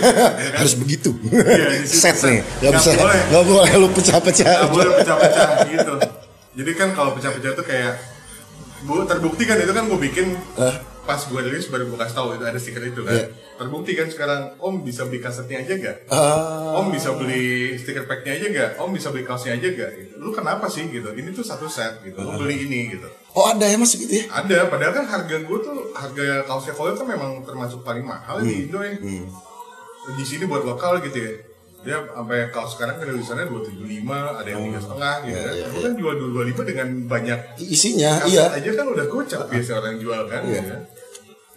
kan? 0.49 0.57
harus 0.57 0.74
begitu. 0.76 1.13
Iya, 1.24 1.86
set 1.86 2.15
set. 2.15 2.26
nih. 2.26 2.39
Gak 2.39 2.51
Nggak 2.59 2.74
bisa 2.74 2.89
boleh. 2.93 3.22
nggak 3.28 3.43
boleh 3.45 3.72
lu 3.78 3.88
pecah-pecah. 3.93 4.53
Nggak 4.57 4.72
boleh 4.74 4.91
pecah-pecah 4.97 5.47
gitu. 5.70 5.93
Jadi 6.57 6.71
kan 6.73 6.89
kalau 6.97 7.13
pecah-pecah 7.13 7.53
tuh 7.53 7.65
kayak 7.65 7.93
bu 8.89 9.05
terbukti 9.05 9.45
kan 9.45 9.57
itu 9.61 9.73
kan 9.73 9.85
gue 9.85 9.99
bikin 10.01 10.33
pas 11.07 11.21
gue 11.23 11.39
rilis 11.39 11.71
baru 11.71 11.87
gue 11.87 11.97
kasih 11.97 12.15
tahu 12.19 12.27
itu 12.35 12.43
ada 12.43 12.59
stiker 12.59 12.83
itu 12.83 13.01
kan. 13.05 13.13
Iya. 13.15 13.25
Terbukti 13.57 13.97
kan 13.97 14.05
sekarang 14.11 14.41
Om 14.59 14.85
bisa 14.85 15.07
beli 15.07 15.17
kasetnya 15.23 15.63
aja 15.65 15.73
gak? 15.81 15.97
Ah, 16.13 16.77
Om 16.77 16.93
bisa 16.93 17.15
beli 17.15 17.73
stiker 17.79 18.05
packnya 18.05 18.37
aja 18.37 18.47
gak? 18.53 18.71
Om 18.77 18.91
bisa 18.93 19.09
beli 19.09 19.23
kaosnya 19.25 19.55
aja 19.57 19.65
gak? 19.71 19.91
Gitu. 19.97 20.13
Lu 20.19 20.29
kenapa 20.35 20.67
sih 20.69 20.85
gitu? 20.91 21.09
Ini 21.15 21.31
tuh 21.33 21.41
satu 21.41 21.65
set 21.65 22.03
gitu. 22.05 22.19
Lu 22.21 22.37
beli 22.37 22.67
ini 22.69 22.91
gitu. 22.93 23.07
oh 23.37 23.45
ada 23.53 23.69
ya 23.69 23.77
masuk 23.77 24.01
gitu 24.05 24.13
ya? 24.19 24.25
Ada, 24.33 24.65
padahal 24.65 24.93
kan 24.97 25.05
harga 25.05 25.37
gue 25.41 25.57
tuh 25.61 25.77
harga 25.93 26.41
kaosnya 26.49 26.73
Koyo 26.73 26.93
kan 26.97 27.05
memang 27.05 27.45
termasuk 27.45 27.85
paling 27.85 28.01
mahal 28.05 28.41
di 28.43 28.67
Indo 28.67 28.81
ya. 28.83 28.97
Di 30.11 30.23
sini 30.27 30.43
buat 30.45 30.65
lokal 30.67 31.01
gitu 31.05 31.17
ya. 31.17 31.33
Dia 31.88 32.03
sampai 32.03 32.51
kaos 32.51 32.75
sekarang 32.75 32.99
kan 32.99 33.05
tulisannya 33.07 33.45
275, 33.47 34.11
ada 34.11 34.49
yang 34.51 34.61
tiga 34.67 34.79
setengah 34.83 35.15
gitu 35.23 35.39
kan. 35.39 35.53
Tapi 35.55 35.77
kan 35.79 35.93
jual 35.95 36.13
225 36.19 36.69
dengan 36.75 36.88
banyak 37.07 37.39
Isinya 37.63 38.11
iya. 38.27 38.45
aja 38.51 38.69
kan 38.75 38.85
udah 38.91 39.05
gocap 39.07 39.47
biasa 39.47 39.69
orang 39.79 39.89
yang 39.95 40.01
jual 40.03 40.21
kan. 40.27 40.41
Iya. 40.43 40.61
kan. 40.67 40.81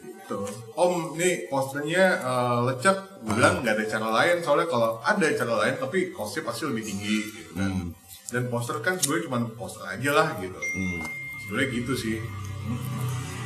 Gitu. 0.07 0.37
Om, 0.79 1.19
nih 1.19 1.51
posternya 1.51 2.05
eh, 2.23 2.59
lecek, 2.71 2.99
gue 3.27 3.35
bilang 3.35 3.67
nggak 3.67 3.75
ada 3.75 3.85
cara 3.91 4.09
lain 4.23 4.37
soalnya 4.39 4.71
kalau 4.71 5.03
ada 5.03 5.27
cara 5.35 5.55
lain 5.67 5.75
tapi 5.83 6.15
costnya 6.15 6.47
pasti 6.47 6.63
lebih 6.71 6.87
tinggi 6.87 7.17
gitu 7.35 7.51
kan. 7.59 7.71
Hmm. 7.75 7.91
Dan 8.31 8.47
poster 8.47 8.79
kan 8.79 8.95
sebenarnya 8.95 9.27
cuma 9.27 9.39
poster 9.59 9.83
aja 9.91 10.11
lah 10.15 10.29
gitu. 10.39 10.55
Hmm. 10.55 11.03
Sebenarnya 11.43 11.69
gitu 11.75 11.93
sih. 11.99 12.17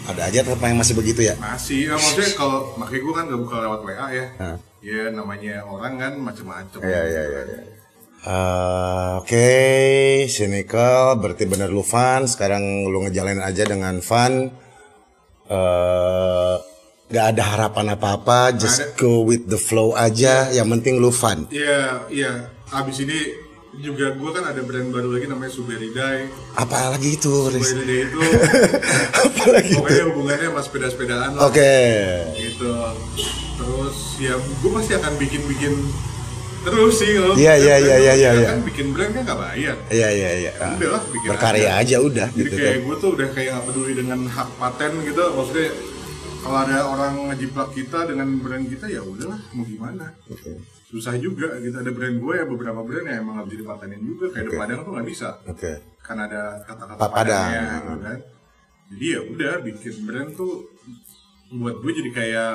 Ada 0.05 0.29
aja 0.29 0.39
tetap 0.45 0.61
yang 0.61 0.77
masih 0.77 1.01
begitu 1.01 1.25
ya. 1.25 1.33
Masih, 1.41 1.89
ya, 1.89 1.97
maksudnya 1.97 2.29
kalau 2.37 2.77
makanya 2.77 3.01
gue 3.01 3.15
kan 3.17 3.25
gak 3.25 3.41
buka 3.41 3.57
lewat 3.65 3.81
WA 3.89 4.07
ya. 4.13 4.27
Hah. 4.37 4.57
Ya 4.85 5.09
namanya 5.09 5.65
orang 5.65 5.97
kan 5.97 6.13
macem-macem. 6.21 6.85
Iya, 6.85 7.03
iya, 7.09 7.23
iya, 7.25 7.43
iya. 7.49 7.61
Eh, 8.25 9.11
Oke, 9.25 9.49
cynical 10.29 11.17
berarti 11.17 11.49
bener 11.49 11.73
lu 11.73 11.81
fun. 11.81 12.29
Sekarang 12.29 12.85
lu 12.85 13.09
ngejalanin 13.09 13.41
aja 13.41 13.65
dengan 13.65 14.05
fun. 14.05 14.53
Eh, 15.49 16.55
gak 17.09 17.27
ada 17.37 17.45
harapan 17.57 17.97
apa-apa, 17.97 18.53
just 18.57 18.97
go 19.01 19.25
with 19.25 19.49
the 19.49 19.57
flow 19.57 19.97
aja. 19.97 20.53
Yang 20.53 20.69
penting 20.77 20.95
lu 21.01 21.09
fun. 21.09 21.49
Iya, 21.49 22.05
iya. 22.13 22.33
Abis 22.69 23.01
ini 23.01 23.44
juga 23.77 24.07
gue 24.11 24.31
kan 24.31 24.45
ada 24.45 24.61
brand 24.61 24.89
baru 24.89 25.09
lagi 25.11 25.27
namanya 25.27 25.51
Suberidai. 25.51 26.31
Apa 26.55 26.91
lagi 26.91 27.15
itu? 27.15 27.35
Suberidai 27.49 27.99
itu 28.05 28.21
Apa 29.25 29.45
lagi 29.51 29.71
itu? 29.71 29.79
pokoknya 29.79 30.05
hubungannya 30.09 30.47
sama 30.49 30.61
sepeda-sepedaan 30.61 31.31
lah. 31.33 31.43
Oke. 31.45 31.75
Gitu. 32.35 32.73
Terus 33.55 33.97
ya 34.19 34.35
gue 34.37 34.71
pasti 34.73 34.93
akan 34.95 35.13
bikin-bikin 35.17 35.75
terus 36.65 36.97
sih 36.97 37.13
kalau 37.13 37.37
Iya, 37.37 37.55
iya, 37.55 37.77
iya, 37.77 37.97
iya, 37.99 38.13
iya, 38.15 38.31
iya. 38.35 38.49
kan 38.51 38.65
bikin 38.65 38.87
brand 38.91 39.13
kan 39.13 39.23
gak 39.23 39.37
bayar. 39.39 39.77
Iya, 39.89 40.09
iya, 40.11 40.31
iya. 40.41 40.53
Udah 40.75 40.91
lah, 40.91 41.03
bikin 41.07 41.29
Berkarya 41.29 41.71
aja. 41.75 41.81
aja 41.81 41.97
udah 42.01 42.29
Jadi 42.31 42.41
gitu 42.41 42.55
kayak 42.57 42.73
kan. 42.73 42.81
gue 42.83 42.97
tuh 42.97 43.11
udah 43.13 43.29
kayak 43.31 43.49
gak 43.53 43.65
peduli 43.65 43.93
dengan 43.95 44.21
hak 44.25 44.49
paten 44.57 44.93
gitu 45.03 45.23
maksudnya 45.31 45.69
kalau 46.41 46.59
ada 46.61 46.79
orang 46.85 47.13
ngejiplak 47.29 47.69
kita 47.71 47.99
dengan 48.05 48.29
brand 48.39 48.65
kita 48.65 48.87
ya 48.87 49.01
udahlah 49.01 49.41
mau 49.53 49.65
gimana 49.65 50.13
Oke. 50.27 50.57
Susah 50.95 51.19
juga 51.19 51.59
gitu 51.59 51.75
ada 51.75 51.91
brand 51.91 52.15
gue 52.15 52.35
ya 52.39 52.45
beberapa 52.47 52.81
brand 52.81 53.03
yang 53.05 53.19
emang 53.21 53.35
gak 53.37 53.47
bisa 53.51 53.59
dipatenin 53.61 54.01
juga 54.01 54.25
kayak 54.31 54.47
Oke. 54.47 54.53
Depadang 54.55 54.79
tuh 54.81 54.93
nggak 54.95 55.09
bisa 55.11 55.29
Oke. 55.45 55.73
kan 55.99 56.17
ada 56.17 56.41
kata-kata 56.63 57.01
Padang. 57.03 57.11
padannya 57.11 57.63
gitu 57.75 57.95
kan 57.99 58.19
jadi 58.85 59.07
ya 59.11 59.21
udah 59.27 59.53
bikin 59.61 59.95
brand 60.05 60.31
tuh 60.33 60.53
buat 61.51 61.77
gue 61.77 61.93
jadi 61.99 62.11
kayak 62.13 62.55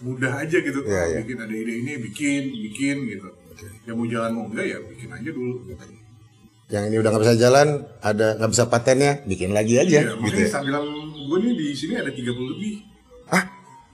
mudah 0.00 0.32
aja 0.36 0.56
gitu 0.56 0.78
Iya, 0.84 1.02
iya. 1.08 1.18
bikin 1.22 1.38
ada 1.40 1.50
ide 1.50 1.72
ini 1.74 1.92
bikin 1.98 2.42
bikin 2.70 2.96
gitu 3.08 3.28
ya 3.82 3.92
mau 3.92 4.04
jalan 4.04 4.30
mau 4.30 4.44
enggak 4.46 4.66
ya 4.66 4.78
bikin 4.84 5.10
aja 5.10 5.30
dulu 5.30 5.54
gitu. 5.66 5.84
Yang 6.64 6.84
ini 6.88 6.96
udah 6.96 7.10
nggak 7.12 7.24
bisa 7.28 7.36
jalan, 7.36 7.68
ada 8.00 8.26
nggak 8.40 8.50
bisa 8.50 8.64
patennya, 8.66 9.12
bikin 9.28 9.52
lagi 9.52 9.76
aja 9.76 10.00
Iya, 10.00 10.16
gitu 10.16 10.16
makanya 10.16 10.48
ya. 10.48 10.80
Gue 11.28 11.38
nih 11.44 11.52
di 11.54 11.66
sini 11.70 11.92
ada 11.92 12.08
30 12.08 12.24
lebih. 12.24 12.72
Hah? 13.28 13.44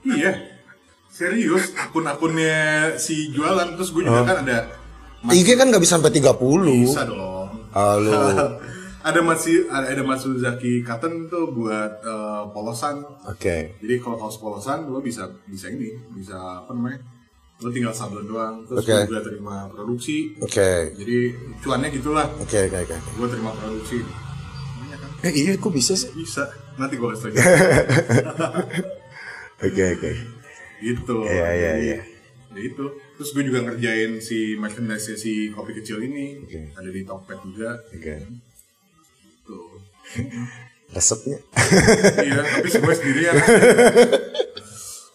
Iya. 0.07 0.31
Serius, 1.21 1.77
akun-akunnya 1.77 2.57
si 2.97 3.29
jualan 3.29 3.77
terus 3.77 3.93
gue 3.93 4.09
juga 4.09 4.25
kan 4.25 4.41
ada 4.41 4.73
Mas- 5.21 5.37
IG 5.37 5.53
kan 5.53 5.69
nggak 5.69 5.85
bisa 5.85 6.01
sampai 6.01 6.17
30. 6.17 6.33
bisa 6.81 7.05
dong. 7.05 7.61
Halo. 7.77 8.57
ada 9.09 9.19
masih 9.21 9.69
ada, 9.69 9.85
ada 9.93 10.01
Matsuzaki 10.01 10.81
Cotton 10.81 11.29
tuh 11.29 11.53
buat 11.53 12.01
eh, 12.01 12.41
polosan. 12.57 13.05
Oke. 13.29 13.77
Jadi 13.77 14.01
kalau 14.01 14.17
kaos 14.17 14.41
polosan 14.41 14.89
lo 14.89 14.97
bisa 14.97 15.29
bisa 15.45 15.69
ini, 15.69 15.93
bisa 16.09 16.65
apa 16.65 16.73
namanya? 16.73 16.97
Lo 17.61 17.69
tinggal 17.69 17.93
sablon 17.93 18.25
doang. 18.25 18.65
Terus 18.65 18.81
Oke. 18.81 18.89
gue 18.89 19.13
juga 19.13 19.21
terima 19.21 19.69
produksi. 19.69 20.33
Oke. 20.41 20.97
Jadi 20.97 21.17
cuannya 21.61 21.93
gitulah. 21.93 22.25
Oke, 22.41 22.65
oke, 22.65 22.77
oke. 22.81 22.97
Gue 22.97 23.27
terima 23.29 23.53
produksi. 23.53 24.01
Banyak 24.81 24.97
kan? 24.97 25.09
Eh, 25.29 25.33
iya 25.37 25.53
kok 25.53 25.69
bisa 25.69 25.93
sih? 25.93 26.09
Bisa. 26.17 26.49
Nanti 26.81 26.97
gue 26.97 27.05
kasih 27.13 27.29
tau. 27.29 27.45
Oke, 29.61 29.93
oke. 29.93 30.40
Gitu 30.81 31.23
Iya, 31.23 31.47
iya, 31.51 31.71
iya. 31.77 31.97
ya 32.51 32.59
itu 32.59 32.83
terus 33.15 33.31
gue 33.31 33.43
juga 33.45 33.63
ngerjain 33.63 34.19
si 34.19 34.53
merchandise 34.55 35.15
si 35.15 35.47
kopi 35.49 35.71
kecil 35.73 36.01
ini 36.01 36.41
Oke. 36.41 36.73
ada 36.73 36.89
di 36.89 37.01
Tokped 37.01 37.39
juga 37.45 37.79
Oke. 37.87 38.13
tuh 39.41 39.79
Resepnya. 40.91 41.39
iya 42.19 42.43
tapi 42.43 42.67
semua 42.67 42.91
sendirian 42.91 43.31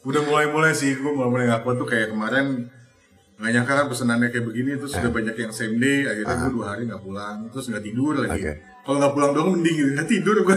udah 0.01 0.23
mulai-mulai 0.23 0.73
sih 0.73 0.95
gue 0.95 1.11
mulai-mulai 1.11 1.51
ngaku 1.51 1.77
tuh 1.77 1.85
kayak 1.85 2.09
kemarin 2.09 2.71
nggak 3.37 3.51
nyangka 3.53 3.73
kan 3.75 3.87
pesenannya 3.87 4.33
kayak 4.33 4.47
begini 4.47 4.81
terus 4.81 4.97
udah 4.97 5.13
banyak 5.13 5.37
yang 5.37 5.53
same 5.53 5.77
day 5.77 6.09
akhirnya 6.09 6.35
gue 6.41 6.53
dua 6.55 6.67
hari 6.73 6.89
nggak 6.89 7.03
pulang 7.03 7.39
terus 7.53 7.69
nggak 7.69 7.85
tidur 7.85 8.17
lagi 8.17 8.41
Oke. 8.41 8.53
kalau 8.81 8.97
nggak 8.97 9.13
pulang 9.13 9.31
doang 9.35 9.49
mending 9.53 9.77
gitu 9.77 9.91
nggak 9.93 10.09
tidur 10.09 10.37
gue 10.41 10.57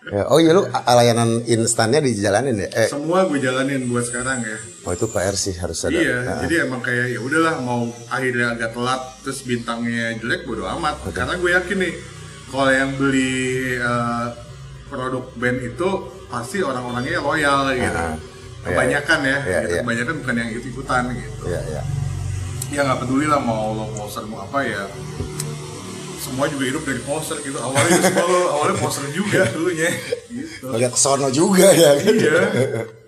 Ya, 0.00 0.24
oh 0.32 0.40
iya 0.40 0.56
lu 0.56 0.64
layanan 0.64 1.44
instannya 1.44 2.00
dijalanin 2.00 2.56
ya? 2.56 2.68
Eh, 2.72 2.88
Semua 2.88 3.28
gue 3.28 3.36
jalanin 3.36 3.84
buat 3.84 4.00
sekarang 4.00 4.40
ya. 4.40 4.56
oh 4.88 4.96
itu 4.96 5.04
PR 5.12 5.36
sih 5.36 5.52
harus 5.60 5.76
ada. 5.84 5.92
Iya, 5.92 6.16
Nah, 6.24 6.36
jadi 6.40 6.64
emang 6.64 6.80
kayak 6.80 7.12
ya 7.12 7.20
udahlah 7.20 7.60
mau 7.60 7.84
akhirnya 8.08 8.56
agak 8.56 8.72
telat 8.72 8.96
terus 9.20 9.44
bintangnya 9.44 10.16
jelek 10.16 10.48
bodo 10.48 10.64
amat. 10.80 11.04
Karena 11.12 11.36
gue 11.36 11.50
yakin 11.52 11.78
nih 11.84 11.92
kalau 12.48 12.72
yang 12.72 12.96
beli 12.96 13.36
eh, 13.76 14.26
produk 14.88 15.24
band 15.36 15.58
itu 15.68 15.88
pasti 16.32 16.64
orang-orangnya 16.64 17.20
loyal 17.20 17.68
gitu. 17.76 18.00
Ah, 18.00 18.16
Kebanyakan 18.64 19.20
ya, 19.20 19.38
Iya, 19.44 19.58
gitu. 19.68 19.72
iya. 19.76 19.80
kebanyakan 19.84 20.14
bukan 20.24 20.34
yang 20.40 20.48
ikut-ikutan 20.48 21.02
gitu. 21.12 21.42
Iya, 21.44 21.60
iya. 21.76 21.82
Ya 22.72 22.80
nggak 22.88 23.04
peduli 23.04 23.28
lah 23.28 23.40
mau 23.44 23.76
lo 23.76 23.84
mau 23.92 24.08
apa 24.40 24.58
ya. 24.64 24.88
Semua 26.30 26.46
juga 26.46 26.64
hidup 26.64 26.82
dari 26.86 27.00
poster 27.02 27.36
gitu. 27.42 27.58
Awalnya 27.58 27.98
semua 27.98 28.24
lo- 28.24 28.50
awalnya 28.54 28.76
poster 28.78 29.04
juga 29.10 29.42
dulunya. 29.50 29.90
Gitu. 30.30 30.62
Ngeliat 30.62 30.92
kesono 30.94 31.28
juga 31.28 31.66
ya 31.68 31.98
kan? 31.98 32.14
Iya. 32.14 32.42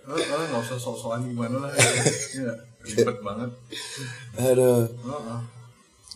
Heeh, 0.03 0.43
nggak 0.51 0.61
usah 0.61 0.77
sok-sokan 0.77 1.23
gimana 1.25 1.57
lah. 1.63 1.71
Iya, 1.73 2.53
ribet 2.85 3.19
banget. 3.23 3.51
Aduh. 4.37 4.91
Heeh. 4.91 5.39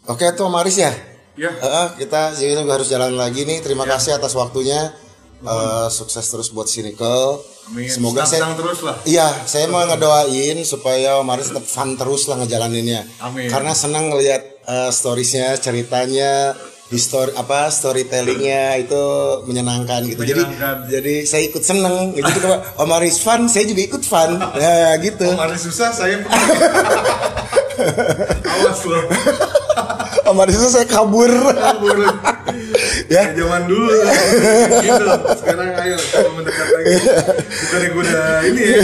Oke 0.07 0.27
tuh 0.35 0.51
Maris 0.51 0.77
ya. 0.77 0.91
Ya, 1.37 1.53
Heeh, 1.53 1.87
kita 2.01 2.33
jadi 2.33 2.59
juga 2.59 2.81
harus 2.81 2.89
jalan 2.89 3.15
lagi 3.15 3.47
nih. 3.47 3.63
Terima 3.63 3.87
kasih 3.87 4.19
atas 4.19 4.35
waktunya. 4.35 4.91
Eh, 5.37 5.89
sukses 5.93 6.25
terus 6.25 6.49
buat 6.49 6.65
Cynical. 6.65 7.45
amin. 7.69 7.87
Semoga 7.93 8.25
saya 8.25 8.41
Senang 8.41 8.57
terus 8.57 8.81
lah. 8.81 8.97
Iya, 9.05 9.29
saya 9.45 9.69
mau 9.69 9.85
ngedoain 9.85 10.65
supaya 10.65 11.21
Om 11.21 11.29
Aris 11.29 11.53
tetap 11.53 11.67
fun 11.69 11.93
terus 11.95 12.25
lah 12.25 12.41
ngejalaninnya. 12.41 13.05
Amin. 13.21 13.47
Karena 13.47 13.77
senang 13.77 14.09
ngelihat 14.09 14.43
eh, 14.65 14.91
storiesnya, 14.91 15.61
ceritanya, 15.61 16.57
histori 16.87 17.35
apa 17.35 17.67
storytellingnya 17.67 18.79
itu 18.79 19.03
menyenangkan 19.51 20.07
gitu. 20.07 20.23
Menyenangkan. 20.23 20.87
Jadi 20.87 20.95
jadi 20.97 21.15
saya 21.27 21.43
ikut 21.51 21.63
seneng. 21.67 22.15
Jadi 22.15 22.39
kalau 22.39 22.59
Om 22.79 22.91
Aris 23.03 23.19
fun, 23.19 23.51
saya 23.51 23.67
juga 23.67 23.83
ikut 23.83 24.03
fun. 24.07 24.39
Ya 24.59 24.95
gitu. 25.03 25.27
Om 25.27 25.43
Aris 25.51 25.67
susah, 25.67 25.91
saya 25.91 26.23
Awas 28.57 28.81
loh. 28.89 29.05
Om 30.27 30.39
Aris 30.43 30.57
itu 30.59 30.69
saya 30.71 30.87
kabur. 30.87 31.31
Kabur. 31.31 31.99
ya. 33.15 33.35
Zaman 33.35 33.63
dulu. 33.67 33.95
gitu. 34.83 35.07
Sekarang 35.43 35.69
ayo 35.83 35.97
kalau 36.15 36.31
mendekat 36.39 36.67
lagi. 36.71 36.95
Bukannya 37.67 37.89
gue 37.91 38.03
udah 38.03 38.29
ini 38.47 38.63
ya. 38.63 38.83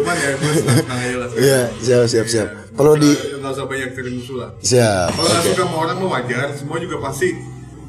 Cuman 0.00 0.16
ya 0.16 0.30
gue 0.36 0.52
senang 0.60 0.86
aja 0.88 1.16
lah. 1.16 1.28
Iya, 1.36 1.60
siap 1.80 2.04
siap 2.08 2.26
siap. 2.28 2.63
Kalau 2.74 2.92
di 2.98 3.10
Nggak 3.38 3.52
usah 3.54 3.66
banyak 3.70 3.90
kirim 3.94 4.14
musuh 4.18 4.36
lah. 4.42 4.50
siap. 4.58 5.14
Kalau 5.14 5.28
nggak 5.30 5.42
suka 5.46 5.62
sama 5.62 5.76
orang 5.78 5.96
mah 6.02 6.10
wajar. 6.18 6.46
Semua 6.58 6.76
juga 6.82 6.96
pasti 6.98 7.28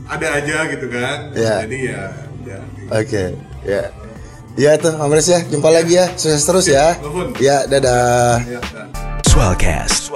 ada 0.06 0.28
aja 0.38 0.58
gitu 0.70 0.86
kan. 0.94 1.18
Iya. 1.34 1.56
Jadi 1.66 1.78
ya. 1.90 2.02
ya. 2.46 2.60
Oke, 2.94 3.24
ya. 3.66 3.84
Ya 4.56 4.72
tuh, 4.80 4.96
Om 4.96 5.12
Aris 5.12 5.28
ya. 5.28 5.40
Jumpa 5.44 5.68
lagi 5.68 6.00
ya. 6.00 6.06
Sukses 6.16 6.46
terus 6.48 6.66
ya. 6.70 6.96
Nuhun. 7.04 7.36
Ya, 7.44 7.68
dadah. 7.68 8.40
Ya, 8.46 8.62
dah. 8.62 8.88
Swellcast. 9.28 10.14